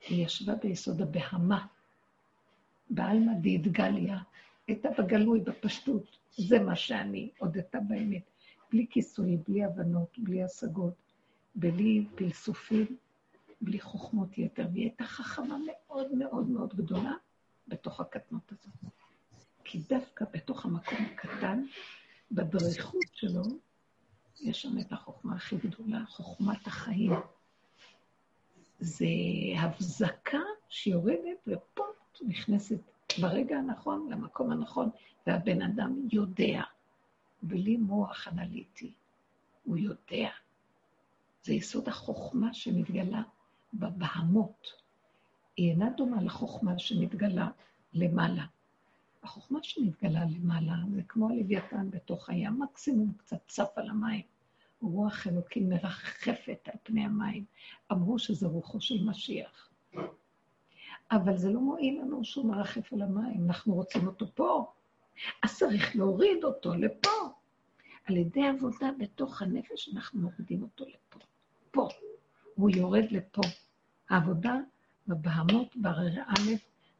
היא 0.00 0.26
ישבה 0.26 0.54
ביסוד 0.54 1.02
הבהמה, 1.02 1.66
בעלמא 2.90 3.32
דיתגליה, 3.34 4.18
הייתה 4.68 4.88
בגלוי, 4.98 5.40
בפשטות. 5.40 6.18
זה 6.30 6.58
מה 6.58 6.76
שאני, 6.76 7.30
הודתה 7.38 7.78
באמת. 7.80 8.30
בלי 8.72 8.86
כיסוי, 8.90 9.36
בלי 9.48 9.64
הבנות, 9.64 10.18
בלי 10.18 10.42
השגות, 10.42 10.94
בלי 11.54 12.06
פלסופים, 12.14 12.96
בלי 13.60 13.80
חוכמות 13.80 14.38
יתר. 14.38 14.66
והיא 14.72 14.84
הייתה 14.84 15.04
חכמה 15.04 15.56
מאוד 15.66 16.14
מאוד 16.14 16.48
מאוד 16.48 16.74
גדולה 16.74 17.12
בתוך 17.68 18.00
הקטנות 18.00 18.52
הזאת. 18.52 18.92
כי 19.64 19.78
דווקא 19.88 20.24
בתוך 20.32 20.64
המקום 20.64 20.98
הקטן, 20.98 21.62
בדריכות 22.32 23.02
שלו, 23.12 23.42
יש 24.40 24.62
שם 24.62 24.78
את 24.78 24.92
החוכמה 24.92 25.34
הכי 25.34 25.56
גדולה, 25.56 26.04
חוכמת 26.06 26.66
החיים. 26.66 27.12
זה 28.78 29.06
הבזקה 29.58 30.40
שיורדת 30.68 31.38
ופה 31.46 31.84
נכנסת 32.22 32.80
ברגע 33.20 33.58
הנכון, 33.58 34.08
למקום 34.10 34.50
הנכון, 34.50 34.90
והבן 35.26 35.62
אדם 35.62 36.08
יודע, 36.12 36.62
בלי 37.42 37.76
מוח 37.76 38.28
אנליטי, 38.28 38.92
הוא 39.64 39.76
יודע. 39.76 40.30
זה 41.42 41.54
יסוד 41.54 41.88
החוכמה 41.88 42.54
שמתגלה 42.54 43.22
בבהמות. 43.74 44.72
היא 45.56 45.70
אינה 45.70 45.90
דומה 45.90 46.22
לחוכמה 46.22 46.78
שמתגלה 46.78 47.48
למעלה. 47.92 48.44
החוכמה 49.22 49.58
שמתגלה 49.62 50.24
למעלה 50.24 50.74
זה 50.94 51.02
כמו 51.02 51.30
הלוויתן 51.30 51.90
בתוך 51.90 52.30
הים, 52.30 52.60
מקסימום 52.60 53.12
קצת 53.16 53.38
צף 53.46 53.70
על 53.76 53.90
המים. 53.90 54.22
רוח 54.80 55.26
אלוקים 55.26 55.68
מרחפת 55.68 56.68
על 56.72 56.78
פני 56.82 57.04
המים. 57.04 57.44
אמרו 57.92 58.18
שזה 58.18 58.46
רוחו 58.46 58.80
של 58.80 59.04
משיח. 59.04 59.70
אבל 61.10 61.36
זה 61.36 61.50
לא 61.50 61.60
מועיל 61.60 62.00
לנו 62.00 62.24
שהוא 62.24 62.46
מרחף 62.46 62.92
על 62.92 63.02
המים, 63.02 63.44
אנחנו 63.46 63.74
רוצים 63.74 64.06
אותו 64.06 64.26
פה. 64.34 64.72
אז 65.42 65.58
צריך 65.58 65.96
להוריד 65.96 66.44
אותו 66.44 66.74
לפה. 66.74 67.10
על 68.04 68.16
ידי 68.16 68.46
עבודה 68.46 68.90
בתוך 68.98 69.42
הנפש 69.42 69.90
אנחנו 69.94 70.20
מורידים 70.20 70.62
אותו 70.62 70.84
לפה. 70.84 71.18
פה. 71.70 71.88
הוא 72.54 72.70
יורד 72.70 73.04
לפה. 73.10 73.42
העבודה 74.10 74.54
בבהמות, 75.08 75.76
בהררי 75.76 76.20
א', 76.20 76.50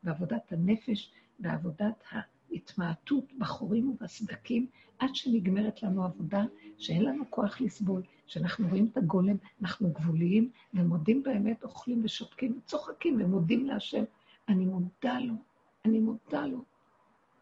בעבודת 0.02 0.52
הנפש, 0.52 1.12
בעבודת 1.38 2.04
ההתמעטות 2.10 3.24
בחורים 3.38 3.90
ובסדקים, 3.90 4.66
עד 4.98 5.14
שנגמרת 5.14 5.82
לנו 5.82 6.04
עבודה 6.04 6.44
שאין 6.78 7.04
לנו 7.04 7.30
כוח 7.30 7.60
לסבול, 7.60 8.02
שאנחנו 8.26 8.68
רואים 8.68 8.88
את 8.92 8.96
הגולם, 8.96 9.36
אנחנו 9.62 9.90
גבוליים, 9.92 10.50
ומודים 10.74 11.22
באמת, 11.22 11.64
אוכלים 11.64 12.00
ושותקים, 12.04 12.60
צוחקים 12.64 13.20
ומודים 13.20 13.66
להשם. 13.66 14.04
אני 14.48 14.64
מודה 14.64 15.18
לו, 15.20 15.34
אני 15.84 15.98
מודה 15.98 16.46
לו. 16.46 16.64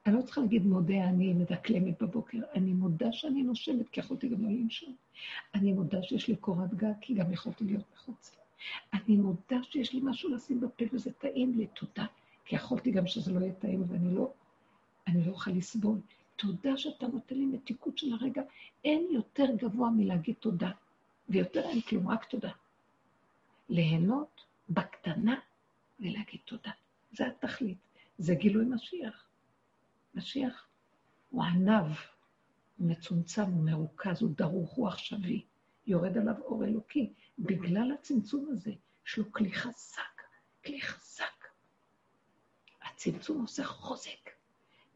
אני 0.07 0.15
לא 0.15 0.23
צריכה 0.23 0.41
להגיד 0.41 0.67
מודה, 0.67 1.05
אני 1.05 1.33
מדקלמת 1.33 2.03
בבוקר, 2.03 2.39
אני 2.55 2.73
מודה 2.73 3.13
שאני 3.13 3.43
נושמת, 3.43 3.89
כי 3.89 4.01
יכולתי 4.01 4.29
גם 4.29 4.43
לא 4.43 4.49
לנשום. 4.49 4.95
אני 5.55 5.73
מודה 5.73 6.03
שיש 6.03 6.29
לי 6.29 6.37
קורת 6.37 6.75
גג, 6.75 6.93
כי 7.01 7.15
גם 7.15 7.33
יכולתי 7.33 7.65
להיות 7.65 7.85
מחוץ. 7.95 8.37
אני 8.93 9.17
מודה 9.17 9.63
שיש 9.63 9.93
לי 9.93 10.01
משהו 10.03 10.35
לשים 10.35 10.61
בפה 10.61 10.85
וזה 10.93 11.13
טעים 11.13 11.59
לי, 11.59 11.67
תודה. 11.67 12.07
כי 12.45 12.57
יכולתי 12.57 12.91
גם 12.91 13.07
שזה 13.07 13.33
לא 13.33 13.41
יהיה 13.41 13.53
טעים 13.53 13.85
ואני 13.89 14.15
לא, 14.15 14.33
אני 15.07 15.27
לא 15.27 15.31
אוכל 15.33 15.51
לסבול. 15.51 15.99
תודה 16.37 16.77
שאתה 16.77 17.07
נותן 17.07 17.35
לי 17.35 17.47
מתיקות 17.47 17.99
של 17.99 18.13
הרגע. 18.13 18.43
אין 18.85 19.07
יותר 19.11 19.45
גבוה 19.57 19.91
מלהגיד 19.91 20.35
תודה, 20.41 20.71
ויותר 21.29 21.61
אין 21.61 21.81
כלום, 21.81 22.09
רק 22.09 22.25
תודה. 22.25 22.51
ליהנות 23.69 24.45
בקטנה 24.69 25.41
ולהגיד 26.01 26.41
תודה. 26.45 26.71
זה 27.13 27.27
התכלית. 27.27 27.79
זה 28.19 28.35
גילוי 28.35 28.65
משיח. 28.65 29.29
משיח 30.15 30.67
הוא 31.31 31.45
ענב, 31.45 31.93
הוא 32.77 32.89
מצומצם, 32.91 33.43
הוא 33.43 33.65
מרוכז, 33.65 34.23
הוא 34.23 34.31
דרוך, 34.37 34.73
הוא 34.73 34.89
עכשווי. 34.89 35.45
יורד 35.87 36.19
עליו 36.19 36.35
אור 36.39 36.65
אלוקי. 36.65 37.13
בגלל 37.39 37.93
הצמצום 37.93 38.49
הזה, 38.51 38.73
יש 39.07 39.19
לו 39.19 39.33
כלי 39.33 39.53
חזק, 39.53 40.23
כלי 40.65 40.81
חזק. 40.81 41.45
הצמצום 42.83 43.41
עושה 43.41 43.65
חוזק. 43.65 44.31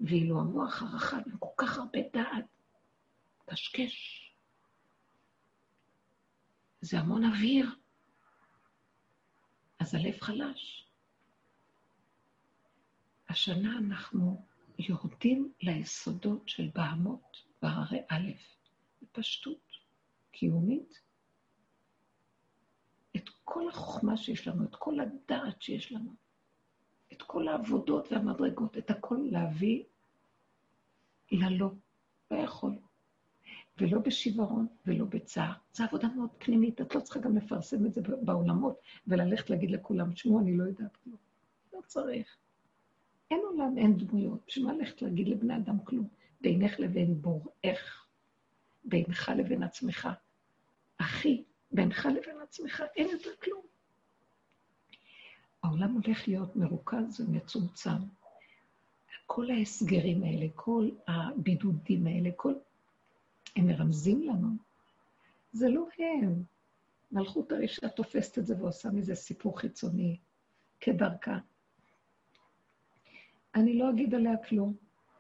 ואילו 0.01 0.41
המוח 0.41 0.83
הרחב 0.83 1.21
עם 1.27 1.39
כל 1.39 1.51
כך 1.57 1.79
הרבה 1.79 1.99
דעת, 2.13 2.45
קשקש. 3.47 4.25
זה 6.81 6.99
המון 6.99 7.25
אוויר. 7.25 7.75
אז 9.79 9.95
הלב 9.95 10.21
חלש. 10.21 10.89
השנה 13.29 13.79
אנחנו 13.79 14.47
יורדים 14.79 15.53
ליסודות 15.61 16.49
של 16.49 16.71
בהמות 16.75 17.37
בהרי 17.63 18.01
א', 18.09 18.31
בפשטות 19.03 19.71
קיומית. 20.31 21.01
את 23.17 23.29
כל 23.45 23.69
החוכמה 23.69 24.17
שיש 24.17 24.49
לנו, 24.49 24.65
את 24.65 24.77
כל 24.77 25.01
הדעת 25.01 25.63
שיש 25.63 25.93
לנו, 25.93 26.15
את 27.13 27.23
כל 27.23 27.49
העבודות 27.49 28.13
והמדרגות, 28.13 28.79
את 28.79 28.91
הכל 28.91 29.19
להביא 29.31 29.83
ללא. 31.33 31.71
לא 32.31 32.37
יכול. 32.37 32.73
ולא 33.81 33.99
בשיוורון 33.99 34.67
ולא 34.87 35.05
בצער. 35.05 35.53
זו 35.73 35.85
עבודה 35.85 36.09
מאוד 36.09 36.31
פנימית, 36.39 36.81
את 36.81 36.95
לא 36.95 37.01
צריכה 37.01 37.21
גם 37.21 37.37
לפרסם 37.37 37.87
את 37.87 37.95
זה 37.95 38.01
בעולמות 38.23 38.81
וללכת 39.07 39.51
להגיד 39.51 39.71
לכולם, 39.71 40.13
תשמעו, 40.13 40.41
אני 40.41 40.57
לא 40.57 40.65
יודעת 40.65 40.97
כלום. 40.97 41.17
לא 41.73 41.81
צריך. 41.87 42.37
אין 43.31 43.41
עולם, 43.51 43.79
אין 43.79 43.97
דמויות. 43.97 44.41
בשביל 44.47 44.67
מה 44.67 44.73
ללכת 44.73 45.03
להגיד 45.03 45.29
לבני 45.29 45.57
אדם 45.57 45.85
כלום? 45.85 46.09
בינך 46.41 46.81
לבין 46.81 47.23
בוראך, 47.23 48.07
בינך 48.85 49.33
לבין 49.37 49.63
עצמך. 49.63 50.09
אחי, 50.99 51.45
בינך 51.73 52.07
לבין 52.07 52.41
עצמך, 52.43 52.83
אין 52.97 53.09
יותר 53.09 53.31
כלום. 53.43 53.63
העולם 55.63 55.95
הולך 55.95 56.29
להיות 56.29 56.57
מרוכז 56.57 57.21
ומצומצם. 57.21 57.99
כל 59.27 59.51
ההסגרים 59.51 60.23
האלה, 60.23 60.47
כל 60.55 60.89
הבידודים 61.09 62.07
האלה, 62.07 62.31
כל... 62.37 62.55
הם 63.57 63.67
מרמזים 63.67 64.23
לנו. 64.23 64.49
זה 65.53 65.69
לא 65.69 65.87
הם. 65.99 66.43
מלכות 67.13 67.53
האישה 67.53 67.89
תופסת 67.89 68.39
את 68.39 68.47
זה 68.47 68.55
ועושה 68.59 68.91
מזה 68.91 69.15
סיפור 69.15 69.59
חיצוני, 69.59 70.17
כדרכה. 70.81 71.39
אני 73.55 73.79
לא 73.79 73.91
אגיד 73.91 74.15
עליה 74.15 74.37
כלום, 74.49 74.75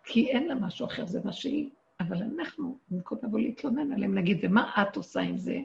כי 0.04 0.28
אין 0.28 0.48
לה 0.48 0.54
משהו 0.54 0.86
אחר, 0.86 1.06
זה 1.06 1.20
מה 1.24 1.32
שהיא. 1.32 1.70
אבל 2.00 2.22
אנחנו, 2.22 2.78
במקום 2.90 3.18
לבוא 3.22 3.40
להתלונן 3.40 3.92
עליהם, 3.92 4.18
נגיד, 4.18 4.38
ומה 4.42 4.72
את 4.82 4.96
עושה 4.96 5.20
עם 5.20 5.36
זה? 5.36 5.58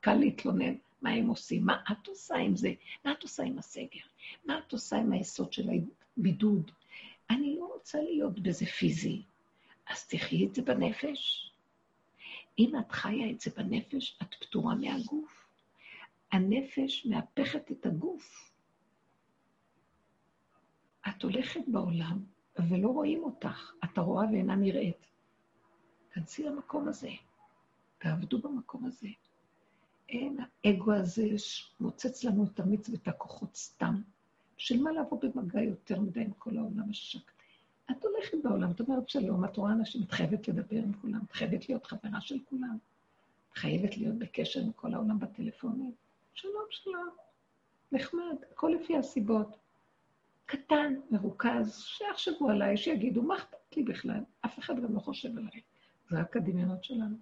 קל 0.00 0.14
להתלונן. 0.14 0.74
מה 1.04 1.10
הם 1.10 1.26
עושים, 1.26 1.64
מה 1.64 1.82
את 1.92 2.06
עושה 2.06 2.36
עם 2.36 2.56
זה, 2.56 2.72
מה 3.04 3.12
את 3.12 3.22
עושה 3.22 3.42
עם 3.42 3.58
הסגר, 3.58 4.00
מה 4.44 4.58
את 4.58 4.72
עושה 4.72 4.96
עם 4.96 5.12
היסוד 5.12 5.52
של 5.52 5.68
הבידוד, 6.16 6.70
אני 7.30 7.56
לא 7.58 7.64
רוצה 7.74 8.02
להיות 8.02 8.38
בזה 8.40 8.66
פיזי, 8.66 9.22
אז 9.88 10.06
תחי 10.06 10.46
את 10.46 10.54
זה 10.54 10.62
בנפש. 10.62 11.50
אם 12.58 12.72
את 12.78 12.92
חיה 12.92 13.30
את 13.30 13.40
זה 13.40 13.50
בנפש, 13.56 14.18
את 14.22 14.34
פטורה 14.40 14.74
מהגוף. 14.74 15.46
הנפש 16.32 17.06
מהפכת 17.06 17.70
את 17.72 17.86
הגוף. 17.86 18.52
את 21.08 21.22
הולכת 21.22 21.60
בעולם 21.66 22.24
ולא 22.70 22.88
רואים 22.88 23.22
אותך, 23.24 23.72
אתה 23.84 24.00
רואה 24.00 24.26
ואינה 24.32 24.56
נראית. 24.56 25.06
כנסי 26.12 26.42
למקום 26.42 26.88
הזה, 26.88 27.10
תעבדו 27.98 28.38
במקום 28.38 28.84
הזה. 28.84 29.08
אין, 30.08 30.36
האגו 30.64 30.92
הזה 30.92 31.26
מוצץ 31.80 32.24
לנו 32.24 32.44
את 32.44 32.60
המיץ 32.60 32.88
ואת 32.88 33.08
הכוחות 33.08 33.56
סתם. 33.56 33.94
בשביל 34.56 34.82
מה 34.82 34.92
לבוא 34.92 35.20
במגע 35.20 35.62
יותר 35.62 36.00
מדי 36.00 36.20
עם 36.20 36.32
כל 36.38 36.56
העולם 36.56 36.90
השק? 36.90 37.30
את 37.90 38.04
הולכת 38.04 38.38
בעולם, 38.44 38.70
את 38.70 38.80
אומרת 38.80 39.08
שלום, 39.08 39.44
את 39.44 39.56
רואה 39.56 39.72
אנשים, 39.72 40.02
את 40.02 40.12
חייבת 40.12 40.48
לדבר 40.48 40.76
עם 40.76 40.92
כולם, 40.92 41.20
את 41.26 41.32
חייבת 41.32 41.68
להיות 41.68 41.86
חברה 41.86 42.20
של 42.20 42.38
כולם, 42.44 42.78
את 43.52 43.58
חייבת 43.58 43.96
להיות 43.96 44.18
בקשר 44.18 44.60
עם 44.60 44.72
כל 44.72 44.94
העולם 44.94 45.18
בטלפונים. 45.18 45.92
שלום, 46.34 46.64
שלום. 46.70 47.08
נחמד, 47.92 48.36
הכל 48.52 48.74
לפי 48.80 48.96
הסיבות. 48.96 49.56
קטן, 50.46 50.94
מרוכז, 51.10 51.78
שיחשבו 51.78 52.50
עליי, 52.50 52.76
שיגידו, 52.76 53.22
מה 53.22 53.36
אכפת 53.36 53.76
לי 53.76 53.82
בכלל? 53.82 54.20
אף 54.44 54.58
אחד 54.58 54.82
גם 54.82 54.94
לא 54.94 55.00
חושב 55.00 55.38
עליי. 55.38 55.60
זה 56.10 56.20
רק 56.20 56.36
הדמיונות 56.36 56.84
שלנו. 56.84 57.16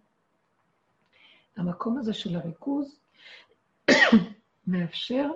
המקום 1.57 1.99
הזה 1.99 2.15
של 2.15 2.37
הריכוז 2.37 3.01
מאפשר, 4.67 5.31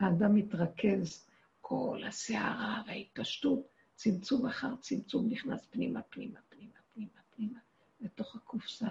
האדם 0.00 0.34
מתרכז, 0.34 1.26
כל 1.60 2.02
הסערה 2.08 2.82
וההתפשטות, 2.86 3.66
צמצום 3.94 4.46
אחר 4.46 4.76
צמצום 4.80 5.28
נכנס 5.30 5.66
פנימה, 5.70 6.02
פנימה, 6.02 6.38
פנימה, 6.48 6.78
פנימה, 6.94 7.20
פנימה, 7.36 7.58
לתוך 8.00 8.36
הקופסה, 8.36 8.88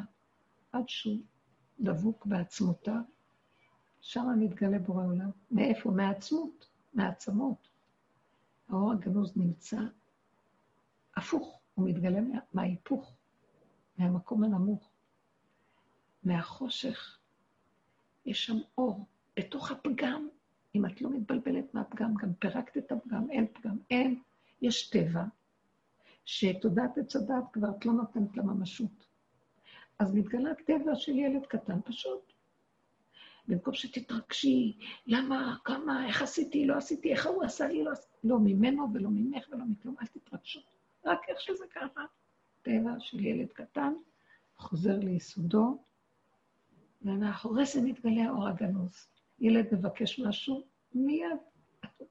עד 0.71 0.89
שהוא 0.89 1.21
דבוק 1.79 2.25
בעצמותיו. 2.25 3.01
שם 4.01 4.25
מתגלה 4.39 4.79
בורא 4.79 5.05
עולם. 5.05 5.29
מאיפה? 5.51 5.91
מהעצמות, 5.91 6.67
מהעצמות. 6.93 7.69
האור 8.69 8.91
הגנוז 8.91 9.37
נמצא 9.37 9.79
הפוך, 11.15 11.59
הוא 11.75 11.89
מתגלה 11.89 12.19
מההיפוך, 12.53 13.13
מהמקום 13.97 14.43
הנמוך. 14.43 14.89
מהחושך. 16.27 17.17
יש 18.25 18.45
שם 18.45 18.57
אור. 18.77 19.05
בתוך 19.37 19.71
הפגם, 19.71 20.27
אם 20.75 20.85
את 20.85 21.01
לא 21.01 21.09
מתבלבלת 21.09 21.73
מהפגם, 21.73 22.13
גם 22.15 22.33
פירקת 22.33 22.77
את 22.77 22.91
הפגם, 22.91 23.29
אין 23.29 23.47
פגם, 23.53 23.77
אין. 23.89 24.21
יש 24.61 24.89
טבע, 24.89 25.23
שתודעת 26.25 26.97
עץ 26.97 27.15
הדת 27.15 27.43
כבר 27.53 27.69
את 27.77 27.85
לא 27.85 27.93
נותנת 27.93 28.37
לה 28.37 28.43
ממשות. 28.43 29.07
אז 29.99 30.13
מתגלה 30.15 30.55
טבע 30.65 30.95
של 30.95 31.17
ילד 31.17 31.45
קטן 31.45 31.81
פשוט. 31.85 32.33
במקום 33.47 33.73
שתתרגשי, 33.73 34.77
למה, 35.07 35.57
כמה, 35.63 36.07
איך 36.07 36.21
עשיתי, 36.21 36.65
לא 36.65 36.75
עשיתי, 36.75 37.11
איך 37.11 37.27
הוא 37.27 37.43
עשה 37.43 37.67
לי, 37.67 37.83
לא 37.83 37.91
עשיתי, 37.91 38.17
לא 38.23 38.39
ממנו 38.39 38.87
ולא 38.93 39.09
ממך 39.09 39.47
ולא 39.51 39.65
מכלום, 39.65 39.95
אל 40.01 40.07
תתרגשו. 40.07 40.59
רק 41.05 41.19
איך 41.27 41.41
שזה 41.41 41.65
ככה. 41.75 42.01
טבע 42.61 42.91
של 42.99 43.25
ילד 43.25 43.51
קטן, 43.51 43.93
חוזר 44.57 44.99
ליסודו, 44.99 45.83
ומאחורי 47.01 47.65
זה 47.65 47.81
מתגלה 47.81 48.25
האור 48.27 48.47
הגנוז. 48.47 49.07
ילד 49.39 49.65
מבקש 49.71 50.19
משהו, 50.19 50.63
מיד 50.93 51.37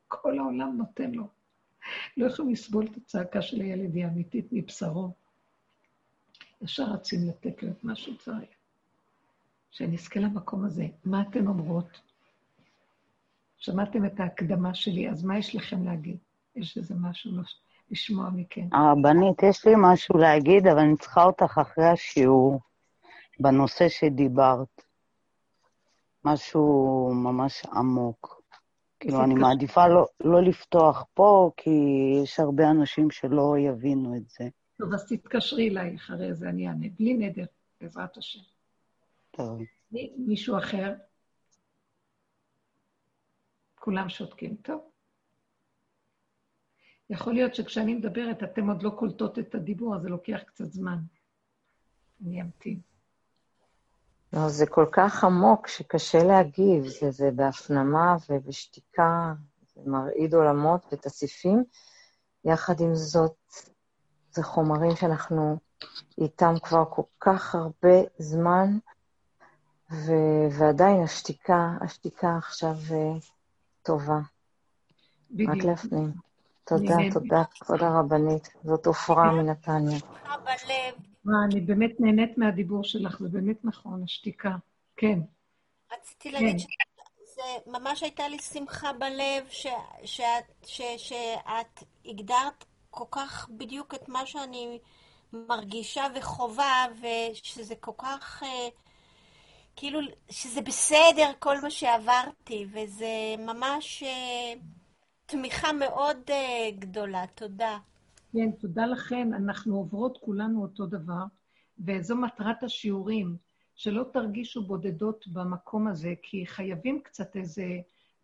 כל 0.08 0.38
העולם 0.38 0.76
נותן 0.76 1.10
לו. 1.10 1.28
לא 2.16 2.26
יכולים 2.26 2.52
לסבול 2.52 2.86
את 2.86 2.96
הצעקה 2.96 3.42
של 3.42 3.60
הילד, 3.60 3.94
היא 3.94 4.06
אמיתית 4.06 4.46
מבשרו. 4.52 5.12
ישר 6.62 6.84
רצים 6.84 7.28
לתת 7.28 7.62
לו 7.62 7.70
את 7.70 7.84
מה 7.84 7.96
שהוא 7.96 8.16
צריך. 8.16 8.48
שנזכה 9.70 10.20
למקום 10.20 10.64
הזה. 10.64 10.86
מה 11.04 11.22
אתן 11.22 11.46
אומרות? 11.46 12.00
שמעתם 13.58 14.06
את 14.06 14.20
ההקדמה 14.20 14.74
שלי, 14.74 15.10
אז 15.10 15.24
מה 15.24 15.38
יש 15.38 15.54
לכם 15.54 15.84
להגיד? 15.84 16.16
יש 16.56 16.78
איזה 16.78 16.94
משהו 17.00 17.30
לשמוע 17.90 18.30
מכם. 18.30 18.68
הרבנית, 18.72 19.42
יש 19.42 19.66
לי 19.66 19.72
משהו 19.76 20.18
להגיד, 20.18 20.66
אבל 20.66 20.78
אני 20.78 20.96
צריכה 20.96 21.24
אותך 21.24 21.58
אחרי 21.58 21.86
השיעור. 21.86 22.60
בנושא 23.40 23.88
שדיברת, 23.88 24.82
משהו 26.24 27.10
ממש 27.14 27.66
עמוק. 27.66 28.42
כאילו, 29.00 29.24
אני 29.24 29.34
מעדיפה 29.34 29.88
לא, 29.88 30.06
לא 30.24 30.42
לפתוח 30.42 31.04
פה, 31.14 31.50
כי 31.56 31.70
יש 32.22 32.40
הרבה 32.40 32.70
אנשים 32.70 33.10
שלא 33.10 33.54
יבינו 33.58 34.16
את 34.16 34.28
זה. 34.28 34.48
טוב, 34.78 34.94
אז 34.94 35.06
תתקשרי 35.08 35.68
אליי 35.68 35.96
אחרי 35.96 36.34
זה, 36.34 36.48
אני 36.48 36.68
אענה. 36.68 36.86
בלי 36.98 37.14
נדר, 37.14 37.44
בעזרת 37.80 38.16
השם. 38.16 38.40
טוב. 39.30 39.62
מישהו 40.16 40.58
אחר? 40.58 40.94
כולם 43.80 44.08
שותקים. 44.08 44.56
טוב. 44.56 44.80
יכול 47.10 47.34
להיות 47.34 47.54
שכשאני 47.54 47.94
מדברת, 47.94 48.42
אתם 48.42 48.70
עוד 48.70 48.82
לא 48.82 48.90
קולטות 48.90 49.38
את 49.38 49.54
הדיבור, 49.54 49.96
אז 49.96 50.02
זה 50.02 50.08
לוקח 50.08 50.42
קצת 50.46 50.72
זמן. 50.72 50.98
אני 52.24 52.42
אמתין. 52.42 52.80
לא, 54.32 54.48
זה 54.48 54.66
כל 54.66 54.86
כך 54.92 55.24
עמוק 55.24 55.66
שקשה 55.68 56.24
להגיב, 56.24 56.86
זה, 56.86 57.10
זה 57.10 57.30
בהפנמה 57.34 58.16
ובשתיקה, 58.30 59.32
זה 59.74 59.80
מרעיד 59.86 60.34
עולמות 60.34 60.86
ותסיפים. 60.92 61.64
יחד 62.44 62.80
עם 62.80 62.94
זאת, 62.94 63.36
זה 64.30 64.42
חומרים 64.42 64.96
שאנחנו 64.96 65.56
איתם 66.18 66.54
כבר 66.62 66.84
כל 66.90 67.02
כך 67.20 67.54
הרבה 67.54 67.96
זמן, 68.18 68.78
ו- 69.90 70.58
ועדיין 70.58 71.02
השתיקה, 71.02 71.70
השתיקה 71.80 72.36
עכשיו 72.36 72.74
uh, 72.88 73.24
טובה. 73.82 74.18
בדיוק. 75.30 75.50
רק 75.50 75.64
להפנים. 75.64 76.25
תודה, 76.66 76.97
תודה, 77.12 77.43
כבוד 77.51 77.82
הרבנית. 77.82 78.48
זאת 78.64 78.86
עופרה 78.86 79.32
מנתניה. 79.32 79.98
מה, 81.24 81.44
אני 81.44 81.60
באמת 81.60 82.01
נהנית 82.01 82.38
מהדיבור 82.38 82.84
שלך, 82.84 83.18
זה 83.18 83.28
באמת 83.28 83.64
נכון, 83.64 84.02
השתיקה. 84.02 84.51
כן. 84.97 85.18
רציתי 85.93 86.30
להגיד 86.30 86.60
כן. 86.60 86.66
שזה 87.18 87.43
ממש 87.66 88.02
הייתה 88.02 88.28
לי 88.28 88.38
שמחה 88.38 88.93
בלב 88.93 89.47
ש, 89.48 89.66
שאת, 90.05 90.44
ש, 90.66 90.82
שאת 90.97 91.82
הגדרת 92.05 92.64
כל 92.90 93.05
כך 93.10 93.48
בדיוק 93.51 93.94
את 93.94 94.09
מה 94.09 94.26
שאני 94.26 94.78
מרגישה 95.32 96.06
וחובה, 96.14 96.86
ושזה 97.01 97.74
כל 97.80 97.93
כך, 97.98 98.43
אה, 98.43 98.68
כאילו, 99.76 100.01
שזה 100.30 100.60
בסדר 100.60 101.32
כל 101.38 101.60
מה 101.60 101.70
שעברתי, 101.70 102.66
וזה 102.72 103.34
ממש 103.38 104.02
אה, 104.02 104.52
תמיכה 105.26 105.72
מאוד 105.72 106.16
אה, 106.30 106.70
גדולה. 106.78 107.24
תודה. 107.34 107.78
כן, 108.32 108.50
תודה 108.50 108.86
לכן. 108.86 109.34
אנחנו 109.34 109.76
עוברות 109.76 110.18
כולנו 110.18 110.62
אותו 110.62 110.86
דבר, 110.86 111.24
וזו 111.78 112.16
מטרת 112.16 112.62
השיעורים, 112.62 113.36
שלא 113.74 114.04
תרגישו 114.12 114.66
בודדות 114.66 115.28
במקום 115.28 115.88
הזה, 115.88 116.14
כי 116.22 116.46
חייבים 116.46 117.00
קצת 117.02 117.36
איזה, 117.36 117.66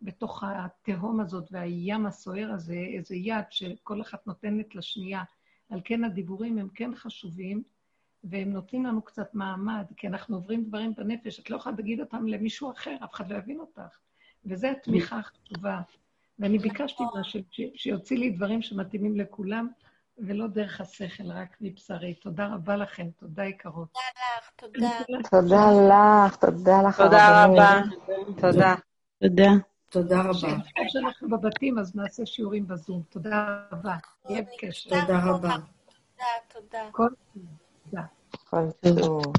בתוך 0.01 0.43
התהום 0.47 1.19
הזאת 1.19 1.47
והים 1.51 2.05
הסוער 2.05 2.51
הזה, 2.51 2.85
איזה 2.97 3.15
יד 3.15 3.45
שכל 3.49 4.01
אחת 4.01 4.27
נותנת 4.27 4.75
לשנייה. 4.75 5.23
על 5.69 5.81
כן 5.85 6.03
הדיבורים 6.03 6.57
הם 6.57 6.67
כן 6.75 6.95
חשובים, 6.95 7.63
והם 8.23 8.51
נותנים 8.51 8.85
לנו 8.85 9.01
קצת 9.01 9.33
מעמד, 9.33 9.85
כי 9.97 10.07
אנחנו 10.07 10.35
עוברים 10.35 10.63
דברים 10.63 10.93
בנפש, 10.95 11.39
את 11.39 11.49
לא 11.49 11.55
יכולה 11.55 11.75
להגיד 11.75 11.99
אותם 11.99 12.27
למישהו 12.27 12.71
אחר, 12.71 12.95
אף 13.03 13.13
אחד 13.13 13.31
לא 13.31 13.37
יבין 13.37 13.59
אותך. 13.59 13.99
וזו 14.45 14.67
התמיכה 14.67 15.19
החשובה. 15.19 15.81
ואני 16.39 16.57
ביקשתי 16.57 17.03
משהו, 17.19 17.39
שיוציא 17.75 18.17
לי 18.17 18.29
דברים 18.29 18.61
שמתאימים 18.61 19.17
לכולם, 19.17 19.67
ולא 20.17 20.47
דרך 20.47 20.81
השכל, 20.81 21.31
רק 21.31 21.57
מבשרי. 21.61 22.13
תודה 22.13 22.47
רבה 22.47 22.75
לכם, 22.75 23.07
תודה 23.19 23.45
יקרות. 23.45 23.87
תודה 24.55 24.89
לך, 25.09 25.27
תודה. 25.29 25.39
תודה 25.41 26.27
לך, 26.27 26.35
תודה 26.35 26.81
לך. 26.87 27.01
תודה 27.01 27.45
רבה. 27.45 27.81
תודה. 28.41 28.75
תודה. 29.19 29.51
תודה 29.89 30.21
רבה. 30.21 30.33
כשנפגש 30.33 30.95
אנחנו 30.95 31.29
בבתים, 31.29 31.79
אז 31.79 31.95
נעשה 31.95 32.25
שיעורים 32.25 32.67
בזום. 32.67 33.01
תודה 33.09 33.65
רבה. 33.71 33.95
נהיה 34.29 34.41
בקשר. 34.41 34.89
תודה 34.89 35.19
רבה. 35.25 35.55
תודה, 35.55 36.25
תודה. 36.53 36.89
כל 36.91 37.07
תודה. 37.89 38.03
כל 38.49 38.71
טוב. 38.81 39.33